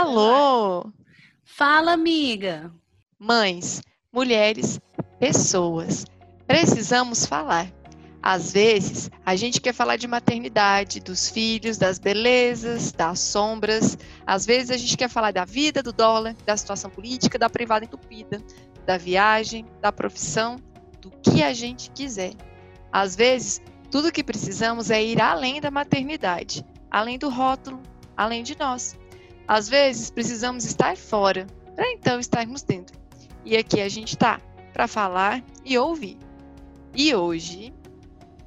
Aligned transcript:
Alô! 0.00 0.92
Fala, 1.42 1.94
amiga! 1.94 2.72
Mães, 3.18 3.82
mulheres, 4.12 4.80
pessoas, 5.18 6.04
precisamos 6.46 7.26
falar. 7.26 7.66
Às 8.22 8.52
vezes, 8.52 9.10
a 9.26 9.34
gente 9.34 9.60
quer 9.60 9.72
falar 9.72 9.96
de 9.96 10.06
maternidade, 10.06 11.00
dos 11.00 11.28
filhos, 11.28 11.78
das 11.78 11.98
belezas, 11.98 12.92
das 12.92 13.18
sombras. 13.18 13.98
Às 14.24 14.46
vezes, 14.46 14.70
a 14.70 14.76
gente 14.76 14.96
quer 14.96 15.08
falar 15.08 15.32
da 15.32 15.44
vida, 15.44 15.82
do 15.82 15.92
dólar, 15.92 16.36
da 16.46 16.56
situação 16.56 16.88
política, 16.92 17.36
da 17.36 17.50
privada 17.50 17.84
entupida, 17.84 18.40
da 18.86 18.96
viagem, 18.96 19.66
da 19.80 19.90
profissão, 19.90 20.60
do 21.00 21.10
que 21.10 21.42
a 21.42 21.52
gente 21.52 21.90
quiser. 21.90 22.34
Às 22.92 23.16
vezes, 23.16 23.60
tudo 23.90 24.12
que 24.12 24.22
precisamos 24.22 24.92
é 24.92 25.02
ir 25.02 25.20
além 25.20 25.60
da 25.60 25.72
maternidade, 25.72 26.64
além 26.88 27.18
do 27.18 27.28
rótulo, 27.28 27.82
além 28.16 28.44
de 28.44 28.56
nós. 28.56 28.96
Às 29.48 29.66
vezes 29.66 30.10
precisamos 30.10 30.66
estar 30.66 30.94
fora 30.94 31.46
para 31.74 31.90
então 31.92 32.20
estarmos 32.20 32.60
dentro. 32.60 32.98
E 33.46 33.56
aqui 33.56 33.80
a 33.80 33.88
gente 33.88 34.08
está 34.08 34.38
para 34.74 34.86
falar 34.86 35.42
e 35.64 35.78
ouvir. 35.78 36.18
E 36.94 37.14
hoje, 37.14 37.72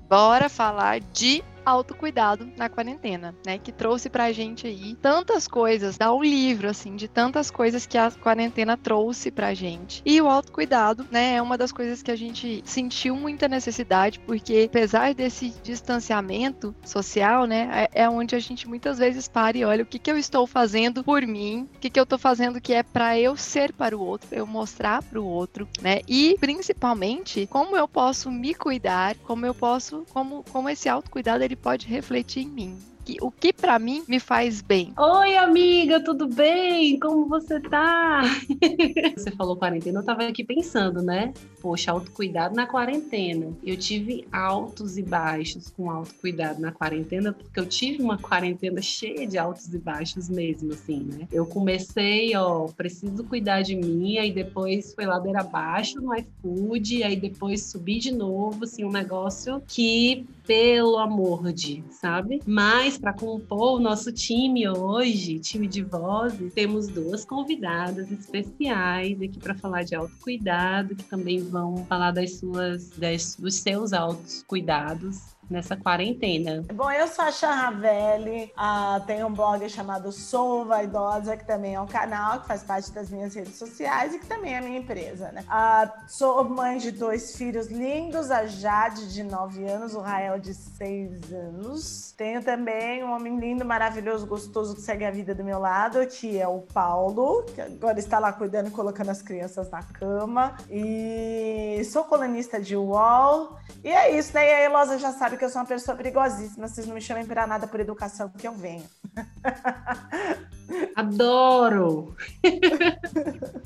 bora 0.07 0.47
falar 0.47 0.99
de 0.99 1.43
autocuidado 1.65 2.49
na 2.57 2.69
quarentena, 2.69 3.35
né? 3.45 3.57
Que 3.57 3.71
trouxe 3.71 4.09
pra 4.09 4.31
gente 4.31 4.67
aí 4.67 4.95
tantas 5.01 5.47
coisas, 5.47 5.97
dá 5.97 6.13
um 6.13 6.23
livro, 6.23 6.69
assim, 6.69 6.95
de 6.95 7.07
tantas 7.07 7.51
coisas 7.51 7.85
que 7.85 7.97
a 7.97 8.11
quarentena 8.11 8.77
trouxe 8.77 9.31
pra 9.31 9.53
gente. 9.53 10.01
E 10.05 10.21
o 10.21 10.29
autocuidado, 10.29 11.05
né, 11.11 11.35
é 11.35 11.41
uma 11.41 11.57
das 11.57 11.71
coisas 11.71 12.01
que 12.01 12.11
a 12.11 12.15
gente 12.15 12.61
sentiu 12.65 13.15
muita 13.15 13.47
necessidade, 13.47 14.19
porque 14.19 14.67
apesar 14.69 15.13
desse 15.13 15.53
distanciamento 15.63 16.75
social, 16.83 17.45
né, 17.45 17.87
é, 17.93 18.03
é 18.03 18.09
onde 18.09 18.35
a 18.35 18.39
gente 18.39 18.67
muitas 18.67 18.97
vezes 18.97 19.27
para 19.27 19.57
e 19.57 19.65
olha 19.65 19.83
o 19.83 19.85
que, 19.85 19.99
que 19.99 20.11
eu 20.11 20.17
estou 20.17 20.47
fazendo 20.47 21.03
por 21.03 21.21
mim, 21.21 21.67
o 21.75 21.79
que, 21.79 21.89
que 21.89 21.99
eu 21.99 22.03
estou 22.03 22.19
fazendo 22.19 22.61
que 22.61 22.73
é 22.73 22.83
para 22.83 23.19
eu 23.19 23.35
ser 23.35 23.73
para 23.73 23.97
o 23.97 24.01
outro, 24.01 24.27
eu 24.31 24.45
mostrar 24.45 25.01
para 25.03 25.19
o 25.19 25.25
outro, 25.25 25.67
né? 25.81 26.01
E 26.07 26.35
principalmente 26.39 27.47
como 27.47 27.75
eu 27.75 27.87
posso 27.87 28.31
me 28.31 28.53
cuidar, 28.53 29.15
como 29.23 29.45
eu 29.45 29.53
posso, 29.53 30.05
como, 30.11 30.43
como 30.51 30.69
esse 30.69 30.87
autocuidado 30.87 31.43
ele 31.51 31.55
pode 31.57 31.85
refletir 31.85 32.43
em 32.43 32.47
mim 32.47 32.91
o 33.19 33.31
que 33.31 33.51
para 33.51 33.79
mim 33.79 34.03
me 34.07 34.19
faz 34.19 34.61
bem. 34.61 34.93
Oi, 34.97 35.35
amiga, 35.35 36.03
tudo 36.03 36.27
bem? 36.27 36.99
Como 36.99 37.27
você 37.27 37.59
tá? 37.59 38.21
você 39.17 39.31
falou 39.31 39.55
quarentena, 39.55 39.99
eu 39.99 40.03
tava 40.05 40.23
aqui 40.23 40.43
pensando, 40.43 41.01
né? 41.01 41.33
Poxa, 41.61 41.91
autocuidado 41.91 42.55
na 42.55 42.67
quarentena. 42.67 43.51
Eu 43.63 43.75
tive 43.75 44.27
altos 44.31 44.97
e 44.97 45.03
baixos 45.03 45.69
com 45.69 45.89
autocuidado 45.89 46.61
na 46.61 46.71
quarentena, 46.71 47.33
porque 47.33 47.59
eu 47.59 47.65
tive 47.65 48.01
uma 48.01 48.17
quarentena 48.17 48.81
cheia 48.81 49.27
de 49.27 49.37
altos 49.37 49.73
e 49.73 49.79
baixos 49.79 50.29
mesmo, 50.29 50.73
assim, 50.73 51.03
né? 51.03 51.27
Eu 51.31 51.45
comecei, 51.45 52.35
ó, 52.35 52.67
preciso 52.67 53.23
cuidar 53.23 53.61
de 53.61 53.75
mim, 53.75 54.17
aí 54.17 54.31
depois 54.31 54.93
foi 54.93 55.05
ladeira 55.05 55.41
abaixo 55.41 55.99
no 55.99 56.15
iFood, 56.15 57.03
aí 57.03 57.15
depois 57.15 57.63
subi 57.63 57.99
de 57.99 58.11
novo, 58.11 58.63
assim, 58.63 58.83
um 58.83 58.91
negócio 58.91 59.61
que, 59.67 60.25
pelo 60.51 60.97
amor 60.97 61.53
de, 61.53 61.81
sabe? 61.91 62.41
Mas 62.45 62.97
para 62.97 63.13
compor 63.13 63.77
o 63.77 63.79
nosso 63.79 64.11
time 64.11 64.67
hoje, 64.67 65.39
time 65.39 65.65
de 65.65 65.81
vozes, 65.81 66.53
temos 66.53 66.89
duas 66.89 67.23
convidadas 67.23 68.11
especiais 68.11 69.21
aqui 69.21 69.39
para 69.39 69.55
falar 69.55 69.83
de 69.83 69.95
autocuidado, 69.95 70.93
que 70.93 71.05
também 71.05 71.39
vão 71.39 71.85
falar 71.85 72.11
das 72.11 72.37
suas, 72.37 72.89
das, 72.89 73.37
dos 73.37 73.55
seus 73.55 73.93
autocuidados 73.93 75.21
nessa 75.51 75.75
quarentena? 75.75 76.63
Bom, 76.73 76.89
eu 76.91 77.07
sou 77.07 77.25
a 77.25 77.31
Chan 77.31 77.51
Ravelli, 77.51 78.51
uh, 78.57 79.05
tenho 79.05 79.27
um 79.27 79.33
blog 79.33 79.67
chamado 79.69 80.11
Sou 80.11 80.65
Vaidosa, 80.65 81.35
que 81.35 81.45
também 81.45 81.75
é 81.75 81.81
um 81.81 81.87
canal 81.87 82.41
que 82.41 82.47
faz 82.47 82.63
parte 82.63 82.91
das 82.91 83.09
minhas 83.09 83.35
redes 83.35 83.55
sociais 83.55 84.13
e 84.13 84.19
que 84.19 84.25
também 84.25 84.55
é 84.55 84.61
minha 84.61 84.79
empresa, 84.79 85.31
né? 85.31 85.43
Uh, 85.47 85.91
sou 86.07 86.43
mãe 86.43 86.77
de 86.77 86.91
dois 86.91 87.35
filhos 87.35 87.67
lindos, 87.67 88.31
a 88.31 88.45
Jade, 88.45 89.13
de 89.13 89.23
9 89.23 89.65
anos, 89.65 89.93
o 89.93 89.99
Rael, 89.99 90.39
de 90.39 90.53
6 90.53 91.33
anos. 91.33 92.13
Tenho 92.17 92.43
também 92.43 93.03
um 93.03 93.11
homem 93.11 93.37
lindo, 93.39 93.65
maravilhoso, 93.65 94.25
gostoso, 94.25 94.75
que 94.75 94.81
segue 94.81 95.03
a 95.03 95.11
vida 95.11 95.35
do 95.35 95.43
meu 95.43 95.59
lado, 95.59 96.05
que 96.07 96.39
é 96.39 96.47
o 96.47 96.59
Paulo, 96.59 97.43
que 97.43 97.61
agora 97.61 97.99
está 97.99 98.19
lá 98.19 98.31
cuidando 98.31 98.67
e 98.67 98.71
colocando 98.71 99.09
as 99.09 99.21
crianças 99.21 99.69
na 99.69 99.83
cama. 99.83 100.55
E 100.69 101.81
sou 101.85 102.03
colunista 102.03 102.59
de 102.59 102.75
UOL. 102.75 103.57
E 103.83 103.89
é 103.89 104.15
isso, 104.17 104.33
né? 104.33 104.47
E 104.47 104.53
a 104.53 104.61
Elosa 104.63 104.97
já 104.97 105.11
sabe 105.11 105.37
que 105.41 105.45
eu 105.45 105.49
sou 105.49 105.59
uma 105.59 105.67
pessoa 105.67 105.97
perigosíssima. 105.97 106.67
Vocês 106.67 106.85
não 106.85 106.93
me 106.93 107.01
chamem 107.01 107.25
para 107.25 107.47
nada 107.47 107.65
por 107.65 107.79
educação, 107.79 108.29
porque 108.29 108.47
eu 108.47 108.53
venho. 108.53 108.87
Adoro! 110.95 112.15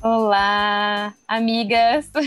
Olá, 0.02 1.14
amigas! 1.26 2.10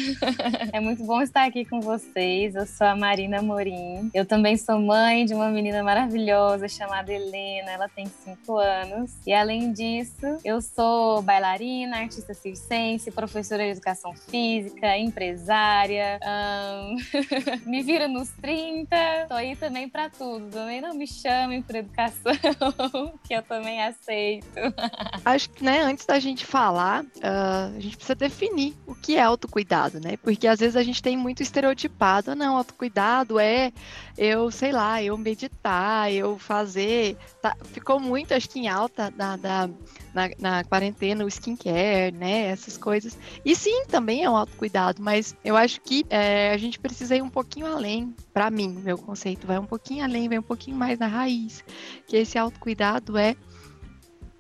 É 0.72 0.80
muito 0.80 1.04
bom 1.04 1.22
estar 1.22 1.46
aqui 1.46 1.66
com 1.66 1.82
vocês. 1.82 2.56
Eu 2.56 2.66
sou 2.66 2.86
a 2.86 2.96
Marina 2.96 3.42
Morim. 3.42 4.10
Eu 4.14 4.26
também 4.26 4.56
sou 4.56 4.80
mãe 4.80 5.26
de 5.26 5.34
uma 5.34 5.50
menina 5.50 5.82
maravilhosa 5.84 6.68
chamada 6.68 7.12
Helena. 7.12 7.72
Ela 7.72 7.90
tem 7.90 8.06
cinco 8.06 8.58
anos. 8.58 9.16
E 9.26 9.34
além 9.34 9.72
disso, 9.72 10.38
eu 10.44 10.62
sou 10.62 11.22
bailarina, 11.22 11.98
artista 11.98 12.34
circense, 12.34 13.12
professora 13.12 13.64
de 13.64 13.72
educação 13.72 14.14
física, 14.14 14.98
empresária. 14.98 16.20
Um... 16.24 16.96
me 17.70 17.82
viro 17.82 18.08
nos 18.08 18.30
30. 18.42 18.96
Tô 19.28 19.34
aí 19.34 19.56
também 19.56 19.90
para 19.90 20.10
tudo. 20.10 20.50
Também 20.52 20.82
não 20.82 20.94
me 20.94 21.08
chamem 21.08 21.62
por 21.62 21.76
educação, 21.76 22.34
que 23.28 23.34
eu 23.34 23.42
também 23.42 23.82
aceito. 23.82 24.69
Acho 25.26 25.50
que, 25.50 25.64
né, 25.64 25.82
antes 25.82 26.06
da 26.06 26.20
gente 26.20 26.46
falar, 26.46 27.04
uh, 27.04 27.78
a 27.78 27.80
gente 27.80 27.96
precisa 27.96 28.16
definir 28.16 28.76
o 28.86 28.96
que 28.96 29.16
é 29.16 29.22
autocuidado, 29.22 30.00
né? 30.00 30.18
Porque 30.18 30.48
às 30.48 30.60
vezes 30.60 30.76
a 30.76 30.84
gente 30.84 31.02
tem 31.02 31.18
muito 31.18 31.44
estereotipado, 31.44 32.36
não, 32.36 32.58
autocuidado 32.58 33.40
é 33.40 33.72
eu, 34.18 34.52
sei 34.52 34.72
lá, 34.72 35.02
eu 35.02 35.18
meditar, 35.18 36.12
eu 36.12 36.38
fazer. 36.38 37.18
Tá, 37.42 37.56
ficou 37.72 38.00
muito, 38.00 38.34
acho 38.34 38.50
que 38.50 38.60
em 38.60 38.68
alta 38.68 39.10
da, 39.12 39.38
da 39.38 39.70
na, 40.14 40.30
na, 40.40 40.64
quarentena, 40.64 41.24
o 41.24 41.28
skincare, 41.28 42.12
né? 42.12 42.48
Essas 42.48 42.78
coisas. 42.78 43.18
E 43.46 43.56
sim, 43.56 43.86
também 43.86 44.24
é 44.24 44.30
um 44.30 44.36
autocuidado, 44.36 45.02
mas 45.02 45.36
eu 45.44 45.56
acho 45.56 45.80
que 45.82 46.06
é, 46.10 46.52
a 46.52 46.58
gente 46.58 46.80
precisa 46.80 47.16
ir 47.16 47.22
um 47.22 47.30
pouquinho 47.30 47.68
além, 47.68 48.14
para 48.34 48.50
mim, 48.50 48.70
meu 48.84 48.98
conceito 48.98 49.48
vai 49.48 49.58
um 49.58 49.66
pouquinho 49.66 50.04
além, 50.04 50.28
vai 50.28 50.40
um 50.40 50.44
pouquinho 50.44 50.76
mais 50.76 51.00
na 51.00 51.08
raiz. 51.08 51.64
Que 52.08 52.18
esse 52.18 52.38
autocuidado 52.38 53.18
é 53.18 53.36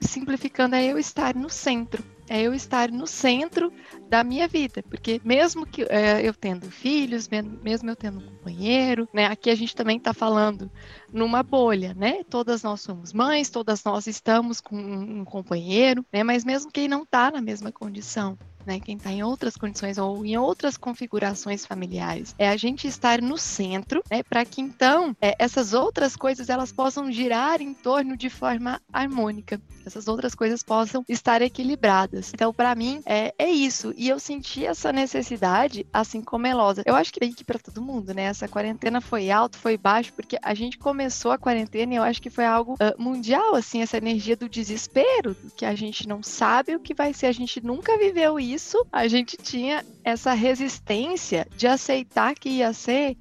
simplificando, 0.01 0.75
é 0.75 0.85
eu 0.85 0.97
estar 0.97 1.35
no 1.35 1.49
centro. 1.49 2.03
É 2.31 2.43
eu 2.43 2.53
estar 2.53 2.91
no 2.91 3.07
centro 3.07 3.73
da 4.07 4.23
minha 4.23 4.47
vida, 4.47 4.83
porque 4.83 5.19
mesmo 5.25 5.65
que 5.65 5.81
é, 5.89 6.21
eu 6.21 6.31
tendo 6.31 6.69
filhos, 6.69 7.27
mesmo 7.27 7.89
eu 7.89 7.95
tendo 7.95 8.19
um 8.19 8.21
companheiro, 8.21 9.09
né? 9.11 9.25
Aqui 9.25 9.49
a 9.49 9.55
gente 9.55 9.75
também 9.75 9.97
está 9.97 10.13
falando 10.13 10.69
numa 11.11 11.41
bolha, 11.41 11.95
né? 11.95 12.23
Todas 12.29 12.61
nós 12.61 12.81
somos 12.81 13.13
mães, 13.13 13.49
todas 13.49 13.83
nós 13.83 14.05
estamos 14.05 14.61
com 14.61 14.75
um 14.75 15.25
companheiro, 15.25 16.05
né? 16.13 16.23
Mas 16.23 16.45
mesmo 16.45 16.71
quem 16.71 16.87
não 16.87 17.01
está 17.01 17.31
na 17.31 17.41
mesma 17.41 17.71
condição, 17.71 18.37
né, 18.65 18.79
quem 18.79 18.97
está 18.97 19.11
em 19.11 19.23
outras 19.23 19.55
condições 19.55 19.97
ou 19.97 20.25
em 20.25 20.37
outras 20.37 20.77
configurações 20.77 21.65
familiares. 21.65 22.35
É 22.37 22.49
a 22.49 22.57
gente 22.57 22.87
estar 22.87 23.21
no 23.21 23.37
centro, 23.37 24.03
né, 24.09 24.23
para 24.23 24.45
que 24.45 24.61
então 24.61 25.15
é, 25.21 25.35
essas 25.39 25.73
outras 25.73 26.15
coisas 26.15 26.49
elas 26.49 26.71
possam 26.71 27.11
girar 27.11 27.61
em 27.61 27.73
torno 27.73 28.15
de 28.15 28.29
forma 28.29 28.81
harmônica, 28.91 29.59
essas 29.85 30.07
outras 30.07 30.35
coisas 30.35 30.61
possam 30.61 31.03
estar 31.07 31.41
equilibradas. 31.41 32.31
Então, 32.33 32.53
para 32.53 32.75
mim, 32.75 33.01
é, 33.05 33.33
é 33.37 33.49
isso. 33.49 33.93
E 33.97 34.07
eu 34.07 34.19
senti 34.19 34.65
essa 34.65 34.91
necessidade, 34.91 35.85
assim 35.91 36.21
como 36.21 36.45
Elosa. 36.45 36.83
Eu 36.85 36.95
acho 36.95 37.11
que 37.11 37.19
tem 37.19 37.33
que 37.33 37.43
para 37.43 37.57
todo 37.57 37.81
mundo, 37.81 38.13
né? 38.13 38.23
Essa 38.23 38.47
quarentena 38.47 39.01
foi 39.01 39.31
alto, 39.31 39.57
foi 39.57 39.77
baixo, 39.77 40.13
porque 40.13 40.37
a 40.41 40.53
gente 40.53 40.77
começou 40.77 41.31
a 41.31 41.37
quarentena 41.37 41.93
e 41.93 41.97
eu 41.97 42.03
acho 42.03 42.21
que 42.21 42.29
foi 42.29 42.45
algo 42.45 42.73
uh, 42.73 43.01
mundial, 43.01 43.55
assim, 43.55 43.81
essa 43.81 43.97
energia 43.97 44.35
do 44.35 44.49
desespero, 44.49 45.35
que 45.55 45.65
a 45.65 45.73
gente 45.73 46.07
não 46.07 46.21
sabe 46.21 46.75
o 46.75 46.79
que 46.79 46.93
vai 46.93 47.13
ser, 47.13 47.27
a 47.27 47.31
gente 47.31 47.63
nunca 47.65 47.97
viveu 47.97 48.39
isso 48.39 48.48
isso, 48.53 48.85
a 48.91 49.07
gente 49.07 49.37
tinha 49.37 49.85
essa 50.03 50.33
resistência 50.33 51.47
de 51.55 51.67
aceitar 51.67 52.35
que 52.35 52.49
ia 52.49 52.73
ser 52.73 53.17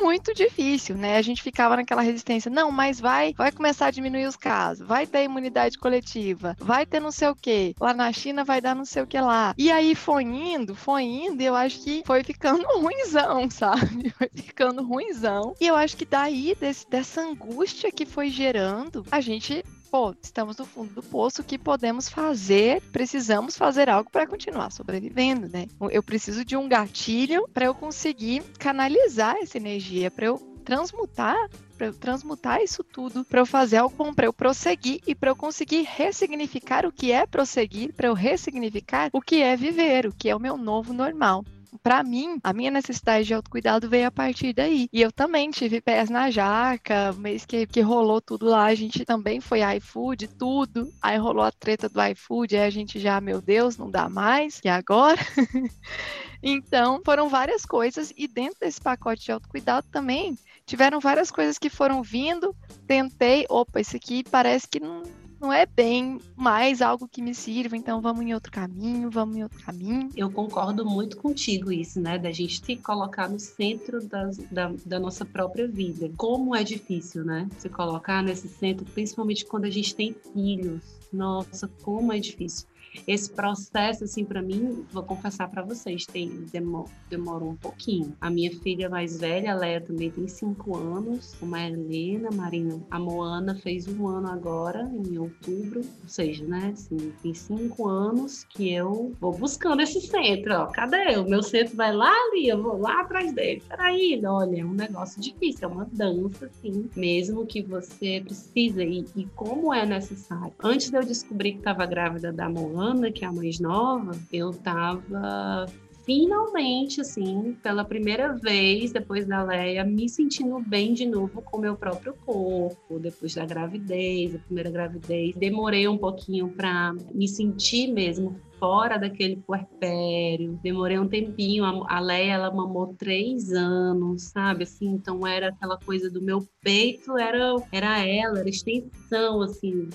muito 0.00 0.32
difícil, 0.32 0.96
né? 0.96 1.16
A 1.16 1.22
gente 1.22 1.42
ficava 1.42 1.76
naquela 1.76 2.02
resistência, 2.02 2.50
não, 2.50 2.70
mas 2.70 3.00
vai, 3.00 3.34
vai 3.36 3.50
começar 3.50 3.86
a 3.86 3.90
diminuir 3.90 4.26
os 4.26 4.36
casos, 4.36 4.86
vai 4.86 5.06
ter 5.06 5.24
imunidade 5.24 5.78
coletiva, 5.78 6.56
vai 6.58 6.86
ter 6.86 7.00
não 7.00 7.10
sei 7.10 7.28
o 7.28 7.34
que, 7.34 7.74
lá 7.80 7.92
na 7.92 8.12
China 8.12 8.44
vai 8.44 8.60
dar 8.60 8.74
não 8.74 8.84
sei 8.84 9.02
o 9.02 9.06
que 9.06 9.20
lá. 9.20 9.54
E 9.58 9.70
aí 9.70 9.94
foi 9.94 10.22
indo, 10.22 10.74
foi 10.74 11.02
indo, 11.02 11.42
e 11.42 11.46
eu 11.46 11.56
acho 11.56 11.82
que 11.82 12.02
foi 12.06 12.22
ficando 12.22 12.64
ruimzão, 12.78 13.50
sabe? 13.50 14.10
Foi 14.10 14.30
ficando 14.34 14.84
ruimzão. 14.84 15.54
E 15.60 15.66
eu 15.66 15.74
acho 15.74 15.96
que 15.96 16.04
daí, 16.04 16.56
desse, 16.58 16.88
dessa 16.88 17.22
angústia 17.22 17.90
que 17.90 18.06
foi 18.06 18.30
gerando, 18.30 19.04
a 19.10 19.20
gente 19.20 19.64
pô, 19.90 20.14
estamos 20.22 20.56
no 20.56 20.64
fundo 20.64 20.94
do 20.94 21.02
poço, 21.02 21.42
o 21.42 21.44
que 21.44 21.58
podemos 21.58 22.08
fazer? 22.08 22.80
Precisamos 22.92 23.56
fazer 23.56 23.88
algo 23.90 24.10
para 24.10 24.26
continuar 24.26 24.70
sobrevivendo, 24.70 25.48
né? 25.48 25.66
Eu 25.90 26.02
preciso 26.02 26.44
de 26.44 26.56
um 26.56 26.68
gatilho 26.68 27.48
para 27.52 27.66
eu 27.66 27.74
conseguir 27.74 28.42
canalizar 28.58 29.36
essa 29.36 29.56
energia, 29.56 30.10
para 30.10 30.26
eu 30.26 30.38
transmutar 30.64 31.36
para 31.76 31.86
eu 31.86 31.94
transmutar 31.94 32.60
isso 32.60 32.84
tudo, 32.84 33.24
para 33.24 33.40
eu 33.40 33.46
fazer 33.46 33.78
algo 33.78 33.96
bom, 33.96 34.12
para 34.12 34.26
eu 34.26 34.34
prosseguir 34.34 35.00
e 35.06 35.14
para 35.14 35.30
eu 35.30 35.34
conseguir 35.34 35.80
ressignificar 35.88 36.84
o 36.84 36.92
que 36.92 37.10
é 37.10 37.24
prosseguir, 37.24 37.94
para 37.94 38.08
eu 38.08 38.12
ressignificar 38.12 39.08
o 39.14 39.20
que 39.22 39.40
é 39.40 39.56
viver, 39.56 40.04
o 40.04 40.12
que 40.12 40.28
é 40.28 40.36
o 40.36 40.38
meu 40.38 40.58
novo 40.58 40.92
normal 40.92 41.42
para 41.82 42.02
mim, 42.02 42.38
a 42.42 42.52
minha 42.52 42.70
necessidade 42.70 43.26
de 43.26 43.34
autocuidado 43.34 43.88
veio 43.88 44.08
a 44.08 44.10
partir 44.10 44.52
daí. 44.52 44.88
E 44.92 45.00
eu 45.00 45.12
também 45.12 45.50
tive 45.50 45.80
pés 45.80 46.10
na 46.10 46.30
jaca, 46.30 47.12
mês 47.14 47.44
que, 47.44 47.66
que 47.66 47.80
rolou 47.80 48.20
tudo 48.20 48.46
lá, 48.46 48.64
a 48.64 48.74
gente 48.74 49.04
também 49.04 49.40
foi 49.40 49.60
iFood, 49.76 50.28
tudo. 50.28 50.92
Aí 51.00 51.16
rolou 51.16 51.44
a 51.44 51.52
treta 51.52 51.88
do 51.88 52.02
iFood, 52.02 52.56
aí 52.56 52.64
a 52.64 52.70
gente 52.70 52.98
já, 52.98 53.20
meu 53.20 53.40
Deus, 53.40 53.76
não 53.76 53.90
dá 53.90 54.08
mais, 54.08 54.60
e 54.64 54.68
agora? 54.68 55.20
então, 56.42 57.00
foram 57.04 57.28
várias 57.28 57.64
coisas, 57.64 58.12
e 58.16 58.26
dentro 58.26 58.60
desse 58.60 58.80
pacote 58.80 59.24
de 59.24 59.32
autocuidado 59.32 59.86
também 59.90 60.36
tiveram 60.66 61.00
várias 61.00 61.30
coisas 61.30 61.58
que 61.58 61.68
foram 61.68 62.02
vindo. 62.02 62.54
Tentei, 62.86 63.44
opa, 63.48 63.80
isso 63.80 63.96
aqui 63.96 64.22
parece 64.22 64.68
que 64.68 64.78
não 64.78 65.02
não 65.40 65.52
é 65.52 65.64
bem 65.64 66.20
mais 66.36 66.82
algo 66.82 67.08
que 67.08 67.22
me 67.22 67.34
sirva, 67.34 67.76
então 67.76 68.00
vamos 68.00 68.22
em 68.22 68.34
outro 68.34 68.52
caminho, 68.52 69.10
vamos 69.10 69.36
em 69.36 69.42
outro 69.42 69.58
caminho. 69.64 70.10
Eu 70.14 70.30
concordo 70.30 70.84
muito 70.84 71.16
contigo 71.16 71.72
isso, 71.72 72.00
né? 72.00 72.18
Da 72.18 72.30
gente 72.30 72.60
que 72.60 72.76
colocar 72.76 73.28
no 73.28 73.40
centro 73.40 74.06
das, 74.06 74.36
da, 74.50 74.72
da 74.84 75.00
nossa 75.00 75.24
própria 75.24 75.66
vida. 75.66 76.10
Como 76.16 76.54
é 76.54 76.62
difícil, 76.62 77.24
né? 77.24 77.48
Se 77.58 77.68
colocar 77.68 78.22
nesse 78.22 78.48
centro, 78.48 78.84
principalmente 78.84 79.44
quando 79.46 79.64
a 79.64 79.70
gente 79.70 79.94
tem 79.94 80.14
filhos. 80.32 80.82
Nossa, 81.12 81.68
como 81.82 82.12
é 82.12 82.18
difícil. 82.18 82.66
Esse 83.06 83.30
processo, 83.30 84.04
assim, 84.04 84.24
para 84.24 84.42
mim, 84.42 84.84
vou 84.90 85.02
confessar 85.02 85.48
para 85.48 85.62
vocês, 85.62 86.06
tem 86.06 86.28
demor, 86.52 86.88
demorou 87.08 87.50
um 87.50 87.56
pouquinho. 87.56 88.16
A 88.20 88.30
minha 88.30 88.50
filha 88.60 88.88
mais 88.88 89.18
velha, 89.18 89.52
a 89.52 89.56
Leia, 89.56 89.80
também 89.80 90.10
tem 90.10 90.26
cinco 90.26 90.76
anos, 90.76 91.34
como 91.38 91.54
a 91.54 91.66
Helena, 91.66 92.30
Marina. 92.32 92.80
A 92.90 92.98
Moana 92.98 93.54
fez 93.54 93.86
um 93.86 94.06
ano 94.06 94.28
agora, 94.28 94.90
em 94.92 95.18
outubro, 95.18 95.80
ou 95.80 96.08
seja, 96.08 96.44
né, 96.44 96.70
assim, 96.72 97.12
tem 97.22 97.34
cinco 97.34 97.88
anos 97.88 98.44
que 98.44 98.72
eu 98.72 99.12
vou 99.20 99.32
buscando 99.32 99.82
esse 99.82 100.00
centro, 100.00 100.54
ó. 100.54 100.66
Cadê? 100.66 101.16
O 101.16 101.28
meu 101.28 101.42
centro 101.42 101.76
vai 101.76 101.94
lá 101.94 102.12
ali, 102.28 102.48
eu 102.48 102.62
vou 102.62 102.78
lá 102.78 103.00
atrás 103.00 103.32
dele. 103.32 103.62
Peraí, 103.68 104.20
olha, 104.24 104.60
é 104.60 104.64
um 104.64 104.74
negócio 104.74 105.20
difícil, 105.20 105.68
é 105.68 105.72
uma 105.72 105.88
dança, 105.92 106.46
assim, 106.46 106.88
mesmo 106.96 107.46
que 107.46 107.62
você 107.62 108.20
precisa 108.24 108.82
e, 108.82 109.04
e 109.16 109.26
como 109.34 109.72
é 109.72 109.86
necessário. 109.86 110.52
Antes 110.62 110.90
de 110.90 110.96
eu 110.96 111.04
descobrir 111.04 111.52
que 111.52 111.58
estava 111.58 111.86
grávida 111.86 112.32
da 112.32 112.48
Moana, 112.48 112.79
Ana, 112.80 113.12
que 113.12 113.24
é 113.24 113.28
a 113.28 113.32
mais 113.32 113.60
nova, 113.60 114.12
eu 114.32 114.52
tava 114.52 115.66
finalmente, 116.04 117.00
assim, 117.00 117.56
pela 117.62 117.84
primeira 117.84 118.34
vez 118.34 118.92
depois 118.92 119.26
da 119.26 119.44
Leia, 119.44 119.84
me 119.84 120.08
sentindo 120.08 120.58
bem 120.58 120.92
de 120.92 121.06
novo 121.06 121.40
com 121.42 121.58
meu 121.58 121.76
próprio 121.76 122.14
corpo, 122.14 122.98
depois 122.98 123.34
da 123.34 123.46
gravidez, 123.46 124.34
a 124.34 124.38
primeira 124.38 124.70
gravidez. 124.70 125.36
Demorei 125.36 125.86
um 125.86 125.98
pouquinho 125.98 126.48
para 126.48 126.94
me 127.14 127.28
sentir 127.28 127.92
mesmo 127.92 128.40
fora 128.58 128.98
daquele 128.98 129.36
puerpério. 129.36 130.58
Demorei 130.62 130.98
um 130.98 131.06
tempinho. 131.06 131.64
A 131.86 132.00
Leia, 132.00 132.32
ela 132.32 132.50
mamou 132.50 132.94
três 132.98 133.52
anos, 133.52 134.24
sabe? 134.24 134.64
Assim, 134.64 134.88
então 134.88 135.26
era 135.26 135.48
aquela 135.48 135.78
coisa 135.78 136.10
do 136.10 136.20
meu 136.20 136.46
peito, 136.60 137.16
era, 137.16 137.54
era 137.70 138.06
ela, 138.06 138.40
era 138.40 138.48
extensão, 138.48 139.42
assim. 139.42 139.88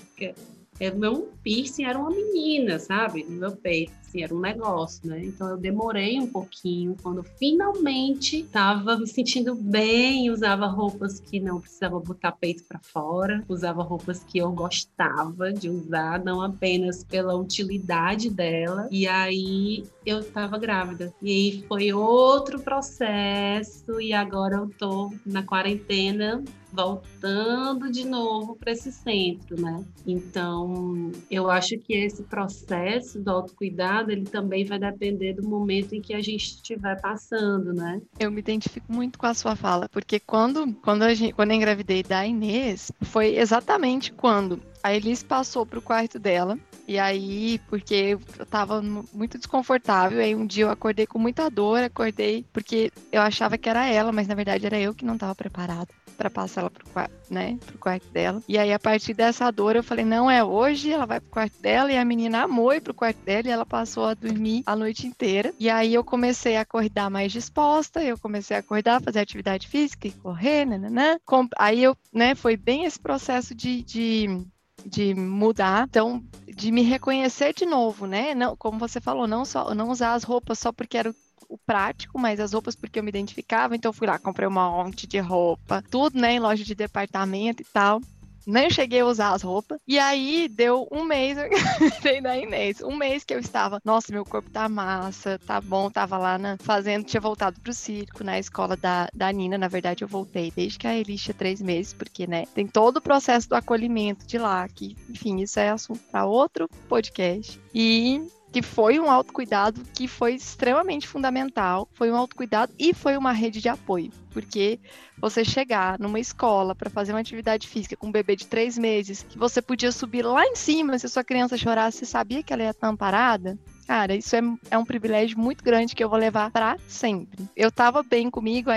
Era 0.80 0.94
o 0.94 0.98
meu 0.98 1.35
piercing 1.46 1.84
era 1.84 1.96
uma 1.96 2.10
menina, 2.10 2.76
sabe? 2.80 3.22
No 3.22 3.36
meu 3.38 3.52
peito, 3.52 3.92
assim, 4.00 4.24
era 4.24 4.34
um 4.34 4.40
negócio, 4.40 5.08
né? 5.08 5.24
Então 5.24 5.48
eu 5.48 5.56
demorei 5.56 6.18
um 6.18 6.26
pouquinho 6.26 6.96
quando 7.00 7.22
finalmente 7.22 8.40
estava 8.40 8.96
me 8.98 9.06
sentindo 9.06 9.54
bem, 9.54 10.28
usava 10.28 10.66
roupas 10.66 11.20
que 11.20 11.38
não 11.38 11.60
precisava 11.60 12.00
botar 12.00 12.32
peito 12.32 12.64
para 12.64 12.80
fora, 12.80 13.44
usava 13.48 13.80
roupas 13.84 14.24
que 14.24 14.38
eu 14.38 14.50
gostava 14.50 15.52
de 15.52 15.70
usar, 15.70 16.22
não 16.24 16.42
apenas 16.42 17.04
pela 17.04 17.36
utilidade 17.36 18.28
dela. 18.28 18.88
E 18.90 19.06
aí 19.06 19.84
eu 20.04 20.18
estava 20.18 20.58
grávida. 20.58 21.14
E 21.22 21.30
aí 21.30 21.64
foi 21.68 21.92
outro 21.92 22.60
processo 22.60 24.00
e 24.00 24.12
agora 24.12 24.56
eu 24.56 24.70
tô 24.76 25.12
na 25.24 25.44
quarentena 25.44 26.42
voltando 26.72 27.90
de 27.90 28.04
novo 28.04 28.54
para 28.56 28.72
esse 28.72 28.92
centro, 28.92 29.60
né? 29.60 29.84
Então, 30.06 31.10
eu 31.36 31.50
acho 31.50 31.78
que 31.78 31.94
esse 31.94 32.22
processo 32.22 33.20
do 33.20 33.30
autocuidado, 33.30 34.10
ele 34.10 34.24
também 34.24 34.64
vai 34.64 34.78
depender 34.78 35.34
do 35.34 35.48
momento 35.48 35.94
em 35.94 36.00
que 36.00 36.14
a 36.14 36.20
gente 36.20 36.44
estiver 36.44 37.00
passando, 37.00 37.72
né? 37.72 38.00
Eu 38.18 38.30
me 38.30 38.40
identifico 38.40 38.92
muito 38.92 39.18
com 39.18 39.26
a 39.26 39.34
sua 39.34 39.54
fala, 39.54 39.88
porque 39.88 40.18
quando, 40.18 40.72
quando, 40.82 41.02
a 41.02 41.14
gente, 41.14 41.34
quando 41.34 41.50
eu 41.50 41.56
engravidei 41.56 42.02
da 42.02 42.26
Inês, 42.26 42.90
foi 43.02 43.36
exatamente 43.36 44.12
quando 44.12 44.60
a 44.82 44.94
Elis 44.94 45.22
passou 45.22 45.66
para 45.66 45.78
o 45.78 45.82
quarto 45.82 46.18
dela 46.18 46.58
e 46.86 46.98
aí, 46.98 47.60
porque 47.68 48.16
eu 48.38 48.46
tava 48.46 48.80
muito 49.12 49.38
desconfortável, 49.38 50.20
aí 50.20 50.34
um 50.34 50.46
dia 50.46 50.64
eu 50.64 50.70
acordei 50.70 51.06
com 51.06 51.18
muita 51.18 51.50
dor, 51.50 51.82
acordei 51.82 52.44
porque 52.52 52.92
eu 53.10 53.20
achava 53.20 53.58
que 53.58 53.68
era 53.68 53.86
ela, 53.86 54.12
mas 54.12 54.28
na 54.28 54.34
verdade 54.34 54.66
era 54.66 54.78
eu 54.78 54.94
que 54.94 55.04
não 55.04 55.18
tava 55.18 55.34
preparada 55.34 55.88
para 56.16 56.30
passar 56.30 56.62
ela 56.62 56.70
pro 56.70 56.88
quarto, 56.88 57.12
né, 57.28 57.58
pro 57.66 57.78
quarto 57.78 58.08
dela. 58.10 58.42
E 58.48 58.56
aí 58.56 58.72
a 58.72 58.78
partir 58.78 59.14
dessa 59.14 59.50
dor 59.50 59.76
eu 59.76 59.82
falei, 59.82 60.04
não 60.04 60.30
é 60.30 60.42
hoje, 60.42 60.90
ela 60.90 61.06
vai 61.06 61.20
pro 61.20 61.30
quarto 61.30 61.60
dela 61.60 61.92
e 61.92 61.98
a 61.98 62.04
menina 62.04 62.44
amou 62.44 62.72
ir 62.72 62.80
pro 62.80 62.94
quarto 62.94 63.18
dela 63.18 63.48
e 63.48 63.50
ela 63.50 63.66
passou 63.66 64.06
a 64.06 64.14
dormir 64.14 64.62
a 64.64 64.76
noite 64.76 65.06
inteira. 65.06 65.52
E 65.58 65.68
aí 65.68 65.92
eu 65.92 66.04
comecei 66.04 66.56
a 66.56 66.62
acordar 66.62 67.10
mais 67.10 67.32
disposta, 67.32 68.02
eu 68.02 68.16
comecei 68.16 68.56
a 68.56 68.60
acordar, 68.60 69.02
fazer 69.02 69.18
atividade 69.18 69.68
física 69.68 70.08
e 70.08 70.12
correr, 70.12 70.64
né, 70.64 71.18
Aí 71.58 71.82
eu, 71.82 71.96
né, 72.12 72.34
foi 72.34 72.56
bem 72.56 72.84
esse 72.84 72.98
processo 72.98 73.54
de, 73.54 73.82
de 73.82 74.46
de 74.86 75.14
mudar, 75.14 75.86
então 75.88 76.22
de 76.56 76.72
me 76.72 76.80
reconhecer 76.80 77.52
de 77.52 77.66
novo, 77.66 78.06
né? 78.06 78.34
Não, 78.34 78.56
como 78.56 78.78
você 78.78 78.98
falou, 78.98 79.26
não 79.26 79.44
só 79.44 79.74
não 79.74 79.90
usar 79.90 80.14
as 80.14 80.24
roupas 80.24 80.58
só 80.58 80.72
porque 80.72 80.96
era 80.96 81.10
o, 81.10 81.14
o 81.50 81.58
prático, 81.58 82.18
mas 82.18 82.40
as 82.40 82.54
roupas 82.54 82.74
porque 82.74 82.98
eu 82.98 83.02
me 83.02 83.10
identificava, 83.10 83.76
então 83.76 83.92
fui 83.92 84.06
lá, 84.06 84.18
comprei 84.18 84.48
um 84.48 84.52
monte 84.52 85.06
de 85.06 85.18
roupa, 85.18 85.84
tudo, 85.90 86.18
né, 86.18 86.32
em 86.32 86.40
loja 86.40 86.64
de 86.64 86.74
departamento 86.74 87.60
e 87.60 87.66
tal 87.66 88.00
nem 88.46 88.70
cheguei 88.70 89.00
a 89.00 89.06
usar 89.06 89.32
as 89.32 89.42
roupas. 89.42 89.78
E 89.86 89.98
aí 89.98 90.48
deu 90.48 90.86
um 90.90 91.04
mês, 91.04 91.36
eu 91.36 91.50
da 92.22 92.36
Inês. 92.38 92.80
Um 92.80 92.96
mês 92.96 93.24
que 93.24 93.34
eu 93.34 93.38
estava, 93.38 93.80
nossa, 93.84 94.12
meu 94.12 94.24
corpo 94.24 94.48
tá 94.50 94.68
massa, 94.68 95.38
tá 95.44 95.60
bom. 95.60 95.90
Tava 95.90 96.16
lá 96.16 96.38
na, 96.38 96.56
fazendo, 96.58 97.04
tinha 97.04 97.20
voltado 97.20 97.60
pro 97.60 97.74
circo, 97.74 98.22
na 98.22 98.38
escola 98.38 98.76
da, 98.76 99.08
da 99.12 99.32
Nina. 99.32 99.58
Na 99.58 99.68
verdade, 99.68 100.04
eu 100.04 100.08
voltei 100.08 100.52
desde 100.54 100.78
que 100.78 100.86
a 100.86 100.96
Elis 100.96 101.22
tinha 101.22 101.34
três 101.34 101.60
meses, 101.60 101.92
porque, 101.92 102.26
né, 102.26 102.44
tem 102.54 102.66
todo 102.66 102.98
o 102.98 103.02
processo 103.02 103.48
do 103.48 103.54
acolhimento 103.54 104.26
de 104.26 104.38
lá, 104.38 104.66
que, 104.68 104.96
enfim, 105.08 105.40
isso 105.40 105.58
é 105.58 105.70
assunto 105.70 106.00
para 106.10 106.24
outro 106.24 106.68
podcast. 106.88 107.60
E 107.74 108.22
que 108.52 108.62
foi 108.62 108.98
um 108.98 109.10
autocuidado 109.10 109.82
que 109.92 110.08
foi 110.08 110.34
extremamente 110.34 111.06
fundamental, 111.06 111.88
foi 111.92 112.10
um 112.10 112.16
autocuidado 112.16 112.72
e 112.78 112.94
foi 112.94 113.16
uma 113.16 113.32
rede 113.32 113.60
de 113.60 113.68
apoio, 113.68 114.10
porque 114.36 114.78
você 115.18 115.42
chegar 115.42 115.98
numa 115.98 116.20
escola 116.20 116.74
para 116.74 116.90
fazer 116.90 117.14
uma 117.14 117.20
atividade 117.20 117.66
física 117.66 117.96
com 117.96 118.08
um 118.08 118.12
bebê 118.12 118.36
de 118.36 118.46
três 118.46 118.76
meses, 118.76 119.24
que 119.26 119.38
você 119.38 119.62
podia 119.62 119.90
subir 119.90 120.20
lá 120.20 120.44
em 120.44 120.54
cima 120.54 120.98
se 120.98 121.06
a 121.06 121.08
sua 121.08 121.24
criança 121.24 121.56
chorasse, 121.56 122.00
você 122.00 122.04
sabia 122.04 122.42
que 122.42 122.52
ela 122.52 122.62
ia 122.62 122.70
estar 122.70 122.86
amparada, 122.86 123.58
Cara, 123.86 124.16
isso 124.16 124.34
é, 124.34 124.40
é 124.72 124.76
um 124.76 124.84
privilégio 124.84 125.38
muito 125.38 125.62
grande 125.62 125.94
que 125.94 126.02
eu 126.02 126.08
vou 126.08 126.18
levar 126.18 126.50
para 126.50 126.76
sempre. 126.88 127.48
Eu 127.56 127.70
tava 127.70 128.02
bem 128.02 128.28
comigo, 128.28 128.68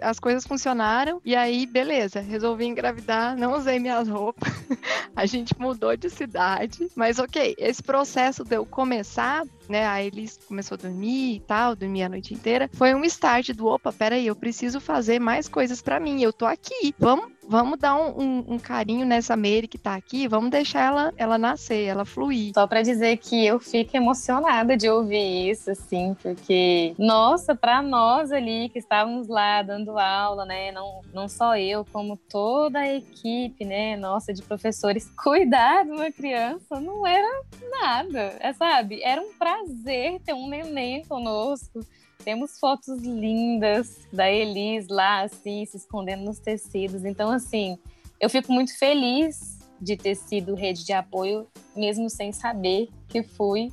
as 0.00 0.18
coisas 0.18 0.44
funcionaram, 0.44 1.20
e 1.24 1.36
aí, 1.36 1.64
beleza, 1.64 2.20
resolvi 2.20 2.64
engravidar, 2.64 3.36
não 3.36 3.56
usei 3.56 3.78
minhas 3.78 4.08
roupas, 4.08 4.50
a 5.14 5.26
gente 5.26 5.56
mudou 5.56 5.96
de 5.96 6.10
cidade, 6.10 6.88
mas 6.96 7.20
ok, 7.20 7.54
esse 7.56 7.80
processo 7.80 8.42
de 8.42 8.56
eu 8.56 8.66
começar 8.66 9.44
né? 9.72 9.86
A 9.86 10.02
Elis 10.02 10.38
começou 10.46 10.76
a 10.76 10.82
dormir 10.82 11.36
e 11.36 11.40
tal, 11.40 11.74
dormir 11.74 12.02
a 12.04 12.08
noite 12.08 12.34
inteira. 12.34 12.70
Foi 12.74 12.94
um 12.94 13.02
start 13.04 13.50
do 13.50 13.66
opa, 13.66 13.92
peraí, 13.92 14.26
eu 14.26 14.36
preciso 14.36 14.80
fazer 14.80 15.18
mais 15.18 15.48
coisas 15.48 15.80
para 15.80 15.98
mim. 15.98 16.22
Eu 16.22 16.32
tô 16.32 16.44
aqui. 16.46 16.94
Vamos 16.98 17.32
vamos 17.52 17.78
dar 17.78 17.96
um, 17.96 18.20
um, 18.20 18.44
um, 18.54 18.58
carinho 18.58 19.04
nessa 19.04 19.36
Mary 19.36 19.68
que 19.68 19.78
tá 19.78 19.94
aqui, 19.94 20.28
vamos 20.28 20.50
deixar 20.50 20.86
ela, 20.86 21.12
ela 21.16 21.38
nascer, 21.38 21.84
ela 21.84 22.04
fluir. 22.04 22.52
Só 22.54 22.66
para 22.66 22.82
dizer 22.82 23.16
que 23.18 23.44
eu 23.44 23.58
fico 23.58 23.96
emocionada 23.96 24.76
de 24.76 24.88
ouvir 24.88 25.50
isso, 25.50 25.70
assim, 25.70 26.16
porque, 26.22 26.94
nossa, 26.98 27.54
para 27.54 27.82
nós 27.82 28.32
ali 28.32 28.68
que 28.68 28.78
estávamos 28.78 29.28
lá 29.28 29.62
dando 29.62 29.98
aula, 29.98 30.44
né, 30.44 30.72
não, 30.72 31.02
não 31.12 31.28
só 31.28 31.56
eu, 31.56 31.84
como 31.92 32.16
toda 32.30 32.78
a 32.78 32.94
equipe, 32.94 33.64
né, 33.64 33.96
nossa, 33.96 34.32
de 34.32 34.42
professores, 34.42 35.10
cuidar 35.22 35.84
de 35.84 35.90
uma 35.90 36.10
criança 36.10 36.80
não 36.80 37.06
era 37.06 37.42
nada, 37.80 38.36
é, 38.40 38.52
sabe? 38.52 39.02
Era 39.02 39.20
um 39.20 39.32
prazer 39.34 39.61
prazer 39.62 40.20
ter 40.20 40.32
um 40.32 40.48
neném 40.48 41.04
conosco. 41.04 41.80
Temos 42.24 42.58
fotos 42.58 43.00
lindas 43.02 44.06
da 44.12 44.30
Elis 44.30 44.88
lá, 44.88 45.22
assim, 45.22 45.64
se 45.66 45.76
escondendo 45.76 46.24
nos 46.24 46.38
tecidos. 46.38 47.04
Então, 47.04 47.30
assim, 47.30 47.78
eu 48.20 48.30
fico 48.30 48.52
muito 48.52 48.76
feliz 48.78 49.58
de 49.80 49.96
ter 49.96 50.14
sido 50.14 50.54
rede 50.54 50.84
de 50.84 50.92
apoio, 50.92 51.48
mesmo 51.74 52.08
sem 52.08 52.32
saber 52.32 52.88
que 53.08 53.22
fui. 53.22 53.72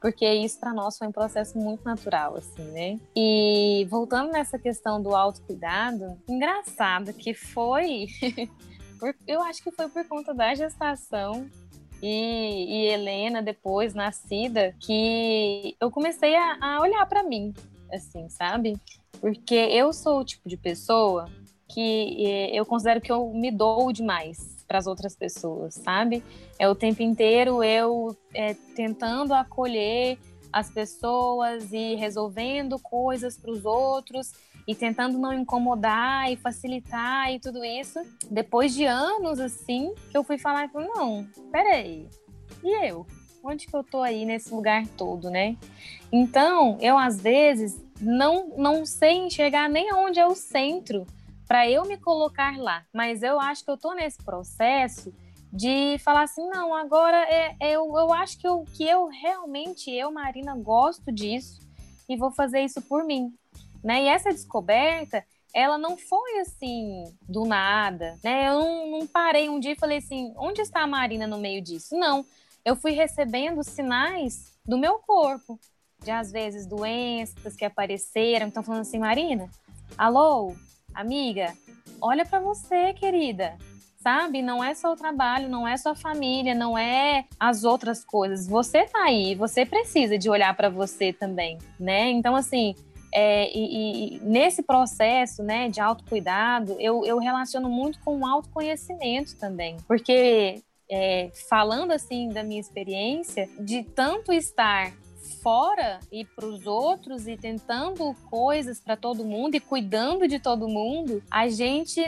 porque 0.00 0.32
isso 0.32 0.60
para 0.60 0.72
nós 0.72 0.96
foi 0.96 1.08
um 1.08 1.12
processo 1.12 1.58
muito 1.58 1.84
natural, 1.84 2.36
assim, 2.36 2.62
né? 2.70 3.00
E 3.16 3.84
voltando 3.90 4.30
nessa 4.30 4.56
questão 4.56 5.02
do 5.02 5.12
autocuidado, 5.16 6.16
engraçado 6.28 7.12
que 7.12 7.34
foi, 7.34 8.06
eu 9.26 9.42
acho 9.42 9.60
que 9.60 9.72
foi 9.72 9.88
por 9.88 10.06
conta 10.06 10.32
da 10.32 10.54
gestação 10.54 11.50
e, 12.02 12.84
e 12.84 12.86
Helena 12.86 13.42
depois 13.42 13.94
nascida 13.94 14.74
que 14.80 15.76
eu 15.80 15.90
comecei 15.90 16.34
a, 16.34 16.58
a 16.60 16.80
olhar 16.80 17.04
para 17.06 17.22
mim, 17.22 17.52
assim, 17.92 18.28
sabe? 18.28 18.76
Porque 19.20 19.54
eu 19.54 19.92
sou 19.92 20.20
o 20.20 20.24
tipo 20.24 20.48
de 20.48 20.56
pessoa 20.56 21.28
que 21.68 22.26
eh, 22.26 22.50
eu 22.54 22.64
considero 22.64 23.00
que 23.00 23.12
eu 23.12 23.30
me 23.30 23.50
dou 23.50 23.92
demais 23.92 24.64
para 24.66 24.78
as 24.78 24.86
outras 24.86 25.16
pessoas, 25.16 25.74
sabe? 25.74 26.22
É 26.58 26.68
o 26.68 26.74
tempo 26.74 27.02
inteiro 27.02 27.62
eu 27.64 28.16
é, 28.34 28.54
tentando 28.74 29.32
acolher 29.34 30.18
as 30.52 30.70
pessoas 30.70 31.72
e 31.72 31.94
resolvendo 31.94 32.78
coisas 32.78 33.36
para 33.36 33.50
os 33.50 33.64
outros 33.64 34.32
e 34.66 34.74
tentando 34.74 35.18
não 35.18 35.32
incomodar 35.32 36.30
e 36.30 36.36
facilitar 36.36 37.32
e 37.32 37.40
tudo 37.40 37.64
isso. 37.64 38.00
Depois 38.30 38.74
de 38.74 38.84
anos 38.84 39.40
assim, 39.40 39.94
que 40.10 40.16
eu 40.16 40.24
fui 40.24 40.38
falar 40.38 40.68
falei, 40.68 40.88
não, 40.88 41.26
peraí, 41.50 42.08
e 42.62 42.88
eu? 42.88 43.06
Onde 43.42 43.66
que 43.66 43.74
eu 43.74 43.84
tô 43.84 44.02
aí 44.02 44.24
nesse 44.26 44.52
lugar 44.52 44.86
todo, 44.88 45.30
né? 45.30 45.56
Então, 46.12 46.76
eu 46.80 46.98
às 46.98 47.20
vezes 47.20 47.82
não, 48.00 48.48
não 48.56 48.84
sei 48.84 49.12
enxergar 49.12 49.68
nem 49.68 49.92
onde 49.94 50.18
é 50.18 50.26
o 50.26 50.34
centro 50.34 51.06
para 51.46 51.68
eu 51.68 51.84
me 51.86 51.96
colocar 51.96 52.58
lá. 52.58 52.84
Mas 52.92 53.22
eu 53.22 53.40
acho 53.40 53.64
que 53.64 53.70
eu 53.70 53.76
estou 53.76 53.94
nesse 53.94 54.18
processo 54.18 55.14
de 55.52 55.98
falar 56.00 56.22
assim, 56.22 56.46
não, 56.48 56.74
agora 56.74 57.16
é, 57.16 57.56
é, 57.60 57.72
eu, 57.72 57.84
eu 57.96 58.12
acho 58.12 58.38
que 58.38 58.46
eu, 58.46 58.64
que 58.74 58.84
eu 58.84 59.06
realmente, 59.06 59.90
eu, 59.90 60.10
Marina, 60.12 60.54
gosto 60.56 61.10
disso 61.10 61.60
e 62.08 62.16
vou 62.16 62.30
fazer 62.30 62.60
isso 62.60 62.82
por 62.82 63.04
mim. 63.04 63.32
Né? 63.82 64.04
E 64.04 64.08
essa 64.08 64.30
descoberta, 64.30 65.24
ela 65.54 65.78
não 65.78 65.96
foi 65.96 66.40
assim 66.40 67.04
do 67.28 67.44
nada, 67.44 68.18
né? 68.22 68.48
Eu 68.48 68.60
não, 68.60 68.90
não, 68.90 69.06
parei 69.06 69.48
um 69.48 69.58
dia 69.58 69.72
e 69.72 69.78
falei 69.78 69.98
assim, 69.98 70.32
onde 70.36 70.60
está 70.60 70.82
a 70.82 70.86
Marina 70.86 71.26
no 71.26 71.38
meio 71.38 71.62
disso? 71.62 71.96
Não, 71.96 72.24
eu 72.64 72.76
fui 72.76 72.92
recebendo 72.92 73.62
sinais 73.62 74.52
do 74.66 74.76
meu 74.76 74.98
corpo, 74.98 75.58
de 76.02 76.10
às 76.10 76.30
vezes 76.30 76.66
doenças 76.66 77.56
que 77.56 77.64
apareceram, 77.64 78.48
estão 78.48 78.62
falando 78.62 78.82
assim, 78.82 78.98
Marina, 78.98 79.48
alô, 79.96 80.54
amiga, 80.94 81.56
olha 82.00 82.26
para 82.26 82.40
você, 82.40 82.92
querida. 82.92 83.56
Sabe? 84.08 84.40
Não 84.40 84.64
é 84.64 84.74
só 84.74 84.94
o 84.94 84.96
trabalho, 84.96 85.50
não 85.50 85.68
é 85.68 85.76
só 85.76 85.90
a 85.90 85.94
família, 85.94 86.54
não 86.54 86.78
é 86.78 87.26
as 87.38 87.62
outras 87.62 88.02
coisas. 88.02 88.48
Você 88.48 88.86
tá 88.86 89.02
aí, 89.02 89.34
você 89.34 89.66
precisa 89.66 90.16
de 90.16 90.30
olhar 90.30 90.56
para 90.56 90.70
você 90.70 91.12
também, 91.12 91.58
né? 91.78 92.08
Então, 92.08 92.34
assim, 92.34 92.74
é, 93.12 93.54
e, 93.54 94.16
e, 94.16 94.20
nesse 94.20 94.62
processo 94.62 95.42
né, 95.42 95.68
de 95.68 95.78
autocuidado, 95.78 96.74
eu, 96.80 97.04
eu 97.04 97.18
relaciono 97.18 97.68
muito 97.68 98.00
com 98.00 98.20
o 98.20 98.26
autoconhecimento 98.26 99.36
também. 99.36 99.76
Porque, 99.86 100.62
é, 100.90 101.30
falando 101.46 101.92
assim 101.92 102.30
da 102.30 102.42
minha 102.42 102.62
experiência, 102.62 103.46
de 103.60 103.82
tanto 103.82 104.32
estar 104.32 104.90
fora 105.42 106.00
e 106.10 106.24
para 106.24 106.46
os 106.46 106.66
outros 106.66 107.26
e 107.26 107.36
tentando 107.36 108.14
coisas 108.30 108.80
para 108.80 108.96
todo 108.96 109.24
mundo 109.24 109.54
e 109.54 109.60
cuidando 109.60 110.26
de 110.26 110.38
todo 110.38 110.68
mundo, 110.68 111.22
a 111.30 111.48
gente 111.48 112.00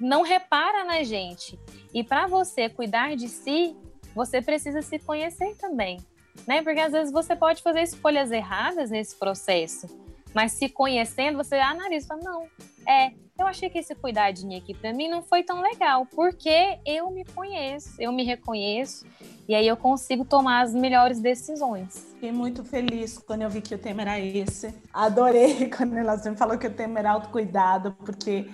não 0.00 0.22
repara 0.22 0.84
na 0.84 1.02
gente. 1.02 1.58
E 1.92 2.02
para 2.02 2.26
você 2.26 2.68
cuidar 2.68 3.16
de 3.16 3.28
si, 3.28 3.76
você 4.14 4.42
precisa 4.42 4.82
se 4.82 4.98
conhecer 4.98 5.56
também, 5.56 5.98
né? 6.46 6.62
Porque 6.62 6.80
às 6.80 6.92
vezes 6.92 7.12
você 7.12 7.36
pode 7.36 7.62
fazer 7.62 7.82
escolhas 7.82 8.30
erradas 8.30 8.90
nesse 8.90 9.16
processo, 9.16 9.86
mas 10.34 10.52
se 10.52 10.68
conhecendo, 10.68 11.36
você 11.36 11.56
analisa, 11.56 12.16
não, 12.16 12.46
é, 12.86 13.12
eu 13.38 13.46
achei 13.46 13.70
que 13.70 13.78
esse 13.78 13.94
cuidadinho 13.94 14.58
aqui 14.58 14.74
para 14.74 14.92
mim 14.92 15.08
não 15.08 15.22
foi 15.22 15.44
tão 15.44 15.60
legal, 15.62 16.04
porque 16.06 16.80
eu 16.84 17.08
me 17.10 17.24
conheço, 17.24 17.94
eu 18.00 18.10
me 18.10 18.24
reconheço 18.24 19.06
e 19.48 19.54
aí 19.54 19.66
eu 19.66 19.76
consigo 19.76 20.24
tomar 20.24 20.62
as 20.62 20.74
melhores 20.74 21.20
decisões. 21.20 22.08
Fiquei 22.14 22.32
muito 22.32 22.64
feliz 22.64 23.16
quando 23.18 23.42
eu 23.42 23.50
vi 23.50 23.60
que 23.60 23.74
o 23.74 23.78
tema 23.78 24.02
era 24.02 24.18
esse. 24.18 24.74
Adorei 24.92 25.70
quando 25.74 25.96
elas 25.96 26.26
me 26.26 26.36
falou 26.36 26.58
que 26.58 26.66
o 26.66 26.72
tema 26.72 26.98
era 26.98 27.12
autocuidado, 27.12 27.92
porque 28.04 28.50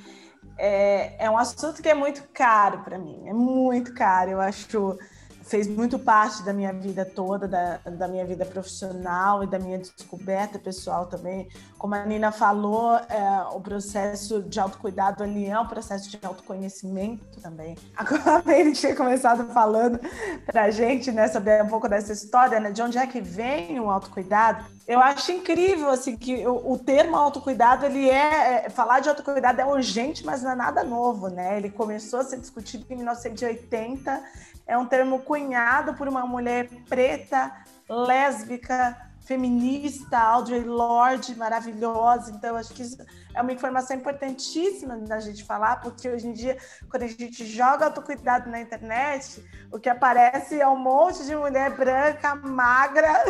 é, 0.58 1.24
é 1.24 1.30
um 1.30 1.38
assunto 1.38 1.82
que 1.82 1.88
é 1.88 1.94
muito 1.94 2.28
caro 2.32 2.80
para 2.80 2.98
mim, 2.98 3.22
é 3.26 3.32
muito 3.32 3.94
caro. 3.94 4.32
Eu 4.32 4.40
acho 4.40 4.98
fez 5.44 5.68
muito 5.68 5.98
parte 5.98 6.42
da 6.42 6.52
minha 6.52 6.72
vida 6.72 7.04
toda, 7.04 7.46
da, 7.46 7.78
da 7.84 8.08
minha 8.08 8.24
vida 8.24 8.44
profissional 8.46 9.44
e 9.44 9.46
da 9.46 9.58
minha 9.58 9.78
descoberta 9.78 10.58
pessoal 10.58 11.06
também. 11.06 11.48
Como 11.78 11.94
a 11.94 12.04
Nina 12.04 12.32
falou, 12.32 12.96
é, 12.96 13.42
o 13.52 13.60
processo 13.60 14.42
de 14.42 14.58
autocuidado 14.58 15.22
ali 15.22 15.46
é 15.46 15.60
um 15.60 15.66
processo 15.66 16.10
de 16.10 16.18
autoconhecimento 16.22 17.40
também. 17.42 17.76
Agora 17.94 18.58
ele 18.58 18.72
tinha 18.72 18.96
começado 18.96 19.52
falando 19.52 20.00
para 20.46 20.64
a 20.64 20.70
gente, 20.70 21.12
né, 21.12 21.28
saber 21.28 21.62
um 21.62 21.68
pouco 21.68 21.88
dessa 21.88 22.12
história, 22.12 22.58
né, 22.58 22.70
de 22.70 22.80
onde 22.80 22.96
é 22.96 23.06
que 23.06 23.20
vem 23.20 23.78
o 23.78 23.90
autocuidado. 23.90 24.64
Eu 24.88 25.00
acho 25.00 25.30
incrível 25.30 25.90
assim 25.90 26.16
que 26.16 26.46
o, 26.46 26.72
o 26.72 26.78
termo 26.78 27.16
autocuidado 27.16 27.84
ele 27.84 28.08
é, 28.08 28.64
é 28.66 28.70
falar 28.70 29.00
de 29.00 29.08
autocuidado 29.10 29.60
é 29.60 29.66
urgente, 29.66 30.24
mas 30.24 30.42
não 30.42 30.52
é 30.52 30.54
nada 30.54 30.82
novo, 30.82 31.28
né? 31.28 31.56
Ele 31.56 31.70
começou 31.70 32.20
a 32.20 32.24
ser 32.24 32.38
discutido 32.38 32.84
em 32.90 32.96
1980 32.96 34.22
é 34.66 34.76
um 34.76 34.86
termo 34.86 35.20
cunhado 35.20 35.94
por 35.94 36.08
uma 36.08 36.26
mulher 36.26 36.68
preta, 36.88 37.52
lésbica, 37.88 39.03
feminista, 39.24 40.18
Audre 40.18 40.60
Lorde, 40.60 41.34
maravilhosa. 41.34 42.30
Então, 42.30 42.56
acho 42.56 42.72
que 42.74 42.82
isso 42.82 42.98
é 43.34 43.40
uma 43.40 43.52
informação 43.52 43.96
importantíssima 43.96 44.96
da 44.98 45.18
gente 45.18 45.42
falar, 45.44 45.80
porque 45.80 46.08
hoje 46.08 46.28
em 46.28 46.32
dia, 46.32 46.56
quando 46.90 47.04
a 47.04 47.06
gente 47.06 47.44
joga 47.46 47.86
autocuidado 47.86 48.50
na 48.50 48.60
internet, 48.60 49.42
o 49.72 49.78
que 49.78 49.88
aparece 49.88 50.60
é 50.60 50.68
um 50.68 50.76
monte 50.76 51.24
de 51.24 51.34
mulher 51.34 51.74
branca, 51.74 52.34
magra, 52.34 53.24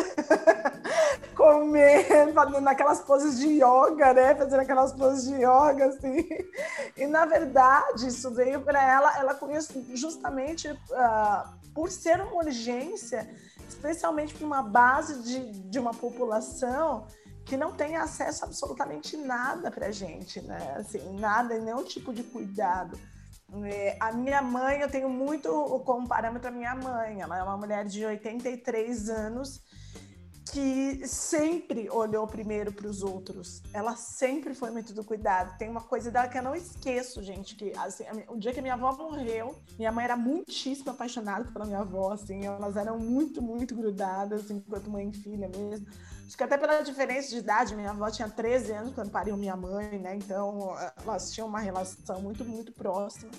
comendo, 1.33 2.33
fazendo 2.33 2.67
aquelas 2.67 2.99
poses 2.99 3.39
de 3.39 3.47
yoga, 3.47 4.13
né? 4.13 4.35
Fazendo 4.35 4.59
aquelas 4.59 4.93
poses 4.93 5.23
de 5.23 5.35
yoga, 5.35 5.87
assim. 5.87 6.27
E, 6.97 7.07
na 7.07 7.25
verdade, 7.25 8.07
isso 8.07 8.29
veio 8.31 8.61
para 8.61 8.83
ela, 8.83 9.17
ela 9.17 9.33
conhece 9.33 9.85
justamente 9.93 10.69
uh, 10.69 11.71
por 11.73 11.89
ser 11.89 12.21
uma 12.21 12.43
urgência 12.43 13.27
especialmente 13.67 14.33
para 14.33 14.45
uma 14.45 14.63
base 14.63 15.21
de, 15.23 15.59
de 15.69 15.79
uma 15.79 15.93
população 15.93 17.07
que 17.45 17.55
não 17.55 17.73
tem 17.73 17.95
acesso 17.95 18.43
a 18.43 18.47
absolutamente 18.47 19.15
nada 19.15 19.69
para 19.69 19.91
gente, 19.91 20.41
né? 20.41 20.75
Assim, 20.77 21.17
nada, 21.19 21.57
nenhum 21.59 21.83
tipo 21.83 22.11
de 22.11 22.23
cuidado. 22.23 22.99
É, 23.63 23.95
a 23.99 24.11
minha 24.11 24.41
mãe, 24.41 24.79
eu 24.79 24.89
tenho 24.89 25.09
muito 25.09 25.49
como 25.85 26.07
parâmetro 26.07 26.47
a 26.47 26.51
minha 26.51 26.73
mãe. 26.73 27.21
Ela 27.21 27.37
é 27.37 27.43
uma 27.43 27.55
mulher 27.55 27.85
de 27.85 28.03
83 28.03 29.09
anos 29.09 29.61
que 30.51 31.07
sempre 31.07 31.89
olhou 31.89 32.27
primeiro 32.27 32.71
para 32.71 32.87
os 32.87 33.01
outros. 33.01 33.61
Ela 33.73 33.95
sempre 33.95 34.53
foi 34.53 34.69
muito 34.71 34.93
do 34.93 35.03
cuidado. 35.03 35.57
Tem 35.57 35.69
uma 35.69 35.81
coisa 35.81 36.11
dela 36.11 36.27
que 36.27 36.37
eu 36.37 36.43
não 36.43 36.55
esqueço, 36.55 37.23
gente, 37.23 37.55
que 37.55 37.73
assim, 37.77 38.03
o 38.27 38.37
dia 38.37 38.53
que 38.53 38.61
minha 38.61 38.75
avó 38.75 38.93
morreu, 38.93 39.55
minha 39.77 39.91
mãe 39.91 40.05
era 40.05 40.15
muitíssimo 40.15 40.91
apaixonada 40.91 41.51
pela 41.51 41.65
minha 41.65 41.79
avó, 41.79 42.13
assim, 42.13 42.45
elas 42.45 42.77
eram 42.77 42.99
muito, 42.99 43.41
muito 43.41 43.75
grudadas, 43.75 44.49
enquanto 44.51 44.89
mãe 44.89 45.09
e 45.09 45.13
filha 45.13 45.49
mesmo. 45.49 45.87
Acho 46.25 46.37
que 46.37 46.43
até 46.43 46.57
pela 46.57 46.81
diferença 46.81 47.29
de 47.29 47.37
idade, 47.37 47.75
minha 47.75 47.91
avó 47.91 48.09
tinha 48.09 48.29
13 48.29 48.71
anos 48.71 48.93
quando 48.93 49.11
pariu 49.11 49.37
minha 49.37 49.55
mãe, 49.55 49.99
né? 49.99 50.15
Então, 50.15 50.75
elas 51.03 51.31
tinham 51.31 51.47
uma 51.47 51.59
relação 51.59 52.21
muito, 52.21 52.43
muito 52.45 52.71
próxima. 52.71 53.31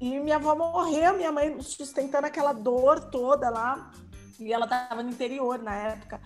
E 0.00 0.18
minha 0.18 0.36
avó 0.36 0.54
morreu, 0.54 1.14
minha 1.14 1.30
mãe 1.30 1.60
sustentando 1.60 2.26
aquela 2.26 2.52
dor 2.52 3.10
toda 3.10 3.50
lá. 3.50 3.92
E 4.40 4.52
ela 4.52 4.64
estava 4.64 5.02
no 5.02 5.10
interior 5.10 5.58
na 5.58 5.74
época. 5.74 6.20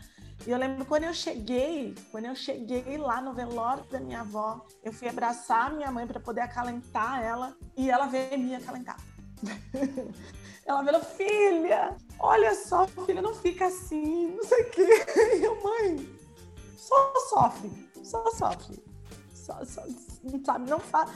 E 0.46 0.50
eu 0.50 0.58
lembro 0.58 0.84
quando 0.84 1.04
eu 1.04 1.14
cheguei, 1.14 1.94
quando 2.10 2.26
eu 2.26 2.34
cheguei 2.34 2.98
lá 2.98 3.20
no 3.20 3.32
velório 3.32 3.84
da 3.84 3.98
minha 3.98 4.20
avó, 4.20 4.64
eu 4.82 4.92
fui 4.92 5.08
abraçar 5.08 5.72
minha 5.72 5.90
mãe 5.90 6.06
para 6.06 6.20
poder 6.20 6.42
acalentar 6.42 7.22
ela 7.22 7.56
e 7.76 7.90
ela 7.90 8.06
veio 8.06 8.38
me 8.38 8.54
acalentar. 8.54 8.98
ela 10.66 10.84
falou, 10.84 11.02
filha, 11.02 11.96
olha 12.18 12.54
só, 12.54 12.86
filha, 12.86 13.22
não 13.22 13.34
fica 13.34 13.66
assim, 13.66 14.28
não 14.36 14.44
sei 14.44 14.62
o 14.62 14.70
quê. 14.70 15.06
E 15.36 15.42
eu, 15.44 15.62
mãe, 15.62 16.18
só 16.76 17.14
sofre, 17.30 17.90
só 18.02 18.30
sofre. 18.32 18.82
Só, 19.32 19.62
só, 19.64 19.82
sabe, 20.44 20.70
não 20.70 20.80
faz. 20.80 21.10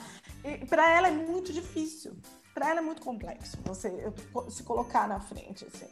Para 0.68 0.90
ela 0.90 1.08
é 1.08 1.10
muito 1.10 1.50
difícil. 1.50 2.14
Para 2.52 2.70
ela 2.70 2.80
é 2.80 2.82
muito 2.82 3.00
complexo 3.00 3.56
você 3.64 4.12
se 4.50 4.62
colocar 4.64 5.08
na 5.08 5.18
frente, 5.18 5.66
assim. 5.66 5.88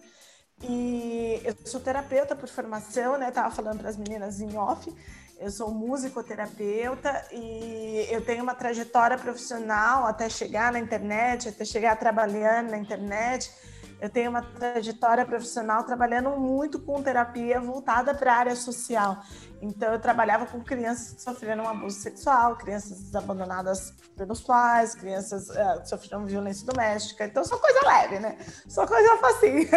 E 0.62 1.40
eu 1.44 1.54
sou 1.66 1.80
terapeuta 1.80 2.34
por 2.34 2.48
formação, 2.48 3.18
né? 3.18 3.30
Tava 3.30 3.54
falando 3.54 3.78
para 3.78 3.90
as 3.90 3.96
meninas 3.96 4.40
em 4.40 4.56
off. 4.56 4.92
Eu 5.38 5.50
sou 5.50 5.70
musicoterapeuta 5.70 7.26
e 7.30 8.06
eu 8.10 8.24
tenho 8.24 8.42
uma 8.42 8.54
trajetória 8.54 9.18
profissional 9.18 10.06
até 10.06 10.30
chegar 10.30 10.72
na 10.72 10.78
internet, 10.78 11.50
até 11.50 11.62
chegar 11.62 11.94
trabalhando 11.96 12.70
na 12.70 12.78
internet. 12.78 13.50
Eu 14.00 14.10
tenho 14.10 14.30
uma 14.30 14.42
trajetória 14.42 15.24
profissional 15.24 15.84
trabalhando 15.84 16.30
muito 16.30 16.78
com 16.78 17.02
terapia 17.02 17.60
voltada 17.60 18.14
para 18.14 18.32
a 18.32 18.36
área 18.36 18.56
social. 18.56 19.22
Então, 19.60 19.92
eu 19.92 19.98
trabalhava 19.98 20.44
com 20.46 20.62
crianças 20.62 21.14
que 21.14 21.22
sofreram 21.22 21.64
um 21.64 21.68
abuso 21.68 21.98
sexual, 21.98 22.56
crianças 22.56 23.14
abandonadas 23.14 23.94
pelos 24.14 24.42
pais, 24.42 24.94
crianças 24.94 25.48
uh, 25.48 25.80
que 25.80 25.88
sofreram 25.88 26.26
violência 26.26 26.66
doméstica. 26.66 27.24
Então, 27.24 27.42
só 27.42 27.56
coisa 27.56 27.80
leve, 27.86 28.18
né? 28.18 28.36
Só 28.68 28.86
coisa 28.86 29.16
facinha. 29.16 29.68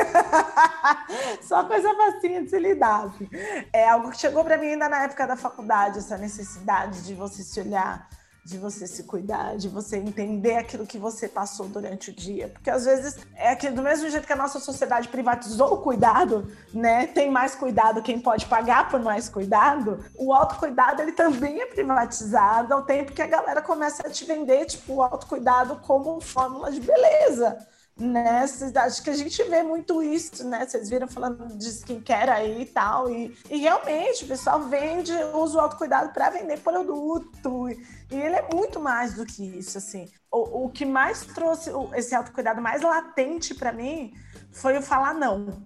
só 1.42 1.64
coisa 1.64 1.96
facinha 1.96 2.44
de 2.44 2.50
se 2.50 2.60
lidar. 2.60 3.06
Assim. 3.06 3.30
É 3.72 3.88
algo 3.88 4.12
que 4.12 4.18
chegou 4.18 4.44
para 4.44 4.58
mim 4.58 4.72
ainda 4.72 4.90
na 4.90 5.04
época 5.04 5.26
da 5.26 5.38
faculdade, 5.38 6.00
essa 6.00 6.18
necessidade 6.18 7.02
de 7.04 7.14
você 7.14 7.42
se 7.42 7.62
olhar 7.62 8.08
de 8.44 8.58
você 8.58 8.88
se 8.88 9.04
cuidar, 9.04 9.58
de 9.58 9.68
você 9.68 9.98
entender 9.98 10.56
aquilo 10.56 10.86
que 10.86 10.98
você 10.98 11.28
passou 11.28 11.68
durante 11.68 12.10
o 12.10 12.14
dia. 12.14 12.50
Porque 12.50 12.70
às 12.70 12.86
vezes 12.86 13.18
é 13.36 13.56
que 13.56 13.70
do 13.70 13.82
mesmo 13.82 14.10
jeito 14.10 14.26
que 14.26 14.34
a 14.34 14.38
nossa 14.38 14.60
sociedade 14.60 15.08
privatizou 15.08 15.74
o 15.74 15.78
cuidado, 15.78 16.52
né? 16.74 17.08
Tem 17.08 17.30
mais 17.30 17.56
cuidado 17.56 18.02
quem 18.02 18.20
pode 18.20 18.46
pagar 18.46 18.90
por 18.90 19.02
mais 19.02 19.30
cuidado. 19.30 20.04
O 20.16 20.34
autocuidado 20.34 21.02
ele 21.02 21.12
também 21.12 21.62
é 21.62 21.66
privatizado 21.66 22.74
ao 22.74 22.84
tempo 22.84 23.14
que 23.14 23.22
a 23.22 23.28
galera 23.28 23.62
começa 23.62 24.06
a 24.06 24.10
te 24.10 24.26
vender 24.26 24.66
tipo 24.66 24.96
o 24.96 25.02
autocuidado 25.02 25.78
como 25.78 26.20
fórmula 26.22 26.72
de 26.72 26.80
beleza 26.80 27.58
né? 28.00 28.46
Acho 28.76 29.04
que 29.04 29.10
a 29.10 29.16
gente 29.16 29.44
vê 29.44 29.62
muito 29.62 30.02
isso, 30.02 30.48
né? 30.48 30.66
Vocês 30.66 30.90
viram 30.90 31.08
falando 31.08 31.58
de 31.58 31.68
skincare 31.70 32.32
aí 32.32 32.62
e 32.62 32.66
tal. 32.66 33.10
E, 33.10 33.38
e 33.50 33.58
realmente 33.58 34.24
o 34.24 34.28
pessoal 34.28 34.62
vende, 34.64 35.12
usa 35.34 35.58
o 35.58 35.62
autocuidado 35.62 36.14
para 36.14 36.30
vender 36.30 36.60
produto. 36.60 37.70
E, 37.70 37.78
e 38.12 38.16
ele 38.16 38.36
é 38.36 38.48
muito 38.54 38.80
mais 38.80 39.14
do 39.14 39.26
que 39.26 39.44
isso, 39.44 39.78
assim. 39.78 40.08
O, 40.32 40.66
o 40.66 40.70
que 40.70 40.86
mais 40.86 41.26
trouxe 41.26 41.72
esse 41.96 42.16
autocuidado 42.16 42.62
mais 42.62 42.82
latente 42.82 43.54
para 43.54 43.74
mim 43.74 44.14
foi 44.52 44.78
o 44.78 44.82
falar 44.82 45.14
não. 45.14 45.62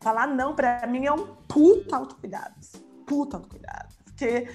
Falar 0.00 0.26
não 0.26 0.54
para 0.54 0.86
mim 0.86 1.06
é 1.06 1.12
um 1.12 1.36
puta 1.46 1.96
autocuidado. 1.96 2.54
Puta 3.06 3.36
autocuidado. 3.36 3.94
Porque 4.04 4.48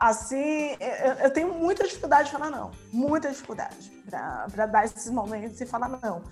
assim, 0.00 0.76
eu 1.22 1.30
tenho 1.32 1.54
muita 1.54 1.84
dificuldade 1.84 2.26
de 2.26 2.32
falar 2.32 2.50
não, 2.50 2.70
muita 2.92 3.30
dificuldade 3.30 3.90
para 4.08 4.66
dar 4.66 4.84
esses 4.84 5.10
momentos 5.10 5.60
e 5.60 5.66
falar 5.66 5.88
não. 5.88 6.22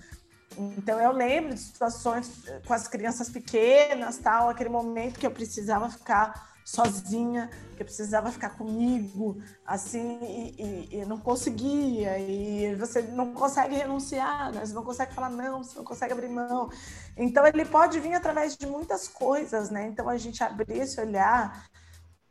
Então 0.77 1.01
eu 1.01 1.12
lembro 1.12 1.55
de 1.55 1.61
situações 1.61 2.45
com 2.67 2.75
as 2.75 2.87
crianças 2.87 3.31
pequenas, 3.31 4.19
tal, 4.19 4.51
aquele 4.51 4.69
momento 4.69 5.19
que 5.19 5.27
eu 5.27 5.31
precisava 5.31 5.89
ficar 5.89 6.53
sozinha, 6.65 7.51
que 7.77 7.83
eu 7.83 7.87
precisava 7.87 8.31
ficar 8.31 8.51
comigo, 8.51 9.43
assim, 9.67 10.19
e, 10.23 10.62
e, 10.62 11.01
e, 11.01 11.05
não 11.05 11.19
conseguia, 11.19 12.19
e 12.19 12.75
você 12.77 13.03
não 13.03 13.33
consegue 13.33 13.75
renunciar, 13.75 14.53
né? 14.53 14.65
você 14.65 14.73
não 14.73 14.85
consegue 14.85 15.12
falar 15.12 15.31
não, 15.31 15.65
você 15.65 15.77
não 15.77 15.85
consegue 15.85 16.12
abrir 16.12 16.29
mão. 16.29 16.71
Então 17.17 17.47
ele 17.47 17.65
pode 17.65 17.99
vir 17.99 18.15
através 18.15 18.57
de 18.57 18.67
muitas 18.67 19.09
coisas, 19.09 19.71
né? 19.71 19.89
Então 19.89 20.09
a 20.09 20.17
gente 20.17 20.43
abrir 20.43 20.79
esse 20.79 21.01
olhar 21.01 21.67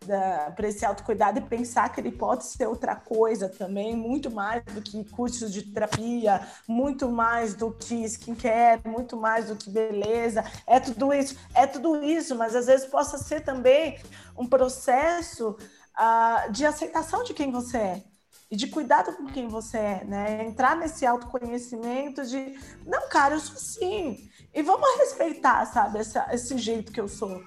para 0.05 0.67
esse 0.67 0.83
autocuidado 0.83 1.37
e 1.37 1.41
pensar 1.41 1.89
que 1.89 2.01
ele 2.01 2.11
pode 2.11 2.45
ser 2.45 2.65
outra 2.65 2.95
coisa 2.95 3.47
também, 3.47 3.95
muito 3.95 4.31
mais 4.31 4.63
do 4.65 4.81
que 4.81 5.03
cursos 5.05 5.53
de 5.53 5.61
terapia, 5.61 6.41
muito 6.67 7.09
mais 7.09 7.53
do 7.53 7.71
que 7.71 8.03
skincare, 8.05 8.81
muito 8.83 9.15
mais 9.15 9.47
do 9.47 9.55
que 9.55 9.69
beleza, 9.69 10.43
é 10.65 10.79
tudo 10.79 11.13
isso, 11.13 11.37
é 11.53 11.67
tudo 11.67 12.03
isso, 12.03 12.35
mas 12.35 12.55
às 12.55 12.65
vezes 12.65 12.87
possa 12.87 13.19
ser 13.19 13.41
também 13.41 13.99
um 14.35 14.47
processo 14.47 15.51
uh, 15.51 16.51
de 16.51 16.65
aceitação 16.65 17.23
de 17.23 17.35
quem 17.35 17.51
você 17.51 17.77
é 17.77 18.03
e 18.49 18.55
de 18.55 18.67
cuidado 18.67 19.15
com 19.15 19.27
quem 19.27 19.47
você 19.47 19.77
é, 19.77 20.03
né? 20.03 20.43
Entrar 20.43 20.75
nesse 20.75 21.05
autoconhecimento 21.05 22.25
de, 22.25 22.59
não, 22.85 23.07
cara, 23.07 23.35
eu 23.35 23.39
sou 23.39 23.55
assim, 23.55 24.29
e 24.53 24.61
vamos 24.63 24.97
respeitar, 24.97 25.65
sabe, 25.67 25.99
essa, 25.99 26.27
esse 26.33 26.57
jeito 26.57 26.91
que 26.91 26.99
eu 26.99 27.07
sou 27.07 27.41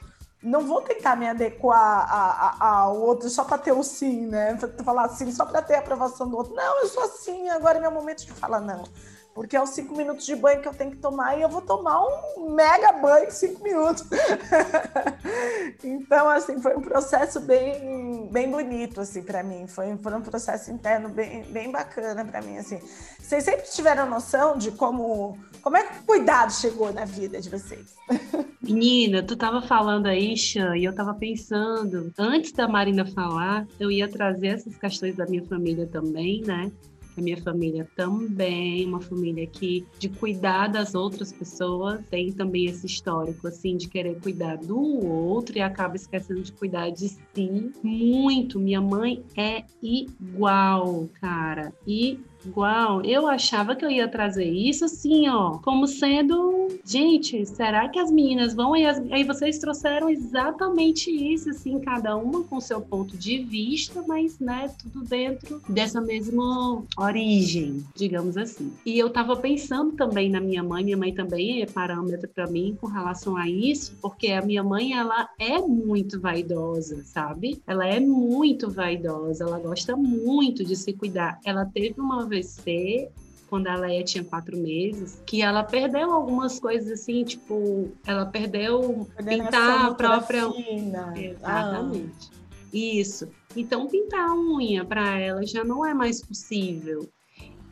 não 0.44 0.60
vou 0.60 0.82
tentar 0.82 1.16
me 1.16 1.26
adequar 1.26 2.60
ao 2.60 3.00
outro 3.00 3.30
só 3.30 3.44
para 3.44 3.56
ter 3.56 3.72
o 3.72 3.82
sim, 3.82 4.26
né? 4.26 4.56
Falar 4.84 5.06
assim, 5.06 5.32
só 5.32 5.46
para 5.46 5.62
ter 5.62 5.74
a 5.74 5.78
aprovação 5.78 6.28
do 6.28 6.36
outro. 6.36 6.54
Não, 6.54 6.82
eu 6.82 6.88
sou 6.88 7.02
assim, 7.02 7.48
agora 7.48 7.78
é 7.78 7.80
meu 7.80 7.90
momento 7.90 8.26
de 8.26 8.33
falar 8.33 8.61
não. 8.61 8.85
Porque 9.35 9.57
é 9.57 9.61
os 9.61 9.70
cinco 9.70 9.96
minutos 9.96 10.24
de 10.24 10.37
banho 10.37 10.62
que 10.62 10.68
eu 10.68 10.74
tenho 10.74 10.92
que 10.92 10.98
tomar 10.98 11.37
e 11.37 11.42
eu 11.42 11.48
vou 11.48 11.61
tomar 11.61 12.00
um 12.07 12.50
mega 12.50 12.92
banho 12.92 13.26
em 13.26 13.30
cinco 13.33 13.64
minutos. 13.64 14.04
então, 15.83 16.28
assim, 16.28 16.61
foi 16.61 16.76
um 16.76 16.80
processo 16.80 17.40
bem, 17.40 18.28
bem 18.30 18.48
bonito, 18.48 19.00
assim, 19.00 19.22
para 19.22 19.42
mim. 19.42 19.66
Foi, 19.66 19.96
foi 19.96 20.14
um 20.14 20.20
processo 20.20 20.70
interno 20.70 21.09
bem, 21.09 21.42
bem 21.44 21.72
bacana 21.72 22.24
para 22.24 22.40
mim, 22.42 22.59
assim. 22.59 22.80
Vocês 23.18 23.42
sempre 23.42 23.66
tiveram 23.66 24.09
noção 24.09 24.57
de 24.57 24.70
como, 24.70 25.37
como 25.64 25.79
é 25.79 25.83
que 25.83 26.00
o 26.00 26.03
cuidado 26.03 26.53
chegou 26.53 26.92
na 26.92 27.07
vida 27.07 27.40
de 27.40 27.48
vocês? 27.48 27.96
Menina, 28.61 29.22
tu 29.22 29.35
tava 29.35 29.62
falando 29.62 30.07
aí, 30.07 30.37
Xan, 30.37 30.77
e 30.77 30.85
eu 30.85 30.94
tava 30.94 31.14
pensando, 31.14 32.12
antes 32.18 32.53
da 32.53 32.68
Marina 32.68 33.07
falar, 33.07 33.66
eu 33.81 33.90
ia 33.90 34.07
trazer 34.07 34.48
essas 34.48 34.77
questões 34.77 35.16
da 35.16 35.24
minha 35.24 35.42
família 35.44 35.87
também, 35.87 36.42
né? 36.42 36.70
A 37.16 37.20
minha 37.20 37.40
família 37.40 37.88
também, 37.96 38.85
uma 38.85 39.00
família 39.00 39.46
que 39.46 39.87
de 39.98 40.09
cuidar 40.11 40.66
das 40.66 40.94
outras 40.94 41.33
pessoas, 41.33 42.05
tem 42.11 42.31
também 42.33 42.66
esse 42.66 42.85
histórico 42.85 43.46
assim 43.46 43.77
de 43.77 43.88
querer 43.88 44.20
cuidar 44.20 44.57
do 44.57 44.79
outro 44.79 45.57
e 45.57 45.62
acaba 45.62 45.96
esquecendo 45.96 46.42
de 46.42 46.53
cuidar 46.53 46.90
de 46.90 47.09
si. 47.09 47.72
Muito, 47.83 48.59
minha 48.59 48.81
mãe 48.81 49.24
é 49.37 49.64
igual, 49.81 51.09
cara. 51.20 51.72
E 51.87 52.20
igual. 52.46 53.02
Eu 53.04 53.26
achava 53.26 53.74
que 53.74 53.85
eu 53.85 53.90
ia 53.90 54.09
trazer 54.09 54.50
isso 54.50 54.85
assim, 54.85 55.28
ó, 55.28 55.59
como 55.59 55.87
sendo, 55.87 56.68
gente, 56.85 57.44
será 57.46 57.88
que 57.88 57.98
as 57.98 58.11
meninas 58.11 58.54
vão 58.54 58.76
e 58.76 58.85
aí 58.87 59.24
vocês 59.24 59.59
trouxeram 59.59 60.09
exatamente 60.09 61.11
isso, 61.11 61.50
assim, 61.50 61.78
cada 61.80 62.16
uma 62.16 62.42
com 62.44 62.61
seu 62.61 62.80
ponto 62.80 63.16
de 63.16 63.38
vista, 63.38 64.02
mas, 64.07 64.38
né, 64.38 64.70
tudo 64.83 65.04
dentro 65.04 65.61
dessa 65.68 66.00
mesma 66.00 66.83
origem, 66.96 67.85
digamos 67.94 68.37
assim. 68.37 68.72
E 68.85 68.98
eu 68.98 69.11
tava 69.11 69.37
pensando 69.37 69.92
também 69.92 70.30
na 70.30 70.40
minha 70.40 70.62
mãe, 70.62 70.85
minha 70.85 70.96
mãe 70.96 71.14
também 71.14 71.62
é 71.62 71.66
parâmetro 71.66 72.28
para 72.28 72.46
mim 72.46 72.76
com 72.80 72.87
relação 72.87 73.37
a 73.37 73.48
isso, 73.48 73.96
porque 74.00 74.28
a 74.28 74.42
minha 74.42 74.62
mãe, 74.62 74.92
ela 74.92 75.28
é 75.38 75.59
muito 75.59 76.20
vaidosa, 76.20 77.02
sabe? 77.04 77.62
Ela 77.66 77.87
é 77.87 78.00
muito 78.00 78.70
vaidosa, 78.70 79.44
ela 79.44 79.59
gosta 79.59 79.96
muito 79.96 80.64
de 80.64 80.76
se 80.76 80.92
cuidar. 80.92 81.38
Ela 81.44 81.64
teve 81.64 82.00
uma 82.00 82.26
AVC 82.35 83.11
quando 83.49 83.68
a 83.68 83.77
Leia 83.77 84.03
tinha 84.03 84.25
quatro 84.25 84.57
meses, 84.57 85.23
que 85.25 85.40
ela 85.40 85.62
perdeu 85.62 86.11
algumas 86.11 86.59
coisas 86.59 86.90
assim, 86.90 87.23
tipo, 87.23 87.88
ela 88.05 88.27
perdeu 88.27 89.07
pintar 89.25 89.87
a 89.87 89.94
própria. 89.94 90.51
Fina. 90.51 91.12
Exatamente. 91.16 92.31
Ah. 92.33 92.44
Isso. 92.73 93.29
Então, 93.55 93.87
pintar 93.87 94.29
a 94.29 94.35
unha 94.35 94.85
para 94.85 95.20
ela 95.20 95.47
já 95.47 95.62
não 95.62 95.87
é 95.87 95.94
mais 95.94 96.20
possível. 96.20 97.09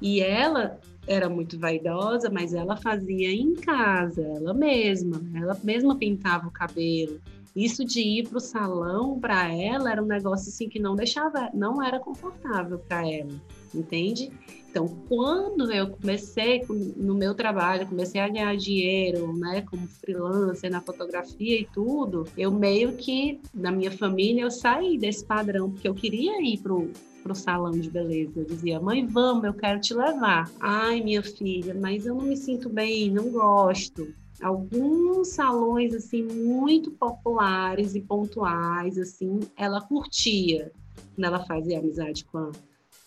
E 0.00 0.20
ela 0.20 0.78
era 1.06 1.28
muito 1.28 1.58
vaidosa, 1.58 2.30
mas 2.30 2.54
ela 2.54 2.76
fazia 2.76 3.32
em 3.32 3.54
casa, 3.54 4.22
ela 4.22 4.54
mesma. 4.54 5.20
Ela 5.34 5.58
mesma 5.64 5.96
pintava 5.96 6.46
o 6.46 6.52
cabelo. 6.52 7.20
Isso 7.54 7.84
de 7.84 8.00
ir 8.00 8.28
para 8.28 8.38
o 8.38 8.40
salão 8.40 9.20
para 9.20 9.52
ela 9.52 9.90
era 9.90 10.02
um 10.02 10.06
negócio 10.06 10.48
assim 10.48 10.68
que 10.68 10.78
não 10.78 10.96
deixava, 10.96 11.50
não 11.52 11.82
era 11.82 12.00
confortável 12.00 12.78
para 12.78 13.06
ela, 13.06 13.32
entende? 13.74 14.30
Então, 14.70 14.88
quando 15.06 15.70
eu 15.70 15.90
comecei 15.90 16.64
no 16.96 17.14
meu 17.14 17.34
trabalho, 17.34 17.86
comecei 17.86 18.18
a 18.22 18.28
ganhar 18.28 18.56
dinheiro, 18.56 19.36
né, 19.36 19.60
como 19.70 19.86
freelancer 19.86 20.70
na 20.70 20.80
fotografia 20.80 21.60
e 21.60 21.68
tudo, 21.70 22.24
eu 22.38 22.50
meio 22.50 22.96
que, 22.96 23.38
na 23.52 23.70
minha 23.70 23.90
família, 23.90 24.42
eu 24.42 24.50
saí 24.50 24.96
desse 24.96 25.26
padrão, 25.26 25.70
porque 25.70 25.86
eu 25.86 25.94
queria 25.94 26.40
ir 26.42 26.58
pro 26.58 26.90
pro 27.22 27.36
salão 27.36 27.70
de 27.70 27.88
beleza. 27.88 28.32
Eu 28.34 28.44
dizia, 28.44 28.80
mãe, 28.80 29.06
vamos, 29.06 29.44
eu 29.44 29.54
quero 29.54 29.80
te 29.80 29.94
levar. 29.94 30.50
Ai, 30.58 31.00
minha 31.00 31.22
filha, 31.22 31.72
mas 31.72 32.04
eu 32.04 32.16
não 32.16 32.24
me 32.24 32.36
sinto 32.36 32.68
bem, 32.68 33.12
não 33.12 33.30
gosto 33.30 34.12
alguns 34.42 35.28
salões 35.28 35.94
assim 35.94 36.22
muito 36.22 36.90
populares 36.90 37.94
e 37.94 38.00
pontuais 38.00 38.98
assim 38.98 39.40
ela 39.56 39.80
curtia 39.80 40.72
quando 41.14 41.24
ela 41.24 41.44
fazia 41.44 41.78
amizade 41.78 42.24
com 42.24 42.38
a, 42.38 42.52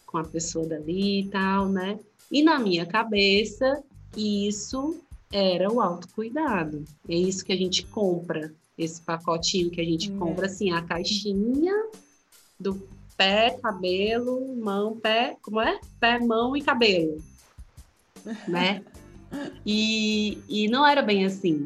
com 0.05 0.17
a 0.17 0.23
pessoa 0.23 0.65
dali 0.65 1.21
e 1.21 1.27
tal, 1.29 1.67
né? 1.67 1.99
E 2.31 2.43
na 2.43 2.59
minha 2.59 2.85
cabeça, 2.85 3.83
isso 4.15 4.99
era 5.31 5.71
o 5.71 5.81
autocuidado. 5.81 6.83
É 7.07 7.15
isso 7.15 7.45
que 7.45 7.53
a 7.53 7.57
gente 7.57 7.85
compra, 7.87 8.53
esse 8.77 9.01
pacotinho 9.01 9.69
que 9.69 9.81
a 9.81 9.85
gente 9.85 10.11
é. 10.11 10.17
compra, 10.17 10.45
assim, 10.45 10.71
a 10.71 10.81
caixinha 10.81 11.73
do 12.59 12.87
pé, 13.17 13.57
cabelo, 13.61 14.55
mão, 14.57 14.97
pé, 14.97 15.37
como 15.41 15.61
é? 15.61 15.79
Pé, 15.99 16.19
mão 16.19 16.55
e 16.55 16.61
cabelo, 16.61 17.17
né? 18.47 18.83
E, 19.65 20.37
e 20.47 20.67
não 20.67 20.85
era 20.85 21.01
bem 21.01 21.25
assim, 21.25 21.65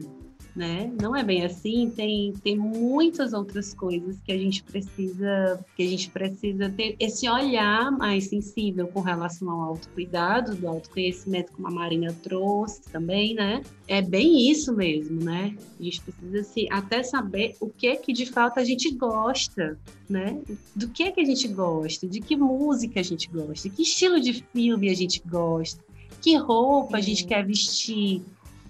né? 0.56 0.92
Não 1.02 1.16
é 1.16 1.24
bem 1.24 1.46
assim, 1.46 1.90
tem, 1.96 2.34
tem 2.44 2.58
muitas 2.58 3.32
outras 3.34 3.74
coisas 3.74 4.20
que 4.20 4.32
a 4.32 4.38
gente 4.38 4.64
precisa, 4.64 5.66
que 5.76 5.84
a 5.84 5.88
gente 5.88 6.10
precisa 6.10 6.70
ter 6.70 6.98
esse 7.00 7.30
olhar 7.30 7.90
mais 7.92 8.26
sensível 8.26 8.88
com 8.88 9.00
relação 9.00 9.50
ao 9.50 9.70
autocuidado, 9.70 10.56
do 10.56 10.68
autoconhecimento, 10.68 11.54
como 11.54 11.68
a 11.68 11.72
Marina 11.72 12.14
trouxe 12.24 12.82
também, 12.92 13.34
né? 13.36 13.62
É 13.88 14.02
bem 14.02 14.52
isso 14.52 14.76
mesmo, 14.76 15.24
né? 15.24 15.56
A 15.80 15.84
gente 15.84 16.02
precisa 16.02 16.44
se, 16.44 16.68
até 16.70 17.04
saber 17.04 17.56
o 17.62 17.70
que 17.70 17.88
é 17.88 17.96
que 17.96 18.12
de 18.12 18.26
fato 18.26 18.60
a 18.60 18.64
gente 18.64 18.92
gosta, 18.92 19.80
né? 20.10 20.42
Do 20.76 20.90
que 20.90 21.04
é 21.04 21.12
que 21.12 21.22
a 21.22 21.26
gente 21.26 21.48
gosta, 21.48 22.08
de 22.08 22.20
que 22.20 22.36
música 22.36 23.00
a 23.00 23.04
gente 23.04 23.30
gosta, 23.30 23.70
de 23.70 23.76
que 23.76 23.84
estilo 23.84 24.20
de 24.20 24.44
filme 24.54 24.90
a 24.90 24.94
gente 24.94 25.22
gosta, 25.26 25.82
que 26.22 26.36
roupa 26.36 26.98
a 26.98 27.02
gente 27.02 27.26
quer 27.26 27.46
vestir, 27.46 28.22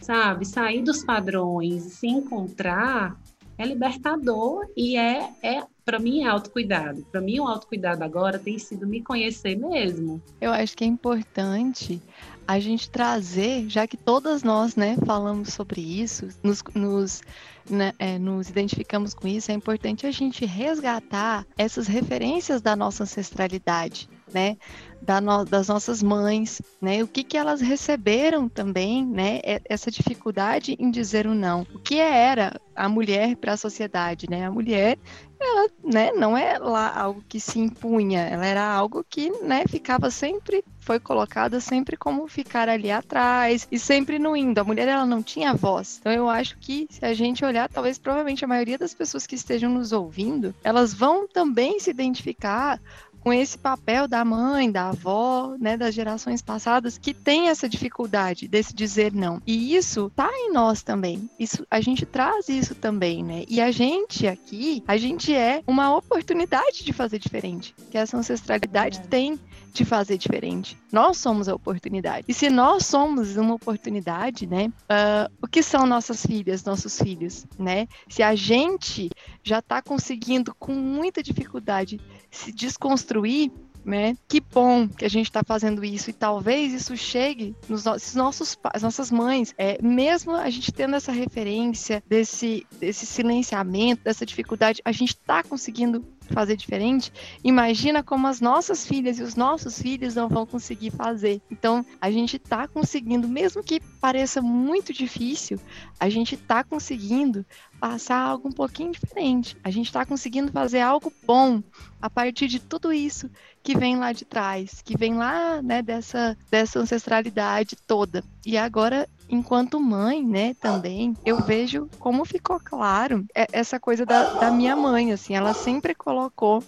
sabe? 0.02 0.46
Sair 0.46 0.82
dos 0.82 1.04
padrões 1.04 1.86
e 1.86 1.90
se 1.90 2.08
encontrar 2.08 3.20
é 3.58 3.66
libertador 3.66 4.66
e 4.76 4.96
é, 4.96 5.30
é 5.44 5.64
para 5.84 6.00
mim 6.00 6.22
é 6.22 6.28
autocuidado. 6.28 7.04
Para 7.12 7.20
mim 7.20 7.40
o 7.40 7.48
autocuidado 7.48 8.04
agora 8.04 8.40
tem 8.40 8.58
sido 8.58 8.88
me 8.88 9.02
conhecer 9.02 9.58
mesmo. 9.58 10.22
Eu 10.40 10.52
acho 10.52 10.78
que 10.78 10.84
é 10.84 10.88
importante 10.88 12.02
a 12.48 12.60
gente 12.60 12.90
trazer, 12.90 13.70
já 13.70 13.86
que 13.86 13.98
todas 13.98 14.42
nós, 14.42 14.76
né, 14.76 14.98
falamos 15.06 15.54
sobre 15.54 15.82
isso, 15.82 16.28
nos, 16.42 16.64
nos, 16.74 17.22
né, 17.70 17.94
é, 18.00 18.18
nos 18.18 18.50
identificamos 18.50 19.14
com 19.14 19.28
isso, 19.28 19.52
é 19.52 19.54
importante 19.54 20.08
a 20.08 20.12
gente 20.12 20.46
resgatar 20.46 21.46
essas 21.58 21.86
referências 21.86 22.62
da 22.62 22.76
nossa 22.76 23.04
ancestralidade, 23.04 24.10
né? 24.34 24.58
Da 25.02 25.22
no, 25.22 25.46
das 25.46 25.68
nossas 25.68 26.04
mães, 26.04 26.62
né? 26.82 27.02
O 27.02 27.08
que, 27.08 27.24
que 27.24 27.38
elas 27.38 27.62
receberam 27.62 28.50
também, 28.50 29.06
né? 29.06 29.40
Essa 29.66 29.90
dificuldade 29.90 30.76
em 30.78 30.92
dizer 30.92 31.26
o 31.26 31.34
não. 31.34 31.66
O 31.74 31.80
que 31.80 32.00
era 32.00 32.60
a 32.76 32.88
mulher 32.88 33.36
para 33.36 33.54
a 33.54 33.58
sociedade, 33.58 34.30
né? 34.30 34.46
A 34.46 34.52
mulher, 34.52 34.98
ela, 35.40 35.70
né? 35.84 36.12
Não 36.12 36.38
é 36.38 36.58
lá 36.58 36.94
algo 36.94 37.24
que 37.28 37.40
se 37.40 37.60
impunha, 37.60 38.22
ela 38.22 38.46
era 38.46 38.64
algo 38.64 39.06
que, 39.10 39.30
né? 39.42 39.64
Ficava 39.68 40.12
sempre, 40.12 40.64
foi 40.80 41.00
colocada 41.00 41.60
sempre 41.60 41.98
como 41.98 42.28
ficar 42.28 42.70
ali 42.70 42.92
atrás 42.92 43.68
e 43.72 43.80
sempre 43.80 44.20
no 44.20 44.36
indo. 44.36 44.60
A 44.60 44.64
mulher, 44.64 44.88
ela 44.88 45.06
não 45.06 45.24
tinha 45.24 45.54
voz. 45.54 45.98
Então 46.00 46.12
eu 46.12 46.30
acho 46.30 46.58
que 46.58 46.88
se 46.90 47.06
a 47.06 47.14
gente 47.14 47.44
olhar, 47.44 47.70
talvez 47.70 47.98
provavelmente 47.98 48.44
a 48.44 48.48
maioria 48.48 48.78
das 48.78 48.94
pessoas 48.94 49.26
que 49.26 49.36
estejam 49.36 49.70
nos 49.70 49.92
ouvindo, 49.92 50.54
elas 50.64 50.94
vão 50.94 51.28
também 51.28 51.80
se 51.80 51.90
identificar 51.90 52.80
com 53.22 53.34
esse 53.34 53.58
papel 53.58 54.08
da 54.08 54.24
mãe, 54.24 54.72
da 54.72 54.90
avó, 54.90 55.56
né, 55.60 55.78
das 55.78 55.94
gerações 55.94 56.42
passadas 56.42 56.98
que 56.98 57.14
tem 57.14 57.50
essa 57.50 57.68
dificuldade 57.68 58.48
desse 58.48 58.74
dizer 58.74 59.14
não. 59.14 59.42
E 59.46 59.76
isso 59.76 60.12
tá 60.16 60.30
em 60.34 60.52
nós 60.52 60.82
também. 60.82 61.30
Isso 61.40 61.66
a 61.70 61.82
gente 61.82 62.06
traz 62.06 62.50
isso 62.50 62.76
também, 62.76 63.24
né? 63.24 63.44
E 63.48 63.62
a 63.62 63.72
gente 63.72 64.28
aqui, 64.28 64.84
a 64.88 64.98
gente 64.98 65.34
é 65.34 65.64
uma 65.68 65.96
oportunidade 65.96 66.84
de 66.84 66.94
fazer 66.94 67.20
diferente, 67.20 67.76
que 67.90 67.98
essa 67.98 68.18
ancestralidade 68.18 69.00
é. 69.00 69.02
tem 69.02 69.40
de 69.74 69.86
fazer 69.86 70.18
diferente. 70.18 70.78
Nós 70.92 71.18
somos 71.18 71.48
a 71.48 71.56
oportunidade. 71.56 72.26
E 72.28 72.34
se 72.34 72.50
nós 72.50 72.86
somos 72.86 73.38
uma 73.38 73.54
oportunidade, 73.54 74.46
né? 74.46 74.68
Uh, 74.68 75.32
o 75.42 75.48
que 75.48 75.64
são 75.64 75.86
nossas 75.86 76.26
filhas, 76.26 76.64
nossos 76.64 76.98
filhos, 76.98 77.46
né? 77.58 77.88
Se 78.08 78.24
a 78.24 78.36
gente 78.36 79.10
já 79.44 79.60
está 79.60 79.82
conseguindo 79.82 80.54
com 80.56 80.74
muita 80.74 81.24
dificuldade 81.24 82.00
se 82.30 82.52
desconstruir, 82.52 83.52
né? 83.90 84.16
Que 84.28 84.40
bom 84.40 84.88
que 84.88 85.04
a 85.04 85.10
gente 85.10 85.26
está 85.26 85.44
fazendo 85.44 85.84
isso 85.84 86.12
e 86.12 86.14
talvez 86.14 86.72
isso 86.72 86.96
chegue 86.96 87.56
nos 87.68 87.84
nossos, 88.14 88.54
pais, 88.54 88.84
nossas 88.84 89.10
mães, 89.10 89.54
é, 89.58 89.82
mesmo 89.82 90.36
a 90.36 90.50
gente 90.50 90.72
tendo 90.72 90.96
essa 90.96 91.12
referência 91.12 92.04
desse, 92.08 92.66
desse 92.80 93.06
silenciamento, 93.06 94.04
dessa 94.04 94.26
dificuldade, 94.26 94.80
a 94.86 94.92
gente 94.92 95.10
está 95.10 95.42
conseguindo 95.42 96.06
fazer 96.30 96.56
diferente, 96.56 97.12
imagina 97.44 98.04
como 98.04 98.28
as 98.28 98.40
nossas 98.40 98.86
filhas 98.86 99.18
e 99.18 99.24
os 99.24 99.36
nossos 99.36 99.82
filhos 99.82 100.14
não 100.14 100.30
vão 100.30 100.46
conseguir 100.46 100.92
fazer. 100.92 101.42
Então, 101.50 101.84
a 102.00 102.12
gente 102.12 102.38
está 102.38 102.68
conseguindo, 102.68 103.28
mesmo 103.28 103.64
que 103.64 103.80
pareça 104.00 104.42
muito 104.42 104.94
difícil, 104.94 105.60
a 106.00 106.08
gente 106.08 106.36
está 106.36 106.64
conseguindo 106.64 107.44
passar 107.80 108.20
algo 108.20 108.50
um 108.50 108.52
pouquinho 108.52 108.92
diferente. 108.92 109.58
A 109.64 109.72
gente 109.72 109.88
está 109.88 110.06
conseguindo 110.06 110.52
fazer 110.52 110.82
algo 110.82 111.12
bom 111.26 111.64
a 112.02 112.10
partir 112.10 112.48
de 112.48 112.60
tudo 112.60 112.92
isso 112.92 113.30
que 113.64 113.78
vem 113.78 113.98
lá 113.98 114.12
de 114.12 114.26
trás, 114.26 114.82
que 114.82 114.98
vem 114.98 115.16
lá, 115.16 115.62
né, 115.62 115.82
dessa, 115.82 116.38
dessa 116.52 116.80
ancestralidade 116.80 117.76
toda. 117.88 118.24
E 118.46 118.58
agora, 118.58 119.08
enquanto 119.30 119.80
mãe, 119.80 120.24
né, 120.24 120.54
também, 120.56 121.16
eu 121.26 121.38
vejo 121.44 121.90
como 122.00 122.26
ficou 122.26 122.60
claro 122.60 123.26
essa 123.34 123.80
coisa 123.80 124.06
da, 124.06 124.40
da 124.40 124.52
minha 124.52 124.76
mãe, 124.76 125.12
assim, 125.12 125.36
ela 125.36 125.54
sempre 125.54 125.96
colocou 125.96 126.64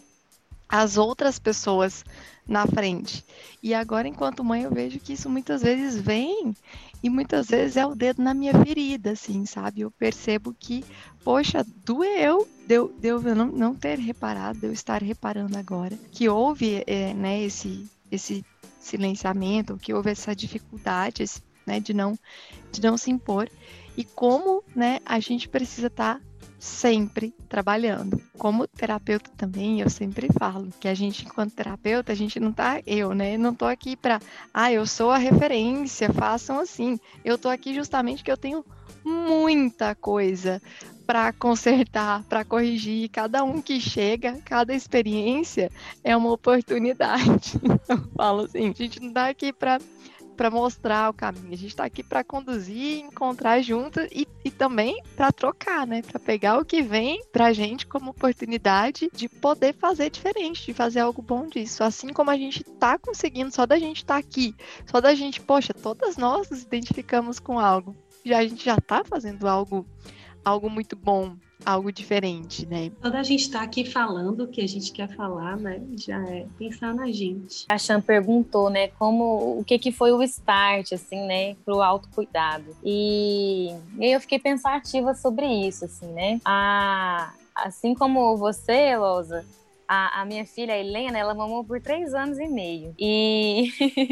as 0.67 0.97
outras 0.97 1.38
pessoas 1.38 2.06
na 2.47 2.65
frente. 2.65 3.26
E 3.62 3.74
agora, 3.74 4.08
enquanto 4.08 4.43
mãe, 4.43 4.63
eu 4.63 4.71
vejo 4.71 5.00
que 5.00 5.13
isso 5.13 5.30
muitas 5.30 5.62
vezes 5.62 6.00
vem 6.02 6.56
e 7.04 7.10
muitas 7.10 7.48
vezes 7.48 7.78
é 7.78 7.86
o 7.86 7.96
dedo 7.96 8.22
na 8.22 8.34
minha 8.34 8.54
ferida, 8.64 9.12
assim, 9.12 9.46
sabe? 9.46 9.82
Eu 9.82 9.92
percebo 9.92 10.56
que, 10.58 10.84
poxa, 11.24 11.66
doeu, 11.84 12.48
deu, 12.68 12.94
deu 13.00 13.22
eu 13.22 13.36
não, 13.36 13.48
não 13.48 13.76
ter 13.76 13.98
reparado, 13.98 14.66
eu 14.66 14.72
estar 14.72 15.02
reparando 15.02 15.58
agora, 15.58 15.98
que 16.12 16.30
houve, 16.30 16.84
é, 16.86 17.14
né, 17.14 17.42
esse, 17.42 17.90
esse 18.12 18.46
silenciamento, 18.80 19.78
que 19.78 19.94
houve 19.94 20.12
essa 20.12 20.36
dificuldade, 20.36 21.24
esse, 21.24 21.42
né, 21.66 21.80
de 21.80 21.94
não, 21.94 22.18
de 22.72 22.82
não 22.82 22.98
se 22.98 23.10
impor, 23.10 23.50
e 23.98 24.04
como, 24.04 24.64
né, 24.76 25.00
a 25.06 25.20
gente 25.20 25.50
precisa 25.50 25.88
estar 25.88 26.16
tá 26.16 26.22
sempre 26.62 27.34
trabalhando. 27.50 28.21
Como 28.38 28.67
terapeuta 28.67 29.32
também, 29.36 29.82
eu 29.82 29.89
sempre 29.89 30.28
falo 30.38 30.69
que 30.80 30.88
a 30.88 30.93
gente, 30.93 31.26
enquanto 31.26 31.56
terapeuta, 31.56 32.12
a 32.12 32.15
gente 32.15 32.39
não 32.39 32.54
tá, 32.54 32.80
eu, 32.86 33.15
né? 33.15 33.36
Não 33.36 33.54
tô 33.54 33.65
aqui 33.65 33.95
para, 33.95 34.19
ah, 34.54 34.71
eu 34.71 34.86
sou 34.86 35.10
a 35.10 35.17
referência, 35.17 36.13
façam 36.13 36.60
assim. 36.60 37.00
Eu 37.26 37.36
tô 37.36 37.50
aqui 37.50 37.74
justamente 37.74 38.24
que 38.24 38.32
eu 38.32 38.38
tenho 38.38 38.63
muita 39.04 39.95
coisa 39.95 40.62
para 41.08 41.34
consertar, 41.34 42.24
para 42.26 42.45
corrigir. 42.45 43.10
Cada 43.10 43.43
um 43.43 43.60
que 43.60 43.82
chega, 43.82 44.38
cada 44.45 44.71
experiência 44.71 45.71
é 46.04 46.15
uma 46.15 46.32
oportunidade. 46.32 47.54
Eu 47.89 47.97
falo 48.15 48.41
assim, 48.41 48.69
a 48.69 48.74
gente 48.74 49.02
não 49.02 49.12
tá 49.12 49.28
aqui 49.30 49.52
para 49.52 49.80
para 50.41 50.49
mostrar 50.49 51.08
o 51.08 51.13
caminho, 51.13 51.54
a 51.54 51.56
gente 51.56 51.67
está 51.67 51.86
aqui 51.86 52.01
para 52.01 52.23
conduzir, 52.23 52.97
encontrar 52.97 53.62
juntos 53.62 54.08
e, 54.12 54.27
e 54.43 54.49
também 54.49 54.99
para 55.15 55.32
trocar, 55.32 55.86
né? 55.86 56.01
Para 56.01 56.19
pegar 56.19 56.58
o 56.58 56.65
que 56.65 56.82
vem 56.82 57.23
para 57.32 57.54
gente 57.54 57.86
como 57.86 58.10
oportunidade 58.10 59.08
de 59.13 59.30
poder 59.30 59.71
fazer 59.75 60.10
diferente, 60.10 60.65
de 60.65 60.73
fazer 60.73 61.01
algo 61.01 61.21
bom 61.21 61.45
disso. 61.45 61.84
Assim 61.84 62.12
como 62.12 62.32
a 62.32 62.38
gente 62.38 62.63
está 62.63 62.97
conseguindo, 62.97 63.54
só 63.54 63.67
da 63.67 63.77
gente 63.77 63.97
estar 63.97 64.15
tá 64.15 64.19
aqui, 64.19 64.56
só 64.88 64.99
da 64.99 65.13
gente, 65.13 65.39
poxa, 65.39 65.75
todas 65.75 66.17
nós 66.17 66.49
nos 66.49 66.63
identificamos 66.63 67.38
com 67.38 67.60
algo. 67.60 67.95
Já 68.25 68.39
a 68.39 68.43
gente 68.43 68.65
já 68.65 68.77
está 68.77 69.04
fazendo 69.04 69.47
algo, 69.47 69.86
algo 70.43 70.71
muito 70.71 70.95
bom 70.95 71.38
algo 71.65 71.91
diferente, 71.91 72.65
né? 72.65 72.91
Quando 73.02 73.15
a 73.15 73.24
gente 73.24 73.41
está 73.41 73.62
aqui 73.62 73.86
falando 73.86 74.43
o 74.43 74.47
que 74.47 74.62
a 74.62 74.67
gente 74.67 74.91
quer 74.91 75.10
falar, 75.15 75.58
né? 75.58 75.82
Já 75.97 76.21
é 76.28 76.45
pensar 76.58 76.93
na 76.93 77.12
gente. 77.12 77.65
A 77.69 77.78
Chan 77.78 78.02
perguntou, 78.02 78.69
né, 78.69 78.88
como 78.89 79.60
o 79.60 79.63
que 79.63 79.78
que 79.78 79.91
foi 79.91 80.12
o 80.12 80.21
start, 80.24 80.93
assim, 80.93 81.26
né, 81.26 81.56
pro 81.65 81.82
autocuidado. 81.82 82.76
E, 82.84 83.69
e 84.00 84.12
eu 84.12 84.19
fiquei 84.19 84.39
pensativa 84.39 85.13
sobre 85.13 85.45
isso, 85.45 85.86
assim, 85.86 86.08
né? 86.08 86.39
A, 86.45 87.34
assim 87.56 87.93
como 87.93 88.38
você, 88.38 88.95
Losa, 88.97 89.45
a, 89.88 90.21
a, 90.21 90.26
minha 90.26 90.45
filha, 90.45 90.74
a 90.74 90.78
Helena, 90.78 91.17
ela 91.17 91.34
mamou 91.34 91.65
por 91.65 91.82
três 91.82 92.13
anos 92.13 92.39
e 92.39 92.47
meio. 92.47 92.95
E, 92.97 93.69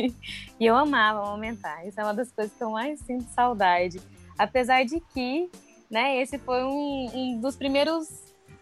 e 0.60 0.66
eu 0.66 0.76
amava 0.76 1.26
amamentar. 1.26 1.88
Isso 1.88 2.00
é 2.00 2.04
uma 2.04 2.14
das 2.14 2.32
coisas 2.32 2.54
que 2.54 2.62
eu 2.62 2.72
mais 2.72 3.00
sinto 3.00 3.24
saudade. 3.34 4.02
Apesar 4.38 4.84
de 4.84 5.00
que 5.14 5.50
né? 5.90 6.22
Esse 6.22 6.38
foi 6.38 6.64
um, 6.64 7.10
um 7.14 7.40
dos 7.40 7.56
primeiros 7.56 8.08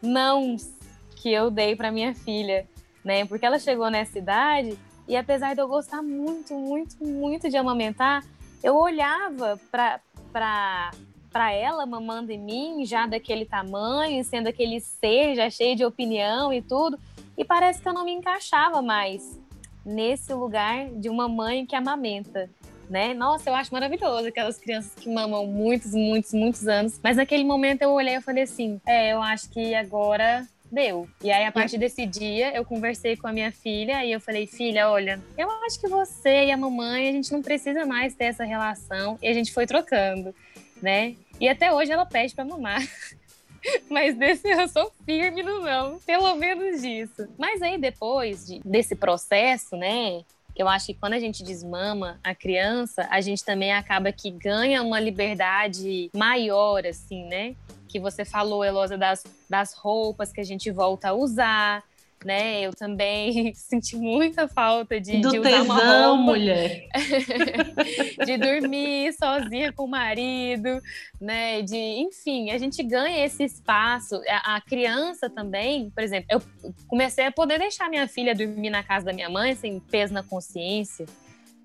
nãos 0.01 0.71
que 1.15 1.31
eu 1.31 1.49
dei 1.49 1.75
para 1.75 1.91
minha 1.91 2.13
filha, 2.13 2.67
né? 3.03 3.25
Porque 3.25 3.45
ela 3.45 3.59
chegou 3.59 3.89
nessa 3.89 4.17
idade 4.17 4.77
e 5.07 5.15
apesar 5.15 5.53
de 5.53 5.61
eu 5.61 5.67
gostar 5.67 6.01
muito, 6.01 6.53
muito, 6.53 7.03
muito 7.03 7.49
de 7.49 7.57
amamentar, 7.57 8.23
eu 8.63 8.75
olhava 8.75 9.59
para 9.71 10.91
para 11.29 11.51
ela 11.51 11.85
mamando 11.85 12.31
em 12.31 12.39
mim, 12.39 12.85
já 12.85 13.05
daquele 13.05 13.45
tamanho, 13.45 14.23
sendo 14.23 14.47
aquele 14.47 14.79
ser 14.79 15.35
já 15.35 15.49
cheio 15.51 15.75
de 15.75 15.85
opinião 15.85 16.51
e 16.51 16.63
tudo, 16.63 16.97
e 17.37 17.45
parece 17.45 17.79
que 17.79 17.87
eu 17.87 17.93
não 17.93 18.03
me 18.03 18.11
encaixava 18.11 18.81
mais 18.81 19.39
nesse 19.85 20.33
lugar 20.33 20.89
de 20.89 21.09
uma 21.09 21.27
mãe 21.27 21.63
que 21.63 21.75
amamenta 21.75 22.49
né? 22.89 23.13
Nossa, 23.13 23.49
eu 23.49 23.55
acho 23.55 23.73
maravilhoso 23.73 24.27
aquelas 24.27 24.57
crianças 24.57 24.91
que 24.95 25.09
mamam 25.09 25.45
muitos, 25.47 25.93
muitos, 25.93 26.33
muitos 26.33 26.67
anos. 26.67 26.99
Mas 27.03 27.17
naquele 27.17 27.43
momento 27.43 27.81
eu 27.81 27.91
olhei 27.91 28.15
e 28.15 28.21
falei 28.21 28.43
assim: 28.43 28.79
é, 28.85 29.13
eu 29.13 29.21
acho 29.21 29.49
que 29.49 29.73
agora 29.75 30.47
deu. 30.71 31.07
E 31.23 31.31
aí, 31.31 31.45
a 31.45 31.51
partir 31.51 31.77
desse 31.77 32.05
dia, 32.05 32.55
eu 32.55 32.63
conversei 32.65 33.15
com 33.15 33.27
a 33.27 33.33
minha 33.33 33.51
filha 33.51 34.03
e 34.05 34.11
eu 34.11 34.19
falei, 34.19 34.45
filha, 34.45 34.89
olha, 34.89 35.21
eu 35.37 35.49
acho 35.65 35.79
que 35.79 35.87
você 35.87 36.45
e 36.45 36.51
a 36.51 36.57
mamãe, 36.57 37.09
a 37.09 37.11
gente 37.11 37.31
não 37.31 37.41
precisa 37.41 37.85
mais 37.85 38.13
ter 38.13 38.25
essa 38.25 38.43
relação. 38.43 39.17
E 39.21 39.27
a 39.27 39.33
gente 39.33 39.53
foi 39.53 39.65
trocando, 39.65 40.33
né? 40.81 41.15
E 41.39 41.47
até 41.47 41.73
hoje 41.73 41.91
ela 41.91 42.05
pede 42.05 42.35
para 42.35 42.45
mamar. 42.45 42.81
Mas 43.89 44.15
desse 44.15 44.47
eu 44.47 44.67
sou 44.67 44.91
firme 45.05 45.43
no 45.43 45.61
não, 45.61 45.99
pelo 45.99 46.35
menos 46.35 46.81
disso. 46.81 47.27
Mas 47.37 47.61
aí 47.61 47.77
depois 47.77 48.45
de, 48.45 48.59
desse 48.63 48.95
processo, 48.95 49.75
né, 49.75 50.23
eu 50.57 50.67
acho 50.67 50.87
que 50.87 50.93
quando 50.95 51.13
a 51.13 51.19
gente 51.19 51.43
desmama 51.43 52.19
a 52.23 52.33
criança, 52.33 53.07
a 53.11 53.21
gente 53.21 53.45
também 53.45 53.71
acaba 53.71 54.11
que 54.11 54.31
ganha 54.31 54.81
uma 54.81 54.99
liberdade 54.99 56.09
maior, 56.15 56.85
assim, 56.85 57.25
né? 57.25 57.55
Que 57.87 57.99
você 57.99 58.25
falou, 58.25 58.63
Elosa, 58.63 58.97
das, 58.97 59.23
das 59.47 59.73
roupas 59.73 60.33
que 60.33 60.41
a 60.41 60.43
gente 60.43 60.71
volta 60.71 61.09
a 61.09 61.13
usar, 61.13 61.83
né? 62.25 62.61
Eu 62.61 62.73
também 62.73 63.53
senti 63.55 63.95
muita 63.95 64.47
falta 64.47 64.99
de, 64.99 65.19
Do 65.19 65.31
de 65.31 65.39
usar 65.39 65.49
tesão, 65.49 65.65
uma 65.65 66.07
roupa, 66.07 66.23
mulher. 66.23 66.87
de 68.25 68.37
dormir 68.37 69.13
sozinha 69.13 69.71
com 69.71 69.85
o 69.85 69.87
marido, 69.87 70.81
né? 71.19 71.61
De, 71.61 71.77
enfim, 71.77 72.51
a 72.51 72.57
gente 72.57 72.81
ganha 72.83 73.25
esse 73.25 73.43
espaço. 73.43 74.21
A, 74.27 74.55
a 74.55 74.61
criança 74.61 75.29
também, 75.29 75.89
por 75.91 76.03
exemplo, 76.03 76.27
eu 76.29 76.41
comecei 76.87 77.25
a 77.25 77.31
poder 77.31 77.59
deixar 77.59 77.89
minha 77.89 78.07
filha 78.07 78.35
dormir 78.35 78.69
na 78.69 78.83
casa 78.83 79.05
da 79.05 79.13
minha 79.13 79.29
mãe 79.29 79.55
sem 79.55 79.79
peso 79.79 80.13
na 80.13 80.23
consciência 80.23 81.05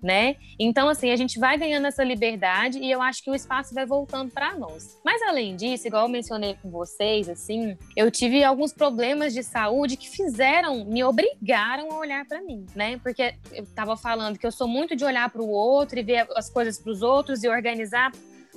né? 0.03 0.35
Então, 0.59 0.89
assim, 0.89 1.09
a 1.11 1.15
gente 1.15 1.39
vai 1.39 1.57
ganhando 1.57 1.87
essa 1.87 2.03
liberdade 2.03 2.77
e 2.77 2.91
eu 2.91 3.01
acho 3.01 3.23
que 3.23 3.31
o 3.31 3.35
espaço 3.35 3.73
vai 3.73 3.85
voltando 3.85 4.31
para 4.31 4.55
nós. 4.57 4.99
Mas 5.03 5.21
além 5.21 5.55
disso, 5.55 5.87
igual 5.87 6.03
eu 6.03 6.09
mencionei 6.09 6.55
com 6.61 6.69
vocês, 6.69 7.29
assim, 7.29 7.77
eu 7.95 8.11
tive 8.11 8.43
alguns 8.43 8.73
problemas 8.73 9.33
de 9.33 9.41
saúde 9.41 9.95
que 9.95 10.09
fizeram, 10.09 10.83
me 10.85 11.03
obrigaram 11.03 11.89
a 11.91 11.99
olhar 11.99 12.25
para 12.25 12.41
mim, 12.41 12.65
né? 12.75 12.99
Porque 13.01 13.33
eu 13.53 13.65
tava 13.73 13.95
falando 13.95 14.37
que 14.37 14.45
eu 14.45 14.51
sou 14.51 14.67
muito 14.67 14.95
de 14.95 15.05
olhar 15.05 15.29
para 15.29 15.41
o 15.41 15.49
outro 15.49 15.97
e 15.97 16.03
ver 16.03 16.27
as 16.35 16.49
coisas 16.49 16.77
para 16.77 16.91
os 16.91 17.01
outros 17.01 17.43
e 17.43 17.47
organizar 17.47 18.11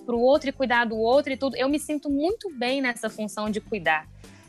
para 0.05 0.15
o 0.15 0.21
outro 0.21 0.49
e 0.49 0.53
cuidar 0.53 0.85
do 0.85 0.97
outro 0.97 1.33
e 1.33 1.37
tudo. 1.37 1.57
Eu 1.57 1.69
me 1.69 1.79
sinto 1.79 2.11
muito 2.11 2.51
bem 2.53 2.81
nessa 2.81 3.09
função 3.09 3.49
de 3.51 3.61
cuidar, 3.61 4.09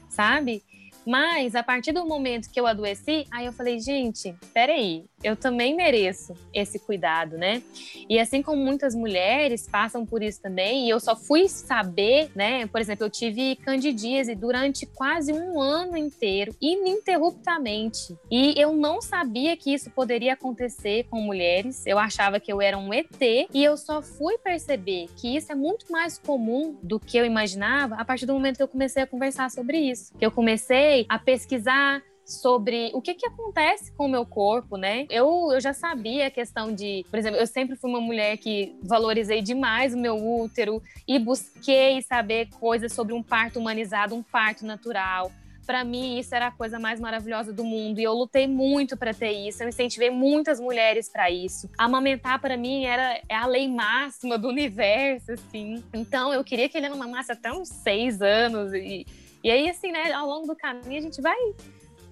sabe? 0.09 0.63
Mas 1.07 1.55
a 1.55 1.63
partir 1.63 1.93
do 1.93 2.05
momento 2.05 2.51
que 2.51 2.59
eu 2.59 2.67
adoeci, 2.67 3.25
aí 3.31 3.45
eu 3.45 3.53
falei, 3.53 3.79
gente, 3.79 4.35
peraí, 4.53 5.05
eu 5.23 5.35
também 5.35 5.75
mereço 5.75 6.33
esse 6.53 6.79
cuidado, 6.79 7.37
né? 7.37 7.61
E 8.07 8.19
assim 8.19 8.41
como 8.41 8.63
muitas 8.63 8.93
mulheres 8.93 9.67
passam 9.67 10.05
por 10.05 10.21
isso 10.21 10.41
também, 10.41 10.85
e 10.85 10.89
eu 10.89 10.99
só 10.99 11.15
fui 11.15 11.49
saber, 11.49 12.29
né? 12.35 12.67
Por 12.67 12.79
exemplo, 12.79 13.05
eu 13.05 13.09
tive 13.09 13.55
candidíase 13.57 14.35
durante 14.35 14.85
quase 14.85 15.33
um 15.33 15.59
ano 15.59 15.97
inteiro, 15.97 16.55
ininterruptamente. 16.61 18.15
E 18.29 18.53
eu 18.57 18.73
não 18.73 19.01
sabia 19.01 19.57
que 19.57 19.73
isso 19.73 19.89
poderia 19.89 20.33
acontecer 20.33 21.05
com 21.09 21.19
mulheres. 21.19 21.85
Eu 21.85 21.97
achava 21.97 22.39
que 22.39 22.51
eu 22.51 22.61
era 22.61 22.77
um 22.77 22.93
ET, 22.93 23.07
e 23.21 23.63
eu 23.63 23.75
só 23.75 24.01
fui 24.01 24.37
perceber 24.37 25.07
que 25.15 25.35
isso 25.35 25.51
é 25.51 25.55
muito 25.55 25.91
mais 25.91 26.19
comum 26.19 26.77
do 26.83 26.99
que 26.99 27.17
eu 27.17 27.25
imaginava 27.25 27.95
a 27.95 28.05
partir 28.05 28.25
do 28.25 28.33
momento 28.33 28.57
que 28.57 28.63
eu 28.63 28.67
comecei 28.67 29.03
a 29.03 29.07
conversar 29.07 29.49
sobre 29.49 29.79
isso. 29.79 30.13
Que 30.17 30.25
eu 30.25 30.31
comecei 30.31 31.05
a 31.09 31.17
pesquisar 31.17 32.03
sobre 32.27 32.91
o 32.93 33.01
que, 33.01 33.13
que 33.13 33.25
acontece 33.25 33.89
com 33.93 34.05
o 34.05 34.09
meu 34.09 34.25
corpo, 34.25 34.75
né? 34.75 35.05
Eu, 35.09 35.49
eu 35.53 35.61
já 35.61 35.71
sabia 35.71 36.27
a 36.27 36.31
questão 36.31 36.73
de, 36.75 37.05
por 37.09 37.17
exemplo, 37.17 37.39
eu 37.39 37.47
sempre 37.47 37.77
fui 37.77 37.89
uma 37.89 38.01
mulher 38.01 38.35
que 38.37 38.75
valorizei 38.83 39.41
demais 39.41 39.93
o 39.93 39.97
meu 39.97 40.15
útero 40.15 40.83
e 41.07 41.17
busquei 41.17 42.01
saber 42.01 42.49
coisas 42.59 42.91
sobre 42.91 43.13
um 43.13 43.23
parto 43.23 43.57
humanizado, 43.59 44.13
um 44.13 44.21
parto 44.21 44.65
natural. 44.65 45.31
Para 45.65 45.85
mim, 45.85 46.17
isso 46.17 46.35
era 46.35 46.47
a 46.47 46.51
coisa 46.51 46.77
mais 46.77 46.99
maravilhosa 46.99 47.53
do 47.53 47.63
mundo 47.63 47.99
e 47.99 48.03
eu 48.03 48.13
lutei 48.13 48.45
muito 48.45 48.97
para 48.97 49.13
ter 49.13 49.31
isso. 49.31 49.63
Eu 49.63 49.69
incentivei 49.69 50.09
muitas 50.09 50.59
mulheres 50.59 51.09
para 51.09 51.31
isso. 51.31 51.69
Amamentar 51.77 52.41
para 52.41 52.57
mim 52.57 52.83
era 52.83 53.21
é 53.29 53.35
a 53.35 53.45
lei 53.45 53.69
máxima 53.69 54.37
do 54.37 54.49
universo, 54.49 55.31
assim. 55.31 55.81
Então, 55.93 56.33
eu 56.33 56.43
queria 56.43 56.67
que 56.67 56.77
ele 56.77 56.89
mamasse 56.89 57.31
até 57.31 57.51
uns 57.53 57.69
seis 57.69 58.21
anos 58.21 58.73
e 58.73 59.05
e 59.43 59.51
aí, 59.51 59.69
assim, 59.69 59.91
né, 59.91 60.11
ao 60.11 60.27
longo 60.27 60.47
do 60.47 60.55
caminho, 60.55 60.97
a 60.97 61.01
gente 61.01 61.21
vai, 61.21 61.37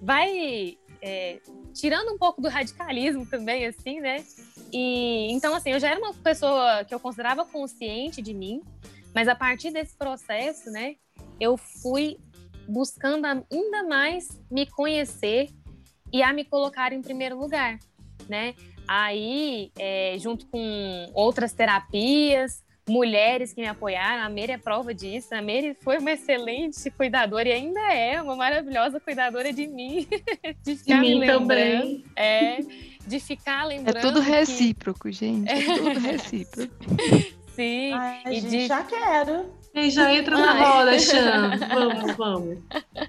vai 0.00 0.78
é, 1.00 1.40
tirando 1.72 2.12
um 2.12 2.18
pouco 2.18 2.40
do 2.40 2.48
radicalismo 2.48 3.26
também, 3.26 3.66
assim, 3.66 4.00
né? 4.00 4.24
E 4.72 5.32
então, 5.32 5.54
assim, 5.54 5.72
eu 5.72 5.80
já 5.80 5.90
era 5.90 5.98
uma 5.98 6.14
pessoa 6.14 6.84
que 6.84 6.94
eu 6.94 7.00
considerava 7.00 7.44
consciente 7.44 8.20
de 8.20 8.34
mim, 8.34 8.62
mas 9.14 9.28
a 9.28 9.34
partir 9.34 9.70
desse 9.70 9.96
processo, 9.96 10.70
né, 10.70 10.96
eu 11.40 11.56
fui 11.56 12.18
buscando 12.68 13.24
ainda 13.26 13.84
mais 13.88 14.40
me 14.50 14.66
conhecer 14.66 15.48
e 16.12 16.22
a 16.22 16.32
me 16.32 16.44
colocar 16.44 16.92
em 16.92 17.02
primeiro 17.02 17.38
lugar, 17.38 17.78
né? 18.28 18.54
Aí, 18.88 19.72
é, 19.78 20.16
junto 20.18 20.46
com 20.46 21.10
outras 21.12 21.52
terapias, 21.52 22.62
mulheres 22.88 23.52
que 23.52 23.60
me 23.60 23.66
apoiaram. 23.66 24.22
A 24.22 24.28
Meire 24.28 24.52
é 24.52 24.58
prova 24.58 24.94
disso. 24.94 25.34
A 25.34 25.42
Meire 25.42 25.76
foi 25.80 25.98
uma 25.98 26.12
excelente 26.12 26.90
cuidadora 26.90 27.48
e 27.48 27.52
ainda 27.52 27.80
é 27.92 28.20
uma 28.20 28.36
maravilhosa 28.36 29.00
cuidadora 29.00 29.52
de 29.52 29.66
mim. 29.66 30.06
de 30.62 30.76
ficar 30.76 31.02
de 31.02 31.14
mim 31.14 31.26
também. 31.26 32.04
É, 32.14 32.58
de 33.06 33.20
ficar 33.20 33.64
lembrando. 33.64 33.98
É 33.98 34.00
tudo 34.00 34.20
recíproco, 34.20 35.08
que... 35.08 35.12
gente. 35.12 35.50
É 35.50 35.62
tudo 35.62 35.98
recíproco. 36.00 36.74
Sim. 37.54 37.92
Ai, 37.92 38.22
e 38.26 38.40
gente, 38.40 38.50
de... 38.50 38.66
já 38.66 38.82
quero. 38.84 39.46
Já 39.90 40.14
entra 40.14 40.36
na 40.38 40.52
roda, 40.54 40.98
Chan. 40.98 41.50
Vamos, 41.68 42.16
vamos. 42.16 42.58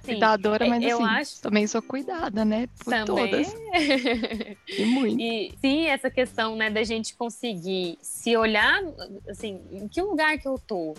Sim, 0.01 0.13
Cuidadora, 0.13 0.67
mas 0.67 0.83
eu 0.83 0.97
assim, 0.97 1.05
acho... 1.05 1.41
também 1.41 1.65
sou 1.65 1.81
cuidada, 1.81 2.43
né? 2.43 2.67
Por 2.83 2.91
também. 2.93 3.05
todas. 3.05 3.55
e 4.77 4.85
muito. 4.85 5.19
E 5.19 5.53
sim, 5.61 5.85
essa 5.85 6.09
questão, 6.09 6.55
né, 6.55 6.69
da 6.69 6.83
gente 6.83 7.15
conseguir 7.15 7.97
se 8.01 8.35
olhar, 8.35 8.81
assim, 9.29 9.61
em 9.71 9.87
que 9.87 10.01
lugar 10.01 10.37
que 10.37 10.47
eu 10.47 10.59
tô? 10.59 10.93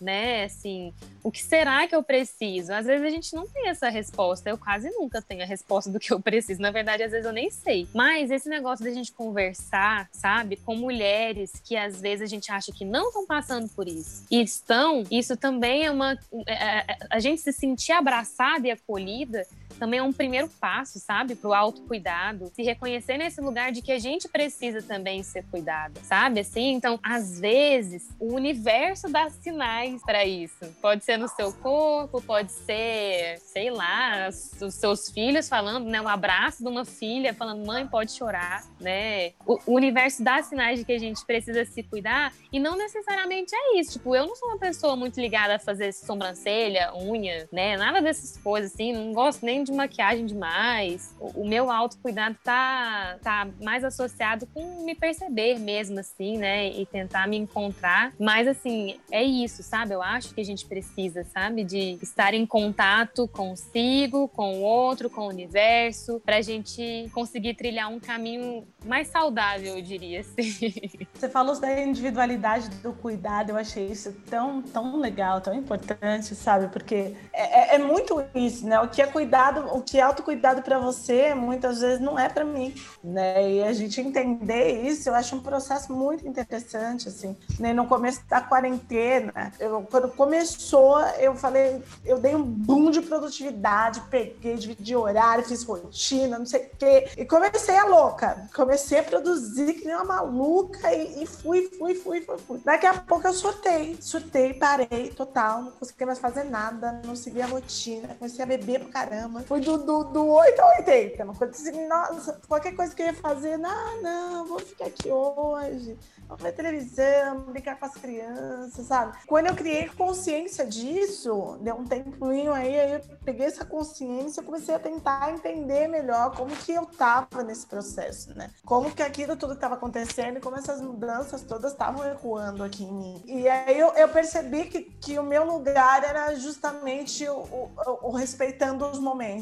Né? 0.00 0.44
Assim, 0.44 0.92
o 1.22 1.30
que 1.30 1.42
será 1.42 1.86
que 1.86 1.94
eu 1.94 2.02
preciso? 2.02 2.72
Às 2.72 2.86
vezes 2.86 3.06
a 3.06 3.10
gente 3.10 3.34
não 3.34 3.46
tem 3.46 3.68
essa 3.68 3.88
resposta. 3.88 4.48
Eu 4.48 4.58
quase 4.58 4.90
nunca 4.90 5.20
tenho 5.20 5.42
a 5.42 5.46
resposta 5.46 5.90
do 5.90 5.98
que 5.98 6.12
eu 6.12 6.20
preciso. 6.20 6.60
Na 6.60 6.70
verdade, 6.70 7.02
às 7.02 7.10
vezes 7.10 7.26
eu 7.26 7.32
nem 7.32 7.50
sei. 7.50 7.88
Mas 7.94 8.30
esse 8.30 8.48
negócio 8.48 8.84
da 8.84 8.90
gente 8.90 9.12
conversar, 9.12 10.08
sabe, 10.12 10.56
com 10.56 10.74
mulheres 10.74 11.52
que 11.64 11.76
às 11.76 12.00
vezes 12.00 12.22
a 12.22 12.26
gente 12.26 12.50
acha 12.50 12.72
que 12.72 12.84
não 12.84 13.08
estão 13.08 13.26
passando 13.26 13.68
por 13.68 13.86
isso 13.86 14.24
e 14.30 14.42
estão, 14.42 15.04
isso 15.10 15.36
também 15.36 15.86
é 15.86 15.90
uma. 15.90 16.18
É, 16.46 16.92
é 16.92 16.98
a 17.10 17.20
gente 17.20 17.40
se 17.40 17.52
sentir 17.52 17.92
abraçada 17.92 18.66
e 18.66 18.70
acolhida 18.70 19.46
também 19.78 20.00
é 20.00 20.02
um 20.02 20.12
primeiro 20.12 20.48
passo, 20.60 20.98
sabe, 20.98 21.34
para 21.34 21.48
o 21.48 21.54
autocuidado, 21.54 22.50
se 22.54 22.62
reconhecer 22.62 23.16
nesse 23.16 23.40
lugar 23.40 23.72
de 23.72 23.82
que 23.82 23.92
a 23.92 23.98
gente 23.98 24.28
precisa 24.28 24.82
também 24.82 25.22
ser 25.22 25.44
cuidada, 25.50 26.00
sabe? 26.02 26.40
Assim, 26.40 26.72
então, 26.72 26.98
às 27.02 27.40
vezes, 27.40 28.08
o 28.18 28.34
universo 28.34 29.08
dá 29.08 29.28
sinais 29.30 30.02
para 30.02 30.24
isso. 30.24 30.66
Pode 30.80 31.04
ser 31.04 31.16
no 31.16 31.28
seu 31.28 31.52
corpo, 31.52 32.20
pode 32.20 32.52
ser, 32.52 33.38
sei 33.38 33.70
lá, 33.70 34.28
os 34.28 34.74
seus 34.74 35.10
filhos 35.10 35.48
falando, 35.48 35.86
né, 35.88 36.00
um 36.00 36.08
abraço 36.08 36.62
de 36.62 36.68
uma 36.68 36.84
filha 36.84 37.32
falando, 37.34 37.66
mãe, 37.66 37.86
pode 37.86 38.12
chorar, 38.12 38.64
né? 38.80 39.32
O, 39.46 39.58
o 39.66 39.74
universo 39.74 40.22
dá 40.22 40.42
sinais 40.42 40.78
de 40.78 40.84
que 40.84 40.92
a 40.92 40.98
gente 40.98 41.24
precisa 41.24 41.64
se 41.64 41.82
cuidar 41.82 42.32
e 42.52 42.58
não 42.58 42.76
necessariamente 42.76 43.54
é 43.54 43.78
isso. 43.78 43.92
Tipo, 43.92 44.14
eu 44.14 44.26
não 44.26 44.34
sou 44.34 44.48
uma 44.48 44.58
pessoa 44.58 44.96
muito 44.96 45.20
ligada 45.20 45.56
a 45.56 45.58
fazer 45.58 45.92
sobrancelha, 45.92 46.92
unha, 46.94 47.48
né? 47.52 47.76
Nada 47.76 48.00
dessas 48.00 48.36
coisas 48.38 48.72
assim, 48.72 48.92
não 48.92 49.12
gosto 49.12 49.44
nem 49.44 49.62
de 49.62 49.67
maquiagem 49.72 50.26
demais. 50.26 51.14
O 51.20 51.46
meu 51.46 51.70
autocuidado 51.70 52.36
tá, 52.42 53.18
tá 53.22 53.48
mais 53.62 53.84
associado 53.84 54.46
com 54.46 54.84
me 54.84 54.94
perceber 54.94 55.58
mesmo, 55.58 55.98
assim, 55.98 56.36
né? 56.38 56.68
E 56.68 56.86
tentar 56.86 57.26
me 57.26 57.36
encontrar. 57.36 58.12
Mas, 58.18 58.48
assim, 58.48 58.98
é 59.10 59.22
isso, 59.22 59.62
sabe? 59.62 59.94
Eu 59.94 60.02
acho 60.02 60.34
que 60.34 60.40
a 60.40 60.44
gente 60.44 60.66
precisa, 60.66 61.24
sabe? 61.24 61.64
De 61.64 61.98
estar 62.02 62.34
em 62.34 62.46
contato 62.46 63.28
consigo, 63.28 64.28
com 64.28 64.58
o 64.58 64.62
outro, 64.62 65.10
com 65.10 65.22
o 65.22 65.28
universo, 65.28 66.20
pra 66.24 66.40
gente 66.40 67.08
conseguir 67.12 67.54
trilhar 67.54 67.90
um 67.90 68.00
caminho 68.00 68.66
mais 68.84 69.08
saudável, 69.08 69.76
eu 69.76 69.82
diria, 69.82 70.20
assim. 70.20 70.72
Você 71.14 71.28
falou 71.28 71.58
da 71.60 71.80
individualidade 71.80 72.68
do 72.82 72.92
cuidado, 72.92 73.50
eu 73.50 73.56
achei 73.56 73.86
isso 73.86 74.12
tão, 74.28 74.62
tão 74.62 74.96
legal, 74.96 75.40
tão 75.40 75.54
importante, 75.54 76.34
sabe? 76.34 76.68
Porque 76.68 77.14
é, 77.32 77.74
é, 77.74 77.74
é 77.76 77.78
muito 77.78 78.22
isso, 78.34 78.66
né? 78.66 78.80
O 78.80 78.88
que 78.88 79.02
é 79.02 79.06
cuidado 79.06 79.57
o 79.58 79.82
que 79.82 79.98
é 79.98 80.02
autocuidado 80.02 80.62
para 80.62 80.78
você, 80.78 81.34
muitas 81.34 81.80
vezes 81.80 82.00
não 82.00 82.18
é 82.18 82.28
para 82.28 82.44
mim, 82.44 82.74
né? 83.02 83.50
E 83.50 83.62
a 83.62 83.72
gente 83.72 84.00
entender 84.00 84.82
isso, 84.82 85.08
eu 85.08 85.14
acho 85.14 85.36
um 85.36 85.40
processo 85.40 85.92
muito 85.92 86.26
interessante, 86.26 87.08
assim. 87.08 87.36
Né? 87.58 87.72
No 87.72 87.86
começo 87.86 88.22
da 88.28 88.40
quarentena, 88.40 89.52
eu, 89.58 89.86
quando 89.90 90.08
começou, 90.08 91.00
eu 91.18 91.34
falei, 91.34 91.82
eu 92.04 92.18
dei 92.18 92.34
um 92.34 92.42
boom 92.42 92.90
de 92.90 93.00
produtividade, 93.00 94.02
peguei, 94.10 94.56
dividi 94.56 94.94
horário, 94.94 95.44
fiz 95.44 95.62
rotina, 95.62 96.38
não 96.38 96.46
sei 96.46 96.62
o 96.62 96.70
quê, 96.78 97.08
e 97.16 97.24
comecei 97.24 97.76
a 97.76 97.84
louca. 97.84 98.48
Comecei 98.54 99.00
a 99.00 99.02
produzir 99.02 99.74
que 99.74 99.84
nem 99.84 99.94
uma 99.94 100.04
maluca 100.04 100.92
e, 100.92 101.22
e 101.22 101.26
fui, 101.26 101.68
fui, 101.78 101.94
fui, 101.94 102.20
fui, 102.20 102.38
fui. 102.38 102.60
Daqui 102.64 102.86
a 102.86 102.94
pouco 102.94 103.26
eu 103.26 103.32
surtei, 103.32 103.96
surtei, 104.00 104.54
parei 104.54 105.10
total, 105.16 105.62
não 105.62 105.70
consegui 105.72 106.04
mais 106.04 106.18
fazer 106.18 106.44
nada, 106.44 107.00
não 107.04 107.16
segui 107.16 107.42
a 107.42 107.46
rotina, 107.46 108.14
comecei 108.18 108.42
a 108.42 108.46
beber 108.46 108.80
pra 108.80 109.04
caramba. 109.04 109.42
Fui 109.48 109.60
do, 109.60 109.78
do, 109.78 110.04
do 110.04 110.26
8 110.26 110.60
ao 110.60 110.68
80. 110.76 111.24
Não 111.24 111.34
foi 111.34 111.48
assim, 111.48 111.88
nossa, 111.88 112.38
qualquer 112.46 112.76
coisa 112.76 112.94
que 112.94 113.00
eu 113.00 113.06
ia 113.06 113.14
fazer, 113.14 113.56
não, 113.56 114.02
não, 114.02 114.46
vou 114.46 114.58
ficar 114.58 114.84
aqui 114.84 115.10
hoje 115.10 115.96
vamos 116.28 116.42
ver 116.42 116.52
televisão, 116.52 117.40
brincar 117.40 117.78
com 117.78 117.86
as 117.86 117.94
crianças, 117.94 118.86
sabe? 118.86 119.16
Quando 119.26 119.46
eu 119.46 119.54
criei 119.54 119.88
consciência 119.88 120.66
disso, 120.66 121.58
deu 121.62 121.74
um 121.74 121.86
tempinho 121.86 122.52
aí, 122.52 122.78
aí 122.78 122.92
eu 122.92 123.00
peguei 123.24 123.46
essa 123.46 123.64
consciência, 123.64 124.42
comecei 124.42 124.74
a 124.74 124.78
tentar 124.78 125.32
entender 125.32 125.88
melhor 125.88 126.36
como 126.36 126.54
que 126.54 126.72
eu 126.72 126.84
tava 126.84 127.42
nesse 127.42 127.66
processo, 127.66 128.36
né? 128.36 128.50
Como 128.64 128.94
que 128.94 129.02
aquilo 129.02 129.36
tudo 129.36 129.54
estava 129.54 129.74
acontecendo 129.74 130.36
e 130.36 130.40
como 130.40 130.56
essas 130.56 130.82
mudanças 130.82 131.42
todas 131.42 131.72
estavam 131.72 132.06
ecoando 132.06 132.62
aqui 132.62 132.84
em 132.84 132.92
mim. 132.92 133.22
E 133.24 133.48
aí 133.48 133.78
eu, 133.78 133.88
eu 133.94 134.08
percebi 134.08 134.66
que, 134.66 134.82
que 134.82 135.18
o 135.18 135.22
meu 135.22 135.44
lugar 135.44 136.04
era 136.04 136.34
justamente 136.34 137.26
o, 137.26 137.38
o, 137.38 137.70
o, 138.02 138.10
respeitando 138.10 138.84
os 138.84 138.98
momentos, 138.98 139.37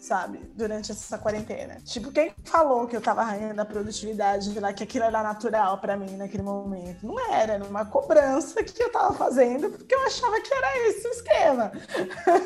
sabe? 0.00 0.38
Durante 0.54 0.92
essa 0.92 1.18
quarentena. 1.18 1.78
Tipo, 1.84 2.10
quem 2.12 2.32
falou 2.44 2.86
que 2.86 2.96
eu 2.96 3.00
tava 3.00 3.22
rainha 3.22 3.54
da 3.54 3.64
produtividade, 3.64 4.58
lá, 4.58 4.72
que 4.72 4.82
aquilo 4.82 5.04
era 5.04 5.22
natural 5.22 5.78
para 5.78 5.96
mim, 5.96 6.16
naquele 6.16 6.42
momento. 6.42 7.06
Não 7.06 7.18
era, 7.32 7.54
era 7.54 7.64
uma 7.64 7.84
cobrança 7.84 8.62
que 8.62 8.82
eu 8.82 8.90
tava 8.90 9.14
fazendo 9.14 9.70
porque 9.70 9.94
eu 9.94 10.02
achava 10.02 10.40
que 10.40 10.52
era 10.52 10.88
esse 10.88 11.06
o 11.06 11.10
esquema. 11.10 11.72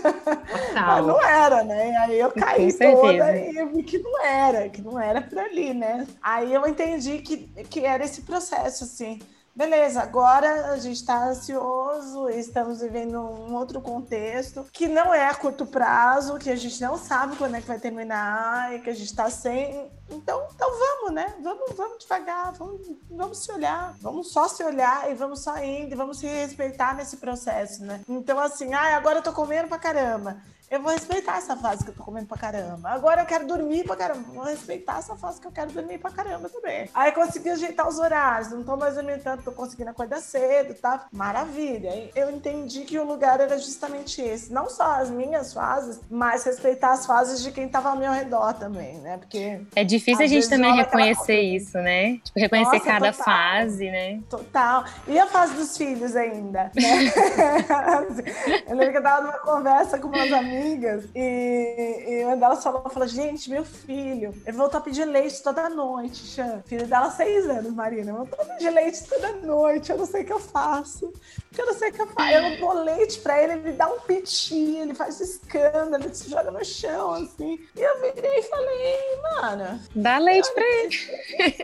Mas 0.74 1.06
não 1.06 1.22
era, 1.22 1.64
né? 1.64 1.96
Aí 1.96 2.18
eu 2.18 2.30
caí 2.30 2.72
toda 2.72 3.36
e 3.36 3.66
vi 3.66 3.82
que 3.82 3.98
não 3.98 4.24
era, 4.24 4.68
que 4.68 4.82
não 4.82 5.00
era 5.00 5.22
por 5.22 5.38
ali, 5.38 5.74
né? 5.74 6.06
Aí 6.22 6.52
eu 6.52 6.66
entendi 6.66 7.18
que, 7.18 7.48
que 7.64 7.84
era 7.84 8.04
esse 8.04 8.22
processo, 8.22 8.84
assim 8.84 9.18
beleza, 9.58 10.00
agora 10.00 10.70
a 10.70 10.78
gente 10.78 10.98
está 10.98 11.24
ansioso, 11.24 12.28
estamos 12.28 12.80
vivendo 12.80 13.18
um 13.18 13.56
outro 13.56 13.80
contexto 13.80 14.64
que 14.72 14.86
não 14.86 15.12
é 15.12 15.28
a 15.28 15.34
curto 15.34 15.66
prazo, 15.66 16.38
que 16.38 16.48
a 16.48 16.54
gente 16.54 16.80
não 16.80 16.96
sabe 16.96 17.34
quando 17.34 17.56
é 17.56 17.60
que 17.60 17.66
vai 17.66 17.80
terminar 17.80 18.72
e 18.72 18.78
que 18.78 18.88
a 18.88 18.94
gente 18.94 19.08
está 19.08 19.28
sem. 19.28 19.90
Então, 20.08 20.46
então 20.54 20.70
vamos, 20.78 21.12
né? 21.12 21.34
Vamos, 21.42 21.72
vamos 21.76 21.98
devagar, 21.98 22.52
vamos, 22.52 22.86
vamos 23.10 23.38
se 23.38 23.50
olhar, 23.50 23.96
vamos 24.00 24.30
só 24.30 24.46
se 24.46 24.62
olhar 24.62 25.10
e 25.10 25.14
vamos 25.16 25.40
só 25.40 25.58
indo, 25.58 25.92
e 25.92 25.96
vamos 25.96 26.20
se 26.20 26.26
respeitar 26.28 26.94
nesse 26.94 27.16
processo, 27.16 27.84
né? 27.84 28.00
Então, 28.08 28.38
assim, 28.38 28.72
ah, 28.74 28.96
agora 28.96 29.18
eu 29.18 29.22
tô 29.24 29.32
comendo 29.32 29.66
pra 29.66 29.76
caramba 29.76 30.36
eu 30.70 30.82
vou 30.82 30.92
respeitar 30.92 31.38
essa 31.38 31.56
fase 31.56 31.82
que 31.82 31.90
eu 31.90 31.94
tô 31.94 32.04
comendo 32.04 32.26
pra 32.26 32.36
caramba. 32.36 32.90
Agora 32.90 33.22
eu 33.22 33.26
quero 33.26 33.46
dormir 33.46 33.84
pra 33.84 33.96
caramba. 33.96 34.22
Vou 34.34 34.44
respeitar 34.44 34.98
essa 34.98 35.16
fase 35.16 35.40
que 35.40 35.46
eu 35.46 35.50
quero 35.50 35.70
dormir 35.72 35.98
pra 35.98 36.10
caramba 36.10 36.48
também. 36.48 36.90
Aí 36.94 37.12
consegui 37.12 37.48
ajeitar 37.48 37.88
os 37.88 37.98
horários. 37.98 38.50
Não 38.50 38.62
tô 38.62 38.76
mais 38.76 38.94
dormindo 38.94 39.22
tanto, 39.22 39.44
tô 39.44 39.52
conseguindo 39.52 39.90
acordar 39.90 40.20
cedo, 40.20 40.74
tá? 40.74 41.06
Maravilha. 41.10 42.10
Eu 42.14 42.30
entendi 42.30 42.82
que 42.82 42.98
o 42.98 43.04
lugar 43.04 43.40
era 43.40 43.58
justamente 43.58 44.20
esse. 44.20 44.52
Não 44.52 44.68
só 44.68 45.00
as 45.00 45.10
minhas 45.10 45.54
fases, 45.54 46.00
mas 46.10 46.44
respeitar 46.44 46.92
as 46.92 47.06
fases 47.06 47.42
de 47.42 47.50
quem 47.50 47.66
tava 47.68 47.88
ao 47.90 47.96
meu 47.96 48.12
redor 48.12 48.52
também, 48.52 48.98
né? 48.98 49.16
Porque. 49.16 49.60
É 49.74 49.84
difícil 49.84 50.24
a 50.24 50.28
gente 50.28 50.48
também 50.50 50.74
reconhecer 50.74 51.40
isso, 51.40 51.78
né? 51.78 52.18
Tipo, 52.18 52.38
reconhecer 52.38 52.78
Nossa, 52.78 52.84
cada 52.84 53.12
total, 53.12 53.24
fase, 53.24 53.90
né? 53.90 54.20
Total. 54.28 54.84
E 55.06 55.18
a 55.18 55.26
fase 55.26 55.54
dos 55.54 55.76
filhos 55.78 56.14
ainda, 56.14 56.70
né? 56.74 57.12
eu 58.68 58.76
lembro 58.76 58.92
que 58.92 58.98
eu 58.98 59.02
tava 59.02 59.22
numa 59.22 59.38
conversa 59.38 59.98
com 59.98 60.08
meus 60.08 60.30
amigos 60.30 60.57
amigas 60.58 61.04
e, 61.14 62.04
e 62.08 62.24
uma 62.24 62.36
delas 62.36 62.62
falou, 62.62 62.88
falou, 62.90 63.08
gente, 63.08 63.48
meu 63.48 63.64
filho, 63.64 64.34
ele 64.44 64.56
voltou 64.56 64.78
a 64.78 64.80
pedir 64.80 65.04
leite 65.04 65.42
toda 65.42 65.68
noite, 65.68 66.16
Xan. 66.16 66.62
Filho 66.66 66.86
dela, 66.86 67.10
seis 67.10 67.48
anos, 67.48 67.72
Marina, 67.72 68.12
voltou 68.12 68.38
a 68.40 68.44
pedir 68.44 68.70
leite 68.70 69.04
toda 69.04 69.32
noite, 69.34 69.90
eu 69.90 69.98
não 69.98 70.06
sei 70.06 70.22
o 70.22 70.26
que 70.26 70.32
eu 70.32 70.40
faço. 70.40 71.12
Porque 71.48 71.62
eu 71.62 71.66
não 71.66 71.74
sei 71.74 71.90
o 71.90 71.92
que 71.92 72.02
eu 72.02 72.06
faço. 72.08 72.32
Eu 72.32 72.42
não 72.42 72.56
dou 72.56 72.72
leite 72.82 73.20
pra 73.20 73.42
ele, 73.42 73.52
ele 73.54 73.72
dá 73.72 73.88
um 73.88 74.00
piti, 74.00 74.76
ele 74.76 74.94
faz 74.94 75.20
escândalo, 75.20 76.04
ele 76.04 76.14
se 76.14 76.28
joga 76.28 76.50
no 76.50 76.64
chão, 76.64 77.12
assim. 77.12 77.58
E 77.76 77.80
eu 77.80 78.00
virei 78.00 78.38
e 78.38 78.42
falei, 78.42 78.98
mano... 79.22 79.80
Dá 79.94 80.18
leite 80.18 80.52
pra 80.52 80.64
ele. 80.64 80.88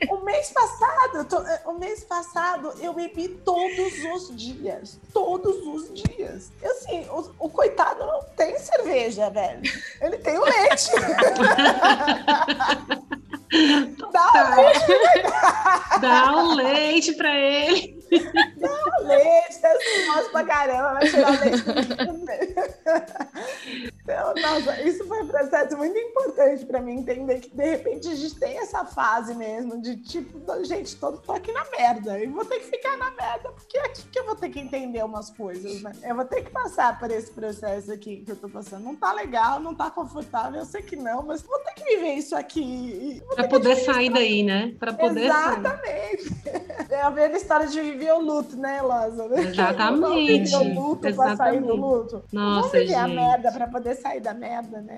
O 0.14 0.24
mês 0.24 0.50
passado, 0.50 1.26
o 1.66 1.72
mês 1.72 2.04
passado, 2.04 2.72
eu 2.80 2.92
bebi 2.92 3.28
todos 3.28 4.04
os 4.14 4.36
dias. 4.36 4.98
Todos 5.12 5.56
os 5.66 5.92
dias. 5.92 6.52
E 6.62 6.66
assim, 6.66 7.06
o, 7.10 7.46
o 7.46 7.48
coitado 7.48 8.00
não 8.00 8.22
tem 8.36 8.58
cerveja 8.58 8.83
cerveja, 8.84 9.30
velho. 9.30 9.62
Ele 10.00 10.18
tem 10.18 10.38
o 10.38 10.44
leite. 10.44 10.90
Dá 14.12 14.30
o 14.34 14.56
leite. 14.56 15.30
Dá 16.00 16.32
o 16.34 16.54
leite 16.54 17.12
pra 17.14 17.36
ele. 17.36 17.94
Dá 18.56 18.70
o 19.00 19.06
leite, 19.06 19.60
tá 19.60 19.68
assim, 19.70 20.30
pra 20.32 20.44
caramba, 20.44 20.94
vai 20.94 21.08
tirar 21.08 21.32
o 21.32 21.40
leite. 21.40 21.64
Então, 24.04 24.34
nossa, 24.34 24.82
isso 24.82 25.02
foi 25.06 25.22
um 25.22 25.26
processo 25.26 25.78
muito 25.78 25.98
importante 25.98 26.66
para 26.66 26.78
mim 26.82 26.98
entender 26.98 27.40
que 27.40 27.48
de 27.48 27.64
repente 27.64 28.06
a 28.06 28.14
gente 28.14 28.38
tem 28.38 28.58
essa 28.58 28.84
fase 28.84 29.34
mesmo 29.34 29.80
de 29.80 29.96
tipo, 29.96 30.38
gente, 30.62 30.94
todo 30.96 31.16
tô 31.16 31.32
aqui 31.32 31.50
na 31.52 31.64
merda 31.70 32.18
e 32.18 32.26
vou 32.26 32.44
ter 32.44 32.58
que 32.58 32.66
ficar 32.66 32.98
na 32.98 33.10
merda 33.12 33.50
porque 33.52 33.78
é 33.78 33.86
aqui 33.86 34.02
que 34.06 34.18
eu 34.18 34.26
vou 34.26 34.34
ter 34.34 34.50
que 34.50 34.60
entender 34.60 35.02
umas 35.02 35.30
coisas, 35.30 35.80
né? 35.80 35.92
Eu 36.02 36.14
vou 36.14 36.24
ter 36.26 36.42
que 36.42 36.50
passar 36.50 36.98
por 36.98 37.10
esse 37.10 37.30
processo 37.30 37.90
aqui 37.90 38.18
que 38.18 38.32
eu 38.32 38.36
tô 38.36 38.46
passando. 38.46 38.84
Não 38.84 38.94
tá 38.94 39.10
legal, 39.14 39.58
não 39.58 39.74
tá 39.74 39.90
confortável, 39.90 40.60
eu 40.60 40.66
sei 40.66 40.82
que 40.82 40.96
não, 40.96 41.22
mas 41.22 41.40
vou 41.40 41.58
ter 41.60 41.72
que 41.72 41.96
viver 41.96 42.12
isso 42.12 42.36
aqui. 42.36 43.22
Para 43.34 43.48
poder 43.48 43.76
sair 43.76 44.10
daí, 44.10 44.42
né? 44.42 44.74
Para 44.78 44.92
poder 44.92 45.24
Exatamente. 45.24 46.28
Sair. 46.28 46.64
É 46.90 47.00
a 47.00 47.10
velha 47.10 47.36
história 47.36 47.66
de 47.66 47.80
viver 47.80 48.12
o 48.12 48.20
luto, 48.20 48.54
né, 48.56 48.82
Lázaro? 48.82 49.34
Exatamente. 49.38 50.50
Viver 50.50 50.56
o 50.56 50.74
luto 50.74 51.14
para 51.14 51.36
sair 51.36 51.60
do 51.62 51.74
luto. 51.74 52.22
Nossa, 52.30 52.70
viver 52.72 52.88
gente. 52.88 52.98
a 52.98 53.08
merda 53.08 53.50
para 53.50 53.66
poder 53.66 53.93
sair 53.94 54.20
da 54.20 54.34
merda, 54.34 54.80
né? 54.80 54.96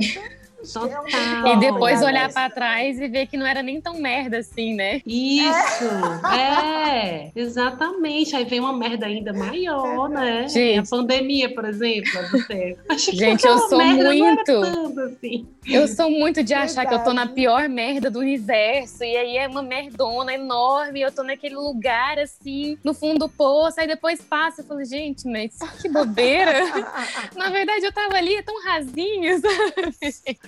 Total. 0.73 1.05
E 1.47 1.61
depois 1.61 2.03
olhar 2.03 2.33
para 2.33 2.51
trás 2.51 2.99
e 2.99 3.09
ver 3.09 3.27
que 3.27 3.37
não 3.37 3.47
era 3.47 3.63
nem 3.63 3.81
tão 3.81 3.99
merda 3.99 4.39
assim, 4.39 4.75
né? 4.75 5.01
Isso, 5.07 5.85
é, 6.33 7.31
exatamente. 7.37 8.35
Aí 8.35 8.45
vem 8.45 8.61
uma 8.61 8.73
merda 8.73 9.07
ainda 9.07 9.33
maior, 9.33 10.09
né? 10.09 10.49
Gente, 10.49 10.81
a 10.81 10.91
pandemia, 10.91 11.55
por 11.55 11.65
exemplo, 11.65 12.11
você. 12.31 12.77
Gente, 13.13 13.47
eu 13.47 13.59
sou 13.59 13.83
muito. 13.85 14.53
Assim. 14.53 15.47
Eu 15.67 15.89
sou 15.89 16.11
muito 16.11 16.43
de 16.43 16.55
achar 16.55 16.83
Verdade. 16.83 16.89
que 16.89 16.95
eu 16.95 17.05
tô 17.05 17.13
na 17.13 17.27
pior 17.27 17.69
merda 17.69 18.11
do 18.11 18.19
universo. 18.19 19.05
E 19.05 19.17
aí 19.17 19.37
é 19.37 19.49
uma 19.49 19.63
merdona 19.63 20.33
enorme. 20.33 21.01
Eu 21.01 21.13
tô 21.13 21.23
naquele 21.23 21.57
lugar 21.57 22.19
assim, 22.19 22.79
no 22.83 22.95
fundo 22.95 23.21
do 23.21 23.29
poço. 23.29 23.81
Aí 23.81 23.87
depois 23.87 24.21
passa 24.21 24.63
e 24.63 24.65
falo, 24.65 24.85
gente, 24.85 25.29
mas 25.29 25.59
que 25.81 25.89
bobeira. 25.89 26.53
na 27.37 27.51
verdade, 27.51 27.85
eu 27.85 27.93
tava 27.93 28.17
ali, 28.17 28.35
é 28.35 28.43
tão 28.43 28.63
rasinho, 28.65 29.41
sabe? 29.41 30.46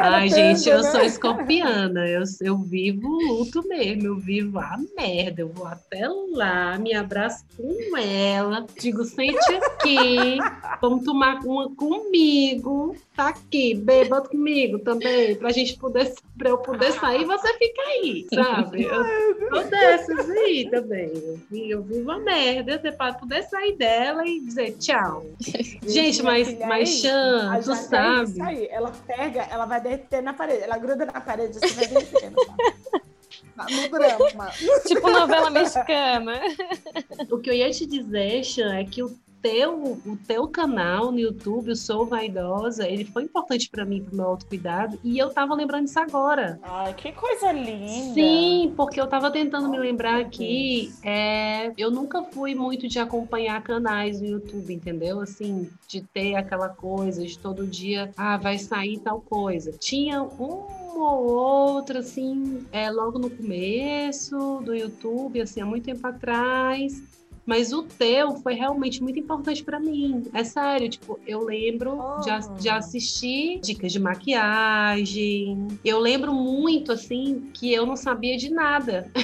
Ai, 0.00 0.28
gente, 0.28 0.68
eu 0.68 0.82
sou 0.82 1.00
né? 1.00 1.06
escorpiana. 1.06 2.06
Eu, 2.06 2.22
eu 2.40 2.58
vivo 2.58 3.08
o 3.08 3.38
luto 3.38 3.66
mesmo. 3.66 4.06
Eu 4.06 4.18
vivo 4.18 4.58
a 4.58 4.76
merda. 4.96 5.42
Eu 5.42 5.48
vou 5.48 5.66
até 5.66 6.06
lá, 6.36 6.78
me 6.78 6.94
abraço 6.94 7.44
com 7.56 7.96
ela, 7.96 8.66
digo, 8.78 9.04
sente 9.04 9.54
aqui, 9.54 10.38
vamos 10.80 11.04
tomar 11.04 11.40
uma 11.44 11.74
comigo. 11.74 12.96
Tá 13.16 13.28
aqui, 13.28 13.74
beba 13.74 14.20
comigo 14.20 14.78
também, 14.78 15.34
pra 15.36 15.50
gente 15.50 15.76
poder, 15.78 16.14
pra 16.36 16.50
eu 16.50 16.58
poder 16.58 16.92
sair, 16.92 17.24
você 17.24 17.52
fica 17.54 17.82
aí, 17.82 18.26
sabe? 18.32 18.84
Eu 18.84 19.48
sou 19.50 19.64
dessas 19.64 20.30
aí 20.30 20.68
também. 20.70 21.10
Eu, 21.14 21.40
eu 21.50 21.82
vivo 21.82 22.10
a 22.10 22.18
merda, 22.18 22.78
você 22.78 22.92
pode 22.92 23.18
poder 23.18 23.42
sair 23.44 23.76
dela 23.76 24.26
e 24.26 24.40
dizer 24.40 24.72
tchau. 24.78 25.24
gente, 25.86 26.22
mas, 26.22 26.58
mas 26.60 26.88
Chan, 27.00 27.60
tu 27.64 27.74
sabe. 27.74 28.68
Ela 28.70 28.92
pega 29.06 29.16
pega, 29.16 29.42
ela 29.50 29.66
vai 29.66 29.80
derreter 29.80 30.22
na 30.22 30.32
parede. 30.32 30.62
Ela 30.62 30.78
gruda 30.78 31.06
na 31.06 31.20
parede, 31.20 31.54
você 31.54 31.74
vai 31.74 31.86
derretendo. 31.86 32.36
No 33.56 33.88
drama. 33.88 34.50
tipo 34.86 35.10
novela 35.10 35.48
mexicana. 35.50 36.40
O 37.30 37.38
que 37.38 37.50
eu 37.50 37.54
ia 37.54 37.70
te 37.70 37.86
dizer, 37.86 38.44
Xan, 38.44 38.74
é 38.76 38.84
que 38.84 39.02
o 39.02 39.18
teu, 39.42 40.00
o 40.04 40.18
teu 40.26 40.48
canal 40.48 41.12
no 41.12 41.18
YouTube, 41.18 41.70
o 41.70 41.76
Sou 41.76 42.06
Vaidosa, 42.06 42.88
ele 42.88 43.04
foi 43.04 43.24
importante 43.24 43.68
para 43.70 43.84
mim, 43.84 44.02
pro 44.02 44.16
meu 44.16 44.26
autocuidado, 44.26 44.98
e 45.02 45.18
eu 45.18 45.30
tava 45.30 45.54
lembrando 45.54 45.86
isso 45.86 45.98
agora. 45.98 46.58
Ai, 46.62 46.94
que 46.94 47.12
coisa 47.12 47.52
linda! 47.52 48.14
Sim, 48.14 48.72
porque 48.76 49.00
eu 49.00 49.06
tava 49.06 49.30
tentando 49.30 49.68
me 49.68 49.78
lembrar 49.78 50.20
aqui, 50.20 50.92
é, 51.02 51.72
eu 51.76 51.90
nunca 51.90 52.22
fui 52.22 52.54
muito 52.54 52.88
de 52.88 52.98
acompanhar 52.98 53.62
canais 53.62 54.20
no 54.20 54.26
YouTube, 54.26 54.74
entendeu? 54.74 55.20
Assim, 55.20 55.70
de 55.88 56.00
ter 56.00 56.34
aquela 56.34 56.68
coisa 56.68 57.24
de 57.24 57.38
todo 57.38 57.66
dia, 57.66 58.10
ah, 58.16 58.36
vai 58.36 58.58
sair 58.58 58.98
tal 58.98 59.20
coisa. 59.20 59.72
Tinha 59.72 60.22
um 60.22 60.86
ou 60.98 61.26
outra, 61.26 62.00
assim, 62.00 62.66
é, 62.72 62.90
logo 62.90 63.18
no 63.18 63.30
começo 63.30 64.60
do 64.64 64.74
YouTube, 64.74 65.40
assim, 65.40 65.60
há 65.60 65.66
muito 65.66 65.84
tempo 65.84 66.06
atrás. 66.06 67.02
Mas 67.46 67.72
o 67.72 67.84
teu 67.84 68.34
foi 68.36 68.54
realmente 68.54 69.00
muito 69.00 69.18
importante 69.18 69.62
para 69.62 69.78
mim. 69.78 70.24
É 70.34 70.42
sério, 70.42 70.88
tipo, 70.88 71.18
eu 71.24 71.44
lembro 71.44 71.96
oh. 71.96 72.20
de, 72.20 72.62
de 72.62 72.68
assistir 72.68 73.60
dicas 73.60 73.92
de 73.92 74.00
maquiagem. 74.00 75.68
Eu 75.84 76.00
lembro 76.00 76.34
muito, 76.34 76.90
assim, 76.90 77.48
que 77.54 77.72
eu 77.72 77.86
não 77.86 77.96
sabia 77.96 78.36
de 78.36 78.50
nada. 78.50 79.10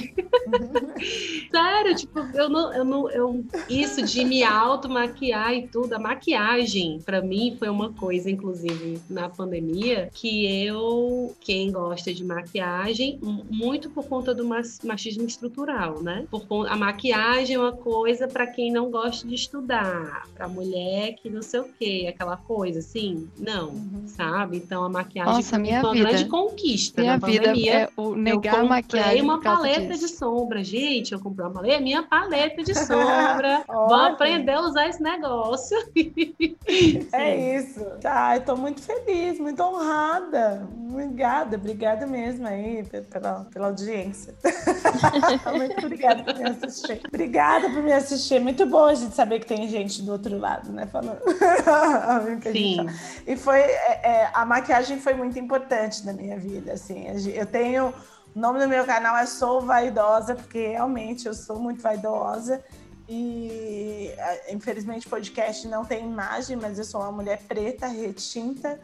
Sério, 1.51 1.95
tipo, 1.95 2.19
eu 2.33 2.49
não, 2.49 2.73
eu 2.73 2.85
não, 2.85 3.09
eu, 3.09 3.45
isso 3.69 4.01
de 4.03 4.23
me 4.23 4.43
auto-maquiar 4.43 5.53
e 5.53 5.67
tudo, 5.67 5.93
a 5.93 5.99
maquiagem, 5.99 6.99
para 7.03 7.21
mim, 7.21 7.55
foi 7.57 7.69
uma 7.69 7.91
coisa, 7.91 8.29
inclusive, 8.29 9.01
na 9.09 9.29
pandemia, 9.29 10.09
que 10.13 10.45
eu, 10.63 11.35
quem 11.41 11.71
gosta 11.71 12.13
de 12.13 12.23
maquiagem, 12.23 13.19
muito 13.49 13.89
por 13.89 14.05
conta 14.05 14.33
do 14.33 14.45
machismo 14.45 15.25
estrutural, 15.25 16.01
né? 16.01 16.25
Por, 16.29 16.67
a 16.67 16.75
maquiagem 16.75 17.55
é 17.55 17.59
uma 17.59 17.73
coisa 17.73 18.12
para 18.31 18.47
quem 18.47 18.71
não 18.71 18.89
gosta 18.89 19.27
de 19.27 19.35
estudar, 19.35 20.27
pra 20.33 20.47
mulher 20.47 21.13
que 21.15 21.29
não 21.29 21.41
sei 21.41 21.59
o 21.61 21.69
quê, 21.79 22.07
aquela 22.13 22.37
coisa 22.37 22.79
assim. 22.79 23.27
Não, 23.37 23.69
uhum. 23.69 24.03
sabe? 24.07 24.57
Então 24.57 24.83
a 24.83 24.89
maquiagem 24.89 25.33
Nossa, 25.33 25.59
minha 25.59 25.81
foi 25.81 25.89
uma 25.89 25.95
vida. 25.95 26.09
grande 26.09 26.25
conquista 26.25 27.01
minha 27.01 27.17
na 27.17 27.27
vida 27.27 27.47
pandemia. 27.47 27.73
É 27.73 27.89
o 27.97 28.15
negar 28.15 28.55
eu 28.55 28.61
a 28.61 28.63
maquiagem. 28.65 29.21
uma 29.21 29.41
paleta 29.41 29.93
disso. 29.93 30.07
de 30.07 30.13
sombra, 30.13 30.63
gente. 30.63 31.13
Eu 31.13 31.19
comprei 31.19 31.45
uma 31.45 31.53
paleta, 31.53 31.81
minha 31.81 32.03
paleta 32.03 32.63
de 32.63 32.73
sombra. 32.77 33.63
Vou 33.67 33.95
aprender 33.95 34.51
a 34.51 34.61
usar 34.61 34.87
esse 34.87 35.01
negócio. 35.01 35.77
é 37.11 37.57
isso. 37.57 37.83
Tá, 38.01 38.37
eu 38.37 38.45
tô 38.45 38.55
muito 38.55 38.81
feliz, 38.81 39.39
muito 39.39 39.61
honrada. 39.61 40.67
Obrigada, 40.89 41.57
obrigada 41.57 42.05
mesmo 42.05 42.47
aí 42.47 42.83
pela, 43.09 43.45
pela 43.51 43.67
audiência. 43.67 44.33
muito 45.57 45.85
obrigada 45.85 46.23
por 46.23 46.35
me 46.35 46.49
assistir. 46.49 47.01
Obrigada 47.07 47.69
por 47.69 47.81
me 47.81 47.91
assistir. 47.91 48.02
Muito 48.41 48.65
bom 48.65 48.85
a 48.85 48.93
gente 48.93 49.15
saber 49.15 49.39
que 49.39 49.45
tem 49.45 49.67
gente 49.67 50.01
do 50.01 50.11
outro 50.11 50.37
lado, 50.37 50.71
né? 50.71 50.85
Falando. 50.85 51.19
Sim. 52.51 52.87
E 53.25 53.35
foi. 53.35 53.59
É, 53.59 53.99
é, 54.03 54.31
a 54.33 54.45
maquiagem 54.45 54.99
foi 54.99 55.13
muito 55.13 55.37
importante 55.39 56.05
na 56.05 56.13
minha 56.13 56.37
vida. 56.37 56.73
Assim, 56.73 57.05
eu 57.33 57.45
tenho. 57.45 57.93
O 58.35 58.39
nome 58.39 58.59
do 58.59 58.67
meu 58.67 58.83
canal 58.85 59.15
é 59.15 59.25
Sou 59.27 59.61
Vaidosa, 59.61 60.33
porque 60.33 60.69
realmente 60.69 61.27
eu 61.27 61.33
sou 61.33 61.59
muito 61.59 61.81
vaidosa. 61.81 62.63
E 63.07 64.11
infelizmente 64.49 65.05
o 65.05 65.09
podcast 65.09 65.67
não 65.67 65.85
tem 65.85 66.03
imagem, 66.05 66.57
mas 66.57 66.79
eu 66.79 66.85
sou 66.85 67.01
uma 67.01 67.11
mulher 67.11 67.41
preta, 67.47 67.85
retinta 67.85 68.79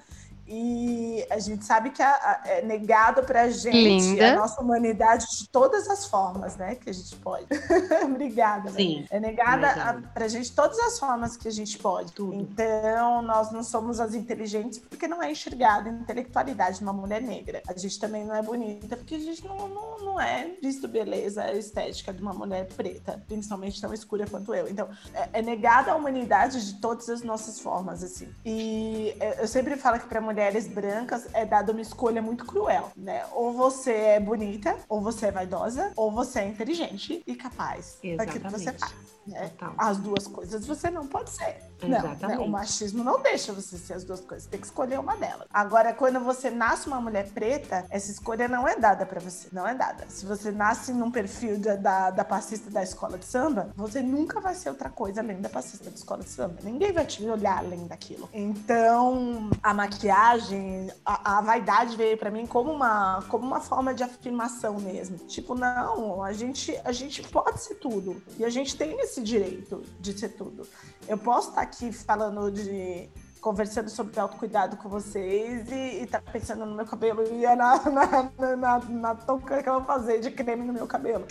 e 0.52 1.24
a 1.30 1.38
gente 1.38 1.64
sabe 1.64 1.92
que 1.92 2.02
a, 2.02 2.10
a, 2.10 2.42
é 2.46 2.62
negado 2.64 3.22
para 3.22 3.44
a 3.44 3.50
gente 3.52 3.78
Linda. 3.78 4.34
a 4.34 4.36
nossa 4.36 4.60
humanidade 4.60 5.28
de 5.38 5.48
todas 5.48 5.88
as 5.88 6.08
formas, 6.08 6.58
né? 6.58 6.74
Que 6.74 6.90
a 6.90 6.94
gente 6.94 7.16
pode. 7.18 7.46
Obrigada. 8.04 8.72
Sim. 8.72 9.02
Né? 9.02 9.08
É 9.12 9.20
negada 9.20 10.02
para 10.12 10.26
a 10.26 10.28
gente 10.28 10.52
todas 10.52 10.80
as 10.80 10.98
formas 10.98 11.38
que 11.38 11.48
a 11.48 11.52
gente 11.52 11.78
pode. 11.78 12.14
Tudo. 12.14 12.34
Então, 12.34 13.22
nós 13.22 13.52
não 13.52 13.62
somos 13.62 14.00
as 14.00 14.16
inteligentes 14.16 14.80
porque 14.80 15.08
não 15.08 15.22
é 15.22 15.32
enxergada 15.32 15.88
a 15.88 15.94
intelectualidade 15.94 16.78
de 16.78 16.84
uma 16.84 16.94
mulher 16.94 17.22
negra. 17.22 17.62
A 17.68 17.78
gente 17.78 18.00
também 18.00 18.26
não 18.26 18.34
é 18.34 18.42
bonita 18.42 18.98
porque 18.98 19.16
a 19.16 19.20
gente 19.20 19.46
não, 19.46 19.68
não, 19.68 20.00
não 20.00 20.20
é 20.20 20.50
visto 20.60 20.88
beleza 20.88 21.52
estética 21.54 22.12
de 22.12 22.24
uma 22.24 22.34
mulher 22.34 22.68
preta, 22.76 23.24
principalmente 23.28 23.80
tão 23.80 23.94
escura 23.94 24.26
quanto 24.26 24.56
eu. 24.56 24.68
Então, 24.68 24.90
é, 25.14 25.30
é 25.34 25.42
negada 25.44 25.92
a 25.92 25.96
humanidade 25.96 26.66
de 26.66 26.82
todas 26.82 27.08
as 27.08 27.22
nossas 27.22 27.60
formas, 27.60 28.04
assim. 28.04 28.34
E 28.44 29.16
é, 29.20 29.44
eu 29.44 29.48
sempre 29.48 29.76
falo 29.76 30.00
que 30.00 30.08
para 30.08 30.20
mulher 30.20 30.39
mulheres 30.40 30.68
brancas 30.70 31.28
é 31.34 31.46
dada 31.46 31.74
uma 31.74 31.82
escolha 31.82 32.22
muito 32.22 32.46
cruel, 32.46 32.94
né? 32.96 33.26
Ou 33.34 33.52
você 33.52 33.92
é 33.92 34.20
bonita, 34.22 34.78
ou 34.88 35.02
você 35.02 35.26
é 35.26 35.32
vaidosa, 35.32 35.92
ou 35.98 36.10
você 36.10 36.40
é 36.40 36.48
inteligente 36.48 37.22
e 37.28 37.36
capaz 37.36 38.00
daquilo 38.16 38.46
que 38.46 38.52
você 38.52 38.72
faz. 38.72 38.96
Né? 39.28 39.52
As 39.78 39.98
duas 39.98 40.28
coisas 40.28 40.66
você 40.66 40.90
não 40.90 41.06
pode 41.08 41.30
ser. 41.30 41.58
Não, 41.88 42.28
né? 42.28 42.38
o 42.38 42.48
machismo 42.48 43.04
não 43.04 43.22
deixa 43.22 43.54
você 43.54 43.78
ser 43.78 43.94
as 43.94 44.04
duas 44.04 44.22
coisas. 44.22 44.48
Tem 44.48 44.60
que 44.60 44.66
escolher 44.66 45.00
uma 45.00 45.16
delas. 45.16 45.48
Agora, 45.54 45.94
quando 45.94 46.20
você 46.20 46.50
nasce 46.50 46.88
uma 46.88 47.00
mulher 47.00 47.30
preta, 47.30 47.86
essa 47.90 48.12
escolha 48.12 48.48
não 48.48 48.68
é 48.68 48.78
dada 48.78 49.06
para 49.06 49.20
você. 49.20 49.48
Não 49.52 49.68
é 49.68 49.74
dada. 49.74 50.06
Se 50.10 50.26
você 50.26 50.52
nasce 50.52 50.92
num 50.92 51.12
perfil 51.12 51.60
da, 51.60 51.76
da, 51.76 52.10
da 52.12 52.26
passista 52.26 52.70
da 52.70 52.84
escola 52.84 53.18
de 53.18 53.26
samba, 53.26 53.72
você 53.76 54.02
nunca 54.02 54.40
vai 54.40 54.56
ser 54.56 54.70
outra 54.70 54.90
coisa 54.90 55.22
além 55.22 55.42
da 55.42 55.50
passista 55.50 55.90
da 55.90 55.96
escola 55.96 56.24
de 56.24 56.30
samba. 56.30 56.58
Ninguém 56.64 56.92
vai 56.92 57.06
te 57.06 57.24
olhar 57.26 57.60
além 57.60 57.88
daquilo. 57.88 58.30
Então, 58.34 59.50
a 59.62 59.74
maquiagem, 59.74 60.92
a, 61.06 61.38
a 61.38 61.42
vaidade 61.42 61.96
veio 61.96 62.18
para 62.18 62.32
mim 62.32 62.46
como 62.46 62.72
uma, 62.72 63.24
como 63.30 63.46
uma 63.46 63.62
forma 63.62 63.94
de 63.94 64.04
afirmação 64.04 64.80
mesmo. 64.80 65.18
Tipo, 65.20 65.56
não, 65.56 66.24
a 66.24 66.34
gente, 66.34 66.80
a 66.84 66.92
gente 66.92 67.24
pode 67.24 67.62
ser 67.62 67.76
tudo. 67.76 68.22
E 68.38 68.46
a 68.46 68.50
gente 68.50 68.76
tem 68.76 69.00
esse 69.00 69.22
direito 69.22 69.84
de 70.00 70.18
ser 70.18 70.30
tudo. 70.30 70.68
Eu 71.08 71.18
posso 71.18 71.50
estar 71.50 71.69
aqui 71.70 71.92
falando 71.92 72.52
de 72.52 73.08
conversando 73.40 73.90
sobre 73.90 74.20
autocuidado 74.20 74.76
com 74.76 74.90
vocês 74.90 75.72
e, 75.72 76.02
e 76.02 76.08
tá 76.08 76.20
pensando 76.20 76.66
no 76.66 76.76
meu 76.76 76.86
cabelo 76.86 77.24
e 77.32 77.46
é 77.46 77.56
na, 77.56 77.78
na, 77.90 78.32
na, 78.38 78.56
na, 78.58 78.80
na 78.80 79.16
touca 79.16 79.64
que 79.64 79.70
eu 79.70 79.76
vou 79.76 79.86
fazer 79.86 80.20
de 80.20 80.32
creme 80.32 80.66
no 80.66 80.74
meu 80.74 80.88
cabelo. 80.88 81.26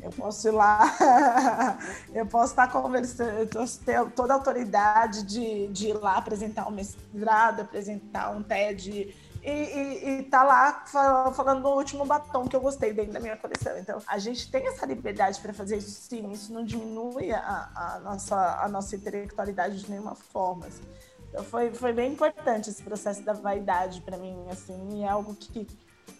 Eu 0.00 0.12
posso 0.12 0.46
ir 0.46 0.52
lá, 0.52 0.94
eu 2.14 2.24
posso 2.24 2.52
estar 2.52 2.70
conversando, 2.70 3.30
eu 3.30 3.46
posso 3.48 3.80
ter 3.80 4.08
toda 4.10 4.32
a 4.32 4.36
autoridade 4.36 5.24
de, 5.24 5.66
de 5.68 5.88
ir 5.88 5.94
lá 5.94 6.18
apresentar 6.18 6.68
um 6.68 6.70
mestrado, 6.70 7.62
apresentar 7.62 8.30
um 8.30 8.40
TED 8.40 9.12
e, 9.48 9.78
e, 9.78 10.18
e 10.20 10.22
tá 10.24 10.42
lá 10.42 10.84
falando 11.32 11.62
do 11.62 11.68
último 11.70 12.04
batom 12.04 12.46
que 12.46 12.54
eu 12.54 12.60
gostei 12.60 12.92
dentro 12.92 13.12
da 13.12 13.20
minha 13.20 13.36
coleção. 13.36 13.76
Então, 13.78 14.02
a 14.06 14.18
gente 14.18 14.50
tem 14.50 14.66
essa 14.66 14.84
liberdade 14.84 15.40
para 15.40 15.52
fazer 15.52 15.78
isso 15.78 15.90
sim, 15.90 16.30
isso 16.30 16.52
não 16.52 16.64
diminui 16.64 17.32
a, 17.32 17.70
a, 17.74 18.00
nossa, 18.00 18.36
a 18.62 18.68
nossa 18.68 18.96
intelectualidade 18.96 19.80
de 19.80 19.90
nenhuma 19.90 20.14
forma. 20.14 20.66
Assim. 20.66 20.82
Então, 21.28 21.44
foi, 21.44 21.70
foi 21.72 21.92
bem 21.92 22.12
importante 22.12 22.70
esse 22.70 22.82
processo 22.82 23.22
da 23.22 23.32
vaidade 23.32 24.00
para 24.02 24.16
mim, 24.16 24.36
assim, 24.50 24.98
e 24.98 25.02
é 25.02 25.08
algo 25.08 25.34
que 25.34 25.66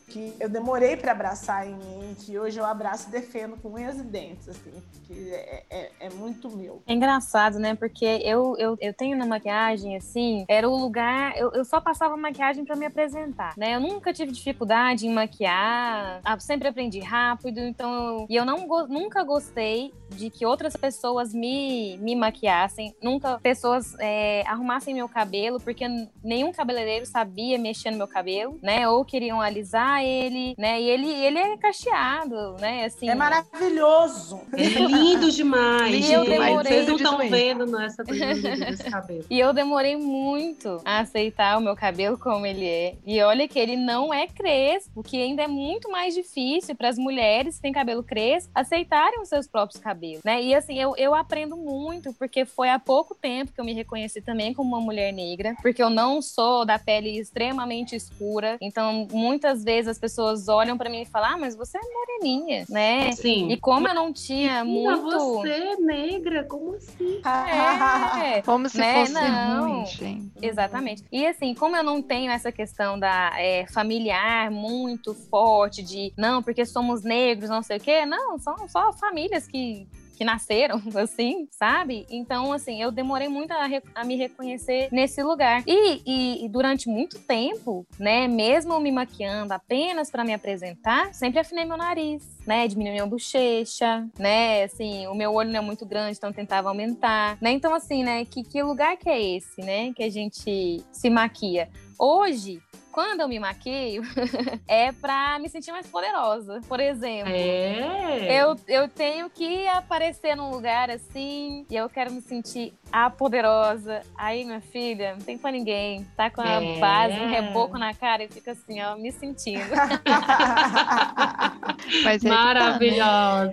que 0.08 0.34
eu 0.40 0.48
demorei 0.48 0.96
para 0.96 1.12
abraçar 1.12 1.66
em 1.66 1.74
mim, 1.74 2.16
que 2.18 2.38
hoje 2.38 2.58
eu 2.58 2.64
abraço 2.64 3.08
e 3.08 3.12
defendo 3.12 3.56
com 3.56 3.74
unhas 3.74 3.98
e 3.98 4.02
dentes, 4.02 4.48
assim, 4.48 4.72
que 5.06 5.32
é, 5.32 5.64
é, 5.70 5.90
é, 6.00 6.10
muito 6.10 6.50
meu. 6.50 6.82
É 6.86 6.92
engraçado, 6.92 7.58
né? 7.58 7.74
Porque 7.74 8.04
eu, 8.04 8.56
eu, 8.58 8.76
eu 8.80 8.94
tenho 8.94 9.16
na 9.16 9.26
maquiagem, 9.26 9.96
assim, 9.96 10.44
era 10.48 10.68
o 10.68 10.76
lugar, 10.76 11.36
eu, 11.36 11.52
eu 11.52 11.64
só 11.64 11.80
passava 11.80 12.16
maquiagem 12.16 12.64
para 12.64 12.76
me 12.76 12.86
apresentar, 12.86 13.54
né? 13.56 13.74
Eu 13.74 13.80
nunca 13.80 14.12
tive 14.12 14.32
dificuldade 14.32 15.06
em 15.06 15.12
maquiar, 15.12 16.20
ah, 16.24 16.40
sempre 16.40 16.68
aprendi 16.68 17.00
rápido, 17.00 17.60
então 17.60 18.26
e 18.28 18.36
eu 18.36 18.44
não, 18.44 18.66
nunca 18.88 19.22
gostei 19.22 19.92
de 20.10 20.30
que 20.30 20.46
outras 20.46 20.74
pessoas 20.74 21.34
me, 21.34 21.98
me 21.98 22.16
maquiassem, 22.16 22.94
nunca 23.02 23.38
pessoas 23.38 23.94
é, 23.98 24.42
arrumassem 24.46 24.94
meu 24.94 25.08
cabelo, 25.08 25.60
porque 25.60 25.84
nenhum 26.22 26.52
cabeleireiro 26.52 27.04
sabia 27.04 27.58
mexer 27.58 27.90
no 27.90 27.98
meu 27.98 28.08
cabelo, 28.08 28.58
né? 28.62 28.88
Ou 28.88 29.04
queriam 29.04 29.40
alisar 29.40 29.97
ele, 30.04 30.54
né? 30.58 30.80
E 30.80 30.88
ele, 30.88 31.10
ele 31.10 31.38
é 31.38 31.56
cacheado, 31.56 32.56
né? 32.60 32.84
Assim, 32.84 33.08
é 33.08 33.14
maravilhoso. 33.14 34.40
É 34.52 34.64
lindo 34.80 35.30
demais. 35.30 36.08
E 36.08 36.12
eu 36.12 36.24
demorei... 36.24 36.72
Vocês 36.72 36.86
não 36.86 36.96
estão 36.96 37.18
vendo 37.18 37.66
nessa 37.66 38.04
desse 38.04 38.84
cabelo. 38.84 39.24
E 39.30 39.38
eu 39.38 39.52
demorei 39.52 39.96
muito 39.96 40.80
a 40.84 41.00
aceitar 41.00 41.58
o 41.58 41.60
meu 41.60 41.74
cabelo 41.74 42.18
como 42.18 42.44
ele 42.44 42.66
é. 42.66 42.94
E 43.06 43.20
olha 43.22 43.48
que 43.48 43.58
ele 43.58 43.76
não 43.76 44.12
é 44.12 44.26
crespo, 44.26 45.02
que 45.02 45.20
ainda 45.20 45.42
é 45.42 45.48
muito 45.48 45.90
mais 45.90 46.14
difícil 46.14 46.74
para 46.74 46.88
as 46.88 46.98
mulheres 46.98 47.56
que 47.56 47.62
têm 47.62 47.72
cabelo 47.72 48.02
crespo 48.02 48.50
aceitarem 48.54 49.20
os 49.20 49.28
seus 49.28 49.46
próprios 49.46 49.80
cabelos, 49.80 50.22
né? 50.24 50.42
E 50.42 50.54
assim, 50.54 50.78
eu, 50.78 50.94
eu 50.96 51.14
aprendo 51.14 51.56
muito, 51.56 52.12
porque 52.14 52.44
foi 52.44 52.68
há 52.68 52.78
pouco 52.78 53.14
tempo 53.14 53.52
que 53.52 53.60
eu 53.60 53.64
me 53.64 53.72
reconheci 53.72 54.20
também 54.20 54.52
como 54.52 54.68
uma 54.68 54.80
mulher 54.80 55.12
negra, 55.12 55.56
porque 55.62 55.82
eu 55.82 55.90
não 55.90 56.20
sou 56.20 56.64
da 56.64 56.78
pele 56.78 57.18
extremamente 57.18 57.96
escura, 57.96 58.56
então 58.60 59.06
muitas 59.10 59.64
vezes 59.64 59.78
vezes 59.78 59.87
as 59.88 59.98
pessoas 59.98 60.48
olham 60.48 60.76
para 60.76 60.90
mim 60.90 61.02
e 61.02 61.06
falam, 61.06 61.30
ah, 61.34 61.36
mas 61.38 61.56
você 61.56 61.78
é 61.78 61.80
moreninha, 61.80 62.64
né? 62.68 63.12
Sim. 63.12 63.50
E 63.50 63.56
como 63.56 63.88
eu 63.88 63.94
não 63.94 64.12
tinha 64.12 64.64
muito. 64.64 65.18
Você 65.18 65.48
é 65.48 65.76
negra, 65.76 66.44
como 66.44 66.74
assim? 66.74 67.20
É, 68.18 68.42
como 68.42 68.68
se 68.68 68.78
né? 68.78 69.06
fosse 69.06 69.12
não. 69.12 69.60
ruim, 69.62 69.86
gente. 69.86 70.32
Exatamente. 70.42 71.04
E 71.10 71.26
assim, 71.26 71.54
como 71.54 71.76
eu 71.76 71.82
não 71.82 72.02
tenho 72.02 72.30
essa 72.30 72.50
questão 72.50 72.98
da 72.98 73.32
é, 73.38 73.66
familiar 73.66 74.50
muito 74.50 75.14
forte, 75.14 75.82
de 75.82 76.12
não, 76.16 76.42
porque 76.42 76.64
somos 76.64 77.02
negros, 77.02 77.48
não 77.48 77.62
sei 77.62 77.76
o 77.76 77.80
quê, 77.80 78.04
não, 78.04 78.38
são 78.38 78.68
só 78.68 78.92
famílias 78.92 79.46
que 79.46 79.86
que 80.18 80.24
nasceram, 80.24 80.82
assim, 81.00 81.48
sabe? 81.52 82.04
Então, 82.10 82.52
assim, 82.52 82.82
eu 82.82 82.90
demorei 82.90 83.28
muito 83.28 83.52
a, 83.52 83.68
a 83.94 84.04
me 84.04 84.16
reconhecer 84.16 84.88
nesse 84.90 85.22
lugar. 85.22 85.62
E, 85.64 86.02
e, 86.04 86.44
e, 86.44 86.48
durante 86.48 86.88
muito 86.88 87.20
tempo, 87.20 87.86
né, 87.98 88.26
mesmo 88.26 88.80
me 88.80 88.90
maquiando 88.90 89.54
apenas 89.54 90.10
para 90.10 90.24
me 90.24 90.34
apresentar, 90.34 91.14
sempre 91.14 91.38
afinei 91.38 91.64
meu 91.64 91.76
nariz, 91.76 92.26
né? 92.44 92.66
Diminuí 92.66 92.92
minha 92.92 93.06
bochecha, 93.06 94.08
né? 94.18 94.64
Assim, 94.64 95.06
o 95.06 95.14
meu 95.14 95.32
olho 95.32 95.50
não 95.50 95.60
é 95.60 95.62
muito 95.62 95.86
grande, 95.86 96.18
então 96.18 96.32
tentava 96.32 96.68
aumentar, 96.68 97.38
né? 97.40 97.52
Então, 97.52 97.72
assim, 97.72 98.02
né, 98.02 98.24
que, 98.24 98.42
que 98.42 98.60
lugar 98.60 98.96
que 98.96 99.08
é 99.08 99.22
esse, 99.22 99.60
né, 99.60 99.92
que 99.92 100.02
a 100.02 100.10
gente 100.10 100.82
se 100.90 101.08
maquia? 101.08 101.68
Hoje, 101.96 102.60
quando 102.98 103.20
eu 103.20 103.28
me 103.28 103.38
maqueio, 103.38 104.02
é 104.66 104.90
pra 104.90 105.38
me 105.38 105.48
sentir 105.48 105.70
mais 105.70 105.86
poderosa. 105.86 106.60
Por 106.66 106.80
exemplo, 106.80 107.32
é. 107.32 108.42
eu, 108.42 108.56
eu 108.66 108.88
tenho 108.88 109.30
que 109.30 109.68
aparecer 109.68 110.34
num 110.34 110.50
lugar 110.50 110.90
assim 110.90 111.64
e 111.70 111.76
eu 111.76 111.88
quero 111.88 112.12
me 112.12 112.20
sentir 112.20 112.74
a 112.90 113.08
poderosa. 113.08 114.02
Aí, 114.16 114.44
minha 114.44 114.60
filha, 114.60 115.12
não 115.12 115.20
tem 115.20 115.38
pra 115.38 115.52
ninguém. 115.52 116.04
Tá 116.16 116.28
com 116.28 116.40
a 116.40 116.60
é. 116.60 116.80
base, 116.80 117.20
um 117.20 117.28
reboco 117.28 117.78
na 117.78 117.94
cara 117.94 118.24
e 118.24 118.28
fica 118.28 118.50
assim, 118.50 118.82
ó, 118.82 118.96
me 118.96 119.12
sentindo. 119.12 119.62
Mas 122.02 122.24
é 122.24 122.28
maravilhosa, 122.28 122.98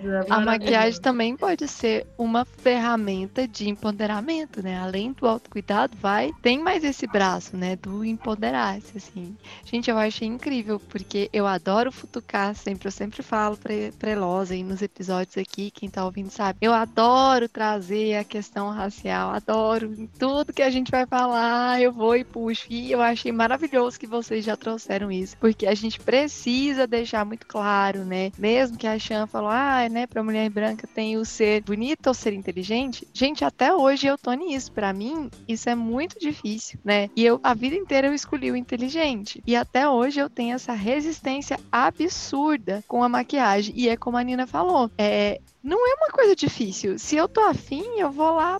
né? 0.00 0.26
A 0.28 0.40
maquiagem 0.40 1.00
também 1.00 1.36
pode 1.36 1.68
ser 1.68 2.04
uma 2.18 2.44
ferramenta 2.44 3.46
de 3.46 3.68
empoderamento, 3.68 4.60
né? 4.60 4.80
Além 4.80 5.12
do 5.12 5.28
autocuidado, 5.28 5.96
vai, 5.98 6.32
tem 6.42 6.58
mais 6.58 6.82
esse 6.82 7.06
braço, 7.06 7.56
né? 7.56 7.76
Do 7.76 8.04
empoderar-se, 8.04 8.96
assim. 8.96 9.35
Gente, 9.64 9.90
eu 9.90 9.98
achei 9.98 10.26
incrível, 10.28 10.80
porque 10.80 11.28
eu 11.32 11.46
adoro 11.46 11.90
futucar 11.90 12.54
sempre, 12.54 12.88
eu 12.88 12.92
sempre 12.92 13.22
falo 13.22 13.56
pra, 13.56 13.72
pra 13.98 14.10
Elosa 14.10 14.54
aí 14.54 14.62
nos 14.62 14.82
episódios 14.82 15.36
aqui, 15.36 15.70
quem 15.70 15.88
tá 15.88 16.04
ouvindo 16.04 16.30
sabe. 16.30 16.58
Eu 16.60 16.72
adoro 16.72 17.48
trazer 17.48 18.16
a 18.16 18.24
questão 18.24 18.70
racial, 18.70 19.30
adoro 19.30 19.94
tudo 20.18 20.52
que 20.52 20.62
a 20.62 20.70
gente 20.70 20.90
vai 20.90 21.06
falar, 21.06 21.80
eu 21.80 21.92
vou 21.92 22.16
e 22.16 22.24
puxo. 22.24 22.66
E 22.70 22.92
eu 22.92 23.00
achei 23.00 23.32
maravilhoso 23.32 23.98
que 23.98 24.06
vocês 24.06 24.44
já 24.44 24.56
trouxeram 24.56 25.10
isso, 25.10 25.36
porque 25.38 25.66
a 25.66 25.74
gente 25.74 26.00
precisa 26.00 26.86
deixar 26.86 27.24
muito 27.24 27.46
claro, 27.46 28.04
né? 28.04 28.30
Mesmo 28.38 28.76
que 28.76 28.86
a 28.86 28.98
Chan 28.98 29.26
falou, 29.26 29.50
ah, 29.50 29.88
né, 29.88 30.06
pra 30.06 30.22
mulher 30.22 30.48
branca 30.50 30.86
tem 30.86 31.16
o 31.16 31.24
ser 31.24 31.62
bonito 31.62 32.06
ou 32.06 32.14
ser 32.14 32.32
inteligente. 32.32 33.06
Gente, 33.12 33.44
até 33.44 33.74
hoje 33.74 34.06
eu 34.06 34.16
tô 34.16 34.32
nisso. 34.32 34.72
Para 34.72 34.92
mim, 34.92 35.30
isso 35.48 35.68
é 35.68 35.74
muito 35.74 36.18
difícil, 36.18 36.78
né? 36.84 37.08
E 37.16 37.24
eu, 37.24 37.40
a 37.42 37.54
vida 37.54 37.74
inteira 37.76 38.06
eu 38.08 38.14
escolhi 38.14 38.50
o 38.50 38.56
inteligente. 38.56 39.25
E 39.46 39.56
até 39.56 39.88
hoje 39.88 40.20
eu 40.20 40.30
tenho 40.30 40.54
essa 40.54 40.72
resistência 40.72 41.58
absurda 41.70 42.84
com 42.86 43.02
a 43.02 43.08
maquiagem. 43.08 43.74
E 43.76 43.88
é 43.88 43.96
como 43.96 44.16
a 44.16 44.22
Nina 44.22 44.46
falou, 44.46 44.90
é, 44.96 45.40
não 45.66 45.84
é 45.84 45.94
uma 45.94 46.10
coisa 46.12 46.36
difícil. 46.36 46.96
Se 46.96 47.16
eu 47.16 47.26
tô 47.26 47.40
afim, 47.40 47.82
eu 47.98 48.08
vou 48.12 48.30
lá 48.30 48.56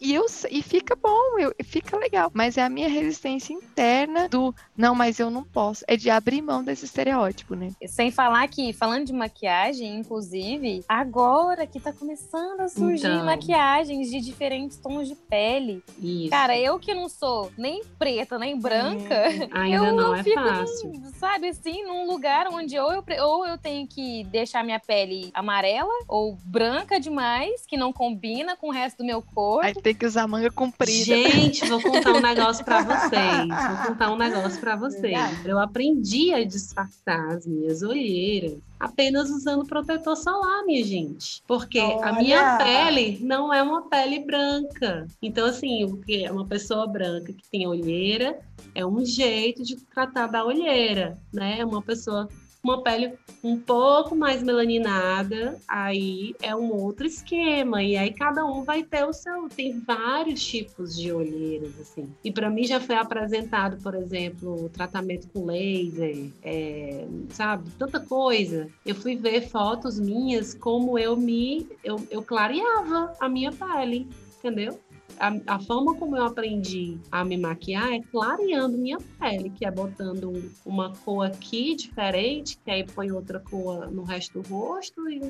e, 0.00 0.12
eu, 0.12 0.26
e 0.50 0.60
fica 0.60 0.96
bom, 0.96 1.38
eu, 1.38 1.54
fica 1.62 1.96
legal. 1.96 2.32
Mas 2.34 2.58
é 2.58 2.64
a 2.64 2.68
minha 2.68 2.88
resistência 2.88 3.52
interna 3.52 4.28
do 4.28 4.52
não, 4.76 4.92
mas 4.92 5.20
eu 5.20 5.30
não 5.30 5.44
posso. 5.44 5.84
É 5.86 5.96
de 5.96 6.10
abrir 6.10 6.42
mão 6.42 6.64
desse 6.64 6.84
estereótipo, 6.84 7.54
né? 7.54 7.70
Sem 7.86 8.10
falar 8.10 8.48
que, 8.48 8.72
falando 8.72 9.06
de 9.06 9.12
maquiagem, 9.12 10.00
inclusive, 10.00 10.84
agora 10.88 11.64
que 11.64 11.78
tá 11.78 11.92
começando 11.92 12.60
a 12.60 12.68
surgir 12.68 13.06
então... 13.06 13.24
maquiagens 13.24 14.10
de 14.10 14.20
diferentes 14.20 14.78
tons 14.78 15.06
de 15.06 15.14
pele. 15.14 15.80
Isso. 16.00 16.30
Cara, 16.30 16.58
eu 16.58 16.76
que 16.80 16.92
não 16.92 17.08
sou 17.08 17.52
nem 17.56 17.84
preta, 17.98 18.36
nem 18.36 18.58
branca, 18.58 19.14
é. 19.14 19.48
Ainda 19.52 19.86
eu 19.86 19.94
não 19.94 20.12
é 20.12 20.24
fico, 20.24 20.40
fácil. 20.42 20.92
Num, 20.92 21.12
sabe 21.12 21.48
assim, 21.48 21.84
num 21.84 22.10
lugar 22.10 22.48
onde 22.48 22.76
ou 22.78 22.92
eu, 22.92 23.04
ou 23.24 23.46
eu 23.46 23.56
tenho 23.56 23.86
que 23.86 24.24
deixar 24.24 24.64
minha 24.64 24.80
pele 24.80 25.30
amarela 25.32 25.92
ou 26.08 26.36
branca 26.48 26.98
demais, 26.98 27.66
que 27.66 27.76
não 27.76 27.92
combina 27.92 28.56
com 28.56 28.68
o 28.68 28.72
resto 28.72 28.98
do 28.98 29.04
meu 29.04 29.20
corpo. 29.20 29.66
Aí 29.66 29.74
tem 29.74 29.94
que 29.94 30.06
usar 30.06 30.26
manga 30.26 30.50
comprida. 30.50 31.04
Gente, 31.04 31.66
vou 31.68 31.80
contar 31.80 32.12
um 32.12 32.20
negócio 32.20 32.64
para 32.64 32.82
vocês. 32.82 33.48
Vou 33.48 33.86
contar 33.88 34.12
um 34.12 34.16
negócio 34.16 34.60
para 34.60 34.76
vocês. 34.76 35.44
Eu 35.44 35.58
aprendi 35.58 36.32
a 36.32 36.44
disfarçar 36.44 37.36
as 37.36 37.46
minhas 37.46 37.82
olheiras 37.82 38.58
apenas 38.78 39.28
usando 39.30 39.66
protetor 39.66 40.16
solar, 40.16 40.64
minha 40.64 40.84
gente. 40.84 41.42
Porque 41.46 41.80
Olha. 41.80 42.06
a 42.06 42.12
minha 42.12 42.56
pele 42.58 43.18
não 43.20 43.52
é 43.52 43.62
uma 43.62 43.88
pele 43.88 44.20
branca. 44.20 45.06
Então, 45.20 45.46
assim, 45.46 45.84
o 45.84 45.96
que 45.98 46.24
é 46.24 46.30
uma 46.30 46.46
pessoa 46.46 46.86
branca 46.86 47.32
que 47.32 47.48
tem 47.50 47.66
olheira 47.66 48.38
é 48.74 48.86
um 48.86 49.04
jeito 49.04 49.62
de 49.62 49.76
tratar 49.76 50.28
da 50.28 50.44
olheira, 50.44 51.18
né? 51.32 51.64
Uma 51.64 51.82
pessoa 51.82 52.28
uma 52.62 52.82
pele 52.82 53.14
um 53.42 53.58
pouco 53.58 54.16
mais 54.16 54.42
melaninada, 54.42 55.58
aí 55.66 56.34
é 56.42 56.54
um 56.54 56.72
outro 56.72 57.06
esquema. 57.06 57.82
E 57.82 57.96
aí 57.96 58.12
cada 58.12 58.44
um 58.44 58.64
vai 58.64 58.82
ter 58.82 59.04
o 59.04 59.12
seu. 59.12 59.48
Tem 59.48 59.78
vários 59.80 60.44
tipos 60.44 60.96
de 60.96 61.12
olheiras, 61.12 61.78
assim. 61.80 62.08
E 62.22 62.32
para 62.32 62.50
mim 62.50 62.64
já 62.64 62.80
foi 62.80 62.96
apresentado, 62.96 63.80
por 63.82 63.94
exemplo, 63.94 64.68
tratamento 64.70 65.28
com 65.28 65.46
laser, 65.46 66.30
é, 66.42 67.06
sabe? 67.30 67.70
Tanta 67.78 68.00
coisa. 68.00 68.68
Eu 68.84 68.94
fui 68.94 69.16
ver 69.16 69.48
fotos 69.48 69.98
minhas 69.98 70.54
como 70.54 70.98
eu 70.98 71.16
me. 71.16 71.68
Eu, 71.84 71.96
eu 72.10 72.22
clareava 72.22 73.12
a 73.20 73.28
minha 73.28 73.52
pele, 73.52 74.08
entendeu? 74.38 74.78
A, 75.18 75.54
a, 75.54 75.58
forma 75.58 75.94
como 75.94 76.16
eu 76.16 76.24
aprendi 76.24 76.98
a 77.10 77.24
me 77.24 77.36
maquiar 77.36 77.92
é 77.92 78.00
clareando 78.00 78.78
minha 78.78 78.98
pele, 79.18 79.50
que 79.50 79.64
é 79.64 79.70
botando 79.70 80.52
uma 80.64 80.94
cor 81.04 81.26
aqui 81.26 81.74
diferente, 81.74 82.58
que 82.64 82.70
aí 82.70 82.84
põe 82.84 83.10
outra 83.12 83.40
cor 83.40 83.90
no 83.90 84.02
resto 84.02 84.40
do 84.40 84.48
rosto 84.48 85.08
e 85.08 85.20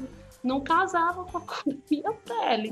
não 0.43 0.61
casava 0.61 1.24
com 1.24 1.39
a 1.39 1.41
cor 1.41 1.62
da 1.66 1.76
minha 1.91 2.12
pele. 2.12 2.70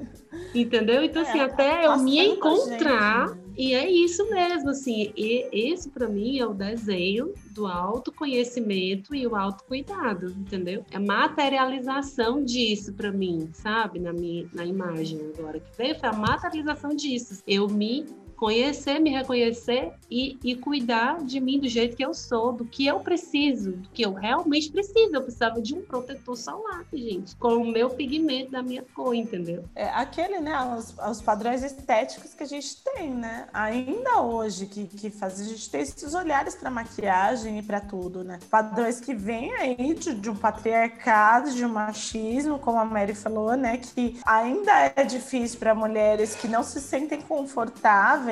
Entendeu? 0.54 1.02
Então, 1.02 1.22
assim, 1.22 1.38
é, 1.38 1.42
até 1.42 1.86
eu 1.86 1.98
me 1.98 2.18
encontrar. 2.18 3.28
Gente, 3.28 3.36
né? 3.36 3.50
E 3.56 3.74
é 3.74 3.90
isso 3.90 4.30
mesmo, 4.30 4.70
assim, 4.70 5.12
e 5.14 5.46
esse 5.52 5.90
para 5.90 6.08
mim 6.08 6.38
é 6.38 6.46
o 6.46 6.54
desenho 6.54 7.34
do 7.50 7.66
autoconhecimento 7.66 9.14
e 9.14 9.26
o 9.26 9.36
autocuidado, 9.36 10.30
entendeu? 10.30 10.82
É 10.90 10.98
materialização 10.98 12.42
disso 12.42 12.94
para 12.94 13.12
mim, 13.12 13.50
sabe? 13.52 13.98
Na 13.98 14.12
minha 14.14 14.48
na 14.54 14.64
imagem 14.64 15.20
agora 15.36 15.60
que 15.60 15.76
veio 15.76 15.98
foi 15.98 16.08
a 16.08 16.12
materialização 16.12 16.94
disso. 16.96 17.42
Eu 17.46 17.68
me 17.68 18.06
conhecer, 18.40 18.98
me 18.98 19.10
reconhecer 19.10 19.92
e, 20.10 20.38
e 20.42 20.56
cuidar 20.56 21.22
de 21.22 21.38
mim 21.38 21.60
do 21.60 21.68
jeito 21.68 21.94
que 21.94 22.02
eu 22.02 22.14
sou, 22.14 22.52
do 22.52 22.64
que 22.64 22.86
eu 22.86 22.98
preciso, 23.00 23.72
do 23.72 23.88
que 23.90 24.00
eu 24.00 24.14
realmente 24.14 24.70
preciso. 24.70 25.14
Eu 25.14 25.20
precisava 25.20 25.60
de 25.60 25.74
um 25.74 25.82
protetor 25.82 26.34
solar, 26.38 26.86
gente, 26.90 27.36
com 27.36 27.56
o 27.56 27.70
meu 27.70 27.90
pigmento 27.90 28.52
da 28.52 28.62
minha 28.62 28.82
cor, 28.94 29.14
entendeu? 29.14 29.66
É 29.76 29.90
aquele, 29.90 30.40
né, 30.40 30.58
os, 30.74 30.96
os 30.98 31.20
padrões 31.20 31.62
estéticos 31.62 32.32
que 32.32 32.42
a 32.42 32.46
gente 32.46 32.82
tem, 32.82 33.10
né? 33.10 33.46
Ainda 33.52 34.22
hoje, 34.22 34.64
que, 34.64 34.86
que 34.86 35.10
faz 35.10 35.38
a 35.38 35.44
gente 35.44 35.68
ter 35.68 35.80
esses 35.80 36.14
olhares 36.14 36.54
para 36.54 36.70
maquiagem 36.70 37.58
e 37.58 37.62
para 37.62 37.78
tudo, 37.78 38.24
né? 38.24 38.38
Padrões 38.50 39.00
que 39.00 39.14
vêm 39.14 39.52
aí 39.52 39.92
de, 39.92 40.14
de 40.14 40.30
um 40.30 40.36
patriarcado, 40.36 41.50
de 41.50 41.62
um 41.62 41.68
machismo, 41.68 42.58
como 42.58 42.78
a 42.78 42.86
Mary 42.86 43.14
falou, 43.14 43.54
né? 43.54 43.76
Que 43.76 44.18
ainda 44.24 44.94
é 44.96 45.04
difícil 45.04 45.58
para 45.58 45.74
mulheres 45.74 46.34
que 46.34 46.48
não 46.48 46.62
se 46.62 46.80
sentem 46.80 47.20
confortáveis 47.20 48.29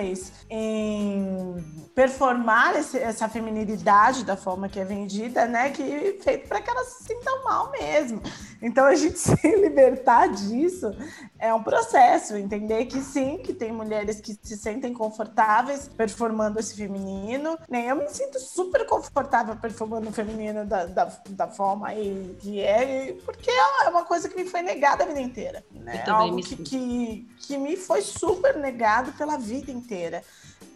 em 0.49 1.57
performar 1.95 2.77
esse, 2.77 2.99
essa 2.99 3.29
feminilidade 3.29 4.25
da 4.25 4.37
forma 4.37 4.69
que 4.69 4.79
é 4.79 4.85
vendida, 4.85 5.47
né? 5.47 5.71
Que 5.71 6.19
feito 6.23 6.49
para 6.49 6.61
que 6.61 6.71
elas 6.71 6.89
se 6.89 7.05
sintam 7.05 7.45
mal 7.45 7.71
mesmo. 7.71 8.23
Então 8.63 8.85
a 8.85 8.95
gente 8.95 9.19
se 9.19 9.57
libertar 9.57 10.29
disso 10.29 10.91
é 11.39 11.55
um 11.55 11.63
processo, 11.63 12.37
entender 12.37 12.87
que 12.87 13.01
sim, 13.01 13.39
que 13.39 13.53
tem 13.53 13.71
mulheres 13.73 14.21
que 14.21 14.37
se 14.43 14.57
sentem 14.57 14.93
confortáveis 14.93 15.89
performando 15.89 16.59
esse 16.59 16.75
feminino. 16.75 17.57
Nem 17.69 17.87
eu 17.87 17.97
me 17.97 18.09
sinto 18.09 18.41
super 18.41 18.85
confortável 18.87 19.55
performando 19.57 20.09
o 20.09 20.13
feminino 20.13 20.67
da, 20.67 20.87
da, 20.87 21.13
da 21.31 21.49
forma 21.49 21.89
aí 21.89 22.37
que 22.41 22.61
é, 22.61 23.17
porque 23.25 23.51
é 23.51 23.89
uma 23.89 24.05
coisa 24.05 24.29
que 24.29 24.37
me 24.37 24.49
foi 24.49 24.63
negada 24.63 25.05
a 25.05 25.07
vida 25.07 25.21
inteira. 25.21 25.65
Né? 25.71 26.05
Algo 26.09 26.43
que, 26.43 26.57
que, 26.57 27.29
que 27.39 27.57
me 27.57 27.77
foi 27.77 28.03
super 28.03 28.57
negado 28.57 29.13
pela 29.13 29.39
vida 29.39 29.71
inteira. 29.71 30.23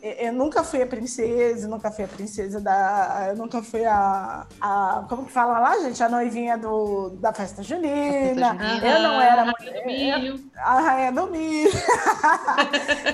Eu 0.03 0.33
nunca 0.33 0.65
fui 0.65 0.83
a 0.83 0.87
princesa, 0.87 1.69
nunca 1.69 1.91
fui 1.91 2.05
a 2.05 2.09
princesa 2.09 2.61
da. 2.61 3.27
Eu 3.29 3.37
nunca 3.37 3.63
fui 3.63 3.85
a. 3.85 4.47
a 4.61 5.05
como 5.09 5.27
que 5.27 5.33
fala 5.33 5.61
lá, 5.61 5.79
gente? 5.79 6.03
A 6.03 6.09
noivinha 6.09 6.59
do, 6.59 7.11
da 7.21 7.33
festa 7.33 7.63
junina. 7.63 8.59
Festa 8.59 8.87
eu 8.87 9.01
não 9.01 9.21
era. 9.21 9.43
A 9.43 9.45
rainha 9.45 9.73
do 9.73 9.87
milho. 9.87 10.51
A 10.57 10.81
rainha 10.81 11.13
do 11.13 11.27
milho. 11.29 11.71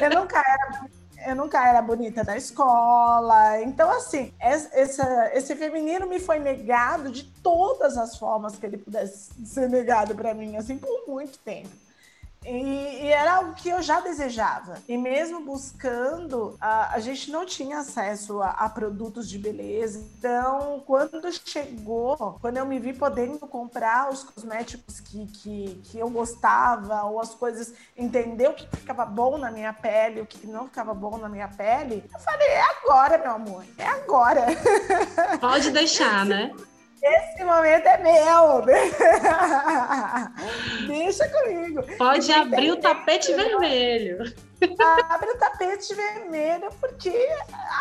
eu 0.01 0.19
nunca 0.19 0.39
era 0.39 0.89
eu 1.27 1.35
nunca 1.35 1.67
era 1.67 1.83
bonita 1.83 2.25
na 2.25 2.37
escola. 2.37 3.61
Então, 3.61 3.91
assim, 3.91 4.33
esse, 4.41 5.03
esse 5.35 5.57
feminino 5.57 6.07
me 6.07 6.19
foi 6.19 6.39
negado 6.39 7.11
de 7.11 7.25
todas 7.25 7.99
as 7.99 8.17
formas 8.17 8.57
que 8.57 8.65
ele 8.65 8.79
pudesse 8.79 9.31
ser 9.45 9.69
negado 9.69 10.15
para 10.15 10.33
mim, 10.33 10.57
assim, 10.57 10.79
por 10.79 11.07
muito 11.07 11.39
tempo. 11.41 11.69
E, 12.45 13.05
e, 13.05 13.07
era 13.09 13.35
algo 13.35 13.55
que 13.55 13.69
eu 13.69 13.83
já 13.83 14.01
desejava. 14.01 14.79
E 14.89 14.97
mesmo 14.97 15.41
buscando, 15.41 16.57
a, 16.61 16.95
a 16.95 17.01
gente 17.01 17.31
não 17.31 17.45
tinha 17.45 17.79
acesso 17.79 18.41
a, 18.41 18.51
a, 18.51 18.69
produtos 18.69 19.29
de 19.29 19.39
beleza. 19.39 19.99
Então, 20.19 20.83
quando 20.87 21.31
chegou, 21.45 22.39
quando 22.41 22.57
eu 22.57 22.67
me 22.67 22.79
vi 22.79 22.93
podendo 22.93 23.39
comprar 23.41 24.11
os 24.11 24.23
cosméticos 24.23 25.01
que, 25.01 25.27
que, 25.27 25.83
que 25.85 25.99
eu 25.99 26.09
gostava, 26.09 27.03
ou 27.05 27.21
as 27.21 27.35
coisas, 27.35 27.75
entender 27.97 28.49
o 28.49 28.55
que 28.55 28.69
ficava 28.77 29.05
bom 29.05 29.37
na 29.37 29.51
minha 29.51 29.73
pele, 29.73 30.21
o 30.21 30.27
que 30.27 30.47
não 30.47 30.67
ficava 30.67 30.95
bom 30.95 31.19
na 31.19 31.29
minha 31.29 31.49
pele, 31.49 32.05
eu 32.13 32.21
falei: 32.21 32.49
é 32.49 32.63
agora, 32.63 33.19
meu 33.19 33.33
amor, 33.33 33.65
é 33.77 33.87
agora. 33.87 34.47
Pode 35.41 35.71
deixar, 35.71 36.25
né? 36.25 36.55
Esse 37.03 37.45
momento 37.45 37.87
é 37.87 37.99
meu. 37.99 38.65
Deixa 40.87 41.29
comigo. 41.29 41.83
Pode 41.97 42.33
abrir 42.33 42.73
o 42.73 42.77
tapete 42.77 43.33
vermelho. 43.33 44.35
Abre 45.09 45.31
o 45.31 45.39
tapete 45.39 45.95
vermelho, 45.95 46.69
porque 46.81 47.13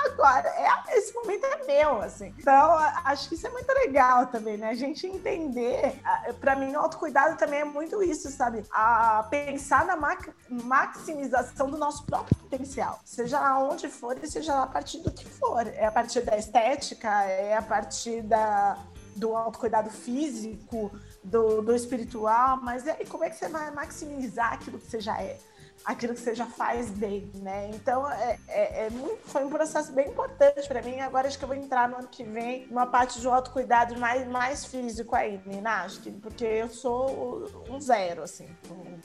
agora 0.06 0.48
é, 0.48 0.68
esse 0.96 1.12
momento 1.12 1.44
é 1.46 1.64
meu, 1.66 2.02
assim. 2.02 2.36
Então, 2.38 2.72
acho 3.04 3.30
que 3.30 3.36
isso 3.36 3.48
é 3.48 3.50
muito 3.50 3.72
legal 3.74 4.28
também, 4.28 4.58
né? 4.58 4.70
A 4.70 4.76
gente 4.76 5.08
entender. 5.08 6.00
Para 6.40 6.56
mim, 6.56 6.76
o 6.76 6.80
autocuidado 6.80 7.36
também 7.36 7.62
é 7.62 7.66
muito 7.66 8.04
isso, 8.04 8.30
sabe? 8.30 8.64
A 8.72 9.26
pensar 9.30 9.88
na 9.88 9.98
maximização 10.50 11.72
do 11.72 11.78
nosso 11.78 12.06
próprio 12.06 12.38
potencial. 12.38 13.00
Seja 13.04 13.40
lá 13.40 13.58
onde 13.58 13.90
for 13.90 14.16
e 14.22 14.28
seja 14.28 14.54
lá 14.54 14.64
a 14.64 14.68
partir 14.68 15.00
do 15.00 15.12
que 15.12 15.26
for. 15.26 15.66
É 15.66 15.86
a 15.86 15.92
partir 15.92 16.22
da 16.22 16.38
estética, 16.38 17.24
é 17.24 17.56
a 17.56 17.62
partir 17.62 18.22
da 18.22 18.78
do 19.18 19.36
autocuidado 19.36 19.90
físico, 19.90 20.92
do, 21.24 21.62
do 21.62 21.76
espiritual, 21.76 22.58
mas 22.62 22.86
e 22.86 22.92
aí, 22.92 23.06
como 23.06 23.24
é 23.24 23.30
que 23.30 23.36
você 23.36 23.50
vai 23.50 23.72
maximizar 23.72 24.54
aquilo 24.54 24.80
que 24.80 24.90
você 24.90 25.00
já 25.00 25.22
é? 25.22 25.38
aquilo 25.86 26.14
que 26.14 26.20
você 26.20 26.36
já 26.36 26.46
faz 26.46 26.90
bem, 26.90 27.32
né? 27.36 27.70
Então, 27.74 28.10
é, 28.12 28.38
é, 28.48 28.86
é 28.86 28.90
muito, 28.90 29.22
foi 29.26 29.44
um 29.44 29.50
processo 29.50 29.92
bem 29.94 30.10
importante 30.10 30.68
para 30.68 30.82
mim. 30.82 31.00
Agora 31.00 31.28
acho 31.28 31.38
que 31.38 31.44
eu 31.44 31.48
vou 31.48 31.58
entrar 31.58 31.88
no 31.88 31.98
ano 31.98 32.08
que 32.08 32.24
vem 32.24 32.68
numa 32.68 32.88
parte 32.88 33.20
de 33.22 33.28
autocuidado 33.28 33.98
mais, 33.98 34.28
mais 34.28 34.66
físico 34.66 35.16
aí, 35.16 35.42
que, 36.02 36.12
porque 36.12 36.46
eu 36.46 36.70
sou 36.70 37.50
um 37.70 37.80
zero, 37.80 38.24
assim. 38.24 38.48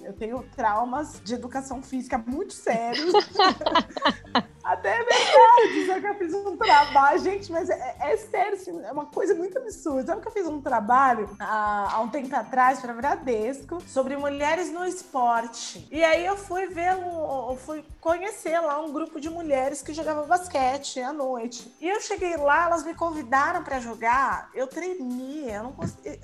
Eu 0.03 0.13
tenho 0.13 0.43
traumas 0.57 1.21
de 1.23 1.35
educação 1.35 1.83
física 1.83 2.19
muito 2.19 2.53
sérios. 2.53 3.13
Até 4.73 4.89
é 4.89 5.05
verdade, 5.05 5.87
só 5.87 6.01
que 6.01 6.07
eu 6.07 6.15
fiz 6.15 6.35
um 6.35 6.57
trabalho, 6.57 7.19
gente, 7.19 7.53
mas 7.53 7.69
é, 7.69 7.97
é 8.01 8.17
sério, 8.17 8.55
assim, 8.55 8.83
é 8.83 8.91
uma 8.91 9.05
coisa 9.05 9.35
muito 9.35 9.59
absurda. 9.59 10.07
Sabe 10.07 10.23
que 10.23 10.29
eu 10.29 10.33
fiz 10.33 10.47
um 10.47 10.63
trabalho 10.63 11.29
há, 11.39 11.95
há 11.95 12.01
um 12.01 12.09
tempo 12.09 12.35
atrás 12.35 12.81
para 12.81 12.95
Bradesco 12.95 13.83
sobre 13.87 14.17
mulheres 14.17 14.73
no 14.73 14.85
esporte. 14.85 15.87
E 15.91 16.03
aí 16.03 16.25
eu 16.25 16.39
fui 16.39 16.67
ver, 16.69 16.95
um, 16.97 17.51
eu 17.51 17.57
fui 17.57 17.85
conhecer 18.01 18.59
lá 18.61 18.81
um 18.81 18.93
grupo 18.93 19.21
de 19.21 19.29
mulheres 19.29 19.83
que 19.83 19.93
jogavam 19.93 20.27
basquete 20.27 21.01
à 21.01 21.13
noite. 21.13 21.71
E 21.79 21.89
eu 21.89 22.01
cheguei 22.01 22.37
lá, 22.39 22.65
elas 22.65 22.83
me 22.83 22.95
convidaram 22.95 23.63
para 23.63 23.79
jogar, 23.79 24.49
eu 24.55 24.67
tremia, 24.67 25.57
eu 25.57 25.63
não 25.65 25.73
conseguia. 25.73 26.19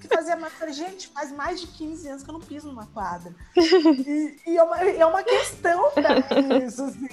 Que 0.00 0.08
fazia 0.08 0.36
mais. 0.36 0.54
Gente, 0.70 1.08
faz 1.08 1.30
mais 1.30 1.60
de 1.60 1.66
15 1.66 2.08
anos 2.08 2.22
que 2.22 2.30
eu 2.30 2.32
não 2.32 2.40
piso 2.40 2.68
numa 2.68 2.86
quadra. 2.86 3.34
E, 4.06 4.36
e 4.46 4.56
é, 4.56 4.62
uma, 4.62 4.80
é 4.80 5.06
uma 5.06 5.22
questão 5.22 5.90
pra 5.90 6.14
mim 6.14 6.64
isso, 6.64 6.84
assim. 6.84 7.08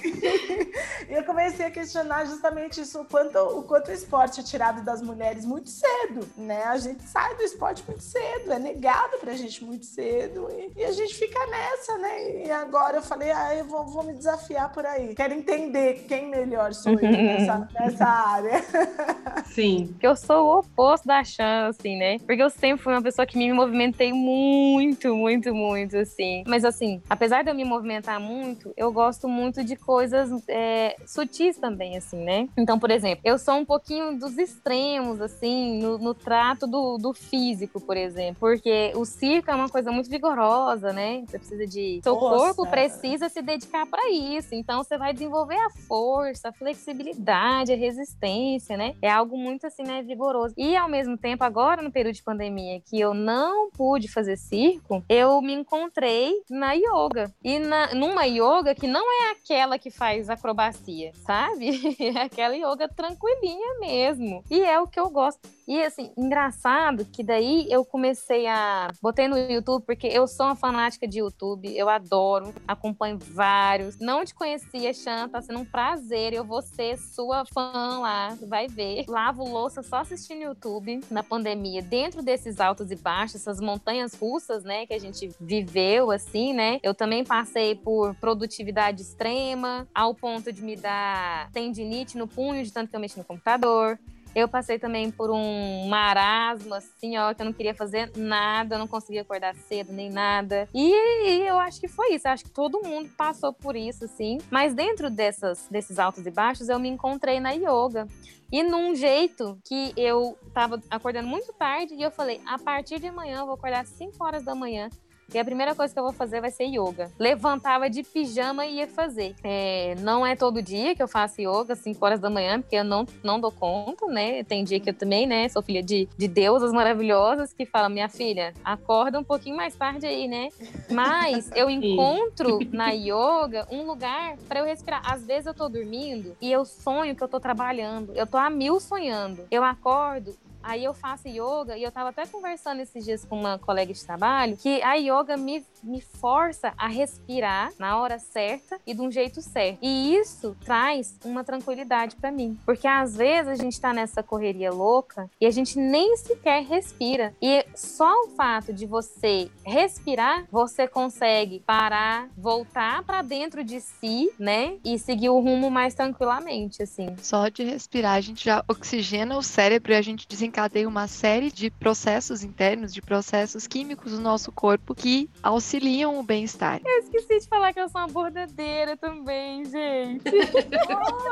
e 1.08 1.12
eu 1.12 1.24
comecei 1.24 1.66
a 1.66 1.70
questionar 1.70 2.24
justamente 2.26 2.80
isso, 2.80 3.00
o 3.00 3.04
quanto, 3.04 3.38
o 3.38 3.62
quanto 3.62 3.88
o 3.88 3.92
esporte 3.92 4.40
é 4.40 4.42
tirado 4.42 4.84
das 4.84 5.02
mulheres 5.02 5.44
muito 5.44 5.68
cedo, 5.70 6.28
né? 6.36 6.64
A 6.64 6.76
gente 6.78 7.02
sai 7.02 7.34
do 7.36 7.42
esporte 7.42 7.82
muito 7.86 8.02
cedo, 8.02 8.52
é 8.52 8.58
negado 8.58 9.18
pra 9.18 9.34
gente 9.34 9.64
muito 9.64 9.86
cedo 9.86 10.48
e, 10.50 10.72
e 10.80 10.84
a 10.84 10.92
gente 10.92 11.14
fica 11.14 11.38
nessa, 11.46 11.98
né? 11.98 12.46
E 12.46 12.50
agora 12.50 12.96
eu 12.96 13.02
falei, 13.02 13.30
ah, 13.30 13.54
eu 13.54 13.64
vou, 13.64 13.86
vou 13.86 14.02
me 14.02 14.12
desafiar 14.12 14.72
por 14.72 14.84
aí. 14.86 15.14
Quero 15.14 15.34
entender 15.34 16.04
quem 16.08 16.28
melhor 16.28 16.72
sou 16.74 16.92
eu 16.92 17.00
nessa, 17.10 17.68
nessa 17.74 18.06
área. 18.06 18.62
Sim. 19.46 19.88
Porque 19.92 20.06
eu 20.06 20.16
sou 20.16 20.46
o 20.46 20.58
oposto 20.58 21.06
da 21.06 21.22
chance, 21.22 21.78
assim, 21.78 21.96
né? 21.96 22.18
Porque 22.18 22.42
eu 22.42 22.50
sempre 22.50 22.82
fui 22.82 22.92
uma 22.92 23.02
pessoa 23.02 23.26
que 23.26 23.36
me 23.36 23.52
movimentei 23.52 24.12
muito, 24.12 25.14
muito, 25.14 25.54
muito, 25.54 25.96
assim. 25.96 26.44
Mas 26.46 26.64
assim, 26.64 27.00
apesar 27.08 27.42
de 27.42 27.50
eu 27.50 27.54
me 27.54 27.64
movimentar 27.64 28.20
muito, 28.20 28.72
eu 28.76 28.92
gosto 28.92 29.28
muito 29.28 29.62
de 29.64 29.76
coisas 29.76 30.30
é, 30.48 30.96
sutis 31.06 31.58
também, 31.58 31.96
assim, 31.96 32.18
né? 32.22 32.48
Então, 32.56 32.78
por 32.78 32.90
exemplo, 32.90 33.20
eu 33.24 33.38
sou 33.38 33.54
um 33.54 33.64
pouquinho 33.64 34.18
dos 34.18 34.38
extremos, 34.38 35.20
assim, 35.20 35.80
no, 35.80 35.98
no 35.98 36.14
trato 36.14 36.66
do, 36.66 36.98
do, 36.98 37.12
físico, 37.12 37.80
por 37.80 37.96
exemplo. 37.96 38.36
Porque 38.40 38.92
o 38.94 39.04
circo 39.04 39.50
é 39.50 39.54
uma 39.54 39.68
coisa 39.68 39.92
muito 39.92 40.08
vigorosa, 40.08 40.92
né? 40.92 41.24
Você 41.26 41.38
precisa 41.38 41.66
de. 41.66 42.00
Seu 42.02 42.14
Nossa. 42.14 42.36
corpo 42.36 42.70
precisa 42.70 43.28
se 43.28 43.42
dedicar 43.42 43.86
para 43.86 44.10
isso. 44.10 44.54
Então, 44.54 44.82
você 44.82 44.96
vai 44.96 45.12
desenvolver 45.12 45.56
a 45.56 45.70
força, 45.86 46.48
a 46.48 46.52
flexibilidade, 46.52 47.72
a 47.72 47.76
resistência, 47.76 48.76
né? 48.76 48.94
É 49.02 49.10
algo 49.10 49.36
muito, 49.36 49.66
assim, 49.66 49.82
né, 49.82 50.02
vigoroso. 50.02 50.54
E, 50.56 50.76
ao 50.76 50.88
mesmo 50.88 51.16
tempo, 51.16 51.44
agora, 51.44 51.82
no 51.82 51.92
período 51.92 52.14
de 52.14 52.22
pandemia, 52.22 52.80
que 52.80 52.98
eu 52.98 53.14
não 53.14 53.70
pude 53.70 54.08
fazer 54.08 54.36
circo, 54.36 55.04
eu 55.08 55.40
me 55.42 55.52
encontrei 55.52 56.32
na 56.48 56.72
yoga. 56.72 57.32
E 57.42 57.58
na, 57.58 57.94
numa 57.94 58.24
yoga 58.24 58.74
que 58.74 58.86
não 58.86 59.04
é 59.22 59.30
aquela 59.32 59.78
que 59.78 59.90
faz 59.90 60.04
faz 60.04 60.30
acrobacia, 60.34 61.12
sabe? 61.26 61.80
É 62.04 62.22
aquela 62.22 62.54
yoga 62.54 62.88
tranquilinha 62.88 63.78
mesmo. 63.80 64.44
E 64.50 64.60
é 64.62 64.78
o 64.78 64.86
que 64.86 65.00
eu 65.00 65.08
gosto. 65.10 65.48
E 65.66 65.82
assim, 65.82 66.12
engraçado 66.16 67.06
que 67.06 67.22
daí 67.22 67.66
eu 67.70 67.84
comecei 67.84 68.46
a. 68.46 68.88
Botei 69.00 69.26
no 69.26 69.38
YouTube, 69.38 69.84
porque 69.86 70.06
eu 70.06 70.26
sou 70.26 70.46
uma 70.46 70.56
fanática 70.56 71.08
de 71.08 71.20
YouTube, 71.20 71.74
eu 71.74 71.88
adoro, 71.88 72.54
acompanho 72.68 73.18
vários. 73.18 73.98
Não 73.98 74.24
te 74.24 74.34
conhecia, 74.34 74.92
Chan, 74.92 75.28
tá 75.28 75.40
sendo 75.40 75.60
um 75.60 75.64
prazer. 75.64 76.34
Eu 76.34 76.44
vou 76.44 76.60
ser 76.60 76.98
sua 76.98 77.44
fã 77.46 77.98
lá, 78.00 78.36
vai 78.46 78.68
ver. 78.68 79.04
Lavo 79.08 79.44
louça 79.44 79.82
só 79.82 79.96
assistindo 79.96 80.42
YouTube 80.42 81.00
na 81.10 81.22
pandemia, 81.22 81.80
dentro 81.82 82.22
desses 82.22 82.60
altos 82.60 82.90
e 82.90 82.96
baixos, 82.96 83.36
essas 83.36 83.60
montanhas 83.60 84.14
russas, 84.14 84.64
né, 84.64 84.86
que 84.86 84.94
a 84.94 84.98
gente 84.98 85.30
viveu, 85.40 86.10
assim, 86.10 86.52
né? 86.52 86.78
Eu 86.82 86.94
também 86.94 87.24
passei 87.24 87.74
por 87.74 88.14
produtividade 88.16 89.02
extrema, 89.02 89.88
ao 89.94 90.14
ponto 90.14 90.52
de 90.52 90.62
me 90.62 90.76
dar 90.76 91.50
tendinite 91.52 92.18
no 92.18 92.28
punho, 92.28 92.62
de 92.62 92.72
tanto 92.72 92.90
que 92.90 92.96
eu 92.96 93.00
mexi 93.00 93.18
no 93.18 93.24
computador. 93.24 93.98
Eu 94.34 94.48
passei 94.48 94.78
também 94.78 95.10
por 95.10 95.30
um 95.30 95.86
marasmo, 95.86 96.74
assim, 96.74 97.16
ó, 97.16 97.32
que 97.32 97.40
eu 97.40 97.46
não 97.46 97.52
queria 97.52 97.74
fazer 97.74 98.10
nada, 98.16 98.74
eu 98.74 98.78
não 98.78 98.88
conseguia 98.88 99.22
acordar 99.22 99.54
cedo 99.54 99.92
nem 99.92 100.10
nada. 100.10 100.68
E, 100.74 100.90
e 101.28 101.46
eu 101.46 101.58
acho 101.58 101.80
que 101.80 101.86
foi 101.86 102.14
isso, 102.14 102.26
eu 102.26 102.32
acho 102.32 102.44
que 102.44 102.50
todo 102.50 102.82
mundo 102.82 103.08
passou 103.16 103.52
por 103.52 103.76
isso, 103.76 104.04
assim. 104.04 104.38
Mas 104.50 104.74
dentro 104.74 105.08
dessas, 105.08 105.68
desses 105.70 105.98
altos 105.98 106.26
e 106.26 106.30
baixos, 106.30 106.68
eu 106.68 106.78
me 106.78 106.88
encontrei 106.88 107.38
na 107.38 107.52
yoga. 107.52 108.08
E 108.50 108.62
num 108.62 108.94
jeito 108.94 109.58
que 109.64 109.92
eu 109.96 110.38
tava 110.52 110.80
acordando 110.90 111.28
muito 111.28 111.52
tarde 111.52 111.94
e 111.94 112.02
eu 112.02 112.10
falei: 112.10 112.40
a 112.46 112.58
partir 112.58 113.00
de 113.00 113.08
amanhã 113.08 113.40
eu 113.40 113.46
vou 113.46 113.54
acordar 113.54 113.80
às 113.80 113.88
5 113.88 114.22
horas 114.24 114.44
da 114.44 114.54
manhã 114.54 114.88
e 115.34 115.38
a 115.38 115.44
primeira 115.44 115.74
coisa 115.74 115.92
que 115.92 115.98
eu 115.98 116.04
vou 116.04 116.12
fazer 116.12 116.40
vai 116.40 116.50
ser 116.50 116.64
yoga. 116.64 117.10
Levantava 117.18 117.90
de 117.90 118.02
pijama 118.02 118.64
e 118.66 118.76
ia 118.76 118.86
fazer. 118.86 119.34
É, 119.42 119.94
não 120.00 120.24
é 120.24 120.36
todo 120.36 120.62
dia 120.62 120.94
que 120.94 121.02
eu 121.02 121.08
faço 121.08 121.40
yoga, 121.40 121.74
5 121.74 122.04
horas 122.04 122.20
da 122.20 122.30
manhã, 122.30 122.60
porque 122.60 122.76
eu 122.76 122.84
não, 122.84 123.06
não 123.22 123.40
dou 123.40 123.50
conta, 123.50 124.06
né? 124.06 124.44
Tem 124.44 124.62
dia 124.62 124.78
que 124.78 124.90
eu 124.90 124.94
também, 124.94 125.26
né? 125.26 125.48
Sou 125.48 125.62
filha 125.62 125.82
de, 125.82 126.08
de 126.16 126.28
deusas 126.28 126.72
maravilhosas 126.72 127.52
que 127.52 127.66
falam, 127.66 127.90
minha 127.90 128.08
filha, 128.08 128.54
acorda 128.64 129.18
um 129.18 129.24
pouquinho 129.24 129.56
mais 129.56 129.74
tarde 129.74 130.06
aí, 130.06 130.28
né? 130.28 130.48
Mas 130.90 131.50
eu 131.54 131.68
encontro 131.70 132.58
na 132.72 132.90
yoga 132.90 133.66
um 133.70 133.84
lugar 133.84 134.36
para 134.48 134.60
eu 134.60 134.64
respirar. 134.64 135.02
Às 135.04 135.26
vezes 135.26 135.46
eu 135.46 135.54
tô 135.54 135.68
dormindo 135.68 136.36
e 136.40 136.50
eu 136.50 136.64
sonho 136.64 137.14
que 137.16 137.22
eu 137.22 137.28
tô 137.28 137.40
trabalhando. 137.40 138.12
Eu 138.14 138.26
tô 138.26 138.36
a 138.36 138.48
mil 138.48 138.78
sonhando. 138.78 139.46
Eu 139.50 139.64
acordo 139.64 140.36
Aí 140.64 140.82
eu 140.82 140.94
faço 140.94 141.28
yoga 141.28 141.76
e 141.76 141.82
eu 141.82 141.92
tava 141.92 142.08
até 142.08 142.26
conversando 142.26 142.80
esses 142.80 143.04
dias 143.04 143.22
com 143.22 143.38
uma 143.38 143.58
colega 143.58 143.92
de 143.92 144.02
trabalho 144.02 144.56
que 144.56 144.82
a 144.82 144.94
yoga 144.94 145.36
me, 145.36 145.62
me 145.82 146.00
força 146.00 146.72
a 146.78 146.88
respirar 146.88 147.70
na 147.78 147.98
hora 147.98 148.18
certa 148.18 148.80
e 148.86 148.94
de 148.94 149.00
um 149.02 149.10
jeito 149.10 149.42
certo. 149.42 149.78
E 149.82 150.16
isso 150.16 150.56
traz 150.64 151.18
uma 151.22 151.44
tranquilidade 151.44 152.16
para 152.16 152.32
mim, 152.32 152.58
porque 152.64 152.88
às 152.88 153.14
vezes 153.14 153.48
a 153.48 153.54
gente 153.54 153.78
tá 153.78 153.92
nessa 153.92 154.22
correria 154.22 154.72
louca 154.72 155.30
e 155.38 155.44
a 155.44 155.50
gente 155.50 155.78
nem 155.78 156.16
sequer 156.16 156.64
respira. 156.64 157.34
E 157.42 157.66
só 157.74 158.10
o 158.24 158.30
fato 158.30 158.72
de 158.72 158.86
você 158.86 159.50
respirar, 159.66 160.46
você 160.50 160.88
consegue 160.88 161.60
parar, 161.60 162.30
voltar 162.38 163.02
para 163.02 163.20
dentro 163.20 163.62
de 163.62 163.82
si, 163.82 164.30
né? 164.38 164.78
E 164.82 164.98
seguir 164.98 165.28
o 165.28 165.40
rumo 165.40 165.70
mais 165.70 165.94
tranquilamente, 165.94 166.82
assim. 166.82 167.14
Só 167.18 167.48
de 167.48 167.64
respirar, 167.64 168.14
a 168.14 168.20
gente 168.22 168.42
já 168.42 168.64
oxigena 168.66 169.36
o 169.36 169.42
cérebro 169.42 169.92
e 169.92 169.96
a 169.96 170.00
gente 170.00 170.26
desencadeia 170.26 170.53
desencadeia 170.54 170.88
uma 170.88 171.08
série 171.08 171.50
de 171.50 171.68
processos 171.68 172.44
internos, 172.44 172.94
de 172.94 173.02
processos 173.02 173.66
químicos 173.66 174.12
no 174.12 174.20
nosso 174.20 174.52
corpo 174.52 174.94
que 174.94 175.28
auxiliam 175.42 176.18
o 176.18 176.22
bem-estar. 176.22 176.80
Eu 176.84 176.98
esqueci 177.00 177.40
de 177.40 177.48
falar 177.48 177.72
que 177.72 177.80
eu 177.80 177.88
sou 177.88 178.00
uma 178.00 178.06
bordadeira 178.06 178.96
também, 178.96 179.64
gente. 179.64 180.22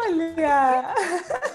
Olha! 0.04 0.92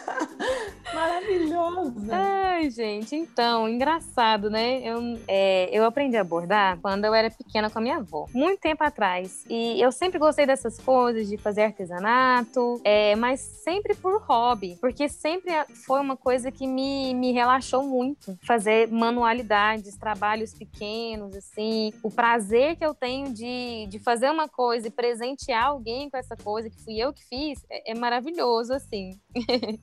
Maravilhosa! 0.94 2.14
Ai, 2.14 2.70
gente, 2.70 3.16
então, 3.16 3.68
engraçado, 3.68 4.50
né? 4.50 4.80
Eu, 4.82 5.20
é, 5.28 5.70
eu 5.72 5.84
aprendi 5.84 6.16
a 6.16 6.24
bordar 6.24 6.80
quando 6.82 7.04
eu 7.04 7.14
era 7.14 7.30
pequena 7.30 7.70
com 7.70 7.80
a 7.80 7.82
minha 7.82 7.98
avó, 7.98 8.28
muito 8.34 8.62
tempo 8.62 8.84
atrás. 8.84 9.44
E 9.50 9.82
eu 9.82 9.92
sempre 9.92 10.18
gostei 10.18 10.46
dessas 10.46 10.80
coisas, 10.80 11.28
de 11.28 11.38
fazer 11.38 11.64
artesanato, 11.64 12.80
é, 12.86 13.16
mas 13.18 13.42
sempre 13.42 13.94
por 13.94 14.22
hobby, 14.22 14.78
porque 14.80 15.10
sempre 15.10 15.52
foi 15.86 16.00
uma 16.00 16.16
coisa 16.16 16.50
que 16.50 16.66
me, 16.66 17.14
me 17.14 17.34
relacionou 17.34 17.57
relaxou 17.58 17.84
muito 17.84 18.38
fazer 18.44 18.88
manualidades, 18.88 19.98
trabalhos 19.98 20.54
pequenos, 20.54 21.36
assim. 21.36 21.92
O 22.04 22.12
prazer 22.12 22.76
que 22.76 22.86
eu 22.86 22.94
tenho 22.94 23.34
de, 23.34 23.88
de 23.88 24.00
fazer 24.00 24.30
uma 24.30 24.48
coisa 24.48 24.88
e 24.88 24.92
presentear 24.92 25.66
alguém 25.66 26.10
com 26.10 26.18
essa 26.18 26.36
coisa 26.36 26.70
que 26.70 26.80
fui 26.84 26.98
eu 26.98 27.12
que 27.12 27.24
fiz 27.26 27.66
é, 27.70 27.92
é 27.92 27.96
maravilhoso, 27.96 28.74
assim. 28.74 29.20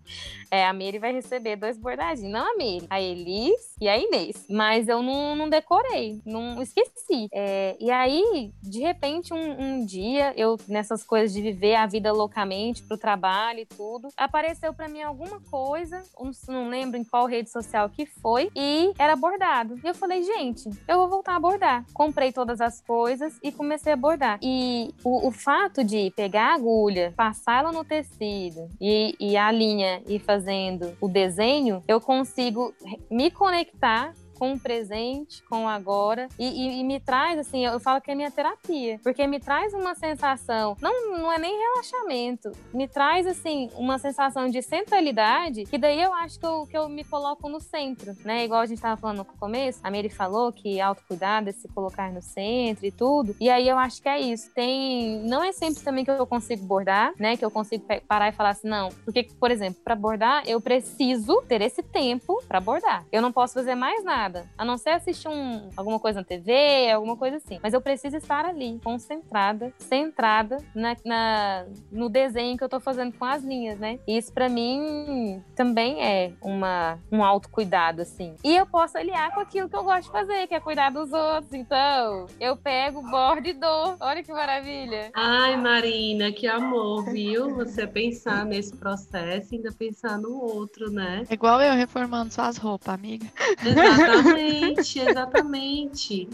é, 0.51 0.67
a 0.67 0.73
Mary 0.73 0.99
vai 0.99 1.13
receber 1.13 1.57
dois 1.57 1.77
bordadinhos. 1.77 2.33
Não 2.33 2.41
a 2.41 2.57
Mary, 2.57 2.87
a 2.89 3.01
Elis 3.01 3.75
e 3.81 3.89
a 3.89 3.99
Inês. 3.99 4.47
Mas 4.49 4.89
eu 4.89 5.03
não, 5.03 5.35
não 5.35 5.49
decorei, 5.49 6.21
não 6.25 6.63
esqueci. 6.63 7.29
É, 7.33 7.77
e 7.81 7.91
aí, 7.91 8.53
de 8.63 8.81
repente, 8.81 9.35
um, 9.35 9.61
um, 9.61 9.85
dia, 9.85 10.33
eu, 10.37 10.57
nessas 10.69 11.03
coisas 11.03 11.33
de 11.33 11.43
viver 11.43 11.75
a 11.75 11.87
vida 11.87 12.13
loucamente 12.13 12.83
pro 12.83 12.97
trabalho 12.97 13.61
e 13.61 13.67
tudo, 13.67 14.09
apareceu 14.17 14.73
para 14.73 14.89
mim 14.89 15.03
alguma 15.03 15.41
coisa, 15.51 16.03
não 16.49 16.69
lembro 16.69 16.97
em 16.97 17.05
qual 17.05 17.27
rede 17.27 17.51
social 17.51 17.64
social 17.65 17.89
que 17.91 18.07
foi 18.07 18.51
e 18.55 18.93
era 18.99 19.17
bordado. 19.17 19.79
E 19.83 19.87
eu 19.87 19.95
falei, 19.95 20.23
gente, 20.23 20.69
eu 20.87 20.99
vou 20.99 21.09
voltar 21.09 21.37
a 21.37 21.41
bordar. 21.41 21.85
Comprei 21.93 22.33
todas 22.33 22.61
as 22.61 22.81
coisas 22.81 23.39
e 23.43 23.51
comecei 23.51 23.93
a 23.93 23.97
bordar. 23.97 24.39
E 24.43 24.95
o, 25.03 25.29
o 25.29 25.31
fato 25.31 25.83
de 25.83 26.13
pegar 26.17 26.53
a 26.53 26.55
agulha, 26.55 27.13
passar 27.17 27.61
ela 27.61 27.73
no 27.73 27.85
tecido 27.85 28.69
e, 28.81 29.15
e 29.19 29.37
a 29.37 29.51
linha 29.51 30.03
e 30.07 30.19
fazendo 30.19 30.97
o 31.01 31.09
desenho, 31.09 31.83
eu 31.87 32.01
consigo 32.01 32.25
consigo 32.25 32.75
me 33.11 33.31
conectar 33.31 34.13
com 34.35 34.53
o 34.53 34.59
presente, 34.59 35.43
com 35.45 35.65
o 35.65 35.69
agora, 35.69 36.29
e, 36.39 36.47
e, 36.47 36.81
e, 36.81 36.85
me 36.85 37.01
traz, 37.01 37.39
assim, 37.39 37.65
eu 37.65 37.81
falo 37.81 38.01
que 38.01 38.11
é 38.11 38.15
minha 38.15 38.31
terapia, 38.31 39.01
porque 39.03 39.27
me 39.27 39.41
traz 39.41 39.73
uma 39.73 39.95
sensação, 39.95 40.77
não, 40.81 41.19
não 41.19 41.33
é 41.33 41.39
nem 41.39 41.57
relaxamento, 41.57 42.53
me 42.73 42.89
traz, 42.89 43.27
assim, 43.27 43.71
uma 43.75 43.99
sensação 43.99 44.49
de 44.49 44.61
centralidade, 44.63 45.65
que 45.65 45.79
daí 45.79 46.01
eu 46.01 46.13
acho 46.13 46.39
que 46.39 46.47
eu, 46.47 46.67
que 46.67 46.77
eu 46.77 46.89
me 46.89 47.05
coloco 47.05 47.49
no 47.49 47.61
centro, 47.61 48.17
né? 48.25 48.45
Igual 48.45 48.61
a 48.61 48.67
gente 48.67 48.79
estava 48.79 49.01
falando 49.01 49.19
no 49.19 49.25
começo, 49.25 49.81
a 49.83 49.91
Mary 49.91 50.11
falou 50.11 50.53
que 50.53 50.81
autocuidado 50.81 51.49
é 51.49 51.53
se 51.53 51.69
colocar 51.69 52.13
no 52.13 52.23
centro 52.23 52.87
e 52.87 52.91
tudo, 52.91 53.35
e 53.41 53.49
aí 53.49 53.69
eu 53.69 53.79
acho 53.79 54.03
que 54.03 54.09
é 54.09 54.21
isso. 54.21 54.53
Tem, 54.55 55.21
não 55.25 55.43
é 55.43 55.53
sempre 55.53 55.83
também 55.83 56.05
que 56.05 56.11
eu 56.11 56.27
consigo 56.27 56.65
bordar, 56.65 57.13
né? 57.19 57.37
Que 57.37 57.45
eu 57.45 57.51
consigo 57.51 57.85
parar 58.07 58.29
e 58.29 58.33
falar 58.33 58.51
assim, 58.51 58.69
não, 58.69 58.89
porque, 59.05 59.29
por 59.39 59.51
exemplo, 59.51 59.81
para 59.85 59.95
bordar, 59.95 60.43
eu 60.47 60.61
preciso 60.61 61.43
ter 61.43 61.61
esse 61.63 61.83
tempo 61.83 62.43
para 62.49 62.61
bordar. 62.61 63.05
Eu 63.13 63.23
não 63.23 63.33
posso 63.33 63.55
fazer 63.55 63.75
mais 63.75 64.05
nada 64.05 64.24
nada, 64.25 64.47
a 64.57 64.65
não 64.65 64.79
ser 64.79 64.91
assistir 64.91 65.29
um, 65.29 65.69
alguma 65.77 65.99
coisa 66.01 66.21
na 66.21 66.25
TV, 66.25 66.91
alguma 66.91 67.17
coisa 67.17 67.37
assim. 67.37 67.59
Mas 67.63 67.75
eu 67.75 67.81
preciso 67.81 68.17
estar 68.17 68.45
ali, 68.45 68.81
concentrada, 68.83 69.73
centrada 69.79 70.57
na, 70.75 70.97
na 71.05 71.65
no 71.93 72.09
desenho 72.09 72.57
que 72.57 72.65
eu 72.65 72.69
tô 72.69 72.81
fazendo 72.81 73.13
com 73.13 73.25
as 73.25 73.43
linhas, 73.43 73.79
né? 73.79 73.99
E 74.07 74.17
isso 74.17 74.33
para 74.33 74.49
mim 74.49 75.43
também 75.55 76.03
é 76.03 76.33
uma, 76.41 76.99
um 77.13 77.23
autocuidado, 77.23 78.03
assim. 78.03 78.35
E 78.43 78.57
eu 78.57 78.67
posso 78.67 78.97
aliar 78.97 79.33
com 79.35 79.41
aquilo 79.41 79.69
que 79.69 79.77
eu 79.77 79.85
gosto 79.85 80.05
de 80.05 80.13
fazer, 80.13 80.47
que 80.47 80.55
é 80.55 80.61
cuidar 80.61 80.91
dos 80.91 81.13
outros. 81.13 81.53
Então, 81.53 82.27
eu 82.41 82.57
pego, 82.57 83.03
bordo 83.03 83.47
e 83.47 83.53
dou. 83.53 83.97
Olha 84.01 84.23
que 84.23 84.33
maravilha. 84.33 85.11
Ai, 85.15 85.57
Marina, 85.57 86.33
que 86.33 86.47
amor, 86.47 87.05
viu? 87.13 87.55
Você 87.57 87.87
pensar 87.87 88.45
nesse 88.45 88.77
processo 88.77 89.55
e 89.55 89.57
ainda 89.57 89.73
pensar 89.73 90.19
no 90.19 90.41
outro, 90.41 90.91
né? 90.91 91.25
É 91.29 91.35
igual 91.35 91.61
eu 91.61 91.75
reformando 91.75 92.33
suas 92.33 92.57
roupas, 92.57 92.95
amiga. 92.95 93.27
Exatamente. 93.65 94.14
Exatamente, 94.15 94.99
exatamente. 95.01 96.29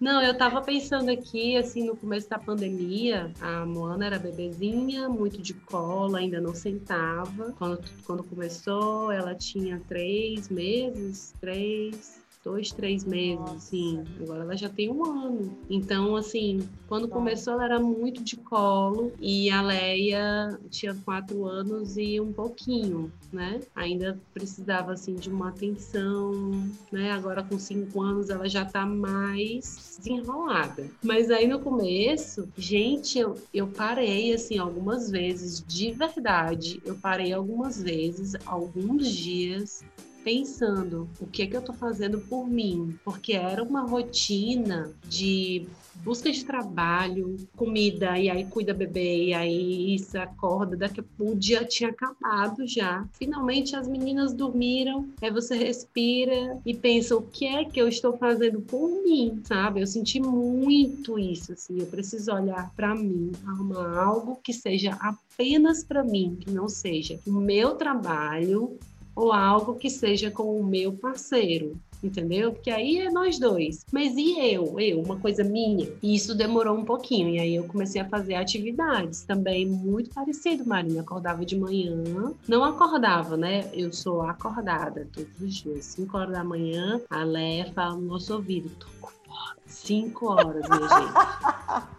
Não, 0.00 0.22
eu 0.22 0.36
tava 0.36 0.62
pensando 0.62 1.10
aqui, 1.10 1.56
assim, 1.56 1.84
no 1.84 1.96
começo 1.96 2.28
da 2.30 2.38
pandemia, 2.38 3.32
a 3.40 3.66
Moana 3.66 4.06
era 4.06 4.18
bebezinha, 4.18 5.08
muito 5.08 5.42
de 5.42 5.54
cola, 5.54 6.18
ainda 6.18 6.40
não 6.40 6.54
sentava. 6.54 7.52
Quando, 7.58 7.80
quando 8.04 8.22
começou, 8.22 9.10
ela 9.10 9.34
tinha 9.34 9.82
três 9.88 10.48
meses, 10.48 11.34
três, 11.40 12.17
dois, 12.44 12.72
três 12.72 13.04
meses, 13.04 13.38
Nossa. 13.38 13.54
assim. 13.56 14.04
Agora 14.20 14.42
ela 14.42 14.56
já 14.56 14.68
tem 14.68 14.90
um 14.90 15.04
ano. 15.04 15.58
Então, 15.68 16.16
assim, 16.16 16.68
quando 16.86 17.02
Nossa. 17.02 17.14
começou, 17.14 17.52
ela 17.54 17.64
era 17.64 17.80
muito 17.80 18.22
de 18.22 18.36
colo 18.36 19.12
e 19.20 19.50
a 19.50 19.60
Leia 19.60 20.58
tinha 20.70 20.94
quatro 21.04 21.44
anos 21.44 21.96
e 21.96 22.20
um 22.20 22.32
pouquinho, 22.32 23.12
né? 23.32 23.60
Ainda 23.74 24.18
precisava, 24.32 24.92
assim, 24.92 25.14
de 25.14 25.28
uma 25.28 25.48
atenção, 25.48 26.50
né? 26.90 27.12
Agora 27.12 27.42
com 27.42 27.58
cinco 27.58 28.00
anos 28.00 28.30
ela 28.30 28.48
já 28.48 28.64
tá 28.64 28.86
mais 28.86 29.98
desenrolada. 29.98 30.88
Mas 31.02 31.30
aí 31.30 31.46
no 31.46 31.60
começo, 31.60 32.48
gente, 32.56 33.18
eu, 33.18 33.34
eu 33.52 33.66
parei, 33.66 34.32
assim, 34.32 34.58
algumas 34.58 35.10
vezes, 35.10 35.62
de 35.66 35.90
verdade, 35.92 36.80
eu 36.84 36.94
parei 36.94 37.32
algumas 37.32 37.82
vezes, 37.82 38.34
alguns 38.46 39.08
dias 39.08 39.84
pensando 40.24 41.08
o 41.20 41.26
que 41.26 41.42
é 41.42 41.46
que 41.46 41.56
eu 41.56 41.60
estou 41.60 41.74
fazendo 41.74 42.20
por 42.20 42.48
mim, 42.48 42.98
porque 43.04 43.32
era 43.32 43.62
uma 43.62 43.82
rotina 43.82 44.92
de 45.06 45.66
busca 46.02 46.30
de 46.30 46.44
trabalho, 46.44 47.36
comida, 47.56 48.18
e 48.18 48.30
aí 48.30 48.44
cuida 48.46 48.72
bebê, 48.72 49.26
e 49.26 49.34
aí 49.34 49.94
isso 49.94 50.18
acorda, 50.18 50.76
daqui 50.76 51.00
a 51.00 51.02
pouco 51.02 51.32
o 51.32 51.36
dia 51.36 51.64
tinha 51.64 51.90
acabado 51.90 52.66
já. 52.66 53.06
Finalmente 53.12 53.74
as 53.74 53.88
meninas 53.88 54.32
dormiram, 54.32 55.08
aí 55.20 55.30
você 55.30 55.56
respira 55.56 56.58
e 56.64 56.74
pensa 56.74 57.16
o 57.16 57.22
que 57.22 57.46
é 57.46 57.64
que 57.64 57.80
eu 57.80 57.88
estou 57.88 58.16
fazendo 58.16 58.60
por 58.60 58.88
mim, 59.02 59.40
sabe? 59.44 59.80
Eu 59.80 59.86
senti 59.86 60.20
muito 60.20 61.18
isso, 61.18 61.52
assim, 61.52 61.78
eu 61.78 61.86
preciso 61.86 62.32
olhar 62.32 62.72
para 62.74 62.94
mim, 62.94 63.32
arrumar 63.46 63.98
algo 63.98 64.40
que 64.42 64.52
seja 64.52 64.96
apenas 65.00 65.84
para 65.84 66.04
mim, 66.04 66.36
que 66.40 66.50
não 66.50 66.68
seja 66.68 67.18
o 67.26 67.32
meu 67.32 67.74
trabalho, 67.74 68.78
ou 69.18 69.32
algo 69.32 69.74
que 69.74 69.90
seja 69.90 70.30
com 70.30 70.60
o 70.60 70.64
meu 70.64 70.92
parceiro, 70.92 71.76
entendeu? 72.00 72.52
Porque 72.52 72.70
aí 72.70 72.98
é 72.98 73.10
nós 73.10 73.36
dois. 73.36 73.84
Mas 73.92 74.16
e 74.16 74.38
eu? 74.38 74.78
Eu, 74.78 75.00
uma 75.00 75.16
coisa 75.16 75.42
minha? 75.42 75.92
E 76.00 76.14
isso 76.14 76.36
demorou 76.36 76.78
um 76.78 76.84
pouquinho. 76.84 77.28
E 77.30 77.40
aí 77.40 77.56
eu 77.56 77.64
comecei 77.64 78.00
a 78.00 78.08
fazer 78.08 78.36
atividades 78.36 79.22
também 79.22 79.66
muito 79.66 80.10
parecido, 80.10 80.64
Marina. 80.64 81.00
Acordava 81.00 81.44
de 81.44 81.58
manhã. 81.58 82.32
Não 82.46 82.62
acordava, 82.62 83.36
né? 83.36 83.68
Eu 83.72 83.92
sou 83.92 84.22
acordada 84.22 85.08
todos 85.12 85.40
os 85.40 85.54
dias. 85.56 85.84
5 85.86 86.16
horas 86.16 86.34
da 86.34 86.44
manhã, 86.44 87.00
a 87.10 87.24
Léa 87.24 87.72
fala 87.72 87.96
no 87.96 88.02
nosso 88.02 88.32
ouvido: 88.32 88.70
tô 88.78 88.86
com 89.00 89.08
fome. 89.08 89.60
5 89.66 90.26
horas, 90.26 90.68
minha 90.68 90.88
gente. 90.88 91.98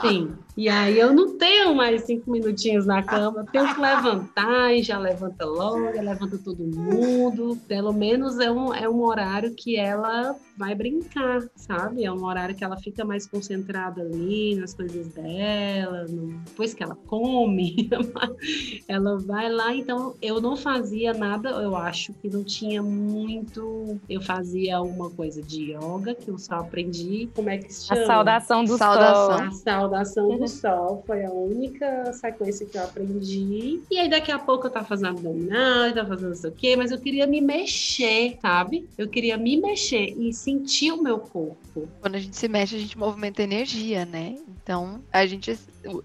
Sim. 0.00 0.36
E 0.56 0.70
aí 0.70 0.98
eu 0.98 1.12
não 1.12 1.36
tenho 1.36 1.74
mais 1.74 2.04
cinco 2.04 2.30
minutinhos 2.30 2.86
na 2.86 3.02
cama, 3.02 3.44
tenho 3.52 3.74
que 3.74 3.80
levantar 3.80 4.74
e 4.74 4.82
já 4.82 4.98
levanta 4.98 5.44
logo, 5.44 5.90
levanta 6.00 6.38
todo 6.38 6.64
mundo. 6.64 7.58
Pelo 7.68 7.92
menos 7.92 8.38
é 8.38 8.50
um, 8.50 8.74
é 8.74 8.88
um 8.88 9.02
horário 9.02 9.54
que 9.54 9.76
ela 9.76 10.34
vai 10.56 10.74
brincar, 10.74 11.42
sabe? 11.54 12.04
É 12.04 12.10
um 12.10 12.24
horário 12.24 12.54
que 12.54 12.64
ela 12.64 12.78
fica 12.78 13.04
mais 13.04 13.26
concentrada 13.26 14.00
ali 14.00 14.56
nas 14.56 14.72
coisas 14.72 15.08
dela, 15.08 16.06
no... 16.08 16.38
depois 16.38 16.72
que 16.72 16.82
ela 16.82 16.96
come, 17.06 17.90
ela 18.88 19.18
vai 19.18 19.52
lá. 19.52 19.74
Então 19.74 20.14
eu 20.22 20.40
não 20.40 20.56
fazia 20.56 21.12
nada, 21.12 21.50
eu 21.50 21.76
acho 21.76 22.14
que 22.14 22.30
não 22.30 22.42
tinha 22.42 22.82
muito. 22.82 24.00
Eu 24.08 24.22
fazia 24.22 24.80
uma 24.80 25.10
coisa 25.10 25.42
de 25.42 25.72
yoga 25.72 26.14
que 26.14 26.30
eu 26.30 26.38
só 26.38 26.56
aprendi. 26.56 27.28
Como 27.34 27.50
é 27.50 27.58
que 27.58 27.72
se 27.72 27.88
chama? 27.88 28.02
A 28.02 28.06
saudação 28.06 28.64
do 28.64 28.78
saudação. 28.78 29.36
sol. 29.38 29.46
A 29.46 29.50
saudação 29.50 30.38
do 30.38 30.45
sol 30.48 31.02
foi 31.06 31.24
a 31.24 31.30
única 31.30 32.12
sequência 32.12 32.66
que 32.66 32.76
eu 32.76 32.82
aprendi. 32.82 33.80
E 33.90 33.98
aí 33.98 34.08
daqui 34.08 34.30
a 34.30 34.38
pouco 34.38 34.66
eu 34.66 34.70
tava 34.70 34.86
fazendo 34.86 35.10
abdominal, 35.10 35.92
tava 35.92 36.08
fazendo 36.08 36.28
não 36.28 36.36
sei 36.36 36.50
o 36.50 36.54
quê, 36.54 36.76
mas 36.76 36.90
eu 36.90 37.00
queria 37.00 37.26
me 37.26 37.40
mexer, 37.40 38.38
sabe? 38.40 38.88
Eu 38.96 39.08
queria 39.08 39.36
me 39.36 39.56
mexer 39.56 40.14
e 40.18 40.32
sentir 40.32 40.92
o 40.92 41.02
meu 41.02 41.18
corpo. 41.18 41.65
Quando 42.00 42.14
a 42.14 42.18
gente 42.18 42.36
se 42.36 42.48
mexe, 42.48 42.76
a 42.76 42.78
gente 42.78 42.96
movimenta 42.96 43.42
energia, 43.42 44.04
né? 44.04 44.36
Então, 44.62 45.02
a 45.12 45.24
gente, 45.26 45.58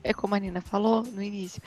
é 0.03 0.13
como 0.13 0.35
a 0.35 0.39
Nina 0.39 0.61
falou 0.61 1.03
no 1.03 1.21
início, 1.21 1.61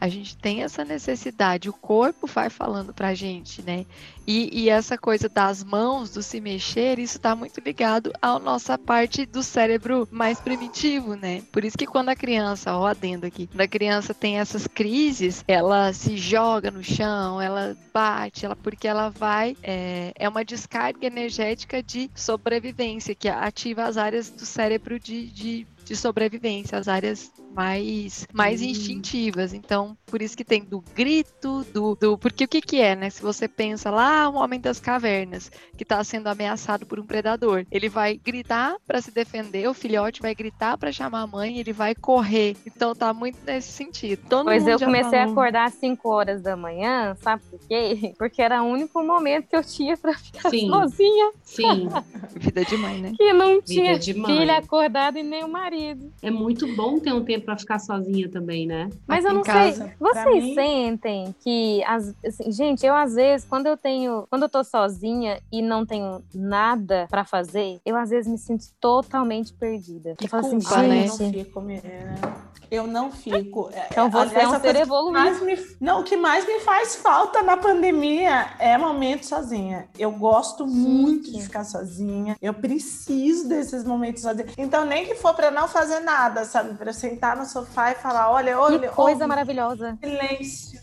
a 0.00 0.08
gente 0.08 0.36
tem 0.36 0.62
essa 0.62 0.84
necessidade, 0.84 1.68
o 1.68 1.72
corpo 1.72 2.26
vai 2.26 2.48
falando 2.48 2.94
pra 2.94 3.14
gente, 3.14 3.62
né? 3.62 3.84
E, 4.26 4.50
e 4.52 4.68
essa 4.68 4.98
coisa 4.98 5.28
das 5.28 5.64
mãos, 5.64 6.10
do 6.10 6.22
se 6.22 6.40
mexer, 6.40 6.98
isso 6.98 7.18
tá 7.18 7.34
muito 7.34 7.60
ligado 7.60 8.12
à 8.20 8.38
nossa 8.38 8.76
parte 8.76 9.24
do 9.24 9.42
cérebro 9.42 10.06
mais 10.10 10.38
primitivo, 10.38 11.14
né? 11.14 11.42
Por 11.50 11.64
isso 11.64 11.78
que 11.78 11.86
quando 11.86 12.10
a 12.10 12.16
criança, 12.16 12.76
ó, 12.76 12.86
adendo 12.86 13.26
aqui, 13.26 13.46
quando 13.46 13.62
a 13.62 13.68
criança 13.68 14.12
tem 14.12 14.38
essas 14.38 14.66
crises, 14.66 15.44
ela 15.48 15.92
se 15.92 16.16
joga 16.16 16.70
no 16.70 16.84
chão, 16.84 17.40
ela 17.40 17.76
bate, 17.92 18.44
ela, 18.44 18.54
porque 18.54 18.86
ela 18.86 19.08
vai, 19.08 19.56
é, 19.62 20.12
é 20.14 20.28
uma 20.28 20.44
descarga 20.44 21.06
energética 21.06 21.82
de 21.82 22.10
sobrevivência, 22.14 23.14
que 23.14 23.28
ativa 23.48 23.84
as 23.84 23.96
áreas 23.96 24.30
do 24.30 24.46
cérebro 24.46 24.98
de, 24.98 25.30
de 25.30 25.66
de 25.88 25.96
sobrevivência, 25.96 26.76
as 26.76 26.86
áreas 26.86 27.32
mais, 27.54 28.26
mais 28.32 28.60
instintivas. 28.60 29.54
Então, 29.54 29.96
por 30.06 30.20
isso 30.20 30.36
que 30.36 30.44
tem 30.44 30.62
do 30.62 30.84
grito, 30.94 31.64
do, 31.72 31.94
do. 31.94 32.18
Porque 32.18 32.44
o 32.44 32.48
que, 32.48 32.60
que 32.60 32.80
é, 32.80 32.94
né? 32.94 33.08
Se 33.08 33.22
você 33.22 33.48
pensa 33.48 33.90
lá, 33.90 34.28
um 34.28 34.36
homem 34.36 34.60
das 34.60 34.78
cavernas 34.78 35.50
que 35.76 35.82
está 35.82 36.04
sendo 36.04 36.28
ameaçado 36.28 36.84
por 36.84 37.00
um 37.00 37.06
predador, 37.06 37.64
ele 37.70 37.88
vai 37.88 38.18
gritar 38.18 38.76
para 38.86 39.00
se 39.00 39.10
defender, 39.10 39.66
o 39.66 39.72
filhote 39.72 40.20
vai 40.20 40.34
gritar 40.34 40.76
para 40.76 40.92
chamar 40.92 41.22
a 41.22 41.26
mãe, 41.26 41.58
ele 41.58 41.72
vai 41.72 41.94
correr. 41.94 42.54
Então, 42.66 42.94
tá 42.94 43.14
muito 43.14 43.38
nesse 43.46 43.72
sentido. 43.72 44.22
Todo 44.28 44.44
pois 44.44 44.66
eu 44.66 44.78
comecei 44.78 45.18
falou... 45.18 45.28
a 45.28 45.32
acordar 45.32 45.64
às 45.68 45.74
5 45.74 46.08
horas 46.08 46.42
da 46.42 46.54
manhã, 46.54 47.16
sabe 47.22 47.42
por 47.50 47.58
quê? 47.66 48.14
Porque 48.18 48.42
era 48.42 48.62
o 48.62 48.66
único 48.66 49.02
momento 49.02 49.48
que 49.48 49.56
eu 49.56 49.64
tinha 49.64 49.96
para 49.96 50.12
ficar 50.12 50.50
Sim. 50.50 50.68
sozinha. 50.68 51.32
Sim. 51.42 51.88
Vida 52.36 52.62
de 52.62 52.76
mãe, 52.76 53.00
né? 53.00 53.12
Que 53.16 53.32
não 53.32 53.62
tinha 53.62 53.98
filha 54.00 54.58
acordada 54.58 55.18
e 55.18 55.22
nem 55.22 55.42
o 55.42 55.48
marido. 55.48 55.77
É 56.22 56.30
muito 56.30 56.74
bom 56.74 56.98
ter 56.98 57.12
um 57.12 57.24
tempo 57.24 57.46
para 57.46 57.58
ficar 57.58 57.78
sozinha 57.78 58.28
também, 58.28 58.66
né? 58.66 58.90
Mas 59.06 59.24
Aqui 59.24 59.34
eu 59.34 59.38
não 59.38 59.44
sei. 59.44 59.92
Vocês 59.98 60.44
mim... 60.44 60.54
sentem 60.54 61.34
que, 61.40 61.82
as, 61.84 62.14
assim, 62.24 62.50
gente, 62.50 62.84
eu 62.84 62.94
às 62.94 63.14
vezes, 63.14 63.46
quando 63.46 63.66
eu 63.66 63.76
tenho, 63.76 64.26
quando 64.28 64.42
eu 64.42 64.48
tô 64.48 64.62
sozinha 64.64 65.40
e 65.52 65.62
não 65.62 65.86
tenho 65.86 66.22
nada 66.34 67.06
para 67.10 67.24
fazer, 67.24 67.80
eu 67.84 67.96
às 67.96 68.10
vezes 68.10 68.30
me 68.30 68.38
sinto 68.38 68.66
totalmente 68.80 69.52
perdida. 69.52 70.14
Que 70.16 70.24
eu 70.24 70.28
falo 70.28 70.46
assim, 70.46 70.58
culpa, 70.58 70.80
assim, 70.80 71.32
gente, 71.32 71.54
né? 71.58 72.47
Eu 72.70 72.86
não 72.86 73.10
fico. 73.10 73.70
É, 73.72 73.88
então 73.90 74.10
você 74.10 74.34
Aliás, 74.36 74.52
é 74.52 74.56
um 74.56 74.60
ser 74.60 74.76
evoluído. 74.76 75.44
Me... 75.44 75.66
Não, 75.80 76.00
o 76.00 76.04
que 76.04 76.16
mais 76.16 76.46
me 76.46 76.60
faz 76.60 76.96
falta 76.96 77.42
na 77.42 77.56
pandemia 77.56 78.50
é 78.58 78.76
momento 78.76 79.24
sozinha. 79.24 79.88
Eu 79.98 80.12
gosto 80.12 80.66
muito 80.66 81.30
de 81.30 81.42
ficar 81.42 81.64
sozinha. 81.64 82.36
Eu 82.40 82.54
preciso 82.54 83.48
desses 83.48 83.84
momentos 83.84 84.22
sozinha. 84.22 84.48
Então, 84.56 84.84
nem 84.84 85.06
que 85.06 85.14
for 85.14 85.34
para 85.34 85.50
não 85.50 85.66
fazer 85.66 86.00
nada, 86.00 86.44
sabe? 86.44 86.74
Para 86.74 86.92
sentar 86.92 87.36
no 87.36 87.46
sofá 87.46 87.92
e 87.92 87.94
falar: 87.94 88.30
olha, 88.30 88.58
olha. 88.58 88.78
Que 88.78 88.88
coisa 88.88 89.26
maravilhosa. 89.26 89.98
Silêncio. 90.02 90.80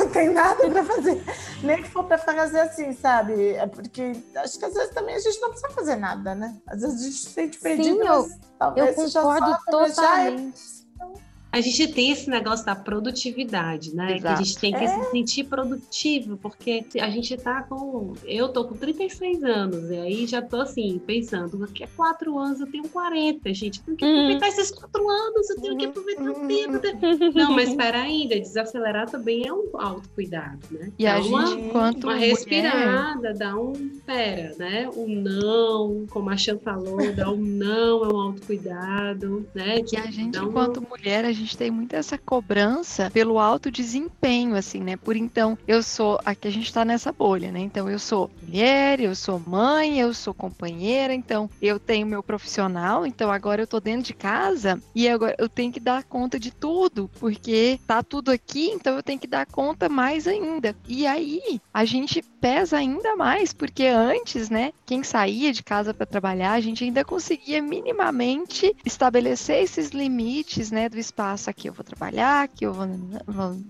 não 0.00 0.08
tem 0.10 0.30
nada 0.30 0.68
para 0.68 0.84
fazer. 0.84 1.22
Nem 1.62 1.82
que 1.82 1.88
for 1.88 2.04
para 2.04 2.18
fazer 2.18 2.60
assim, 2.60 2.92
sabe? 2.92 3.52
É 3.52 3.66
porque 3.66 4.12
acho 4.36 4.58
que 4.58 4.64
às 4.64 4.74
vezes 4.74 4.94
também 4.94 5.14
a 5.14 5.20
gente 5.20 5.40
não 5.40 5.50
precisa 5.50 5.72
fazer 5.72 5.96
nada, 5.96 6.34
né? 6.34 6.56
Às 6.66 6.80
vezes 6.80 7.00
a 7.00 7.04
gente 7.04 7.16
se 7.16 7.30
sente 7.30 7.58
perdido. 7.58 8.02
Sim, 8.02 8.40
eu, 8.76 8.86
eu 8.86 8.94
concordo 8.94 9.56
totalmente. 9.70 10.77
Oh. 11.00 11.27
A 11.50 11.60
gente 11.60 11.88
tem 11.88 12.10
esse 12.10 12.28
negócio 12.28 12.64
da 12.64 12.76
produtividade, 12.76 13.94
né? 13.94 14.16
Exato. 14.16 14.22
Que 14.22 14.28
a 14.28 14.44
gente 14.44 14.58
tem 14.58 14.72
que 14.72 14.84
é. 14.84 14.86
se 14.86 15.10
sentir 15.10 15.44
produtivo, 15.44 16.36
porque 16.36 16.84
a 17.00 17.08
gente 17.08 17.36
tá 17.38 17.62
com. 17.62 18.12
Eu 18.24 18.50
tô 18.50 18.64
com 18.66 18.74
36 18.74 19.42
anos, 19.42 19.90
e 19.90 19.96
aí 19.96 20.26
já 20.26 20.42
tô 20.42 20.60
assim, 20.60 21.00
pensando, 21.06 21.56
daqui 21.56 21.84
a 21.84 21.88
quatro 21.88 22.38
anos 22.38 22.60
eu 22.60 22.66
tenho 22.66 22.86
40, 22.88 23.54
gente. 23.54 23.82
Tenho 23.82 23.96
que 23.96 24.04
uhum. 24.04 24.12
aproveitar 24.12 24.46
uhum. 24.46 24.52
esses 24.52 24.70
quatro 24.70 25.08
anos, 25.08 25.50
eu 25.50 25.60
tenho 25.60 25.76
que 25.78 25.86
aproveitar 25.86 26.30
o 26.30 26.46
tempo. 26.46 26.74
Uhum. 26.74 27.32
Não, 27.34 27.52
mas 27.52 27.70
espera 27.70 28.02
ainda, 28.02 28.38
desacelerar 28.38 29.10
também 29.10 29.46
é 29.46 29.52
um 29.52 29.70
autocuidado, 29.74 30.58
né? 30.70 30.92
E 30.98 31.06
a 31.06 31.18
uma, 31.18 31.46
gente, 31.46 31.70
quanto 31.70 32.04
uma 32.04 32.14
respirada, 32.14 33.32
dá 33.32 33.56
um. 33.56 33.72
Pera, 34.04 34.54
né? 34.58 34.88
Um 34.94 35.08
não, 35.08 36.06
como 36.10 36.30
a 36.30 36.36
Chan 36.36 36.58
falou, 36.58 36.98
dá 37.14 37.30
um 37.30 37.36
não, 37.36 38.04
é 38.04 38.12
um 38.12 38.20
autocuidado, 38.20 39.48
né? 39.54 39.76
E 39.92 39.96
a 39.96 40.10
gente, 40.10 40.38
enquanto 40.38 40.82
mulher, 40.82 41.24
a 41.24 41.32
gente 41.38 41.56
tem 41.56 41.70
muito 41.70 41.94
essa 41.94 42.18
cobrança 42.18 43.10
pelo 43.10 43.38
alto 43.38 43.70
desempenho, 43.70 44.56
assim, 44.56 44.80
né? 44.80 44.96
Por 44.96 45.16
então, 45.16 45.56
eu 45.66 45.82
sou. 45.82 46.20
Aqui 46.24 46.48
a 46.48 46.50
gente 46.50 46.72
tá 46.72 46.84
nessa 46.84 47.12
bolha, 47.12 47.50
né? 47.50 47.60
Então, 47.60 47.88
eu 47.88 47.98
sou 47.98 48.30
mulher, 48.42 49.00
eu 49.00 49.14
sou 49.14 49.40
mãe, 49.46 50.00
eu 50.00 50.12
sou 50.12 50.34
companheira, 50.34 51.14
então 51.14 51.48
eu 51.60 51.78
tenho 51.78 52.06
meu 52.06 52.22
profissional, 52.22 53.06
então 53.06 53.30
agora 53.30 53.62
eu 53.62 53.66
tô 53.66 53.80
dentro 53.80 54.02
de 54.02 54.14
casa 54.14 54.80
e 54.94 55.08
agora 55.08 55.34
eu 55.38 55.48
tenho 55.48 55.72
que 55.72 55.80
dar 55.80 56.04
conta 56.04 56.38
de 56.38 56.50
tudo, 56.50 57.10
porque 57.18 57.78
tá 57.86 58.02
tudo 58.02 58.30
aqui, 58.30 58.68
então 58.70 58.96
eu 58.96 59.02
tenho 59.02 59.18
que 59.18 59.26
dar 59.26 59.46
conta 59.46 59.88
mais 59.88 60.26
ainda. 60.26 60.74
E 60.86 61.06
aí, 61.06 61.60
a 61.72 61.84
gente 61.84 62.22
pesa 62.40 62.76
ainda 62.76 63.16
mais, 63.16 63.52
porque 63.52 63.86
antes, 63.86 64.48
né, 64.50 64.72
quem 64.86 65.02
saía 65.02 65.52
de 65.52 65.62
casa 65.62 65.92
para 65.92 66.06
trabalhar, 66.06 66.52
a 66.52 66.60
gente 66.60 66.84
ainda 66.84 67.04
conseguia 67.04 67.60
minimamente 67.60 68.74
estabelecer 68.84 69.62
esses 69.62 69.90
limites, 69.90 70.70
né, 70.70 70.88
do 70.88 70.98
espaço 70.98 71.27
espaço 71.28 71.50
aqui 71.50 71.68
eu 71.68 71.72
vou 71.72 71.84
trabalhar, 71.84 72.44
aqui 72.44 72.64
eu 72.64 72.72
vou, 72.72 72.86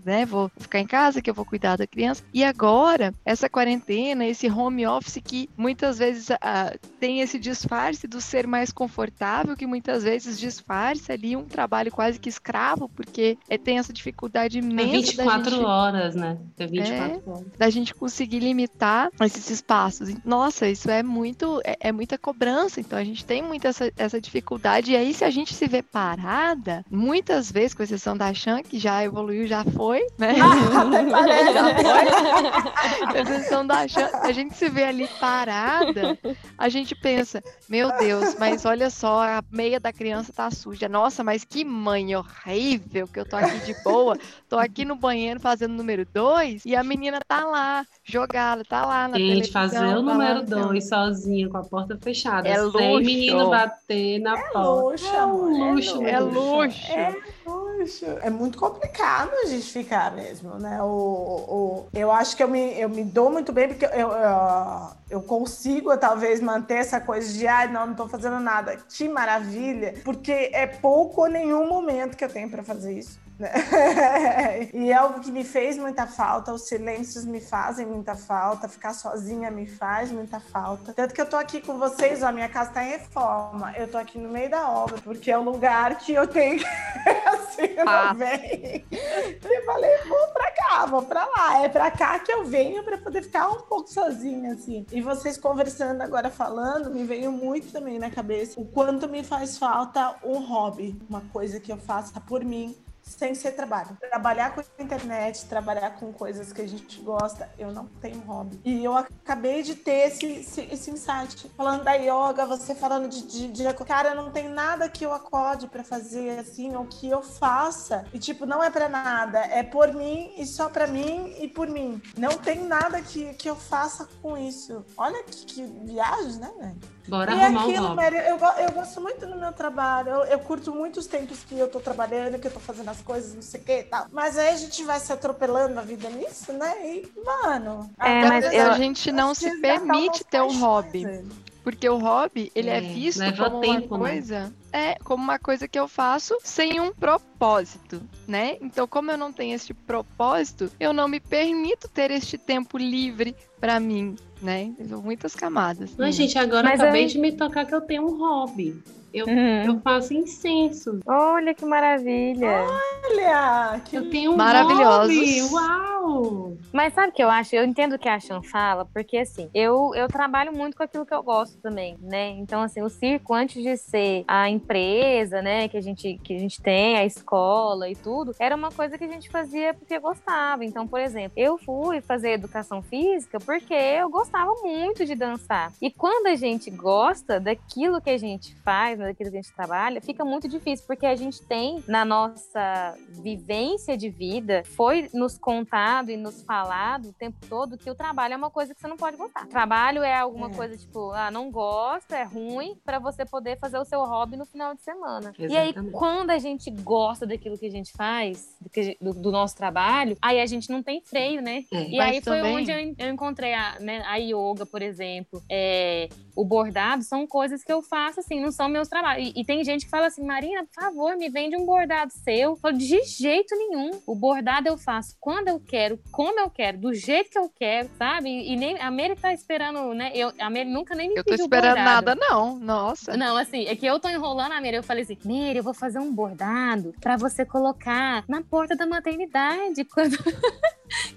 né, 0.04 0.24
vou 0.24 0.50
ficar 0.58 0.78
em 0.78 0.86
casa, 0.86 1.20
que 1.20 1.28
eu 1.28 1.34
vou 1.34 1.44
cuidar 1.44 1.76
da 1.76 1.86
criança. 1.86 2.22
E 2.32 2.44
agora, 2.44 3.12
essa 3.24 3.48
quarentena, 3.48 4.24
esse 4.24 4.48
home 4.48 4.86
office 4.86 5.20
que 5.24 5.48
muitas 5.56 5.98
vezes 5.98 6.28
uh, 6.30 6.78
tem 7.00 7.20
esse 7.20 7.38
disfarce 7.38 8.06
do 8.06 8.20
ser 8.20 8.46
mais 8.46 8.70
confortável, 8.70 9.56
que 9.56 9.66
muitas 9.66 10.04
vezes 10.04 10.38
disfarce 10.38 11.10
ali 11.10 11.36
um 11.36 11.44
trabalho 11.44 11.90
quase 11.90 12.18
que 12.18 12.28
escravo, 12.28 12.88
porque 12.88 13.38
é, 13.48 13.58
tem 13.58 13.78
essa 13.78 13.92
dificuldade 13.92 14.58
imensa. 14.58 14.88
É 14.88 14.92
24 14.92 15.50
gente, 15.50 15.64
horas, 15.64 16.14
né? 16.14 16.38
É 16.58 16.66
24 16.66 17.02
é, 17.02 17.30
horas. 17.30 17.46
Da 17.58 17.70
gente 17.70 17.94
conseguir 17.94 18.40
limitar 18.40 19.10
esses 19.20 19.50
espaços. 19.50 20.14
Nossa, 20.24 20.68
isso 20.68 20.90
é 20.90 21.02
muito, 21.02 21.60
é, 21.64 21.76
é 21.80 21.92
muita 21.92 22.16
cobrança, 22.18 22.80
então 22.80 22.98
a 22.98 23.04
gente 23.04 23.24
tem 23.24 23.42
muita 23.42 23.68
essa, 23.68 23.92
essa 23.96 24.20
dificuldade. 24.20 24.92
E 24.92 24.96
aí, 24.96 25.12
se 25.12 25.24
a 25.24 25.30
gente 25.30 25.54
se 25.54 25.66
vê 25.66 25.82
parada, 25.82 26.84
muitas 26.90 27.47
muitas 27.48 27.52
vezes, 27.52 27.74
com 27.74 27.82
exceção 27.82 28.16
da 28.16 28.32
Chan, 28.32 28.62
que 28.62 28.78
já 28.78 29.02
evoluiu, 29.02 29.46
já 29.46 29.64
foi, 29.64 30.06
né? 30.18 30.34
já 31.52 31.74
foi. 31.74 33.12
com 33.12 33.18
exceção 33.18 33.66
da 33.66 33.86
Chan, 33.88 34.10
a 34.22 34.32
gente 34.32 34.54
se 34.54 34.68
vê 34.68 34.84
ali 34.84 35.08
parada, 35.20 36.18
a 36.56 36.68
gente 36.68 36.94
pensa, 36.94 37.42
meu 37.68 37.96
Deus, 37.98 38.36
mas 38.38 38.64
olha 38.64 38.90
só, 38.90 39.22
a 39.22 39.42
meia 39.50 39.80
da 39.80 39.92
criança 39.92 40.32
tá 40.32 40.50
suja. 40.50 40.88
Nossa, 40.88 41.24
mas 41.24 41.44
que 41.44 41.64
mãe 41.64 42.14
horrível 42.14 43.06
que 43.06 43.20
eu 43.20 43.24
tô 43.24 43.36
aqui 43.36 43.58
de 43.60 43.74
boa, 43.82 44.18
tô 44.48 44.58
aqui 44.58 44.84
no 44.84 44.96
banheiro 44.96 45.38
fazendo 45.38 45.74
número 45.74 46.06
dois 46.06 46.64
e 46.64 46.74
a 46.74 46.82
menina 46.82 47.20
tá 47.26 47.44
lá, 47.44 47.86
jogada, 48.02 48.64
tá 48.64 48.86
lá 48.86 49.06
na 49.06 49.18
Gente, 49.18 49.52
fazer 49.52 49.78
o 49.78 50.04
tá 50.04 50.14
número 50.14 50.42
dois 50.44 50.88
sozinha, 50.88 51.48
com 51.48 51.58
a 51.58 51.64
porta 51.64 51.98
fechada, 52.02 52.48
é 52.48 52.54
sem 52.54 52.64
luxo. 52.64 53.00
menino 53.04 53.50
bater 53.50 54.18
na 54.20 54.38
é 54.38 54.42
porta. 54.50 54.58
Luxo, 54.58 55.06
é 55.06 55.24
luxo, 55.24 56.02
é 56.02 56.20
luxo. 56.20 56.92
É 56.92 57.16
luxo. 57.46 58.06
É 58.22 58.30
muito 58.30 58.58
complicado 58.58 59.32
a 59.42 59.46
gente 59.46 59.70
ficar 59.70 60.14
mesmo, 60.14 60.54
né? 60.58 60.82
O, 60.82 60.86
o, 60.86 61.88
eu 61.94 62.10
acho 62.10 62.36
que 62.36 62.42
eu 62.42 62.48
me, 62.48 62.78
eu 62.78 62.88
me 62.88 63.04
dou 63.04 63.30
muito 63.30 63.52
bem, 63.52 63.68
porque 63.68 63.84
eu, 63.84 64.10
eu, 64.10 64.90
eu 65.10 65.22
consigo 65.22 65.96
talvez 65.96 66.40
manter 66.40 66.74
essa 66.74 67.00
coisa 67.00 67.32
de, 67.32 67.46
ah, 67.46 67.66
não, 67.66 67.88
não 67.88 67.94
tô 67.94 68.08
fazendo 68.08 68.40
nada. 68.40 68.76
Que 68.76 69.08
maravilha, 69.08 69.94
porque 70.04 70.50
é 70.52 70.66
pouco 70.66 71.22
ou 71.22 71.28
nenhum 71.28 71.68
momento 71.68 72.16
que 72.16 72.24
eu 72.24 72.28
tenho 72.28 72.50
para 72.50 72.62
fazer 72.62 72.98
isso. 72.98 73.18
e 74.74 74.90
é 74.90 74.94
algo 74.94 75.20
que 75.20 75.30
me 75.30 75.44
fez 75.44 75.78
muita 75.78 76.06
falta, 76.06 76.52
os 76.52 76.66
silêncios 76.66 77.24
me 77.24 77.40
fazem 77.40 77.86
muita 77.86 78.14
falta, 78.16 78.68
ficar 78.68 78.92
sozinha 78.92 79.50
me 79.50 79.66
faz 79.66 80.10
muita 80.10 80.40
falta. 80.40 80.92
Tanto 80.92 81.14
que 81.14 81.20
eu 81.20 81.26
tô 81.26 81.36
aqui 81.36 81.60
com 81.60 81.78
vocês, 81.78 82.22
ó, 82.22 82.26
a 82.26 82.32
minha 82.32 82.48
casa 82.48 82.72
tá 82.72 82.84
em 82.84 82.90
reforma, 82.90 83.72
eu 83.76 83.88
tô 83.88 83.96
aqui 83.96 84.18
no 84.18 84.28
meio 84.28 84.50
da 84.50 84.68
obra, 84.68 84.96
porque 85.02 85.30
é 85.30 85.38
o 85.38 85.42
lugar 85.42 85.98
que 85.98 86.12
eu 86.12 86.26
tenho 86.26 86.58
que 86.58 86.64
assim, 87.28 87.76
ah. 87.86 88.12
vem. 88.12 88.84
E 88.90 89.62
falei, 89.64 89.98
vou 90.08 90.26
pra 90.28 90.50
cá, 90.52 90.86
vou 90.86 91.02
pra 91.02 91.24
lá, 91.26 91.62
é 91.62 91.68
pra 91.68 91.90
cá 91.90 92.18
que 92.18 92.32
eu 92.32 92.44
venho 92.44 92.82
pra 92.82 92.98
poder 92.98 93.22
ficar 93.22 93.48
um 93.48 93.60
pouco 93.62 93.88
sozinha, 93.88 94.54
assim. 94.54 94.84
E 94.90 95.00
vocês 95.00 95.38
conversando 95.38 96.02
agora, 96.02 96.30
falando, 96.30 96.90
me 96.90 97.04
veio 97.04 97.30
muito 97.30 97.70
também 97.70 97.98
na 97.98 98.10
cabeça 98.10 98.60
o 98.60 98.64
quanto 98.64 99.08
me 99.08 99.22
faz 99.22 99.58
falta 99.58 100.16
um 100.24 100.38
hobby, 100.38 101.00
uma 101.08 101.20
coisa 101.32 101.60
que 101.60 101.70
eu 101.70 101.76
faça 101.76 102.20
por 102.20 102.44
mim, 102.44 102.76
sem 103.08 103.34
ser 103.34 103.52
trabalho. 103.52 103.96
Trabalhar 104.00 104.54
com 104.54 104.62
internet, 104.82 105.46
trabalhar 105.46 105.90
com 105.98 106.12
coisas 106.12 106.52
que 106.52 106.62
a 106.62 106.68
gente 106.68 107.00
gosta, 107.00 107.50
eu 107.58 107.72
não 107.72 107.86
tenho 107.86 108.20
hobby. 108.20 108.60
E 108.64 108.84
eu 108.84 108.96
acabei 108.96 109.62
de 109.62 109.74
ter 109.74 110.08
esse, 110.08 110.26
esse, 110.26 110.60
esse 110.70 110.90
insight. 110.90 111.50
Falando 111.56 111.84
da 111.84 111.94
yoga, 111.94 112.46
você 112.46 112.74
falando 112.74 113.08
de, 113.08 113.22
de, 113.26 113.48
de, 113.48 113.68
Cara, 113.86 114.14
não 114.14 114.30
tem 114.30 114.48
nada 114.48 114.88
que 114.88 115.04
eu 115.04 115.12
acorde 115.12 115.66
para 115.66 115.82
fazer 115.82 116.38
assim, 116.38 116.74
ou 116.74 116.84
que 116.84 117.08
eu 117.08 117.22
faça. 117.22 118.04
E 118.12 118.18
tipo, 118.18 118.44
não 118.44 118.62
é 118.62 118.70
para 118.70 118.88
nada. 118.88 119.38
É 119.38 119.62
por 119.62 119.92
mim 119.94 120.32
e 120.36 120.46
só 120.46 120.68
para 120.68 120.86
mim 120.86 121.34
e 121.40 121.48
por 121.48 121.68
mim. 121.68 122.00
Não 122.16 122.36
tem 122.38 122.64
nada 122.64 123.00
que, 123.00 123.34
que 123.34 123.48
eu 123.48 123.56
faça 123.56 124.08
com 124.20 124.36
isso. 124.36 124.84
Olha 124.96 125.22
que, 125.24 125.46
que 125.46 125.62
viagem, 125.64 126.36
né, 126.36 126.50
velho? 126.58 126.97
Bora 127.08 127.34
e 127.34 127.40
arrumar 127.40 127.62
aquilo, 127.62 127.86
um 127.88 127.94
Mary, 127.94 128.16
eu, 128.16 128.38
eu 128.38 128.72
gosto 128.72 129.00
muito 129.00 129.26
do 129.26 129.34
meu 129.36 129.50
trabalho. 129.50 130.10
Eu, 130.10 130.24
eu 130.24 130.38
curto 130.40 130.74
muito 130.74 131.00
os 131.00 131.06
tempos 131.06 131.42
que 131.42 131.58
eu 131.58 131.66
tô 131.66 131.80
trabalhando, 131.80 132.38
que 132.38 132.46
eu 132.46 132.50
tô 132.50 132.60
fazendo 132.60 132.90
as 132.90 133.00
coisas, 133.00 133.34
não 133.34 133.40
sei 133.40 133.60
o 133.60 133.64
que 133.64 133.78
e 133.78 133.82
tal. 133.84 134.06
Mas 134.12 134.36
aí 134.36 134.50
a 134.50 134.56
gente 134.56 134.84
vai 134.84 135.00
se 135.00 135.10
atropelando 135.10 135.78
a 135.78 135.82
vida 135.82 136.10
nisso, 136.10 136.52
né? 136.52 136.74
E, 136.86 137.10
mano. 137.24 137.90
É, 137.98 138.28
mas 138.28 138.52
eu, 138.52 138.70
a 138.70 138.74
gente 138.74 139.10
não 139.10 139.34
se 139.34 139.58
permite 139.58 140.22
ter 140.22 140.42
um 140.42 140.60
hobby. 140.60 141.24
Porque 141.64 141.88
o 141.88 141.98
hobby, 141.98 142.52
ele 142.54 142.70
é, 142.70 142.78
é 142.78 142.80
visto 142.80 143.20
como 143.36 143.60
tempo, 143.60 143.94
uma 143.94 144.06
né? 144.06 144.12
coisa. 144.12 144.40
Né? 144.40 144.52
É, 144.72 144.96
como 145.04 145.22
uma 145.22 145.38
coisa 145.38 145.66
que 145.66 145.78
eu 145.78 145.88
faço 145.88 146.36
sem 146.42 146.80
um 146.80 146.92
propósito, 146.92 148.02
né? 148.26 148.58
Então, 148.60 148.86
como 148.86 149.10
eu 149.10 149.16
não 149.16 149.32
tenho 149.32 149.54
este 149.54 149.72
propósito, 149.72 150.70
eu 150.78 150.92
não 150.92 151.08
me 151.08 151.20
permito 151.20 151.88
ter 151.88 152.10
este 152.10 152.36
tempo 152.36 152.76
livre 152.76 153.34
para 153.58 153.80
mim, 153.80 154.16
né? 154.42 154.72
São 154.88 155.02
muitas 155.02 155.34
camadas. 155.34 155.94
Mas, 155.96 156.14
gente, 156.14 156.38
agora 156.38 156.68
Mas 156.68 156.80
acabei 156.80 157.04
eu... 157.04 157.08
de 157.08 157.18
me 157.18 157.32
tocar 157.32 157.64
que 157.64 157.74
eu 157.74 157.80
tenho 157.80 158.06
um 158.06 158.18
hobby. 158.18 158.82
Eu, 159.12 159.26
uhum. 159.26 159.64
eu 159.64 159.80
faço 159.80 160.12
incenso. 160.14 161.00
Olha 161.06 161.54
que 161.54 161.64
maravilha! 161.64 162.66
Olha! 163.04 163.80
Que 163.84 163.96
eu 163.96 164.10
tenho 164.10 164.32
um 164.32 164.36
Maravilhosos. 164.36 165.16
hobby! 165.16 165.54
Uau! 165.54 166.56
Mas 166.72 166.94
sabe 166.94 167.08
o 167.08 167.12
que 167.12 167.22
eu 167.22 167.30
acho? 167.30 167.54
Eu 167.54 167.64
entendo 167.64 167.94
o 167.94 167.98
que 167.98 168.08
a 168.08 168.20
Chan 168.20 168.42
fala, 168.42 168.84
porque 168.84 169.18
assim, 169.18 169.48
eu, 169.54 169.92
eu 169.94 170.08
trabalho 170.08 170.52
muito 170.52 170.76
com 170.76 170.82
aquilo 170.82 171.06
que 171.06 171.14
eu 171.14 171.22
gosto 171.22 171.58
também, 171.58 171.96
né? 172.00 172.30
Então, 172.30 172.62
assim, 172.62 172.82
o 172.82 172.88
circo, 172.88 173.34
antes 173.34 173.62
de 173.62 173.76
ser 173.76 174.24
a 174.26 174.48
empresa, 174.48 175.42
né, 175.42 175.68
que 175.68 175.76
a 175.76 175.80
gente, 175.80 176.18
que 176.22 176.34
a 176.34 176.38
gente 176.38 176.60
tem, 176.60 176.96
a 176.96 177.04
escola 177.04 177.88
e 177.88 177.96
tudo, 177.96 178.34
era 178.38 178.54
uma 178.54 178.70
coisa 178.70 178.96
que 178.96 179.04
a 179.04 179.08
gente 179.08 179.28
fazia 179.28 179.74
porque 179.74 179.98
gostava. 179.98 180.64
Então, 180.64 180.86
por 180.86 181.00
exemplo, 181.00 181.32
eu 181.36 181.58
fui 181.58 182.00
fazer 182.00 182.32
educação 182.32 182.82
física 182.82 183.38
porque 183.40 183.74
eu 183.74 184.08
gostava 184.08 184.52
muito 184.62 185.04
de 185.04 185.14
dançar. 185.14 185.72
E 185.80 185.90
quando 185.90 186.26
a 186.26 186.34
gente 186.34 186.70
gosta 186.70 187.40
daquilo 187.40 188.00
que 188.00 188.10
a 188.10 188.18
gente 188.18 188.54
faz, 188.62 188.97
faz, 188.98 189.00
né, 189.00 189.06
daquilo 189.06 189.30
que 189.30 189.36
a 189.36 189.42
gente 189.42 189.54
trabalha, 189.54 190.00
fica 190.00 190.24
muito 190.24 190.48
difícil, 190.48 190.84
porque 190.86 191.06
a 191.06 191.14
gente 191.14 191.40
tem 191.42 191.82
na 191.86 192.04
nossa 192.04 192.94
vivência 193.22 193.96
de 193.96 194.10
vida, 194.10 194.62
foi 194.64 195.08
nos 195.14 195.38
contado 195.38 196.10
e 196.10 196.16
nos 196.16 196.42
falado 196.42 197.10
o 197.10 197.12
tempo 197.12 197.38
todo 197.48 197.78
que 197.78 197.90
o 197.90 197.94
trabalho 197.94 198.34
é 198.34 198.36
uma 198.36 198.50
coisa 198.50 198.74
que 198.74 198.80
você 198.80 198.88
não 198.88 198.96
pode 198.96 199.16
gostar. 199.16 199.46
Trabalho 199.46 200.02
é 200.02 200.18
alguma 200.18 200.50
é. 200.50 200.54
coisa 200.54 200.76
tipo, 200.76 201.12
ah, 201.12 201.30
não 201.30 201.50
gosto, 201.50 202.12
é 202.12 202.24
ruim, 202.24 202.76
para 202.84 202.98
você 202.98 203.24
poder 203.24 203.58
fazer 203.58 203.78
o 203.78 203.84
seu 203.84 204.00
hobby 204.00 204.36
no 204.36 204.44
final 204.44 204.74
de 204.74 204.82
semana. 204.82 205.32
Exatamente. 205.38 205.52
E 205.52 205.56
aí, 205.56 205.90
quando 205.92 206.30
a 206.30 206.38
gente 206.38 206.70
gosta 206.70 207.26
daquilo 207.26 207.56
que 207.56 207.66
a 207.66 207.70
gente 207.70 207.92
faz, 207.92 208.56
do, 208.60 208.68
que, 208.68 208.96
do, 209.00 209.12
do 209.14 209.30
nosso 209.30 209.56
trabalho, 209.56 210.16
aí 210.20 210.40
a 210.40 210.46
gente 210.46 210.70
não 210.70 210.82
tem 210.82 211.00
freio, 211.00 211.40
né? 211.40 211.64
É. 211.72 211.88
E 211.88 212.00
aí 212.00 212.20
foi 212.20 212.38
também... 212.38 212.56
onde 212.56 212.70
eu, 212.70 212.94
eu 212.98 213.12
encontrei 213.12 213.54
a, 213.54 213.78
né, 213.80 214.02
a 214.06 214.16
yoga, 214.16 214.66
por 214.66 214.82
exemplo, 214.82 215.42
é, 215.50 216.08
o 216.36 216.44
bordado, 216.44 217.02
são 217.02 217.26
coisas 217.26 217.62
que 217.62 217.72
eu 217.72 217.82
faço, 217.82 218.20
assim, 218.20 218.40
não 218.40 218.50
são 218.50 218.68
meus 218.68 218.87
trabalhos. 218.88 219.28
E, 219.28 219.40
e, 219.40 219.44
tem 219.44 219.64
gente 219.64 219.84
que 219.84 219.90
fala 219.90 220.06
assim, 220.06 220.24
Marina, 220.24 220.64
por 220.64 220.82
favor, 220.82 221.16
me 221.16 221.28
vende 221.28 221.56
um 221.56 221.64
bordado 221.64 222.12
seu. 222.12 222.50
Eu 222.50 222.56
falo, 222.56 222.76
de 222.76 223.02
jeito 223.04 223.54
nenhum. 223.56 223.90
O 224.06 224.14
bordado 224.14 224.68
eu 224.68 224.76
faço 224.76 225.16
quando 225.20 225.48
eu 225.48 225.60
quero, 225.60 225.98
como 226.10 226.38
eu 226.40 226.50
quero, 226.50 226.78
do 226.78 226.94
jeito 226.94 227.30
que 227.30 227.38
eu 227.38 227.48
quero, 227.48 227.88
sabe? 227.96 228.28
E, 228.28 228.52
e 228.52 228.56
nem 228.56 228.80
a 228.80 228.90
Mary 228.90 229.16
tá 229.16 229.32
esperando, 229.32 229.94
né? 229.94 230.10
Eu, 230.14 230.32
a 230.38 230.50
Mary 230.50 230.64
nunca 230.64 230.94
nem 230.94 231.08
me 231.08 231.16
eu 231.16 231.24
pediu 231.24 231.44
Eu 231.44 231.48
tô 231.48 231.56
esperando 231.56 231.76
bordado. 231.76 232.06
nada, 232.06 232.14
não. 232.14 232.58
Nossa. 232.58 233.16
Não, 233.16 233.36
assim, 233.36 233.66
é 233.66 233.76
que 233.76 233.86
eu 233.86 233.98
tô 234.00 234.08
enrolando 234.08 234.52
a 234.52 234.60
Mary. 234.60 234.76
Eu 234.76 234.82
falei 234.82 235.02
assim, 235.04 235.18
Mary, 235.24 235.58
eu 235.58 235.64
vou 235.64 235.74
fazer 235.74 235.98
um 235.98 236.12
bordado 236.12 236.94
pra 237.00 237.16
você 237.16 237.44
colocar 237.44 238.24
na 238.28 238.42
porta 238.42 238.74
da 238.74 238.86
maternidade 238.86 239.84
quando, 239.92 240.16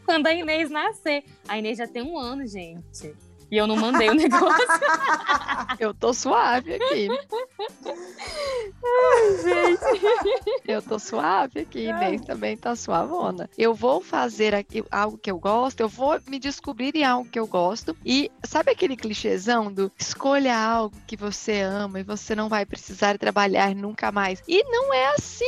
quando 0.06 0.28
a 0.28 0.34
Inês 0.34 0.70
nascer. 0.70 1.24
A 1.48 1.58
Inês 1.58 1.78
já 1.78 1.88
tem 1.88 2.02
um 2.02 2.18
ano, 2.18 2.46
gente. 2.48 3.16
E 3.52 3.58
eu 3.58 3.68
não 3.68 3.76
mandei 3.76 4.10
o 4.10 4.14
negócio. 4.16 4.68
eu 5.78 5.94
tô 5.94 6.14
suave 6.14 6.74
aqui. 6.74 7.10
Ai, 8.84 9.38
gente. 9.44 10.62
Eu 10.66 10.82
tô 10.82 10.98
suave 10.98 11.60
aqui. 11.60 11.84
Inês 11.88 12.22
também 12.22 12.56
tá 12.56 12.76
suavona. 12.76 13.50
Eu 13.58 13.74
vou 13.74 14.00
fazer 14.02 14.56
aqui 14.56 14.84
algo 14.90 15.18
que 15.18 15.30
eu 15.30 15.38
gosto, 15.38 15.82
eu 15.82 15.90
vou 15.90 16.20
me 16.28 16.40
descobrir 16.40 16.96
em 16.96 17.04
algo 17.04 17.30
que 17.30 17.40
eu 17.40 17.46
gosto. 17.46 17.96
E 18.06 18.32
sabe 18.46 18.72
aquele 18.72 18.96
clichêzão 18.96 19.72
do 19.72 19.92
escolha 20.00 20.58
algo 20.58 20.96
que 21.06 21.18
você 21.18 21.62
ama 21.62 22.00
e 22.00 22.04
você 22.04 22.34
não 22.34 22.48
vai 22.48 22.66
precisar 22.66 23.18
trabalhar 23.18 23.76
nunca 23.76 24.12
mais? 24.12 24.42
E 24.48 24.64
não 24.64 24.94
é 24.94 25.08
assim, 25.10 25.46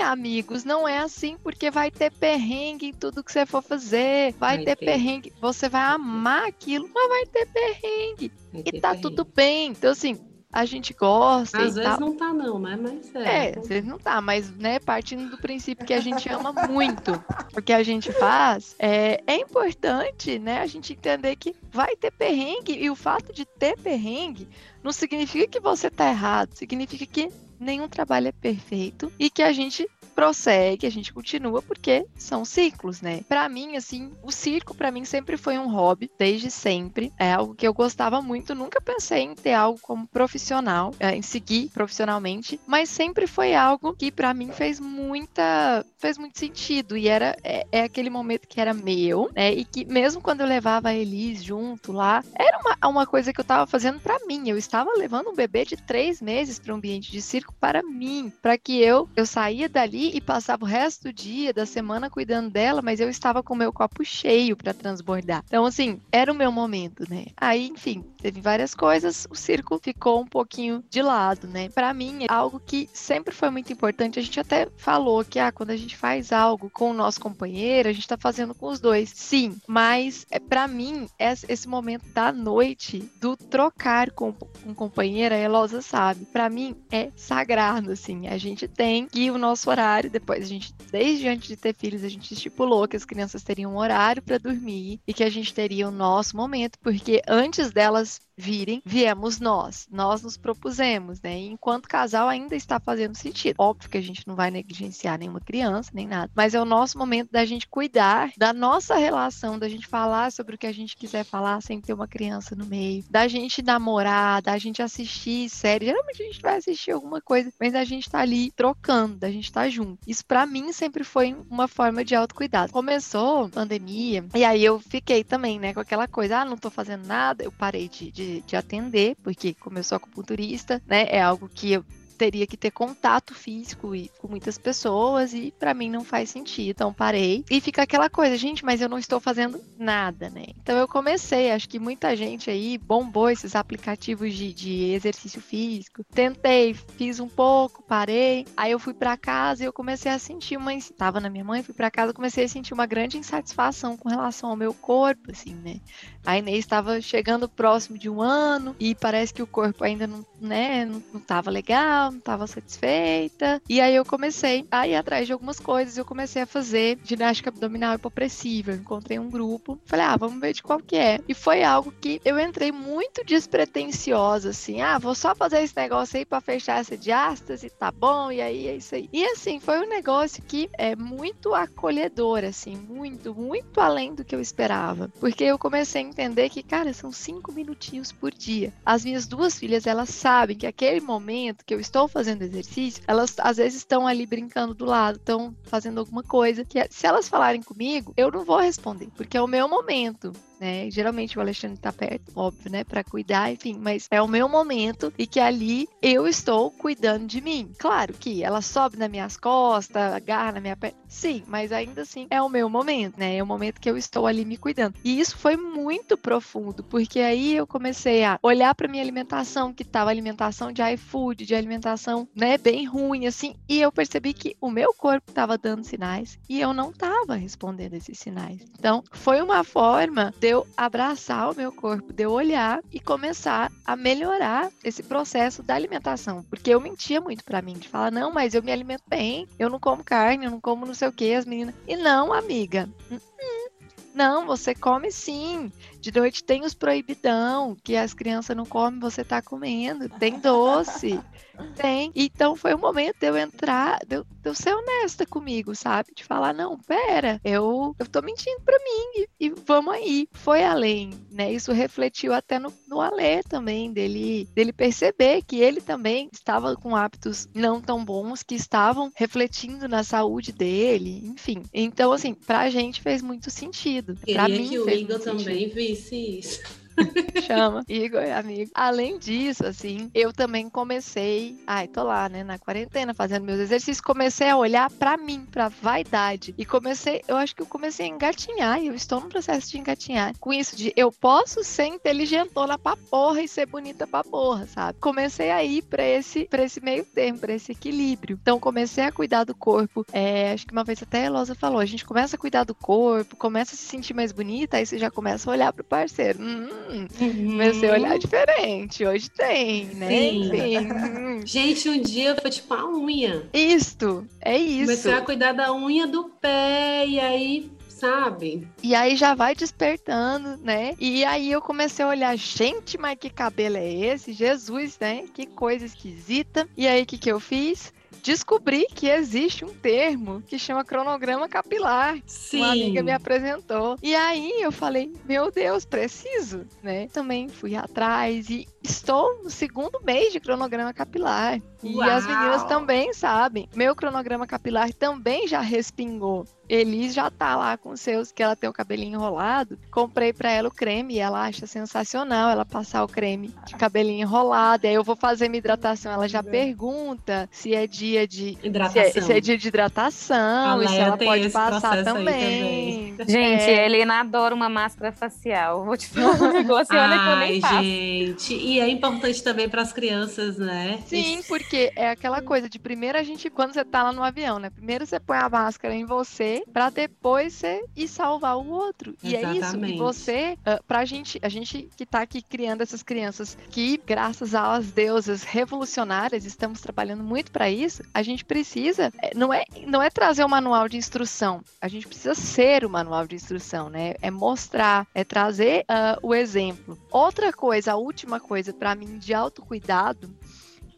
amigos. 0.00 0.64
Não 0.64 0.88
é 0.88 0.98
assim, 0.98 1.36
porque 1.42 1.70
vai 1.70 1.90
ter 1.90 2.10
perrengue 2.10 2.86
em 2.86 2.92
tudo 2.92 3.22
que 3.22 3.30
você 3.30 3.44
for 3.44 3.62
fazer. 3.62 4.32
Vai, 4.38 4.56
vai 4.56 4.64
ter, 4.64 4.76
ter 4.76 4.86
perrengue. 4.86 5.32
Você 5.40 5.68
vai 5.68 5.82
amar 5.82 6.46
aquilo, 6.46 6.88
mas 6.94 7.08
vai 7.08 7.26
ter 7.26 7.42
ter 7.42 7.46
perrengue. 7.46 8.32
e 8.54 8.80
tá 8.80 8.90
perrengue. 8.90 9.02
tudo 9.02 9.24
bem. 9.24 9.70
Então, 9.70 9.90
assim, 9.90 10.18
a 10.52 10.64
gente 10.64 10.92
gosta. 10.92 11.58
Às 11.58 11.74
vezes 11.74 11.90
tal. 11.90 12.00
não 12.00 12.16
tá, 12.16 12.32
não, 12.32 12.58
né? 12.58 12.78
Mas 12.80 13.14
é. 13.14 13.48
É, 13.48 13.58
às 13.58 13.66
vezes 13.66 13.84
não 13.84 13.98
tá, 13.98 14.20
mas, 14.20 14.50
né, 14.56 14.78
partindo 14.78 15.30
do 15.30 15.38
princípio 15.38 15.86
que 15.86 15.94
a 15.94 16.00
gente 16.00 16.28
ama 16.28 16.52
muito 16.68 17.12
o 17.56 17.62
que 17.62 17.72
a 17.72 17.82
gente 17.82 18.12
faz, 18.12 18.76
é, 18.78 19.22
é 19.26 19.36
importante, 19.36 20.38
né, 20.38 20.60
a 20.60 20.66
gente 20.66 20.92
entender 20.92 21.36
que 21.36 21.54
vai 21.70 21.96
ter 21.96 22.10
perrengue. 22.10 22.76
E 22.78 22.90
o 22.90 22.94
fato 22.94 23.32
de 23.32 23.44
ter 23.44 23.78
perrengue 23.78 24.48
não 24.82 24.92
significa 24.92 25.46
que 25.46 25.60
você 25.60 25.90
tá 25.90 26.08
errado, 26.08 26.54
significa 26.54 27.06
que 27.06 27.30
nenhum 27.62 27.88
trabalho 27.88 28.28
é 28.28 28.32
perfeito 28.32 29.12
e 29.18 29.30
que 29.30 29.42
a 29.42 29.52
gente 29.52 29.88
prossegue, 30.14 30.86
a 30.86 30.90
gente 30.90 31.12
continua 31.12 31.62
porque 31.62 32.06
são 32.16 32.44
ciclos, 32.44 33.00
né? 33.00 33.22
Para 33.28 33.48
mim, 33.48 33.76
assim, 33.76 34.12
o 34.22 34.30
circo 34.30 34.74
para 34.74 34.90
mim 34.90 35.04
sempre 35.04 35.36
foi 35.36 35.58
um 35.58 35.70
hobby, 35.70 36.10
desde 36.18 36.50
sempre. 36.50 37.12
É 37.18 37.32
algo 37.32 37.54
que 37.54 37.66
eu 37.66 37.74
gostava 37.74 38.20
muito, 38.20 38.54
nunca 38.54 38.80
pensei 38.80 39.22
em 39.22 39.34
ter 39.34 39.52
algo 39.52 39.78
como 39.80 40.06
profissional, 40.06 40.94
é, 41.00 41.14
em 41.14 41.22
seguir 41.22 41.70
profissionalmente, 41.70 42.60
mas 42.66 42.88
sempre 42.88 43.26
foi 43.26 43.54
algo 43.54 43.94
que 43.94 44.10
para 44.10 44.34
mim 44.34 44.50
fez 44.52 44.78
muita, 44.78 45.84
fez 45.98 46.18
muito 46.18 46.38
sentido 46.38 46.96
e 46.96 47.08
era 47.08 47.36
é, 47.42 47.66
é, 47.72 47.82
aquele 47.82 48.10
momento 48.10 48.48
que 48.48 48.60
era 48.60 48.74
meu, 48.74 49.30
né? 49.34 49.52
E 49.52 49.64
que 49.64 49.84
mesmo 49.84 50.20
quando 50.20 50.40
eu 50.40 50.46
levava 50.46 50.88
a 50.88 50.94
Elis 50.94 51.42
junto 51.42 51.92
lá, 51.92 52.22
era 52.34 52.58
uma, 52.58 52.88
uma 52.88 53.06
coisa 53.06 53.32
que 53.32 53.40
eu 53.40 53.44
tava 53.44 53.66
fazendo 53.66 54.00
para 54.00 54.18
mim. 54.26 54.48
Eu 54.48 54.58
estava 54.58 54.90
levando 54.96 55.30
um 55.30 55.34
bebê 55.34 55.64
de 55.64 55.76
três 55.76 56.20
meses 56.20 56.58
para 56.58 56.72
um 56.72 56.76
ambiente 56.76 57.10
de 57.10 57.22
circo 57.22 57.54
para 57.60 57.82
mim, 57.82 58.32
para 58.42 58.58
que 58.58 58.80
eu 58.80 59.08
eu 59.16 59.26
saía 59.26 59.68
dali 59.68 60.01
e 60.14 60.20
passava 60.20 60.64
o 60.64 60.68
resto 60.68 61.04
do 61.04 61.12
dia, 61.12 61.52
da 61.52 61.66
semana 61.66 62.10
cuidando 62.10 62.50
dela, 62.50 62.82
mas 62.82 63.00
eu 63.00 63.08
estava 63.08 63.42
com 63.42 63.54
o 63.54 63.56
meu 63.56 63.72
copo 63.72 64.04
cheio 64.04 64.56
para 64.56 64.74
transbordar. 64.74 65.42
Então, 65.46 65.64
assim, 65.64 66.00
era 66.10 66.32
o 66.32 66.34
meu 66.34 66.50
momento, 66.50 67.04
né? 67.08 67.26
Aí, 67.36 67.68
enfim, 67.68 68.04
teve 68.22 68.40
várias 68.40 68.74
coisas, 68.74 69.26
o 69.28 69.34
circo 69.34 69.80
ficou 69.82 70.20
um 70.20 70.26
pouquinho 70.26 70.84
de 70.88 71.02
lado, 71.02 71.48
né? 71.48 71.68
Para 71.70 71.92
mim, 71.92 72.22
é 72.22 72.26
algo 72.32 72.62
que 72.64 72.88
sempre 72.92 73.34
foi 73.34 73.50
muito 73.50 73.72
importante. 73.72 74.18
A 74.18 74.22
gente 74.22 74.38
até 74.38 74.68
falou 74.76 75.24
que, 75.24 75.40
ah, 75.40 75.50
quando 75.50 75.70
a 75.70 75.76
gente 75.76 75.96
faz 75.96 76.32
algo 76.32 76.70
com 76.70 76.92
o 76.92 76.94
nosso 76.94 77.20
companheiro, 77.20 77.88
a 77.88 77.92
gente 77.92 78.06
tá 78.06 78.16
fazendo 78.16 78.54
com 78.54 78.66
os 78.68 78.78
dois. 78.78 79.10
Sim, 79.14 79.56
mas 79.66 80.24
é 80.30 80.38
para 80.38 80.68
mim, 80.68 81.08
esse 81.18 81.68
momento 81.68 82.06
da 82.14 82.32
noite, 82.32 83.10
do 83.20 83.36
trocar 83.36 84.12
com 84.12 84.34
um 84.64 84.72
companheiro, 84.72 85.34
a 85.34 85.38
Elosa 85.38 85.82
sabe, 85.82 86.24
para 86.26 86.48
mim 86.48 86.76
é 86.90 87.10
sagrado, 87.16 87.90
assim. 87.90 88.28
A 88.28 88.38
gente 88.38 88.68
tem 88.68 89.06
que 89.06 89.30
o 89.30 89.38
nosso 89.38 89.68
horário. 89.68 90.10
Depois 90.10 90.44
a 90.44 90.48
gente, 90.48 90.72
desde 90.92 91.26
antes 91.26 91.48
de 91.48 91.56
ter 91.56 91.74
filhos, 91.74 92.04
a 92.04 92.08
gente 92.08 92.32
estipulou 92.32 92.86
que 92.86 92.96
as 92.96 93.04
crianças 93.04 93.42
teriam 93.42 93.72
um 93.72 93.78
horário 93.78 94.22
para 94.22 94.38
dormir 94.38 95.00
e 95.06 95.12
que 95.12 95.24
a 95.24 95.30
gente 95.30 95.52
teria 95.52 95.88
o 95.88 95.90
nosso 95.90 96.36
momento, 96.36 96.78
porque 96.78 97.20
antes 97.26 97.72
delas 97.72 98.11
is 98.12 98.20
virem, 98.36 98.82
viemos 98.84 99.40
nós. 99.40 99.86
Nós 99.90 100.22
nos 100.22 100.36
propusemos, 100.36 101.20
né? 101.20 101.38
E 101.38 101.46
enquanto 101.46 101.88
casal 101.88 102.28
ainda 102.28 102.56
está 102.56 102.80
fazendo 102.80 103.14
sentido. 103.16 103.56
Óbvio 103.58 103.90
que 103.90 103.98
a 103.98 104.02
gente 104.02 104.26
não 104.26 104.34
vai 104.34 104.50
negligenciar 104.50 105.18
nenhuma 105.18 105.40
criança, 105.40 105.90
nem 105.94 106.06
nada. 106.06 106.30
Mas 106.34 106.54
é 106.54 106.60
o 106.60 106.64
nosso 106.64 106.98
momento 106.98 107.30
da 107.30 107.44
gente 107.44 107.66
cuidar 107.68 108.32
da 108.36 108.52
nossa 108.52 108.96
relação, 108.96 109.58
da 109.58 109.68
gente 109.68 109.86
falar 109.86 110.32
sobre 110.32 110.54
o 110.54 110.58
que 110.58 110.66
a 110.66 110.72
gente 110.72 110.96
quiser 110.96 111.24
falar 111.24 111.60
sem 111.60 111.80
ter 111.80 111.92
uma 111.92 112.08
criança 112.08 112.54
no 112.54 112.66
meio, 112.66 113.04
da 113.10 113.28
gente 113.28 113.62
namorar, 113.62 114.42
da 114.42 114.56
gente 114.58 114.82
assistir 114.82 115.48
série. 115.48 115.86
Geralmente 115.86 116.22
a 116.22 116.26
gente 116.26 116.40
vai 116.40 116.56
assistir 116.56 116.92
alguma 116.92 117.20
coisa, 117.20 117.52
mas 117.60 117.74
a 117.74 117.84
gente 117.84 118.10
tá 118.10 118.20
ali 118.20 118.50
trocando, 118.52 119.16
da 119.16 119.30
gente 119.30 119.52
tá 119.52 119.68
junto. 119.68 119.98
Isso 120.06 120.24
para 120.24 120.46
mim 120.46 120.72
sempre 120.72 121.04
foi 121.04 121.36
uma 121.50 121.68
forma 121.68 122.04
de 122.04 122.14
autocuidado. 122.14 122.72
Começou 122.72 123.48
pandemia, 123.48 124.24
e 124.34 124.44
aí 124.44 124.64
eu 124.64 124.80
fiquei 124.80 125.22
também, 125.22 125.58
né, 125.58 125.74
com 125.74 125.80
aquela 125.80 126.08
coisa, 126.08 126.38
ah, 126.38 126.44
não 126.44 126.56
tô 126.56 126.70
fazendo 126.70 127.06
nada, 127.06 127.44
eu 127.44 127.52
parei 127.52 127.88
de, 127.88 128.10
de 128.10 128.21
de, 128.22 128.56
atender, 128.56 129.16
porque 129.22 129.54
como 129.54 129.78
eu 129.78 129.84
sou 129.84 129.96
acupunturista, 129.96 130.80
né, 130.86 131.06
é 131.08 131.20
algo 131.20 131.48
que 131.48 131.72
eu 131.72 131.84
teria 132.22 132.46
que 132.46 132.56
ter 132.56 132.70
contato 132.70 133.34
físico 133.34 133.96
e, 133.96 134.08
com 134.20 134.28
muitas 134.28 134.56
pessoas 134.56 135.34
e 135.34 135.52
para 135.58 135.74
mim 135.74 135.90
não 135.90 136.04
faz 136.04 136.30
sentido. 136.30 136.70
Então 136.70 136.94
parei 136.94 137.44
e 137.50 137.60
fica 137.60 137.82
aquela 137.82 138.08
coisa, 138.08 138.36
gente, 138.36 138.64
mas 138.64 138.80
eu 138.80 138.88
não 138.88 138.96
estou 138.96 139.18
fazendo 139.18 139.60
nada, 139.76 140.30
né? 140.30 140.44
Então 140.62 140.78
eu 140.78 140.86
comecei, 140.86 141.50
acho 141.50 141.68
que 141.68 141.80
muita 141.80 142.14
gente 142.14 142.48
aí 142.48 142.78
bombou 142.78 143.28
esses 143.28 143.56
aplicativos 143.56 144.32
de, 144.34 144.52
de 144.52 144.92
exercício 144.92 145.40
físico. 145.40 146.04
Tentei, 146.14 146.74
fiz 146.74 147.18
um 147.18 147.28
pouco, 147.28 147.82
parei. 147.82 148.46
Aí 148.56 148.70
eu 148.70 148.78
fui 148.78 148.94
para 148.94 149.16
casa 149.16 149.64
e 149.64 149.66
eu 149.66 149.72
comecei 149.72 150.12
a 150.12 150.18
sentir 150.18 150.56
uma, 150.56 150.72
estava 150.72 151.18
na 151.18 151.28
minha 151.28 151.44
mãe, 151.44 151.64
fui 151.64 151.74
para 151.74 151.90
casa, 151.90 152.12
comecei 152.12 152.44
a 152.44 152.48
sentir 152.48 152.72
uma 152.72 152.86
grande 152.86 153.18
insatisfação 153.18 153.96
com 153.96 154.08
relação 154.08 154.50
ao 154.50 154.56
meu 154.56 154.72
corpo, 154.72 155.32
assim, 155.32 155.54
né? 155.54 155.80
A 156.24 156.38
Inês 156.38 156.60
estava 156.60 157.00
chegando 157.00 157.48
próximo 157.48 157.98
de 157.98 158.08
um 158.08 158.22
ano 158.22 158.76
e 158.78 158.94
parece 158.94 159.34
que 159.34 159.42
o 159.42 159.46
corpo 159.46 159.82
ainda 159.82 160.06
não, 160.06 160.24
né, 160.40 160.84
não, 160.84 161.02
não 161.12 161.20
tava 161.20 161.50
legal, 161.50 162.11
não 162.12 162.18
estava 162.18 162.46
satisfeita. 162.46 163.60
E 163.68 163.80
aí 163.80 163.94
eu 163.94 164.04
comecei 164.04 164.66
a 164.70 164.86
ir 164.86 164.94
atrás 164.94 165.26
de 165.26 165.32
algumas 165.32 165.58
coisas. 165.58 165.96
Eu 165.96 166.04
comecei 166.04 166.42
a 166.42 166.46
fazer 166.46 166.98
ginástica 167.04 167.50
abdominal 167.50 167.94
hipopressiva. 167.94 168.72
Eu 168.72 168.76
encontrei 168.76 169.18
um 169.18 169.30
grupo. 169.30 169.78
Falei, 169.84 170.06
ah, 170.06 170.16
vamos 170.16 170.40
ver 170.40 170.52
de 170.52 170.62
qual 170.62 170.78
que 170.78 170.96
é. 170.96 171.20
E 171.28 171.34
foi 171.34 171.62
algo 171.62 171.92
que 172.00 172.20
eu 172.24 172.38
entrei 172.38 172.70
muito 172.70 173.24
despretensiosa, 173.24 174.50
assim. 174.50 174.80
Ah, 174.80 174.98
vou 174.98 175.14
só 175.14 175.34
fazer 175.34 175.62
esse 175.62 175.76
negócio 175.76 176.18
aí 176.18 176.24
para 176.24 176.40
fechar 176.40 176.80
essa 176.80 176.96
diástase, 176.96 177.70
tá 177.70 177.90
bom? 177.90 178.30
E 178.30 178.40
aí 178.40 178.68
é 178.68 178.76
isso 178.76 178.94
aí. 178.94 179.08
E 179.12 179.24
assim, 179.24 179.60
foi 179.60 179.80
um 179.80 179.88
negócio 179.88 180.42
que 180.42 180.68
é 180.74 180.94
muito 180.94 181.54
acolhedor, 181.54 182.44
assim, 182.44 182.76
muito, 182.76 183.34
muito 183.34 183.80
além 183.80 184.14
do 184.14 184.24
que 184.24 184.34
eu 184.34 184.40
esperava. 184.40 185.10
Porque 185.20 185.44
eu 185.44 185.58
comecei 185.58 186.02
a 186.02 186.06
entender 186.06 186.48
que, 186.48 186.62
cara, 186.62 186.92
são 186.92 187.10
cinco 187.12 187.52
minutinhos 187.52 188.12
por 188.12 188.32
dia. 188.32 188.72
As 188.84 189.04
minhas 189.04 189.26
duas 189.26 189.58
filhas, 189.58 189.86
elas 189.86 190.10
sabem 190.10 190.56
que 190.56 190.66
aquele 190.66 191.00
momento 191.00 191.64
que 191.64 191.74
eu 191.74 191.80
estou 191.80 192.01
estou 192.02 192.08
fazendo 192.08 192.42
exercício, 192.42 193.02
elas 193.06 193.34
às 193.38 193.56
vezes 193.56 193.78
estão 193.78 194.06
ali 194.06 194.26
brincando 194.26 194.74
do 194.74 194.84
lado, 194.84 195.16
estão 195.16 195.54
fazendo 195.64 195.98
alguma 195.98 196.22
coisa 196.22 196.64
que 196.64 196.84
se 196.90 197.06
elas 197.06 197.28
falarem 197.28 197.62
comigo, 197.62 198.12
eu 198.16 198.30
não 198.30 198.44
vou 198.44 198.58
responder, 198.58 199.08
porque 199.16 199.36
é 199.36 199.42
o 199.42 199.46
meu 199.46 199.68
momento 199.68 200.32
né? 200.62 200.88
Geralmente 200.88 201.36
o 201.36 201.40
Alexandre 201.40 201.76
tá 201.76 201.92
perto, 201.92 202.30
óbvio, 202.36 202.70
né? 202.70 202.84
Para 202.84 203.02
cuidar, 203.02 203.50
enfim, 203.50 203.76
mas 203.80 204.06
é 204.12 204.22
o 204.22 204.28
meu 204.28 204.48
momento 204.48 205.12
e 205.18 205.26
que 205.26 205.40
ali 205.40 205.88
eu 206.00 206.28
estou 206.28 206.70
cuidando 206.70 207.26
de 207.26 207.40
mim. 207.40 207.72
Claro 207.76 208.14
que 208.14 208.44
ela 208.44 208.62
sobe 208.62 208.96
nas 208.96 209.10
minhas 209.10 209.36
costas, 209.36 210.12
agarra 210.12 210.52
na 210.52 210.60
minha 210.60 210.76
perna, 210.76 210.96
sim, 211.08 211.42
mas 211.48 211.72
ainda 211.72 212.02
assim 212.02 212.28
é 212.30 212.40
o 212.40 212.48
meu 212.48 212.68
momento, 212.68 213.18
né? 213.18 213.36
É 213.36 213.42
o 213.42 213.46
momento 213.46 213.80
que 213.80 213.90
eu 213.90 213.96
estou 213.96 214.24
ali 214.24 214.44
me 214.44 214.56
cuidando. 214.56 214.94
E 215.02 215.18
isso 215.18 215.36
foi 215.36 215.56
muito 215.56 216.16
profundo, 216.16 216.84
porque 216.84 217.18
aí 217.18 217.56
eu 217.56 217.66
comecei 217.66 218.22
a 218.22 218.38
olhar 218.40 218.72
para 218.76 218.86
minha 218.86 219.02
alimentação, 219.02 219.72
que 219.74 219.84
tava 219.84 220.10
alimentação 220.10 220.70
de 220.70 220.80
iFood, 220.92 221.44
de 221.44 221.56
alimentação, 221.56 222.28
né, 222.36 222.56
bem 222.56 222.86
ruim 222.86 223.26
assim, 223.26 223.56
e 223.68 223.80
eu 223.80 223.90
percebi 223.90 224.32
que 224.32 224.56
o 224.60 224.70
meu 224.70 224.94
corpo 224.94 225.28
estava 225.28 225.58
dando 225.58 225.82
sinais 225.82 226.38
e 226.48 226.60
eu 226.60 226.72
não 226.72 226.90
estava 226.90 227.34
respondendo 227.34 227.94
esses 227.94 228.16
sinais. 228.16 228.62
Então, 228.78 229.02
foi 229.10 229.42
uma 229.42 229.64
forma 229.64 230.32
de 230.38 230.51
eu 230.52 230.66
abraçar 230.76 231.50
o 231.50 231.56
meu 231.56 231.72
corpo, 231.72 232.12
de 232.12 232.24
eu 232.24 232.30
olhar 232.30 232.82
e 232.92 233.00
começar 233.00 233.70
a 233.84 233.96
melhorar 233.96 234.70
esse 234.84 235.02
processo 235.02 235.62
da 235.62 235.74
alimentação. 235.74 236.42
Porque 236.44 236.70
eu 236.70 236.80
mentia 236.80 237.20
muito 237.20 237.44
para 237.44 237.62
mim, 237.62 237.74
de 237.74 237.88
falar, 237.88 238.10
não, 238.10 238.32
mas 238.32 238.54
eu 238.54 238.62
me 238.62 238.72
alimento 238.72 239.04
bem, 239.08 239.48
eu 239.58 239.68
não 239.68 239.80
como 239.80 240.04
carne, 240.04 240.44
eu 240.44 240.50
não 240.50 240.60
como 240.60 240.86
não 240.86 240.94
sei 240.94 241.08
o 241.08 241.12
que, 241.12 241.34
as 241.34 241.44
meninas. 241.44 241.74
E 241.86 241.96
não, 241.96 242.32
amiga. 242.32 242.88
Uh 243.10 243.16
-uh. 243.16 243.72
Não, 244.14 244.46
você 244.46 244.74
come 244.74 245.10
sim. 245.10 245.72
De 246.00 246.12
noite 246.12 246.44
tem 246.44 246.64
os 246.64 246.74
proibidão, 246.74 247.74
que 247.82 247.96
as 247.96 248.12
crianças 248.12 248.56
não 248.56 248.66
comem, 248.66 249.00
você 249.00 249.24
tá 249.24 249.40
comendo. 249.40 250.08
Tem 250.08 250.38
doce. 250.38 251.18
Tem. 251.74 252.10
Então 252.14 252.56
foi 252.56 252.74
o 252.74 252.78
momento 252.78 253.16
de 253.20 253.26
eu 253.26 253.36
entrar, 253.36 253.98
de 254.06 254.16
eu, 254.16 254.24
de 254.24 254.48
eu 254.48 254.54
ser 254.54 254.74
honesta 254.74 255.26
comigo, 255.26 255.74
sabe? 255.74 256.12
De 256.14 256.24
falar, 256.24 256.52
não, 256.52 256.78
pera, 256.78 257.40
eu, 257.44 257.94
eu 257.98 258.06
tô 258.06 258.20
mentindo 258.22 258.60
pra 258.64 258.78
mim 258.78 259.22
e, 259.40 259.46
e 259.46 259.50
vamos 259.66 259.94
aí. 259.94 260.28
Foi 260.32 260.64
além, 260.64 261.10
né? 261.30 261.52
Isso 261.52 261.72
refletiu 261.72 262.32
até 262.32 262.58
no, 262.58 262.72
no 262.86 263.00
Alê 263.00 263.42
também, 263.42 263.92
dele, 263.92 264.48
dele 264.54 264.72
perceber 264.72 265.42
que 265.42 265.60
ele 265.60 265.80
também 265.80 266.28
estava 266.32 266.76
com 266.76 266.96
hábitos 266.96 267.48
não 267.54 267.80
tão 267.80 268.04
bons, 268.04 268.42
que 268.42 268.54
estavam 268.54 269.10
refletindo 269.14 269.88
na 269.88 270.02
saúde 270.02 270.52
dele, 270.52 271.22
enfim. 271.24 271.62
Então, 271.72 272.12
assim, 272.12 272.34
pra 272.34 272.70
gente 272.70 273.00
fez 273.00 273.22
muito 273.22 273.50
sentido. 273.50 274.14
Queria 274.16 274.34
pra 274.34 274.48
mim 274.48 274.68
que 274.68 274.78
o 274.78 274.90
Igor 274.90 275.18
também 275.18 275.68
visse 275.68 276.16
isso. 276.16 276.81
Chama, 277.46 277.84
Igor 277.88 278.20
é 278.20 278.32
amigo. 278.32 278.70
Além 278.74 279.18
disso, 279.18 279.66
assim, 279.66 280.10
eu 280.14 280.32
também 280.32 280.68
comecei, 280.68 281.56
ai, 281.66 281.88
tô 281.88 282.02
lá, 282.02 282.28
né, 282.28 282.44
na 282.44 282.58
quarentena, 282.58 283.14
fazendo 283.14 283.44
meus 283.44 283.58
exercícios, 283.58 284.00
comecei 284.00 284.48
a 284.48 284.56
olhar 284.56 284.90
pra 284.90 285.16
mim, 285.16 285.46
pra 285.50 285.68
vaidade. 285.68 286.54
E 286.56 286.64
comecei, 286.64 287.22
eu 287.26 287.36
acho 287.36 287.54
que 287.54 287.62
eu 287.62 287.66
comecei 287.66 288.06
a 288.06 288.08
engatinhar, 288.08 288.80
e 288.80 288.86
eu 288.88 288.94
estou 288.94 289.20
no 289.20 289.28
processo 289.28 289.70
de 289.70 289.78
engatinhar. 289.78 290.32
Com 290.38 290.52
isso 290.52 290.76
de 290.76 290.92
eu 290.96 291.10
posso 291.10 291.64
ser 291.64 291.86
inteligentona 291.86 292.78
pra 292.78 292.96
porra 292.96 293.42
e 293.42 293.48
ser 293.48 293.66
bonita 293.66 294.06
pra 294.06 294.22
porra, 294.24 294.66
sabe? 294.66 294.98
Comecei 295.00 295.50
a 295.50 295.62
ir 295.64 295.82
pra 295.82 296.04
esse, 296.04 296.44
pra 296.46 296.62
esse 296.62 296.80
meio 296.82 297.04
termo, 297.04 297.38
pra 297.38 297.52
esse 297.54 297.72
equilíbrio. 297.72 298.38
Então, 298.40 298.58
comecei 298.60 299.04
a 299.04 299.12
cuidar 299.12 299.44
do 299.44 299.54
corpo. 299.54 300.04
É, 300.12 300.52
acho 300.52 300.66
que 300.66 300.72
uma 300.72 300.84
vez 300.84 301.02
até 301.02 301.22
a 301.22 301.26
Elosa 301.26 301.54
falou, 301.54 301.80
a 301.80 301.86
gente 301.86 302.04
começa 302.04 302.36
a 302.36 302.38
cuidar 302.38 302.64
do 302.64 302.74
corpo, 302.74 303.36
começa 303.36 303.74
a 303.74 303.78
se 303.78 303.84
sentir 303.84 304.14
mais 304.14 304.32
bonita, 304.32 304.76
aí 304.76 304.86
você 304.86 304.98
já 304.98 305.10
começa 305.10 305.48
a 305.50 305.52
olhar 305.52 305.72
pro 305.72 305.84
parceiro. 305.84 306.42
Hum, 306.42 306.68
comecei 307.18 307.90
a 307.90 307.92
olhar 307.92 308.18
diferente. 308.18 309.04
Hoje 309.04 309.30
tem, 309.30 309.86
né? 309.86 310.08
Sim. 310.08 310.50
Hum. 310.52 311.40
Gente, 311.46 311.88
um 311.88 312.00
dia 312.00 312.36
foi 312.40 312.50
tipo 312.50 312.72
a 312.74 312.88
unha. 312.88 313.48
Isto, 313.52 314.26
é 314.40 314.56
isso. 314.56 314.86
Comecei 314.86 315.12
a 315.14 315.20
cuidar 315.20 315.52
da 315.52 315.72
unha 315.72 316.06
do 316.06 316.24
pé 316.40 317.06
e 317.06 317.18
aí, 317.18 317.70
sabe? 317.88 318.66
E 318.82 318.94
aí 318.94 319.14
já 319.14 319.34
vai 319.34 319.54
despertando, 319.54 320.56
né? 320.58 320.94
E 320.98 321.24
aí 321.24 321.50
eu 321.50 321.62
comecei 321.62 322.04
a 322.04 322.08
olhar, 322.08 322.36
gente, 322.36 322.98
mas 322.98 323.16
que 323.18 323.30
cabelo 323.30 323.76
é 323.76 323.90
esse? 323.92 324.32
Jesus, 324.32 324.98
né? 325.00 325.24
Que 325.32 325.46
coisa 325.46 325.84
esquisita. 325.86 326.68
E 326.76 326.86
aí 326.88 327.02
o 327.02 327.06
que, 327.06 327.18
que 327.18 327.30
eu 327.30 327.38
fiz? 327.38 327.92
Descobri 328.22 328.86
que 328.94 329.08
existe 329.08 329.64
um 329.64 329.74
termo 329.74 330.42
que 330.46 330.58
chama 330.58 330.84
cronograma 330.84 331.48
capilar. 331.48 332.18
Sim. 332.24 332.58
Uma 332.58 332.72
amiga 332.72 333.02
me 333.02 333.10
apresentou. 333.10 333.96
E 334.00 334.14
aí 334.14 334.60
eu 334.60 334.70
falei, 334.70 335.12
meu 335.24 335.50
Deus, 335.50 335.84
preciso, 335.84 336.64
né? 336.82 337.08
Também 337.08 337.48
fui 337.48 337.74
atrás 337.74 338.48
e 338.48 338.68
estou 338.82 339.42
no 339.42 339.50
segundo 339.50 340.00
mês 340.04 340.32
de 340.32 340.38
cronograma 340.38 340.92
capilar. 340.92 341.60
E 341.82 341.96
Uau! 341.96 342.08
as 342.08 342.24
meninas 342.24 342.62
também 342.64 343.12
sabem. 343.12 343.68
Meu 343.74 343.94
cronograma 343.96 344.46
capilar 344.46 344.92
também 344.94 345.48
já 345.48 345.60
respingou. 345.60 346.46
Elis 346.74 347.12
já 347.14 347.30
tá 347.30 347.54
lá 347.56 347.76
com 347.76 347.90
os 347.90 348.00
seus, 348.00 348.32
que 348.32 348.42
ela 348.42 348.56
tem 348.56 348.68
o 348.68 348.72
cabelinho 348.72 349.16
enrolado. 349.18 349.78
Comprei 349.90 350.32
pra 350.32 350.50
ela 350.50 350.68
o 350.68 350.74
creme 350.74 351.14
e 351.14 351.18
ela 351.18 351.42
acha 351.44 351.66
sensacional 351.66 352.50
ela 352.50 352.64
passar 352.64 353.04
o 353.04 353.08
creme 353.08 353.54
de 353.66 353.74
cabelinho 353.76 354.22
enrolado. 354.22 354.86
E 354.86 354.88
aí 354.88 354.94
eu 354.94 355.04
vou 355.04 355.14
fazer 355.16 355.48
minha 355.48 355.58
hidratação. 355.58 356.10
Ela 356.12 356.26
já 356.28 356.42
pergunta 356.42 357.48
se 357.52 357.74
é 357.74 357.86
dia 357.86 358.26
de. 358.26 358.52
Se 358.54 358.58
é, 358.62 358.66
Hidratação. 358.66 359.22
se 359.22 359.32
é 359.32 359.40
dia 359.40 359.58
de 359.58 359.68
hidratação, 359.68 360.82
e 360.82 360.88
se 360.88 360.96
ela 360.96 361.16
pode 361.16 361.50
passar 361.50 361.92
aí 361.98 362.04
também. 362.04 363.16
Gente, 363.28 363.70
É. 363.70 363.80
a 363.82 363.84
Helena 363.86 364.20
adora 364.20 364.54
uma 364.54 364.68
máscara 364.68 365.12
facial. 365.12 365.84
Vou 365.84 365.96
te 365.96 366.08
falar 366.08 366.34
um 366.40 366.52
negócio, 366.52 366.96
olha 366.96 367.18
que 367.18 367.28
eu 367.28 367.36
nem 367.36 367.60
faço. 367.60 367.82
gente. 367.82 368.54
E 368.54 368.80
é 368.80 368.88
importante 368.88 369.42
também 369.42 369.68
para 369.68 369.82
as 369.82 369.92
crianças, 369.92 370.56
né? 370.58 370.98
Sim, 371.06 371.42
porque 371.46 371.92
é 371.94 372.08
aquela 372.10 372.40
coisa 372.40 372.68
de 372.68 372.78
primeiro 372.78 373.18
a 373.18 373.22
gente, 373.22 373.50
quando 373.50 373.74
você 373.74 373.84
tá 373.84 374.02
lá 374.02 374.12
no 374.12 374.22
avião, 374.22 374.58
né? 374.58 374.70
Primeiro 374.70 375.04
você 375.06 375.20
põe 375.20 375.36
a 375.38 375.48
máscara 375.48 375.94
em 375.94 376.04
você, 376.04 376.61
pra 376.72 376.90
depois 376.90 377.54
você 377.54 377.84
ir 377.96 378.08
salvar 378.08 378.56
o 378.56 378.68
outro. 378.68 379.14
E 379.22 379.34
é 379.34 379.40
isso. 379.40 379.56
Exatamente. 379.56 379.94
E 379.94 379.98
você, 379.98 380.58
ah, 380.64 380.80
pra 380.86 381.04
gente, 381.04 381.38
a 381.42 381.48
gente 381.48 381.88
que 381.96 382.04
tá 382.04 382.20
aqui 382.22 382.42
criando 382.42 382.82
essas 382.82 383.02
crianças, 383.02 383.56
que 383.70 384.00
graças 384.06 384.54
às 384.54 384.90
deusas 384.90 385.42
revolucionárias, 385.42 386.44
estamos 386.44 386.80
trabalhando 386.80 387.22
muito 387.22 387.50
pra 387.50 387.70
isso, 387.70 388.02
a 388.12 388.22
gente 388.22 388.44
precisa, 388.44 389.12
é, 389.22 389.34
não 389.34 389.52
é, 389.52 389.64
não 389.86 390.02
é 390.02 390.10
trazer 390.10 390.44
o 390.44 390.48
manual 390.48 390.88
de 390.88 390.96
instrução, 390.96 391.62
a 391.80 391.88
gente 391.88 392.06
precisa 392.06 392.34
ser 392.34 392.84
o 392.84 392.90
manual 392.90 393.26
de 393.26 393.36
instrução, 393.36 393.88
né? 393.88 394.14
É 394.20 394.30
mostrar, 394.30 395.06
é 395.14 395.24
trazer 395.24 395.84
ah, 395.88 396.18
o 396.22 396.34
exemplo. 396.34 396.98
Outra 397.10 397.52
coisa, 397.52 397.92
a 397.92 397.96
última 397.96 398.40
coisa 398.40 398.72
pra 398.72 398.94
mim 398.94 399.18
de 399.18 399.34
autocuidado, 399.34 400.34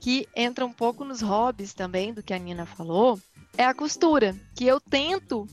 que 0.01 0.29
entra 0.37 0.67
um 0.67 0.73
pouco 0.73 1.03
nos 1.03 1.23
hobbies 1.23 1.73
também 1.73 2.13
do 2.13 2.23
que 2.23 2.35
a 2.35 2.39
Nina 2.39 2.67
falou, 2.67 3.19
é 3.57 3.65
a 3.65 3.75
costura, 3.75 4.35
que 4.55 4.67
eu 4.67 4.81
tento 4.81 5.47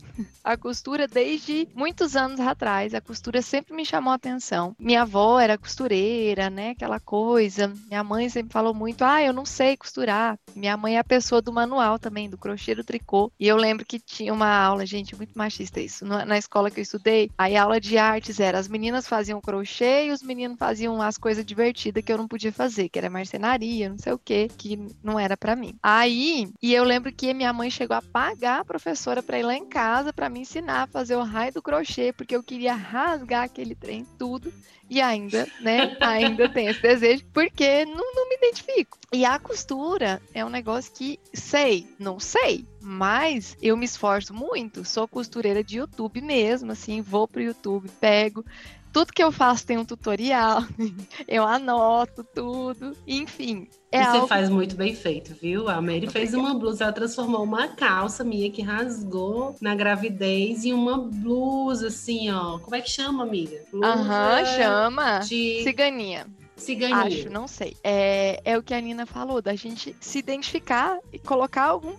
a 0.43 0.57
costura 0.57 1.07
desde 1.07 1.67
muitos 1.73 2.15
anos 2.15 2.39
atrás. 2.39 2.93
A 2.93 3.01
costura 3.01 3.41
sempre 3.41 3.75
me 3.75 3.85
chamou 3.85 4.11
a 4.11 4.15
atenção. 4.15 4.75
Minha 4.79 5.03
avó 5.03 5.39
era 5.39 5.57
costureira, 5.57 6.49
né? 6.49 6.71
Aquela 6.71 6.99
coisa. 6.99 7.71
Minha 7.87 8.03
mãe 8.03 8.29
sempre 8.29 8.51
falou 8.51 8.73
muito: 8.73 9.03
"Ah, 9.03 9.21
eu 9.21 9.33
não 9.33 9.45
sei 9.45 9.77
costurar". 9.77 10.37
Minha 10.55 10.75
mãe 10.75 10.95
é 10.95 10.99
a 10.99 11.03
pessoa 11.03 11.41
do 11.41 11.53
manual 11.53 11.97
também, 11.99 12.29
do 12.29 12.37
crochê 12.37 12.75
do 12.75 12.83
tricô. 12.83 13.31
E 13.39 13.47
eu 13.47 13.55
lembro 13.55 13.85
que 13.85 13.99
tinha 13.99 14.33
uma 14.33 14.49
aula, 14.49 14.85
gente, 14.85 15.15
muito 15.15 15.37
machista 15.37 15.79
isso, 15.79 16.05
na 16.05 16.37
escola 16.37 16.69
que 16.69 16.79
eu 16.79 16.83
estudei. 16.83 17.29
Aí 17.37 17.55
a 17.55 17.63
aula 17.63 17.79
de 17.79 17.97
artes 17.97 18.39
era 18.39 18.57
as 18.57 18.67
meninas 18.67 19.07
faziam 19.07 19.39
crochê 19.41 20.07
e 20.07 20.11
os 20.11 20.21
meninos 20.21 20.57
faziam 20.57 21.01
as 21.01 21.17
coisas 21.17 21.45
divertidas 21.45 22.03
que 22.03 22.11
eu 22.11 22.17
não 22.17 22.27
podia 22.27 22.51
fazer, 22.51 22.89
que 22.89 22.99
era 22.99 23.09
marcenaria, 23.09 23.89
não 23.89 23.97
sei 23.97 24.13
o 24.13 24.19
que, 24.19 24.49
que 24.57 24.77
não 25.03 25.19
era 25.19 25.37
pra 25.37 25.55
mim. 25.55 25.75
Aí, 25.81 26.49
e 26.61 26.73
eu 26.73 26.83
lembro 26.83 27.11
que 27.11 27.33
minha 27.33 27.53
mãe 27.53 27.69
chegou 27.69 27.90
a 27.93 28.01
pagar 28.01 28.61
a 28.61 28.65
professora 28.65 29.21
pra 29.21 29.39
ir 29.39 29.43
lá 29.43 29.55
em 29.55 29.65
casa 29.65 30.13
pra 30.13 30.29
me 30.29 30.39
ensinar 30.39 30.83
a 30.83 30.87
fazer 30.87 31.15
o 31.15 31.23
raio 31.23 31.53
do 31.53 31.61
crochê, 31.61 32.13
porque 32.13 32.35
eu 32.35 32.43
queria 32.43 32.73
rasgar 32.73 33.43
aquele 33.43 33.75
trem 33.75 34.05
tudo. 34.17 34.53
E 34.89 34.99
ainda, 34.99 35.47
né? 35.61 35.95
Ainda 36.01 36.49
tem 36.49 36.67
esse 36.67 36.81
desejo, 36.81 37.23
porque 37.31 37.85
não, 37.85 38.13
não 38.13 38.27
me 38.27 38.35
identifico. 38.35 38.97
E 39.13 39.23
a 39.23 39.39
costura 39.39 40.21
é 40.33 40.43
um 40.43 40.49
negócio 40.49 40.91
que 40.93 41.17
sei, 41.33 41.87
não 41.97 42.19
sei, 42.19 42.65
mas 42.81 43.55
eu 43.61 43.77
me 43.77 43.85
esforço 43.85 44.33
muito. 44.33 44.83
Sou 44.83 45.07
costureira 45.07 45.63
de 45.63 45.77
YouTube 45.77 46.19
mesmo, 46.19 46.73
assim, 46.73 47.01
vou 47.01 47.25
pro 47.25 47.41
YouTube, 47.41 47.89
pego. 48.01 48.43
Tudo 48.91 49.13
que 49.13 49.23
eu 49.23 49.31
faço 49.31 49.65
tem 49.65 49.77
um 49.77 49.85
tutorial, 49.85 50.63
eu 51.27 51.45
anoto 51.45 52.25
tudo, 52.35 52.95
enfim. 53.07 53.67
É 53.91 54.01
e 54.01 54.05
você 54.05 54.17
algo 54.17 54.27
faz 54.27 54.49
muito 54.49 54.75
bem 54.75 54.95
feito, 54.95 55.33
viu? 55.33 55.67
A 55.67 55.81
Mary 55.81 56.07
fez 56.07 56.33
uma 56.33 56.53
blusa, 56.53 56.85
ela 56.85 56.93
transformou 56.93 57.43
uma 57.43 57.67
calça 57.69 58.23
minha 58.23 58.49
que 58.49 58.61
rasgou 58.61 59.55
na 59.61 59.75
gravidez 59.75 60.63
em 60.63 60.73
uma 60.73 60.97
blusa, 60.97 61.87
assim, 61.87 62.31
ó. 62.31 62.57
Como 62.59 62.75
é 62.75 62.81
que 62.81 62.89
chama, 62.89 63.23
amiga? 63.23 63.57
Aham, 63.73 64.45
chama. 64.45 65.19
de 65.19 65.61
Ciganinha. 65.63 66.25
Ciganinha. 66.61 67.19
Acho, 67.19 67.29
não 67.29 67.47
sei. 67.47 67.75
É, 67.83 68.41
é 68.43 68.57
o 68.57 68.63
que 68.63 68.73
a 68.73 68.81
Nina 68.81 69.05
falou, 69.05 69.41
da 69.41 69.55
gente 69.55 69.95
se 69.99 70.19
identificar 70.19 70.99
e 71.11 71.19
colocar 71.19 71.63
algum, 71.63 71.95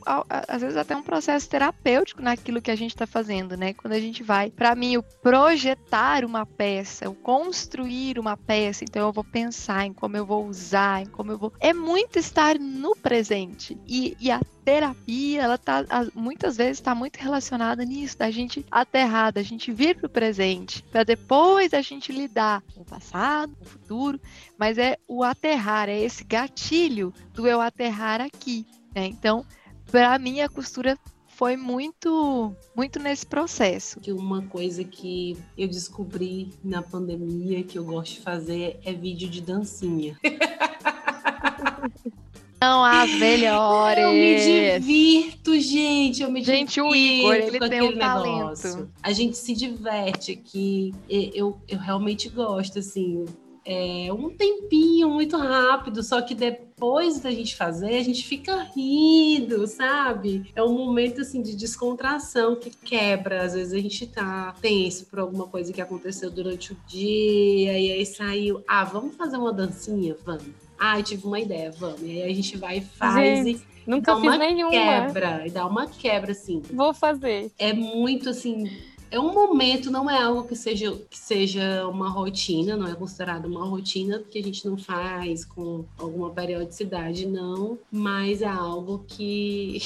às 0.48 0.62
vezes 0.62 0.76
até 0.76 0.96
um 0.96 1.02
processo 1.02 1.48
terapêutico 1.48 2.22
naquilo 2.22 2.62
que 2.62 2.70
a 2.70 2.76
gente 2.76 2.92
está 2.92 3.06
fazendo, 3.06 3.56
né? 3.56 3.72
Quando 3.74 3.92
a 3.92 4.00
gente 4.00 4.22
vai, 4.22 4.50
para 4.50 4.74
mim, 4.74 4.96
o 4.96 5.02
projetar 5.02 6.24
uma 6.24 6.46
peça, 6.46 7.08
o 7.08 7.14
construir 7.14 8.18
uma 8.18 8.36
peça, 8.36 8.84
então 8.84 9.06
eu 9.06 9.12
vou 9.12 9.24
pensar 9.24 9.86
em 9.86 9.92
como 9.92 10.16
eu 10.16 10.24
vou 10.24 10.46
usar, 10.46 11.02
em 11.02 11.06
como 11.06 11.32
eu 11.32 11.38
vou. 11.38 11.52
É 11.60 11.72
muito 11.72 12.18
estar 12.18 12.58
no 12.58 12.96
presente. 12.96 13.76
E, 13.86 14.16
e 14.20 14.30
a 14.30 14.40
terapia, 14.64 15.42
ela 15.42 15.58
tá 15.58 15.84
muitas 16.14 16.56
vezes 16.56 16.78
está 16.78 16.94
muito 16.94 17.16
relacionada 17.16 17.84
nisso, 17.84 18.18
da 18.18 18.30
gente 18.30 18.64
aterrar, 18.70 19.32
da 19.32 19.42
gente 19.42 19.72
vir 19.72 19.96
para 19.96 20.06
o 20.06 20.10
presente, 20.10 20.82
para 20.84 21.04
depois 21.04 21.74
a 21.74 21.82
gente 21.82 22.12
lidar 22.12 22.62
com 22.74 22.82
o 22.82 22.84
passado, 22.84 23.54
com 23.56 23.64
o 23.64 23.68
futuro, 23.68 24.20
mas 24.58 24.78
é 24.78 24.96
o 25.08 25.22
aterrar, 25.22 25.88
é 25.88 25.98
esse 25.98 26.24
gatilho 26.24 27.12
do 27.32 27.46
eu 27.46 27.60
aterrar 27.60 28.20
aqui, 28.20 28.66
né? 28.94 29.06
Então, 29.06 29.44
para 29.90 30.18
mim 30.18 30.40
a 30.40 30.48
costura 30.48 30.98
foi 31.26 31.56
muito 31.56 32.54
muito 32.76 32.98
nesse 32.98 33.26
processo. 33.26 33.98
Que 34.00 34.12
uma 34.12 34.42
coisa 34.42 34.84
que 34.84 35.36
eu 35.58 35.66
descobri 35.66 36.52
na 36.62 36.82
pandemia 36.82 37.64
que 37.64 37.78
eu 37.78 37.84
gosto 37.84 38.14
de 38.14 38.20
fazer 38.20 38.78
é 38.84 38.92
vídeo 38.92 39.28
de 39.28 39.40
dancinha. 39.40 40.16
São 42.62 42.84
as 42.84 43.10
melhores. 43.14 43.98
Eu 44.06 44.12
me 44.12 44.78
divirto, 44.78 45.58
gente. 45.58 46.22
Eu 46.22 46.30
me 46.30 46.44
gente, 46.44 46.74
divirto 46.74 46.90
o 46.90 46.94
Igor, 46.94 47.34
ele 47.34 47.58
tem 47.58 47.82
um 47.82 47.90
negócio. 47.90 48.70
talento. 48.70 48.90
A 49.02 49.12
gente 49.12 49.36
se 49.36 49.52
diverte 49.52 50.30
aqui. 50.30 50.94
Eu, 51.08 51.60
eu 51.68 51.78
realmente 51.78 52.28
gosto, 52.28 52.78
assim. 52.78 53.24
É 53.64 54.12
um 54.12 54.30
tempinho 54.30 55.08
muito 55.08 55.36
rápido, 55.36 56.02
só 56.02 56.20
que 56.20 56.34
depois 56.34 57.20
da 57.20 57.30
gente 57.30 57.56
fazer, 57.56 57.96
a 57.96 58.02
gente 58.02 58.24
fica 58.26 58.62
rindo, 58.74 59.66
sabe? 59.68 60.50
É 60.54 60.62
um 60.62 60.72
momento 60.72 61.20
assim 61.20 61.42
de 61.42 61.56
descontração 61.56 62.56
que 62.56 62.70
quebra. 62.70 63.42
Às 63.42 63.54
vezes 63.54 63.72
a 63.72 63.78
gente 63.78 64.06
tá 64.06 64.54
tenso 64.60 65.06
por 65.06 65.18
alguma 65.18 65.48
coisa 65.48 65.72
que 65.72 65.80
aconteceu 65.80 66.30
durante 66.30 66.72
o 66.72 66.76
dia, 66.86 67.78
e 67.78 67.92
aí 67.92 68.06
saiu, 68.06 68.62
ah, 68.68 68.84
vamos 68.84 69.16
fazer 69.16 69.36
uma 69.36 69.52
dancinha? 69.52 70.16
Vamos 70.24 70.61
ah, 70.82 70.98
eu 70.98 71.04
tive 71.04 71.24
uma 71.24 71.38
ideia, 71.38 71.70
vamos. 71.70 72.02
E 72.02 72.22
aí 72.22 72.32
a 72.32 72.34
gente 72.34 72.56
vai 72.56 72.78
e 72.78 72.80
faz 72.80 73.44
gente, 73.44 73.62
e 73.86 73.88
nunca 73.90 74.14
dá 74.14 74.20
fiz 74.20 74.30
uma 74.30 74.38
nenhuma. 74.38 74.70
quebra. 74.72 75.46
E 75.46 75.50
dá 75.50 75.64
uma 75.64 75.86
quebra, 75.86 76.32
assim. 76.32 76.60
Vou 76.72 76.92
fazer. 76.92 77.52
É 77.56 77.72
muito 77.72 78.28
assim. 78.28 78.68
É 79.08 79.20
um 79.20 79.32
momento, 79.32 79.90
não 79.90 80.10
é 80.10 80.20
algo 80.20 80.48
que 80.48 80.56
seja, 80.56 80.90
que 81.08 81.18
seja 81.18 81.86
uma 81.86 82.08
rotina, 82.08 82.76
não 82.76 82.88
é 82.88 82.94
considerado 82.94 83.44
uma 83.44 83.64
rotina, 83.64 84.18
porque 84.18 84.38
a 84.38 84.42
gente 84.42 84.66
não 84.66 84.76
faz 84.76 85.44
com 85.44 85.84
alguma 85.98 86.30
periodicidade, 86.30 87.26
não, 87.26 87.78
mas 87.92 88.40
é 88.40 88.46
algo 88.46 89.04
que 89.06 89.82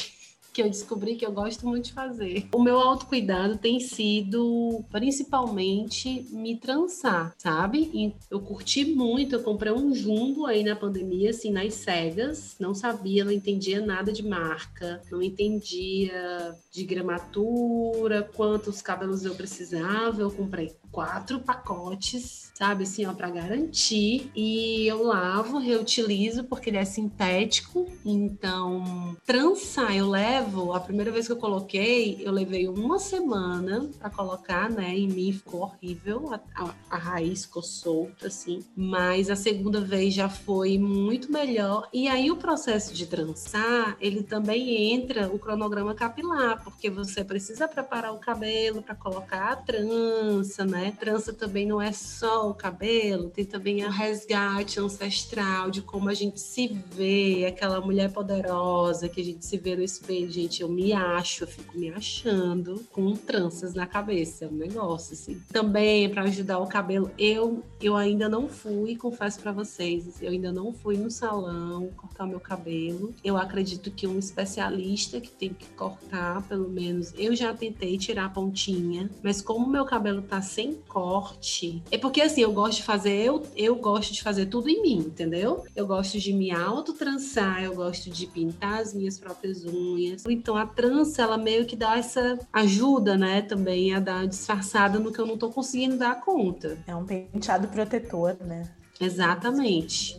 que 0.57 0.63
eu 0.63 0.71
descobri 0.71 1.17
que 1.17 1.27
eu 1.27 1.33
gosto 1.33 1.67
muito 1.67 1.85
de 1.85 1.93
fazer. 1.93 2.49
O 2.55 2.63
meu 2.63 2.79
autocuidado 2.79 3.59
tem 3.59 3.79
sido 3.79 4.83
principalmente 4.91 6.27
me 6.31 6.57
trançar, 6.57 7.35
sabe? 7.37 7.91
E 7.93 8.15
eu 8.31 8.41
curti 8.41 8.83
muito, 8.87 9.35
eu 9.35 9.43
comprei 9.43 9.71
um 9.71 9.95
jumbo 9.95 10.47
aí 10.47 10.65
na 10.65 10.75
pandemia, 10.75 11.29
assim, 11.29 11.51
nas 11.51 11.75
cegas, 11.75 12.57
não 12.59 12.75
sabia, 12.75 13.23
não 13.23 13.33
entendia 13.33 13.85
nada 13.85 14.11
de 14.11 14.27
marca, 14.27 15.03
não 15.11 15.23
entendia 15.23 16.57
de 16.73 16.85
gramatura, 16.85 18.23
quantos 18.35 18.81
cabelos 18.81 19.27
eu 19.27 19.35
precisava, 19.35 20.23
eu 20.23 20.31
comprei 20.31 20.75
quatro 20.91 21.39
pacotes, 21.39 22.46
sabe, 22.57 22.85
assim, 22.85 23.05
ó, 23.05 23.13
para 23.13 23.29
garantir. 23.29 24.31
E 24.35 24.87
eu 24.87 25.03
lavo, 25.03 25.59
reutilizo, 25.59 26.45
porque 26.45 26.71
ele 26.71 26.79
é 26.79 26.87
sintético. 26.87 27.87
Então, 28.03 29.15
trançar, 29.27 29.95
eu 29.95 30.09
levo, 30.09 30.73
a 30.73 30.81
primeira 30.81 31.11
vez 31.11 31.27
que 31.27 31.33
eu 31.33 31.37
coloquei, 31.37 32.19
eu 32.23 32.33
levei 32.33 32.67
uma 32.67 32.99
semana 32.99 33.91
para 33.99 34.09
colocar, 34.09 34.71
né, 34.71 34.97
em 34.97 35.07
mim 35.07 35.33
ficou 35.33 35.61
horrível, 35.61 36.33
a, 36.33 36.41
a, 36.55 36.75
a 36.91 36.97
raiz 36.97 37.45
ficou 37.45 37.63
solta, 37.63 38.29
assim. 38.29 38.65
Mas 38.75 39.29
a 39.29 39.37
segunda 39.37 39.83
vez 39.83 40.15
já 40.15 40.31
foi 40.31 40.79
muito 40.79 41.31
melhor. 41.31 41.87
E 41.93 42.09
aí, 42.09 42.31
o 42.31 42.37
processo 42.37 42.95
de 42.95 43.07
trançar, 43.07 43.99
ele 44.01 44.23
também 44.23 44.95
entra 44.95 45.29
o 45.29 45.39
cronograma 45.39 45.95
capilar, 45.95 46.65
porque 46.65 46.89
você 46.89 47.23
precisa 47.23 47.69
preparar 47.69 48.15
o 48.15 48.19
cabelo 48.19 48.81
para 48.81 48.95
colocar 48.95 49.53
a 49.53 49.57
trança, 49.57 50.65
né? 50.65 50.97
Trança 50.99 51.35
também 51.35 51.67
não 51.67 51.83
é 51.83 51.93
só 51.93 52.46
o 52.51 52.55
cabelo, 52.55 53.31
tem 53.31 53.45
também 53.45 53.85
o 53.85 53.91
resgate 53.91 54.81
ancestral 54.81 55.71
de 55.71 55.83
como 55.83 56.09
a 56.09 56.15
gente 56.15 56.41
se 56.41 56.69
vê, 56.69 57.47
aquela 57.47 57.81
mulher 57.81 58.13
poderosa 58.13 59.09
que 59.09 59.21
a 59.21 59.25
gente 59.25 59.45
se 59.45 59.57
vê 59.57 59.77
no 59.77 59.83
espelho. 59.83 60.31
Gente, 60.31 60.63
eu 60.63 60.69
me 60.69 60.93
acho, 60.93 61.45
eu 61.45 61.49
fico 61.49 61.79
me 61.79 61.91
achando 61.91 62.85
com 62.93 63.15
tranças 63.15 63.75
na 63.75 63.87
cabeça, 63.87 64.45
é 64.45 64.49
um 64.49 64.53
negócio 64.53 65.15
assim. 65.15 65.41
Também 65.53 66.09
para 66.09 66.23
ajudar 66.23 66.59
o 66.59 66.67
cabelo, 66.67 67.11
eu 67.19 67.63
eu 67.81 67.95
ainda 67.95 68.29
não 68.29 68.49
fui, 68.49 68.97
confesso 68.97 69.41
para 69.41 69.53
vocês, 69.53 70.23
eu 70.23 70.31
ainda 70.31 70.53
não 70.53 70.73
fui 70.73 70.97
no 70.97 71.11
salão 71.11 71.89
cortar 71.97 72.27
meu 72.27 72.41
cabelo. 72.41 73.15
Eu 73.23 73.37
acredito 73.37 73.91
que 73.91 74.07
um 74.07 74.19
especialista 74.19 75.21
que 75.21 75.31
tem 75.31 75.51
que 75.51 75.67
cortar, 75.71 76.43
pelo 76.49 76.69
menos, 76.69 77.13
eu 77.17 77.35
já 77.35 77.53
tentei 77.55 77.99
tirar 77.99 78.27
a 78.27 78.31
pontinha, 78.31 79.11
mas 79.23 79.43
como 79.43 79.69
meu 79.69 79.85
cabelo 79.85 80.23
tá 80.23 80.41
sem 80.41 80.75
corte. 80.89 81.83
É 81.91 81.99
porque 81.99 82.21
assim, 82.21 82.36
eu 82.41 82.53
gosto 82.53 82.79
de 82.79 82.83
fazer, 82.85 83.25
eu, 83.25 83.43
eu 83.57 83.77
gosto 83.77 84.13
de 84.13 84.23
fazer 84.23 84.47
tudo 84.47 84.69
em 84.69 84.83
mim, 84.83 84.99
entendeu? 84.99 85.65
Eu 85.75 85.87
gosto 85.87 86.19
de 86.19 86.33
me 86.33 86.51
autotrançar, 86.51 87.63
eu 87.63 87.75
gosto 87.75 88.11
de 88.11 88.27
pintar 88.27 88.81
as 88.81 88.95
minhas 88.95 89.19
próprias 89.19 89.65
unhas. 89.65 90.25
Então 90.29 90.57
a 90.57 90.67
trança, 90.67 91.23
ela 91.23 91.39
meio 91.39 91.67
que 91.67 91.77
dá 91.77 91.97
essa 91.97 92.39
ajuda, 92.53 93.17
né, 93.17 93.43
também 93.43 93.95
a 93.95 94.01
dar 94.01 94.27
disfarçada 94.27 94.99
no 94.99 95.13
que 95.13 95.19
eu 95.19 95.27
não 95.27 95.37
tô 95.37 95.51
conseguindo 95.51 95.97
dar 95.97 96.21
conta. 96.21 96.79
É 96.87 96.95
um 96.95 97.05
penteado 97.05 97.69
protetor, 97.69 98.37
né? 98.41 98.69
Exatamente. 99.01 100.19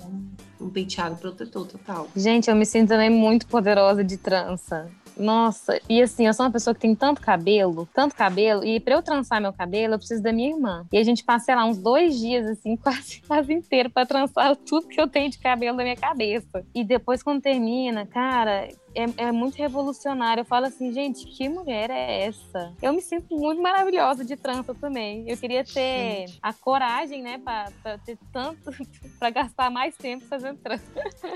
Um 0.59 0.69
penteado 0.69 1.15
protetor 1.15 1.67
total. 1.67 2.07
Gente, 2.15 2.49
eu 2.49 2.55
me 2.55 2.65
sinto 2.65 2.89
também 2.89 3.09
muito 3.09 3.47
poderosa 3.47 4.03
de 4.03 4.17
trança. 4.17 4.89
Nossa, 5.19 5.79
e 5.89 6.01
assim, 6.01 6.27
eu 6.27 6.33
sou 6.33 6.45
uma 6.45 6.51
pessoa 6.51 6.73
que 6.73 6.79
tem 6.79 6.95
tanto 6.95 7.21
cabelo, 7.21 7.87
tanto 7.93 8.15
cabelo, 8.15 8.63
e 8.63 8.79
pra 8.79 8.95
eu 8.95 9.01
trançar 9.01 9.41
meu 9.41 9.51
cabelo, 9.51 9.95
eu 9.95 9.97
preciso 9.97 10.21
da 10.21 10.31
minha 10.31 10.49
irmã. 10.49 10.85
E 10.91 10.97
a 10.97 11.03
gente 11.03 11.23
passa, 11.23 11.45
sei 11.45 11.55
lá, 11.55 11.65
uns 11.65 11.77
dois 11.77 12.17
dias, 12.19 12.45
assim, 12.47 12.75
quase, 12.77 13.21
quase 13.27 13.53
inteiro 13.53 13.89
pra 13.89 14.05
trançar 14.05 14.55
tudo 14.55 14.87
que 14.87 14.99
eu 14.99 15.07
tenho 15.07 15.29
de 15.29 15.39
cabelo 15.39 15.77
na 15.77 15.83
minha 15.83 15.95
cabeça. 15.95 16.63
E 16.73 16.83
depois, 16.83 17.23
quando 17.23 17.41
termina, 17.41 18.05
cara, 18.05 18.67
é, 18.97 19.27
é, 19.27 19.31
muito 19.31 19.55
revolucionário. 19.55 20.41
Eu 20.41 20.45
falo 20.45 20.65
assim, 20.65 20.91
gente, 20.91 21.25
que 21.27 21.47
mulher 21.47 21.91
é 21.91 22.25
essa? 22.25 22.73
Eu 22.81 22.93
me 22.93 23.01
sinto 23.01 23.37
muito 23.37 23.61
maravilhosa 23.61 24.25
de 24.25 24.35
trança 24.35 24.73
também. 24.73 25.23
Eu 25.29 25.37
queria 25.37 25.63
ter 25.63 26.27
gente. 26.27 26.39
a 26.41 26.51
coragem, 26.51 27.21
né, 27.21 27.37
pra, 27.37 27.71
pra, 27.83 27.97
ter 27.99 28.17
tanto, 28.33 28.71
pra 29.19 29.29
gastar 29.29 29.69
mais 29.69 29.95
tempo 29.95 30.25
fazendo 30.25 30.57
trança. 30.57 30.83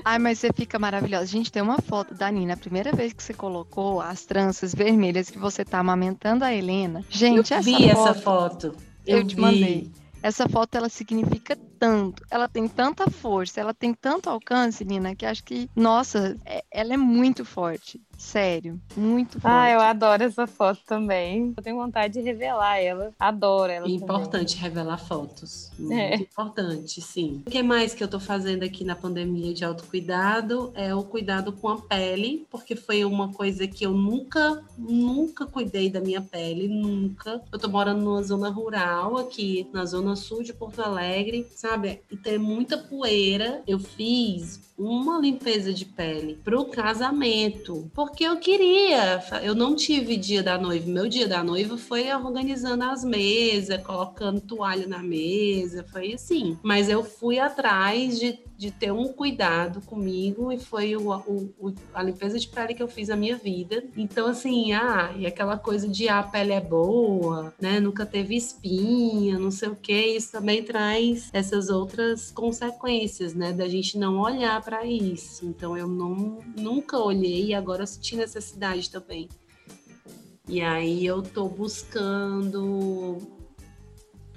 Ai, 0.04 0.18
mas 0.18 0.40
você 0.40 0.52
fica 0.52 0.76
maravilhosa. 0.76 1.26
Gente, 1.26 1.52
tem 1.52 1.62
uma 1.62 1.80
foto 1.80 2.14
da 2.14 2.28
Nina, 2.30 2.54
a 2.54 2.56
primeira 2.56 2.90
vez 2.90 3.12
que 3.12 3.22
você 3.22 3.32
colocou 3.32 4.00
as 4.00 4.24
tranças 4.24 4.74
vermelhas 4.74 5.30
que 5.30 5.38
você 5.38 5.64
tá 5.64 5.78
amamentando 5.78 6.44
a 6.44 6.52
Helena. 6.52 7.04
Gente, 7.08 7.52
eu 7.52 7.58
essa 7.58 7.62
vi 7.62 7.72
foto, 7.74 8.08
essa 8.08 8.14
foto. 8.14 8.76
Eu, 9.06 9.18
eu 9.18 9.26
te 9.26 9.36
vi. 9.36 9.40
mandei. 9.40 10.01
Essa 10.22 10.48
foto 10.48 10.76
ela 10.76 10.88
significa 10.88 11.56
tanto, 11.78 12.24
ela 12.30 12.48
tem 12.48 12.68
tanta 12.68 13.10
força, 13.10 13.60
ela 13.60 13.74
tem 13.74 13.92
tanto 13.92 14.30
alcance, 14.30 14.84
Nina, 14.84 15.16
que 15.16 15.26
acho 15.26 15.42
que, 15.42 15.68
nossa, 15.74 16.36
é, 16.46 16.62
ela 16.70 16.94
é 16.94 16.96
muito 16.96 17.44
forte. 17.44 18.00
Sério, 18.22 18.80
muito 18.96 19.32
forte. 19.32 19.44
Ah, 19.44 19.70
eu 19.70 19.80
adoro 19.80 20.22
essa 20.22 20.46
foto 20.46 20.80
também. 20.86 21.52
Eu 21.56 21.62
tenho 21.62 21.76
vontade 21.76 22.14
de 22.14 22.20
revelar 22.20 22.78
ela. 22.78 23.12
Adoro 23.18 23.70
ela. 23.70 23.86
É 23.86 23.90
importante 23.90 24.54
também. 24.54 24.70
revelar 24.70 24.96
fotos. 24.96 25.72
Muito 25.76 25.92
é. 25.92 26.14
importante, 26.14 27.00
sim. 27.02 27.42
O 27.44 27.50
que 27.50 27.62
mais 27.62 27.94
que 27.94 28.02
eu 28.02 28.08
tô 28.08 28.20
fazendo 28.20 28.62
aqui 28.62 28.84
na 28.84 28.94
pandemia 28.94 29.52
de 29.52 29.64
autocuidado 29.64 30.72
é 30.74 30.94
o 30.94 31.02
cuidado 31.02 31.52
com 31.52 31.68
a 31.68 31.82
pele, 31.82 32.46
porque 32.48 32.76
foi 32.76 33.04
uma 33.04 33.32
coisa 33.32 33.66
que 33.66 33.84
eu 33.84 33.92
nunca, 33.92 34.62
nunca 34.78 35.44
cuidei 35.44 35.90
da 35.90 36.00
minha 36.00 36.22
pele, 36.22 36.68
nunca. 36.68 37.42
Eu 37.52 37.58
tô 37.58 37.68
morando 37.68 38.02
numa 38.02 38.22
zona 38.22 38.48
rural 38.48 39.18
aqui, 39.18 39.68
na 39.72 39.84
zona 39.84 40.14
sul 40.14 40.44
de 40.44 40.54
Porto 40.54 40.80
Alegre, 40.80 41.46
sabe? 41.56 42.00
E 42.10 42.16
tem 42.16 42.38
muita 42.38 42.78
poeira. 42.78 43.62
Eu 43.66 43.80
fiz 43.80 44.72
uma 44.78 45.18
limpeza 45.18 45.72
de 45.72 45.84
pele 45.84 46.38
pro 46.42 46.64
casamento. 46.66 47.90
Por 47.94 48.11
porque 48.12 48.24
eu 48.24 48.36
queria. 48.36 49.24
Eu 49.42 49.54
não 49.54 49.74
tive 49.74 50.18
dia 50.18 50.42
da 50.42 50.58
noiva. 50.58 50.86
Meu 50.86 51.08
dia 51.08 51.26
da 51.26 51.42
noiva 51.42 51.78
foi 51.78 52.12
organizando 52.12 52.84
as 52.84 53.02
mesas, 53.02 53.82
colocando 53.82 54.38
toalha 54.38 54.86
na 54.86 55.02
mesa, 55.02 55.82
foi 55.90 56.12
assim. 56.12 56.58
Mas 56.62 56.90
eu 56.90 57.02
fui 57.02 57.38
atrás 57.38 58.20
de 58.20 58.38
de 58.62 58.70
ter 58.70 58.92
um 58.92 59.12
cuidado 59.12 59.80
comigo 59.80 60.52
e 60.52 60.56
foi 60.56 60.94
o, 60.94 61.10
o, 61.10 61.74
a 61.92 62.00
limpeza 62.00 62.38
de 62.38 62.46
pele 62.46 62.74
que 62.74 62.82
eu 62.82 62.86
fiz 62.86 63.10
a 63.10 63.16
minha 63.16 63.36
vida. 63.36 63.82
Então, 63.96 64.28
assim, 64.28 64.72
ah, 64.72 65.12
e 65.16 65.26
aquela 65.26 65.58
coisa 65.58 65.88
de 65.88 66.08
ah, 66.08 66.20
a 66.20 66.22
pele 66.22 66.52
é 66.52 66.60
boa, 66.60 67.52
né? 67.60 67.80
Nunca 67.80 68.06
teve 68.06 68.36
espinha, 68.36 69.36
não 69.36 69.50
sei 69.50 69.68
o 69.68 69.74
que, 69.74 69.92
isso 69.92 70.30
também 70.30 70.62
traz 70.62 71.28
essas 71.32 71.70
outras 71.70 72.30
consequências, 72.30 73.34
né? 73.34 73.52
Da 73.52 73.66
gente 73.66 73.98
não 73.98 74.20
olhar 74.20 74.62
para 74.62 74.86
isso. 74.86 75.44
Então, 75.44 75.76
eu 75.76 75.88
não, 75.88 76.38
nunca 76.56 76.96
olhei 76.96 77.46
e 77.46 77.54
agora 77.54 77.84
senti 77.84 78.14
necessidade 78.14 78.88
também. 78.88 79.28
E 80.48 80.60
aí 80.60 81.04
eu 81.04 81.20
tô 81.20 81.48
buscando 81.48 83.18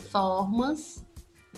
formas 0.10 1.06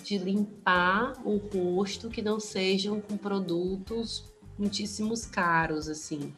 de 0.07 0.17
limpar 0.17 1.13
o 1.25 1.35
rosto 1.35 2.09
que 2.09 2.21
não 2.21 2.39
sejam 2.39 3.01
com 3.01 3.17
produtos 3.17 4.23
muitíssimos 4.57 5.25
caros, 5.25 5.89
assim. 5.89 6.33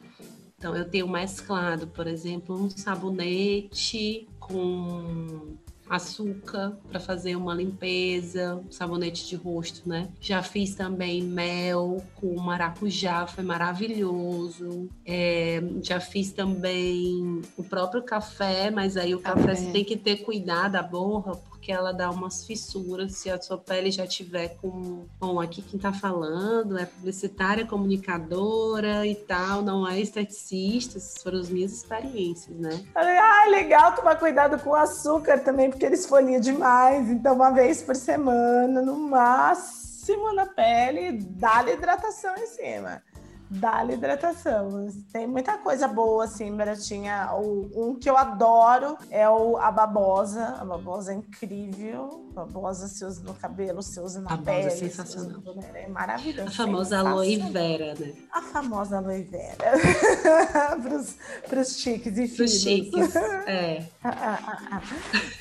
Então, 0.57 0.75
eu 0.75 0.89
tenho 0.89 1.07
mesclado, 1.07 1.87
por 1.87 2.07
exemplo, 2.07 2.55
um 2.55 2.69
sabonete 2.69 4.27
com 4.39 5.55
açúcar 5.87 6.77
para 6.87 6.99
fazer 6.99 7.35
uma 7.35 7.53
limpeza, 7.53 8.61
sabonete 8.69 9.27
de 9.27 9.35
rosto, 9.35 9.87
né? 9.87 10.09
Já 10.19 10.43
fiz 10.43 10.75
também 10.75 11.23
mel 11.23 12.03
com 12.15 12.39
maracujá, 12.39 13.25
foi 13.25 13.43
maravilhoso. 13.43 14.89
É, 15.05 15.61
já 15.81 15.99
fiz 15.99 16.31
também 16.31 17.41
o 17.57 17.63
próprio 17.63 18.03
café, 18.03 18.69
mas 18.69 18.97
aí 18.97 19.15
o 19.15 19.19
café, 19.19 19.41
café 19.41 19.55
você 19.55 19.71
tem 19.71 19.85
que 19.85 19.95
ter 19.95 20.17
cuidado 20.17 20.73
da 20.73 20.83
borra, 20.83 21.39
porque 21.69 21.71
ela 21.71 21.91
dá 21.91 22.09
umas 22.09 22.45
fissuras 22.45 23.13
se 23.13 23.29
a 23.29 23.39
sua 23.39 23.57
pele 23.57 23.91
já 23.91 24.07
tiver 24.07 24.55
com. 24.59 25.05
Bom, 25.19 25.39
aqui 25.39 25.61
quem 25.61 25.79
tá 25.79 25.93
falando 25.93 26.79
é 26.79 26.85
publicitária, 26.85 27.65
comunicadora 27.65 29.05
e 29.05 29.13
tal, 29.13 29.61
não 29.61 29.87
é 29.87 29.99
esteticista, 29.99 30.97
essas 30.97 31.21
foram 31.21 31.39
as 31.39 31.49
minhas 31.49 31.71
experiências, 31.71 32.57
né? 32.57 32.83
Ah, 32.95 33.47
legal 33.49 33.93
tomar 33.93 34.15
cuidado 34.15 34.57
com 34.63 34.71
o 34.71 34.75
açúcar 34.75 35.39
também, 35.39 35.69
porque 35.69 35.85
ele 35.85 35.93
esfolia 35.93 36.39
demais. 36.39 37.07
Então, 37.09 37.35
uma 37.35 37.51
vez 37.51 37.83
por 37.83 37.95
semana, 37.95 38.81
no 38.81 38.97
máximo 38.97 40.33
na 40.33 40.47
pele, 40.47 41.19
dá-lhe 41.21 41.73
hidratação 41.73 42.35
em 42.35 42.47
cima. 42.47 43.03
Dá-lhe 43.49 43.93
hidratação. 43.93 44.87
Tem 45.11 45.25
muita 45.25 45.57
coisa 45.57 45.87
boa, 45.87 46.25
assim, 46.25 46.55
baratinha. 46.55 47.31
O, 47.33 47.89
um 47.89 47.95
que 47.95 48.07
eu 48.07 48.15
adoro 48.15 48.95
é 49.09 49.27
o, 49.27 49.57
a 49.57 49.71
babosa. 49.71 50.57
A 50.59 50.65
babosa 50.65 51.13
é 51.13 51.15
incrível. 51.15 52.29
A 52.31 52.41
babosa 52.41 52.87
se 52.87 53.03
usa 53.03 53.23
no 53.23 53.33
cabelo, 53.33 53.81
se 53.81 53.99
usa 53.99 54.21
na 54.21 54.35
a 54.35 54.37
pele. 54.37 54.67
É 54.67 54.69
sensacional. 54.69 55.41
É 55.73 55.87
maravilhoso. 55.87 56.47
A 56.47 56.51
famosa 56.51 56.99
aloe 56.99 57.37
vera, 57.37 57.95
né? 57.95 58.13
A 58.31 58.41
famosa 58.41 58.97
aloe 58.97 59.23
vera. 59.23 59.55
Para 61.49 61.61
os 61.61 61.77
chiques 61.79 62.17
e 62.17 62.27
Para 62.27 62.45
os 62.45 62.51
chiques, 62.51 63.15
é. 63.47 63.83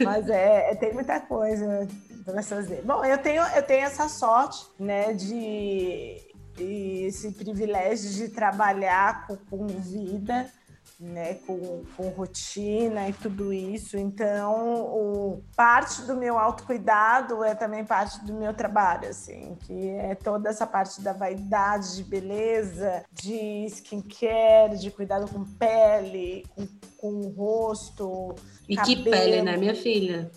Mas 0.03 0.29
é, 0.31 0.75
tem 0.77 0.95
muita 0.95 1.21
coisa 1.21 1.87
para 2.25 2.43
fazer. 2.43 2.83
Bom, 2.83 3.05
eu 3.05 3.19
tenho, 3.19 3.43
eu 3.43 3.63
tenho 3.63 3.85
essa 3.85 4.09
sorte, 4.09 4.67
né, 4.79 5.13
de 5.15 6.28
e 6.63 7.05
esse 7.05 7.33
privilégio 7.33 8.11
de 8.11 8.29
trabalhar 8.29 9.27
com, 9.27 9.37
com 9.37 9.67
vida, 9.67 10.51
né, 10.99 11.35
com, 11.47 11.85
com, 11.97 12.09
rotina 12.09 13.09
e 13.09 13.13
tudo 13.13 13.53
isso. 13.53 13.97
Então, 13.97 14.83
o, 14.83 15.43
parte 15.55 16.03
do 16.03 16.17
meu 16.17 16.39
autocuidado 16.39 17.45
é 17.45 17.55
também 17.55 17.85
parte 17.85 18.25
do 18.25 18.35
meu 18.35 18.53
trabalho, 18.53 19.09
assim, 19.09 19.57
que 19.61 19.91
é 19.91 20.15
toda 20.15 20.49
essa 20.49 20.67
parte 20.67 21.01
da 21.01 21.13
vaidade, 21.13 21.97
de 21.97 22.05
beleza, 22.05 23.05
de 23.13 23.67
skincare, 23.67 24.79
de 24.79 24.91
cuidado 24.91 25.31
com 25.31 25.45
pele, 25.45 26.45
com, 26.55 26.67
com 26.97 27.13
o 27.21 27.29
rosto. 27.29 28.35
E 28.69 28.77
cabelo. 28.77 28.97
que 28.97 29.11
pele, 29.11 29.43
né, 29.43 29.57
minha 29.57 29.75
filha? 29.75 30.31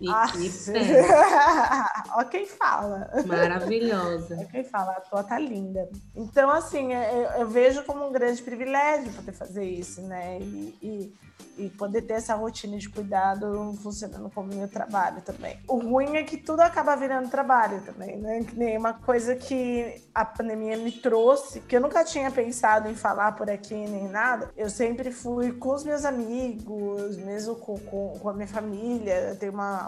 E 0.00 0.08
ah, 0.10 0.26
que 0.30 0.50
Ó 2.14 2.24
quem 2.24 2.46
fala. 2.46 3.10
Maravilhosa. 3.26 4.38
Ó 4.40 4.44
quem 4.44 4.64
fala, 4.64 4.92
a 4.92 5.00
tua 5.00 5.24
tá 5.24 5.38
linda. 5.38 5.88
Então, 6.14 6.50
assim, 6.50 6.92
eu, 6.92 7.40
eu, 7.40 7.48
vejo 7.48 7.82
como 7.84 8.06
um 8.06 8.12
grande 8.12 8.42
privilégio 8.42 9.12
poder 9.12 9.32
fazer 9.32 9.64
isso, 9.64 10.02
né? 10.02 10.38
E, 10.40 10.78
e 10.82 11.14
e 11.58 11.70
poder 11.70 12.02
ter 12.02 12.14
essa 12.14 12.34
rotina 12.34 12.76
de 12.76 12.88
cuidado 12.88 13.74
funcionando 13.82 14.30
como 14.30 14.54
meu 14.54 14.68
trabalho 14.68 15.22
também. 15.22 15.58
O 15.66 15.78
ruim 15.78 16.16
é 16.16 16.22
que 16.22 16.36
tudo 16.36 16.60
acaba 16.60 16.94
virando 16.96 17.30
trabalho 17.30 17.80
também, 17.80 18.18
né? 18.18 18.44
Que 18.44 18.54
nem 18.54 18.76
uma 18.76 18.92
coisa 18.92 19.34
que 19.34 20.02
a 20.14 20.24
pandemia 20.24 20.76
me 20.76 20.92
trouxe, 20.92 21.60
que 21.60 21.76
eu 21.76 21.80
nunca 21.80 22.04
tinha 22.04 22.30
pensado 22.30 22.90
em 22.90 22.94
falar 22.94 23.32
por 23.32 23.50
aqui 23.50 23.74
nem 23.74 24.08
nada. 24.08 24.50
Eu 24.56 24.68
sempre 24.68 25.10
fui 25.10 25.52
com 25.52 25.74
os 25.74 25.82
meus 25.82 26.04
amigos, 26.04 27.16
mesmo 27.16 27.56
com, 27.56 27.78
com, 27.78 28.18
com 28.18 28.28
a 28.28 28.34
minha 28.34 28.48
família. 28.48 29.30
Eu 29.30 29.38
tenho 29.38 29.52
uma, 29.52 29.85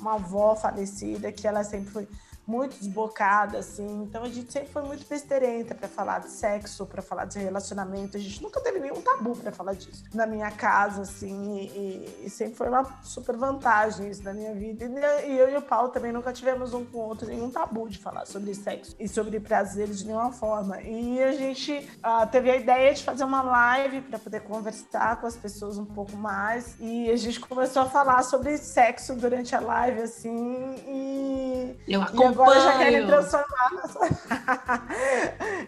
uma 0.00 0.14
avó 0.14 0.54
falecida 0.56 1.32
que 1.32 1.46
ela 1.46 1.64
sempre 1.64 1.90
foi 1.90 2.08
muito 2.46 2.78
desbocada, 2.78 3.58
assim. 3.58 4.02
Então 4.02 4.22
a 4.22 4.28
gente 4.28 4.52
sempre 4.52 4.68
foi 4.68 4.82
muito 4.82 5.06
besteirenta 5.08 5.74
para 5.74 5.88
falar 5.88 6.20
de 6.20 6.30
sexo, 6.30 6.86
para 6.86 7.02
falar 7.02 7.24
de 7.24 7.38
relacionamento. 7.38 8.16
A 8.16 8.20
gente 8.20 8.42
nunca 8.42 8.60
teve 8.60 8.78
nenhum 8.78 9.00
tabu 9.00 9.34
para 9.34 9.50
falar 9.50 9.74
disso 9.74 10.04
na 10.14 10.26
minha 10.26 10.50
casa, 10.52 11.02
assim. 11.02 11.68
E, 11.74 12.26
e, 12.26 12.30
sempre 12.30 12.54
foi 12.54 12.68
uma 12.68 12.84
super 13.02 13.36
vantagem 13.36 14.08
isso 14.08 14.22
na 14.22 14.32
minha 14.32 14.54
vida. 14.54 14.84
E 15.26 15.38
eu 15.38 15.50
e 15.50 15.56
o 15.56 15.62
Paulo 15.62 15.88
também 15.88 16.12
nunca 16.12 16.32
tivemos 16.32 16.72
um 16.72 16.84
com 16.84 16.98
o 16.98 17.00
outro 17.00 17.26
nenhum 17.26 17.50
tabu 17.50 17.88
de 17.88 17.98
falar 17.98 18.26
sobre 18.26 18.54
sexo 18.54 18.94
e 18.98 19.08
sobre 19.08 19.40
prazer 19.40 19.88
de 19.88 20.06
nenhuma 20.06 20.30
forma. 20.30 20.80
E 20.82 21.22
a 21.22 21.32
gente 21.32 21.72
uh, 21.72 22.26
teve 22.30 22.50
a 22.50 22.56
ideia 22.56 22.94
de 22.94 23.02
fazer 23.02 23.24
uma 23.24 23.42
live 23.42 24.02
para 24.02 24.18
poder 24.18 24.40
conversar 24.40 25.20
com 25.20 25.26
as 25.26 25.36
pessoas 25.36 25.78
um 25.78 25.84
pouco 25.84 26.16
mais. 26.16 26.76
E 26.78 27.10
a 27.10 27.16
gente 27.16 27.40
começou 27.40 27.82
a 27.82 27.86
falar 27.86 28.22
sobre 28.22 28.56
sexo 28.58 29.14
durante 29.16 29.54
a 29.54 29.60
live, 29.60 30.02
assim. 30.02 30.76
E, 30.86 31.76
eu 31.88 32.02
agora 32.42 32.60
já 32.60 32.78
querem 32.78 33.06
transformar 33.06 33.70
nossa... 33.72 33.98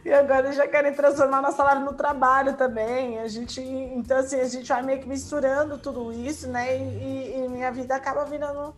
e 0.04 0.12
agora 0.12 0.52
já 0.52 0.68
querem 0.68 0.92
transformar 0.92 1.42
nosso 1.42 1.56
salário 1.56 1.84
no 1.84 1.94
trabalho 1.94 2.56
também. 2.56 3.18
A 3.18 3.28
gente, 3.28 3.60
então 3.60 4.18
assim, 4.18 4.40
a 4.40 4.44
gente 4.44 4.68
vai 4.68 4.82
meio 4.82 5.00
que 5.00 5.08
misturando 5.08 5.78
tudo 5.78 6.12
isso, 6.12 6.48
né? 6.48 6.76
E, 6.76 7.44
e 7.44 7.48
minha 7.48 7.70
vida 7.70 7.94
acaba 7.94 8.24
virando 8.24 8.74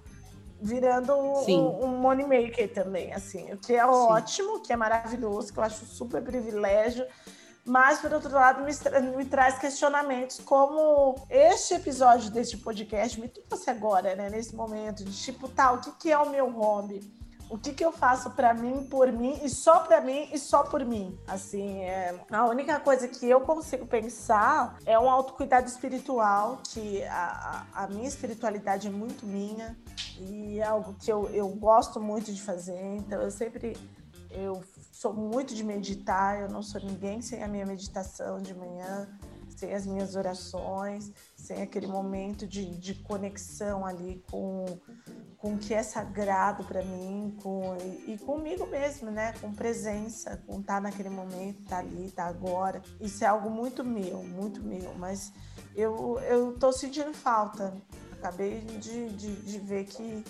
virando 0.63 1.15
um, 1.15 1.85
um, 1.85 1.89
money 1.97 2.27
maker 2.27 2.71
também, 2.73 3.15
assim, 3.15 3.51
o 3.51 3.57
que 3.57 3.75
é 3.75 3.83
Sim. 3.83 3.89
ótimo, 3.89 4.61
que 4.61 4.71
é 4.71 4.77
maravilhoso, 4.77 5.53
que 5.53 5.59
eu 5.59 5.65
acho 5.65 5.87
super 5.87 6.23
privilégio. 6.23 7.07
Mas, 7.65 8.01
por 8.01 8.13
outro 8.13 8.33
lado, 8.33 8.63
me, 8.63 9.17
me, 9.17 9.25
traz 9.25 9.59
questionamentos 9.59 10.41
como 10.41 11.15
este 11.29 11.75
episódio 11.75 12.31
deste 12.31 12.57
podcast 12.57 13.21
me 13.21 13.29
trouxe 13.29 13.71
agora, 13.71 14.15
né? 14.17 14.31
Nesse 14.31 14.55
momento 14.55 15.05
de 15.05 15.13
tipo, 15.13 15.49
tá, 15.49 15.73
o 15.73 15.81
que, 15.81 15.93
que 15.93 16.13
é 16.13 16.19
o 16.19 16.31
meu 16.31 16.51
hobby? 16.51 17.01
O 17.51 17.59
que, 17.59 17.73
que 17.73 17.85
eu 17.85 17.91
faço 17.91 18.31
para 18.31 18.55
mim, 18.55 18.87
por 18.87 19.11
mim 19.11 19.39
e 19.43 19.49
só 19.49 19.81
para 19.81 20.01
mim 20.01 20.29
e 20.33 20.39
só 20.39 20.63
por 20.63 20.85
mim. 20.85 21.19
Assim, 21.27 21.81
é, 21.81 22.15
a 22.31 22.47
única 22.47 22.79
coisa 22.79 23.09
que 23.09 23.29
eu 23.29 23.41
consigo 23.41 23.87
pensar 23.87 24.79
é 24.87 24.99
um 24.99 25.11
autocuidado 25.11 25.67
espiritual, 25.67 26.63
que 26.69 27.03
a, 27.03 27.67
a, 27.75 27.85
a 27.85 27.89
minha 27.89 28.07
espiritualidade 28.07 28.87
é 28.87 28.91
muito 28.91 29.27
minha 29.27 29.77
e 30.19 30.61
é 30.61 30.65
algo 30.65 30.95
que 30.95 31.11
eu, 31.13 31.29
eu 31.31 31.49
gosto 31.49 32.01
muito 32.01 32.33
de 32.33 32.41
fazer. 32.41 32.97
Então, 32.97 33.21
eu 33.21 33.31
sempre 33.31 33.77
eu 34.31 34.63
sou 34.93 35.13
muito 35.13 35.55
de 35.55 35.65
meditar, 35.65 36.41
eu 36.41 36.49
não 36.49 36.63
sou 36.63 36.81
ninguém 36.81 37.21
sem 37.21 37.43
a 37.43 37.49
minha 37.49 37.67
meditação 37.67 38.41
de 38.41 38.55
manhã, 38.55 39.09
sem 39.57 39.75
as 39.75 39.87
minhas 39.87 40.15
orações, 40.15 41.13
sem 41.41 41.63
aquele 41.63 41.87
momento 41.87 42.47
de, 42.47 42.67
de 42.79 42.95
conexão 42.95 43.85
ali 43.85 44.23
com 44.31 44.67
com 45.41 45.55
o 45.55 45.59
que 45.59 45.73
é 45.73 45.83
sagrado 45.83 46.65
para 46.65 46.83
mim 46.83 47.35
com, 47.43 47.75
e, 47.81 48.13
e, 48.13 48.19
comigo 48.19 48.67
mesmo, 48.67 49.11
né? 49.11 49.33
Com 49.41 49.53
presença, 49.55 50.37
com 50.47 50.61
estar 50.61 50.75
tá 50.75 50.81
naquele 50.83 51.09
momento, 51.09 51.63
estar 51.63 51.77
tá 51.77 51.79
ali, 51.79 52.05
estar 52.05 52.25
tá 52.25 52.29
agora. 52.29 52.83
Isso 53.01 53.25
é 53.25 53.27
algo 53.27 53.49
muito 53.49 53.83
meu, 53.83 54.23
muito 54.23 54.63
meu, 54.63 54.95
mas 54.99 55.33
eu, 55.75 56.19
eu 56.29 56.59
tô 56.59 56.71
sentindo 56.73 57.15
falta. 57.15 57.75
Acabei 58.13 58.61
de, 58.61 59.09
de, 59.09 59.37
de 59.37 59.59
ver 59.61 59.85
que 59.85 60.23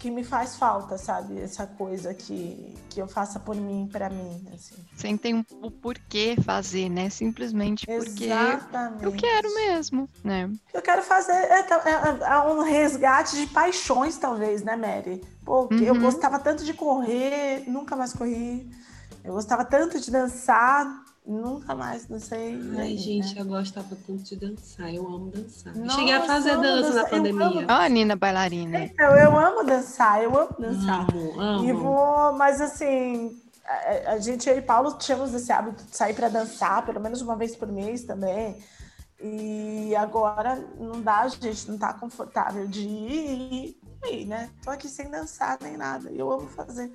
que 0.00 0.10
me 0.10 0.24
faz 0.24 0.56
falta, 0.56 0.96
sabe? 0.96 1.38
Essa 1.38 1.66
coisa 1.66 2.14
que, 2.14 2.74
que 2.88 3.00
eu 3.00 3.06
faça 3.06 3.38
por 3.38 3.54
mim, 3.54 3.86
para 3.92 4.08
mim. 4.08 4.48
Assim. 4.54 4.74
Sem 4.96 5.14
ter 5.14 5.34
um, 5.34 5.44
o 5.60 5.70
porquê 5.70 6.36
fazer, 6.42 6.88
né? 6.88 7.10
Simplesmente 7.10 7.86
porque 7.86 8.24
Exatamente. 8.24 9.04
eu 9.04 9.12
quero 9.12 9.54
mesmo, 9.54 10.08
né? 10.24 10.50
Eu 10.72 10.80
quero 10.80 11.02
fazer 11.02 11.32
é, 11.32 11.60
é, 11.60 12.32
é 12.32 12.38
um 12.48 12.62
resgate 12.62 13.36
de 13.36 13.46
paixões, 13.48 14.16
talvez, 14.16 14.62
né, 14.62 14.74
Mary? 14.74 15.22
Porque 15.44 15.74
uhum. 15.74 15.82
eu 15.82 16.00
gostava 16.00 16.38
tanto 16.38 16.64
de 16.64 16.72
correr, 16.72 17.64
nunca 17.68 17.94
mais 17.94 18.14
corri. 18.14 18.70
Eu 19.22 19.34
gostava 19.34 19.66
tanto 19.66 20.00
de 20.00 20.10
dançar, 20.10 20.86
Nunca 21.26 21.74
mais 21.74 22.06
dancei. 22.06 22.58
Ai, 22.78 22.96
gente, 22.96 23.38
eu 23.38 23.44
gostava 23.44 23.96
tanto 24.06 24.22
de 24.22 24.36
dançar. 24.36 24.92
Eu 24.92 25.06
amo 25.06 25.30
dançar. 25.30 25.74
Nossa, 25.76 25.98
Cheguei 25.98 26.14
a 26.14 26.22
fazer 26.22 26.56
dança 26.56 26.94
na 26.94 27.08
pandemia. 27.08 27.66
Ó, 27.68 27.72
a 27.72 27.88
Nina 27.88 28.16
bailarina. 28.16 28.80
Então, 28.80 29.14
eu 29.16 29.38
amo 29.38 29.62
dançar, 29.64 30.22
eu 30.22 30.36
amo 30.36 30.56
dançar. 30.58 31.06
Amo, 31.12 31.40
amo. 31.40 31.64
E 31.64 31.72
vou, 31.72 32.32
mas 32.32 32.60
assim, 32.60 33.38
a, 33.64 34.12
a 34.12 34.18
gente, 34.18 34.48
eu 34.48 34.58
e 34.58 34.62
Paulo, 34.62 34.98
tínhamos 34.98 35.32
esse 35.34 35.52
hábito 35.52 35.84
de 35.84 35.96
sair 35.96 36.14
para 36.14 36.28
dançar, 36.28 36.84
pelo 36.84 37.00
menos 37.00 37.20
uma 37.20 37.36
vez 37.36 37.54
por 37.54 37.68
mês 37.68 38.02
também. 38.04 38.56
E 39.22 39.94
agora 39.96 40.56
não 40.78 41.02
dá, 41.02 41.20
a 41.20 41.28
gente 41.28 41.70
não 41.70 41.78
tá 41.78 41.92
confortável 41.92 42.66
de 42.66 42.80
ir 42.80 43.79
e 44.04 44.24
né? 44.24 44.50
Tô 44.64 44.70
aqui 44.70 44.88
sem 44.88 45.10
dançar 45.10 45.58
nem 45.62 45.76
nada. 45.76 46.10
Eu 46.10 46.30
amo 46.30 46.48
fazer. 46.48 46.90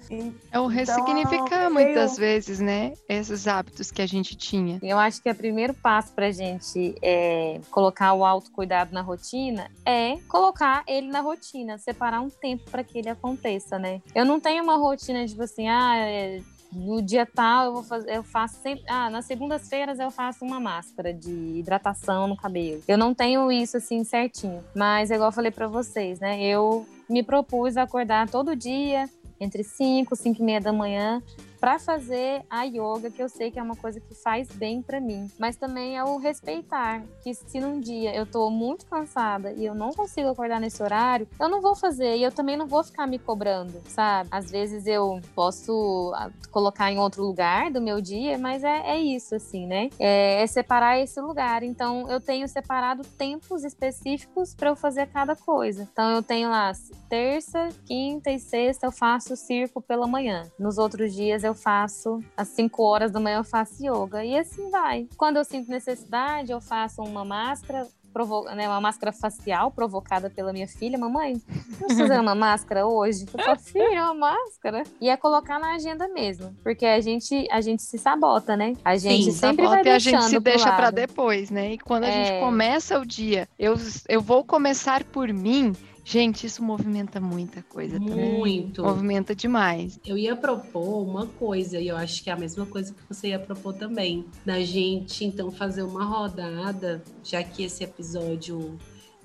é 0.51 0.59
o 0.59 0.67
ressignificar 0.67 1.45
então, 1.45 1.73
muitas 1.73 2.13
eu... 2.13 2.19
vezes, 2.19 2.59
né? 2.59 2.93
Esses 3.07 3.47
hábitos 3.47 3.91
que 3.91 4.01
a 4.01 4.07
gente 4.07 4.35
tinha. 4.35 4.79
Eu 4.81 4.97
acho 4.97 5.21
que 5.21 5.29
o 5.29 5.35
primeiro 5.35 5.73
passo 5.73 6.13
pra 6.13 6.31
gente 6.31 6.95
é, 7.01 7.59
colocar 7.69 8.13
o 8.13 8.25
autocuidado 8.25 8.93
na 8.93 9.01
rotina 9.01 9.69
é 9.85 10.17
colocar 10.27 10.83
ele 10.87 11.07
na 11.07 11.21
rotina, 11.21 11.77
separar 11.77 12.21
um 12.21 12.29
tempo 12.29 12.69
para 12.69 12.83
que 12.83 12.97
ele 12.97 13.09
aconteça, 13.09 13.77
né? 13.77 14.01
Eu 14.13 14.25
não 14.25 14.39
tenho 14.39 14.63
uma 14.63 14.77
rotina 14.77 15.23
de 15.23 15.31
tipo 15.31 15.43
assim, 15.43 15.67
ah, 15.67 15.97
é 15.97 16.41
no 16.75 17.01
dia 17.01 17.25
tal 17.25 17.65
eu 17.65 17.73
vou 17.73 17.83
fazer, 17.83 18.17
eu 18.17 18.23
faço 18.23 18.55
sempre, 18.61 18.83
ah, 18.87 19.09
nas 19.09 19.25
segundas-feiras 19.25 19.99
eu 19.99 20.11
faço 20.11 20.43
uma 20.43 20.59
máscara 20.59 21.13
de 21.13 21.31
hidratação 21.31 22.27
no 22.27 22.35
cabelo. 22.35 22.81
Eu 22.87 22.97
não 22.97 23.13
tenho 23.13 23.51
isso 23.51 23.77
assim 23.77 24.03
certinho, 24.03 24.63
mas 24.75 25.09
igual 25.09 25.29
eu 25.29 25.33
falei 25.33 25.51
para 25.51 25.67
vocês, 25.67 26.19
né? 26.19 26.43
Eu 26.43 26.85
me 27.09 27.23
propus 27.23 27.77
a 27.77 27.83
acordar 27.83 28.29
todo 28.29 28.55
dia 28.55 29.09
entre 29.39 29.63
5, 29.63 30.15
5 30.15 30.41
e 30.41 30.45
meia 30.45 30.61
da 30.61 30.73
manhã 30.73 31.21
para 31.65 31.79
fazer 31.79 32.45
a 32.47 32.61
yoga, 32.65 33.09
que 33.09 33.23
eu 33.23 33.27
sei 33.27 33.49
que 33.49 33.57
é 33.57 33.63
uma 33.63 33.75
coisa 33.75 33.99
que 33.99 34.13
faz 34.13 34.47
bem 34.49 34.83
para 34.83 35.01
mim. 35.01 35.27
Mas 35.39 35.55
também 35.55 35.97
é 35.97 36.03
o 36.03 36.17
respeitar 36.17 37.01
que 37.23 37.33
se 37.33 37.59
num 37.59 37.79
dia 37.79 38.15
eu 38.15 38.23
tô 38.23 38.51
muito 38.51 38.85
cansada 38.85 39.51
e 39.51 39.65
eu 39.65 39.73
não 39.73 39.89
consigo 39.89 40.29
acordar 40.29 40.59
nesse 40.59 40.83
horário, 40.83 41.27
eu 41.39 41.49
não 41.49 41.61
vou 41.63 41.75
fazer 41.75 42.17
e 42.17 42.21
eu 42.21 42.31
também 42.31 42.55
não 42.55 42.67
vou 42.67 42.83
ficar 42.83 43.07
me 43.07 43.17
cobrando, 43.17 43.81
sabe? 43.87 44.29
Às 44.31 44.51
vezes 44.51 44.85
eu 44.85 45.19
posso 45.33 46.13
ah, 46.15 46.29
colocar 46.51 46.91
em 46.91 46.99
outro 46.99 47.23
lugar 47.23 47.71
do 47.71 47.81
meu 47.81 47.99
dia, 47.99 48.37
mas 48.37 48.63
é, 48.63 48.91
é 48.91 48.99
isso, 48.99 49.33
assim, 49.33 49.65
né? 49.65 49.89
É, 49.97 50.43
é 50.43 50.45
separar 50.45 50.99
esse 50.99 51.19
lugar. 51.19 51.63
Então 51.63 52.07
eu 52.11 52.21
tenho 52.21 52.47
separado 52.47 53.01
tempos 53.17 53.63
específicos 53.63 54.53
para 54.53 54.69
eu 54.69 54.75
fazer 54.75 55.07
cada 55.07 55.35
coisa. 55.35 55.89
Então 55.91 56.11
eu 56.11 56.21
tenho 56.21 56.47
lá 56.47 56.71
terça, 57.09 57.69
quinta 57.87 58.29
e 58.29 58.37
sexta 58.37 58.85
eu 58.85 58.91
faço 58.91 59.35
circo 59.35 59.81
pela 59.81 60.05
manhã. 60.05 60.43
Nos 60.59 60.77
outros 60.77 61.11
dias 61.11 61.43
eu 61.43 61.54
faço, 61.55 62.19
às 62.35 62.49
5 62.49 62.83
horas 62.83 63.11
da 63.11 63.19
manhã 63.19 63.37
eu 63.37 63.43
faço 63.43 63.83
yoga. 63.83 64.23
E 64.23 64.37
assim 64.37 64.69
vai. 64.69 65.07
Quando 65.17 65.37
eu 65.37 65.43
sinto 65.43 65.69
necessidade, 65.69 66.51
eu 66.51 66.61
faço 66.61 67.01
uma 67.01 67.25
máscara, 67.25 67.87
provo 68.15 68.43
né, 68.55 68.65
uma 68.69 68.79
máscara 68.79 69.11
facial 69.11 69.69
provocada 69.71 70.29
pela 70.29 70.53
minha 70.53 70.67
filha. 70.67 70.97
Mamãe, 70.97 71.41
vamos 71.79 71.97
fazer 71.99 72.17
uma 72.19 72.33
máscara 72.33 72.87
hoje? 72.87 73.25
Eu 73.33 73.43
falo, 73.43 73.59
filha, 73.59 74.05
uma 74.05 74.13
máscara. 74.13 74.83
E 75.01 75.09
é 75.09 75.17
colocar 75.17 75.59
na 75.59 75.75
agenda 75.75 76.07
mesmo. 76.07 76.55
Porque 76.63 76.85
a 76.85 77.01
gente, 77.01 77.45
a 77.51 77.59
gente 77.59 77.83
se 77.83 77.97
sabota, 77.97 78.55
né? 78.55 78.73
A 78.85 78.95
gente 78.95 79.25
Sim, 79.25 79.31
sempre 79.31 79.67
vai 79.67 79.83
deixando 79.83 80.15
a 80.15 80.21
gente 80.21 80.29
se 80.29 80.39
deixa 80.39 80.71
para 80.71 80.91
depois, 80.91 81.49
né? 81.49 81.73
E 81.73 81.77
quando 81.77 82.05
a 82.05 82.07
é... 82.07 82.25
gente 82.25 82.39
começa 82.39 82.97
o 82.97 83.05
dia, 83.05 83.49
eu, 83.59 83.75
eu 84.07 84.21
vou 84.21 84.45
começar 84.45 85.03
por 85.03 85.31
mim 85.33 85.73
Gente, 86.07 86.45
isso 86.45 86.63
movimenta 86.63 87.19
muita 87.19 87.63
coisa 87.63 87.99
também. 87.99 88.37
Muito. 88.37 88.83
Movimenta 88.83 89.35
demais. 89.35 89.99
Eu 90.05 90.15
ia 90.15 90.35
propor 90.35 91.01
uma 91.01 91.25
coisa, 91.25 91.79
e 91.79 91.87
eu 91.87 91.97
acho 91.97 92.23
que 92.23 92.29
é 92.29 92.33
a 92.33 92.37
mesma 92.37 92.63
coisa 92.67 92.93
que 92.93 93.01
você 93.09 93.29
ia 93.29 93.39
propor 93.39 93.73
também. 93.73 94.23
Da 94.45 94.61
gente, 94.61 95.25
então, 95.25 95.51
fazer 95.51 95.81
uma 95.81 96.05
rodada, 96.05 97.03
já 97.23 97.43
que 97.43 97.63
esse 97.63 97.83
episódio 97.83 98.77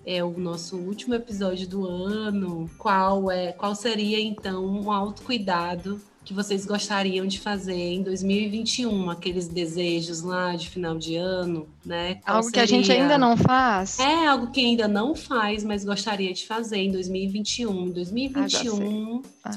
é 0.06 0.24
o 0.24 0.30
nosso 0.38 0.78
último 0.78 1.14
episódio 1.14 1.68
do 1.68 1.86
ano. 1.86 2.70
Qual 2.78 3.30
é, 3.30 3.52
qual 3.52 3.74
seria 3.74 4.18
então 4.18 4.64
um 4.64 4.90
autocuidado 4.90 6.00
que 6.30 6.34
vocês 6.34 6.64
gostariam 6.64 7.26
de 7.26 7.40
fazer 7.40 7.74
em 7.74 8.04
2021, 8.04 9.10
aqueles 9.10 9.48
desejos 9.48 10.22
lá 10.22 10.54
de 10.54 10.70
final 10.70 10.96
de 10.96 11.16
ano, 11.16 11.68
né? 11.84 12.20
Qual 12.24 12.36
algo 12.36 12.44
seria? 12.44 12.52
que 12.52 12.60
a 12.60 12.66
gente 12.66 12.92
ainda 12.92 13.18
não 13.18 13.36
faz? 13.36 13.98
É 13.98 14.28
algo 14.28 14.52
que 14.52 14.60
ainda 14.60 14.86
não 14.86 15.16
faz, 15.16 15.64
mas 15.64 15.84
gostaria 15.84 16.32
de 16.32 16.46
fazer 16.46 16.76
em 16.76 16.92
2021. 16.92 17.90
2021. 17.90 19.22
Ah, 19.42 19.50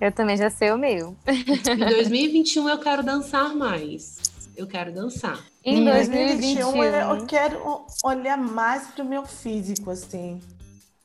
eu 0.00 0.10
também 0.10 0.36
já 0.36 0.50
sei 0.50 0.72
o 0.72 0.76
meu. 0.76 1.16
Em 1.24 1.78
2021 1.78 2.68
eu 2.68 2.78
quero 2.78 3.04
dançar 3.04 3.54
mais. 3.54 4.18
Eu 4.56 4.66
quero 4.66 4.92
dançar. 4.92 5.38
Em 5.64 5.84
2021 5.84 6.82
eu 6.82 7.26
quero 7.26 7.86
olhar 8.02 8.36
mais 8.36 8.88
para 8.88 9.04
o 9.04 9.08
meu 9.08 9.24
físico, 9.24 9.88
assim. 9.88 10.40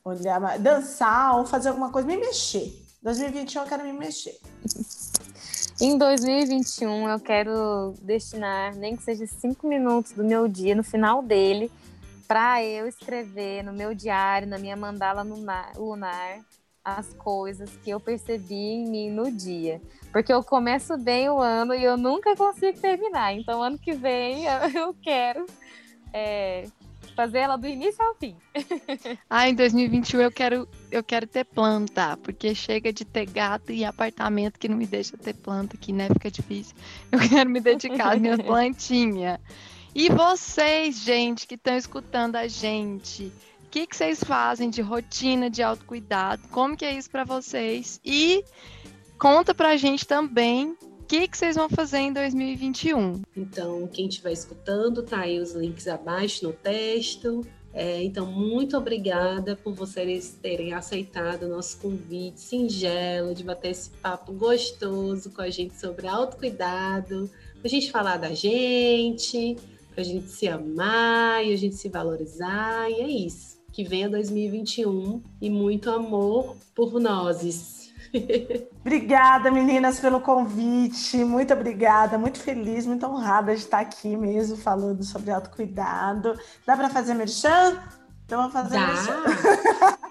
Olhar 0.04 0.40
mais, 0.40 0.60
dançar 0.60 1.38
ou 1.38 1.46
fazer 1.46 1.68
alguma 1.68 1.90
coisa, 1.90 2.08
me 2.08 2.16
mexer 2.16 2.83
2021 3.04 3.60
eu 3.60 3.68
quero 3.68 3.84
me 3.84 3.92
mexer. 3.92 4.40
Em 5.78 5.98
2021 5.98 7.06
eu 7.10 7.20
quero 7.20 7.94
destinar 8.00 8.74
nem 8.74 8.96
que 8.96 9.02
seja 9.02 9.26
cinco 9.26 9.68
minutos 9.68 10.12
do 10.12 10.24
meu 10.24 10.48
dia, 10.48 10.74
no 10.74 10.82
final 10.82 11.22
dele, 11.22 11.70
para 12.26 12.64
eu 12.64 12.88
escrever 12.88 13.62
no 13.62 13.74
meu 13.74 13.94
diário, 13.94 14.48
na 14.48 14.56
minha 14.56 14.74
mandala 14.74 15.22
lunar, 15.76 16.40
as 16.82 17.12
coisas 17.12 17.68
que 17.82 17.90
eu 17.90 18.00
percebi 18.00 18.54
em 18.54 18.88
mim 18.88 19.10
no 19.10 19.30
dia. 19.30 19.82
Porque 20.10 20.32
eu 20.32 20.42
começo 20.42 20.96
bem 20.96 21.28
o 21.28 21.38
ano 21.38 21.74
e 21.74 21.84
eu 21.84 21.98
nunca 21.98 22.34
consigo 22.34 22.80
terminar. 22.80 23.34
Então, 23.34 23.62
ano 23.62 23.78
que 23.78 23.92
vem 23.92 24.46
eu 24.74 24.94
quero 24.94 25.44
é, 26.10 26.64
fazer 27.14 27.38
ela 27.38 27.56
do 27.56 27.66
início 27.66 28.02
ao 28.04 28.14
fim. 28.14 28.36
ah, 29.28 29.48
em 29.48 29.54
2021 29.54 30.20
eu 30.20 30.32
quero, 30.32 30.68
eu 30.90 31.02
quero 31.02 31.26
ter 31.26 31.44
planta, 31.44 32.16
porque 32.18 32.54
chega 32.54 32.92
de 32.92 33.04
ter 33.04 33.26
gato 33.26 33.72
e 33.72 33.84
apartamento 33.84 34.58
que 34.58 34.68
não 34.68 34.76
me 34.76 34.86
deixa 34.86 35.16
ter 35.16 35.34
planta 35.34 35.76
aqui, 35.76 35.92
né? 35.92 36.08
Fica 36.08 36.30
difícil. 36.30 36.74
Eu 37.10 37.18
quero 37.20 37.48
me 37.48 37.60
dedicar 37.60 38.14
às 38.14 38.20
minhas 38.20 38.40
plantinhas. 38.42 39.38
E 39.94 40.08
vocês, 40.08 40.98
gente, 40.98 41.46
que 41.46 41.54
estão 41.54 41.76
escutando 41.76 42.36
a 42.36 42.48
gente, 42.48 43.32
o 43.64 43.68
que, 43.70 43.86
que 43.86 43.96
vocês 43.96 44.22
fazem 44.22 44.68
de 44.68 44.82
rotina 44.82 45.48
de 45.48 45.62
autocuidado? 45.62 46.42
Como 46.48 46.76
que 46.76 46.84
é 46.84 46.92
isso 46.92 47.08
para 47.08 47.24
vocês? 47.24 48.00
E 48.04 48.44
conta 49.18 49.54
pra 49.54 49.76
gente 49.76 50.04
também 50.04 50.76
que, 51.20 51.28
que 51.28 51.38
vocês 51.38 51.54
vão 51.54 51.68
fazer 51.68 51.98
em 51.98 52.12
2021? 52.12 53.22
Então, 53.36 53.86
quem 53.86 54.08
estiver 54.08 54.32
escutando, 54.32 55.02
tá 55.02 55.20
aí 55.20 55.38
os 55.38 55.52
links 55.52 55.86
abaixo 55.86 56.44
no 56.44 56.52
texto. 56.52 57.46
É, 57.72 58.02
então, 58.02 58.26
muito 58.26 58.76
obrigada 58.76 59.54
por 59.54 59.74
vocês 59.74 60.36
terem 60.42 60.72
aceitado 60.72 61.44
o 61.44 61.48
nosso 61.48 61.78
convite 61.78 62.40
singelo 62.40 63.34
de 63.34 63.44
bater 63.44 63.70
esse 63.70 63.90
papo 63.90 64.32
gostoso 64.32 65.30
com 65.30 65.42
a 65.42 65.50
gente 65.50 65.78
sobre 65.78 66.08
autocuidado, 66.08 67.30
para 67.58 67.66
a 67.66 67.68
gente 67.68 67.90
falar 67.90 68.16
da 68.16 68.32
gente, 68.34 69.56
para 69.92 70.02
a 70.02 70.04
gente 70.04 70.28
se 70.28 70.48
amar 70.48 71.44
e 71.44 71.52
a 71.52 71.56
gente 71.56 71.76
se 71.76 71.88
valorizar, 71.88 72.90
e 72.90 72.94
é 72.94 73.08
isso. 73.08 73.54
Que 73.72 73.84
venha 73.84 74.08
2021 74.08 75.22
e 75.40 75.50
muito 75.50 75.90
amor 75.90 76.56
por 76.74 77.00
nós. 77.00 77.83
obrigada, 78.80 79.50
meninas, 79.50 79.98
pelo 80.00 80.20
convite. 80.20 81.24
Muito 81.24 81.52
obrigada, 81.52 82.18
muito 82.18 82.38
feliz, 82.38 82.86
muito 82.86 83.06
honrada 83.06 83.54
de 83.54 83.60
estar 83.60 83.80
aqui 83.80 84.16
mesmo 84.16 84.56
falando 84.56 85.02
sobre 85.02 85.30
autocuidado. 85.30 86.38
Dá 86.66 86.76
para 86.76 86.88
fazer 86.88 87.14
merchan? 87.14 87.78
Então 88.24 88.38
vamos 88.38 88.52
fazer 88.52 88.78
Dá. 88.78 88.86
merchan. 88.86 89.22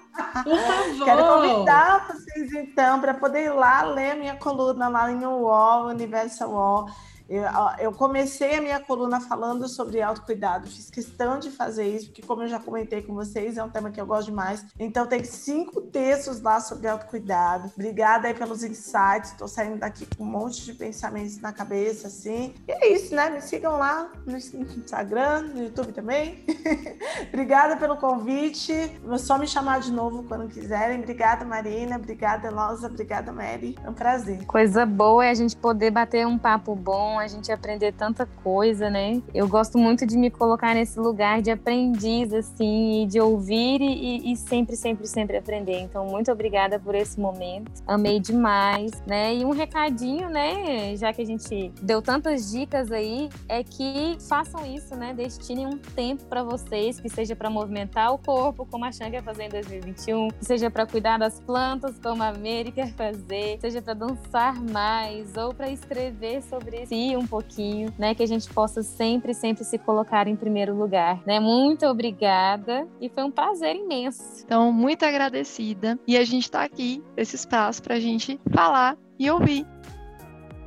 Por 0.44 0.58
favor. 0.58 1.04
Quero 1.04 1.26
convidar 1.26 2.06
vocês 2.06 2.52
então 2.52 3.00
para 3.00 3.14
poder 3.14 3.44
ir 3.44 3.50
lá 3.50 3.82
ler 3.82 4.12
a 4.12 4.16
minha 4.16 4.36
coluna 4.36 4.88
lá 4.88 5.10
em 5.10 5.24
UOL, 5.24 5.88
Universal 5.88 6.50
UOL 6.50 6.88
eu, 7.28 7.92
comecei 7.92 8.56
a 8.56 8.60
minha 8.60 8.80
coluna 8.80 9.20
falando 9.20 9.66
sobre 9.66 10.02
autocuidado, 10.02 10.68
fiz 10.68 10.90
questão 10.90 11.38
de 11.38 11.50
fazer 11.50 11.88
isso, 11.88 12.06
porque, 12.06 12.22
como 12.22 12.42
eu 12.42 12.48
já 12.48 12.58
comentei 12.58 13.02
com 13.02 13.14
vocês, 13.14 13.56
é 13.56 13.64
um 13.64 13.70
tema 13.70 13.90
que 13.90 14.00
eu 14.00 14.06
gosto 14.06 14.26
demais. 14.26 14.64
Então, 14.78 15.06
tem 15.06 15.24
cinco 15.24 15.80
textos 15.80 16.40
lá 16.40 16.60
sobre 16.60 16.88
autocuidado. 16.88 17.70
Obrigada 17.74 18.28
aí 18.28 18.34
pelos 18.34 18.62
insights, 18.62 19.32
estou 19.32 19.48
saindo 19.48 19.78
daqui 19.78 20.06
com 20.16 20.24
um 20.24 20.26
monte 20.26 20.64
de 20.64 20.74
pensamentos 20.74 21.40
na 21.40 21.52
cabeça, 21.52 22.08
assim. 22.08 22.54
E 22.68 22.72
é 22.72 22.92
isso, 22.92 23.14
né? 23.14 23.30
Me 23.30 23.40
sigam 23.40 23.78
lá 23.78 24.10
no 24.26 24.36
Instagram, 24.36 25.42
no 25.54 25.62
YouTube 25.62 25.92
também. 25.92 26.44
Obrigada 27.28 27.76
pelo 27.76 27.96
convite. 27.96 28.72
Vou 29.02 29.18
só 29.18 29.38
me 29.38 29.46
chamar 29.46 29.80
de 29.80 29.92
novo 29.92 30.24
quando 30.24 30.48
quiserem. 30.48 31.00
Obrigada, 31.00 31.44
Marina. 31.44 31.96
Obrigada, 31.96 32.48
Elosa. 32.48 32.86
Obrigada, 32.86 33.32
Mary. 33.32 33.76
É 33.82 33.88
um 33.88 33.94
prazer. 33.94 34.44
Coisa 34.46 34.84
boa 34.84 35.24
é 35.24 35.30
a 35.30 35.34
gente 35.34 35.56
poder 35.56 35.90
bater 35.90 36.26
um 36.26 36.38
papo 36.38 36.74
bom 36.74 37.13
bom 37.14 37.20
a 37.20 37.28
gente 37.28 37.52
aprender 37.52 37.92
tanta 37.92 38.26
coisa, 38.26 38.90
né? 38.90 39.22
Eu 39.32 39.46
gosto 39.46 39.78
muito 39.78 40.04
de 40.04 40.18
me 40.18 40.30
colocar 40.30 40.74
nesse 40.74 40.98
lugar 40.98 41.40
de 41.40 41.50
aprendiz, 41.50 42.32
assim, 42.32 43.02
e 43.02 43.06
de 43.06 43.20
ouvir 43.20 43.80
e, 43.80 44.32
e 44.32 44.36
sempre, 44.36 44.74
sempre, 44.74 45.06
sempre 45.06 45.36
aprender. 45.36 45.78
Então, 45.78 46.06
muito 46.06 46.32
obrigada 46.32 46.78
por 46.78 46.94
esse 46.94 47.20
momento. 47.20 47.70
Amei 47.86 48.18
demais, 48.18 48.90
né? 49.06 49.32
E 49.32 49.44
um 49.44 49.50
recadinho, 49.50 50.28
né? 50.28 50.96
Já 50.96 51.12
que 51.12 51.22
a 51.22 51.24
gente 51.24 51.72
deu 51.80 52.02
tantas 52.02 52.50
dicas 52.50 52.90
aí, 52.90 53.28
é 53.48 53.62
que 53.62 54.16
façam 54.28 54.66
isso, 54.66 54.96
né? 54.96 55.14
Destinem 55.14 55.68
um 55.68 55.78
tempo 55.78 56.24
para 56.24 56.42
vocês, 56.42 56.98
que 56.98 57.08
seja 57.08 57.36
para 57.36 57.48
movimentar 57.48 58.12
o 58.12 58.18
corpo, 58.18 58.66
como 58.66 58.84
a 58.84 58.90
Chan 58.90 59.10
quer 59.10 59.22
fazer 59.22 59.44
em 59.44 59.50
2021, 59.50 60.28
que 60.30 60.44
seja 60.44 60.68
para 60.68 60.84
cuidar 60.84 61.18
das 61.18 61.38
plantas, 61.38 61.96
como 62.02 62.22
a 62.24 62.32
Mary 62.32 62.72
quer 62.74 62.92
fazer, 62.94 63.58
seja 63.60 63.80
para 63.80 63.94
dançar 63.94 64.60
mais 64.60 65.36
ou 65.36 65.54
para 65.54 65.70
escrever 65.70 66.42
sobre 66.42 66.86
si 66.86 67.03
um 67.16 67.26
pouquinho, 67.26 67.92
né? 67.98 68.14
Que 68.14 68.22
a 68.22 68.26
gente 68.26 68.48
possa 68.48 68.82
sempre, 68.82 69.34
sempre 69.34 69.64
se 69.64 69.78
colocar 69.78 70.26
em 70.26 70.36
primeiro 70.36 70.74
lugar, 70.74 71.20
né? 71.26 71.38
Muito 71.38 71.86
obrigada 71.86 72.86
e 73.00 73.08
foi 73.08 73.24
um 73.24 73.30
prazer 73.30 73.76
imenso. 73.76 74.42
Então, 74.44 74.72
muito 74.72 75.04
agradecida. 75.04 75.98
E 76.06 76.16
a 76.16 76.24
gente 76.24 76.44
está 76.44 76.62
aqui, 76.62 77.02
esse 77.16 77.36
espaço 77.36 77.82
para 77.82 77.96
a 77.96 78.00
gente 78.00 78.40
falar 78.52 78.96
e 79.18 79.30
ouvir. 79.30 79.66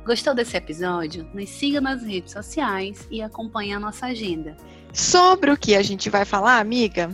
Gostou 0.04 0.34
desse 0.34 0.56
episódio? 0.56 1.28
Nos 1.34 1.50
siga 1.50 1.80
nas 1.80 2.02
redes 2.02 2.32
sociais 2.32 3.06
e 3.10 3.20
acompanhe 3.20 3.74
a 3.74 3.80
nossa 3.80 4.06
agenda. 4.06 4.56
Sobre 4.92 5.50
o 5.50 5.56
que 5.56 5.76
a 5.76 5.82
gente 5.82 6.08
vai 6.08 6.24
falar, 6.24 6.58
amiga? 6.58 7.10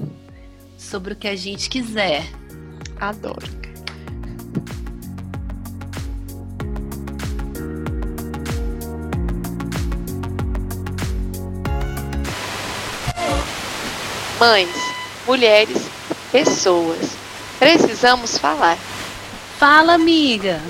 Sobre 0.79 1.15
o 1.15 1.17
que 1.17 1.27
a 1.27 1.35
gente 1.35 1.69
quiser. 1.69 2.23
Adoro. 3.01 3.64
Mães, 14.47 14.69
mulheres, 15.27 15.91
pessoas. 16.31 17.01
Precisamos 17.59 18.37
falar. 18.37 18.77
Fala, 19.59 19.95
amiga! 19.95 20.61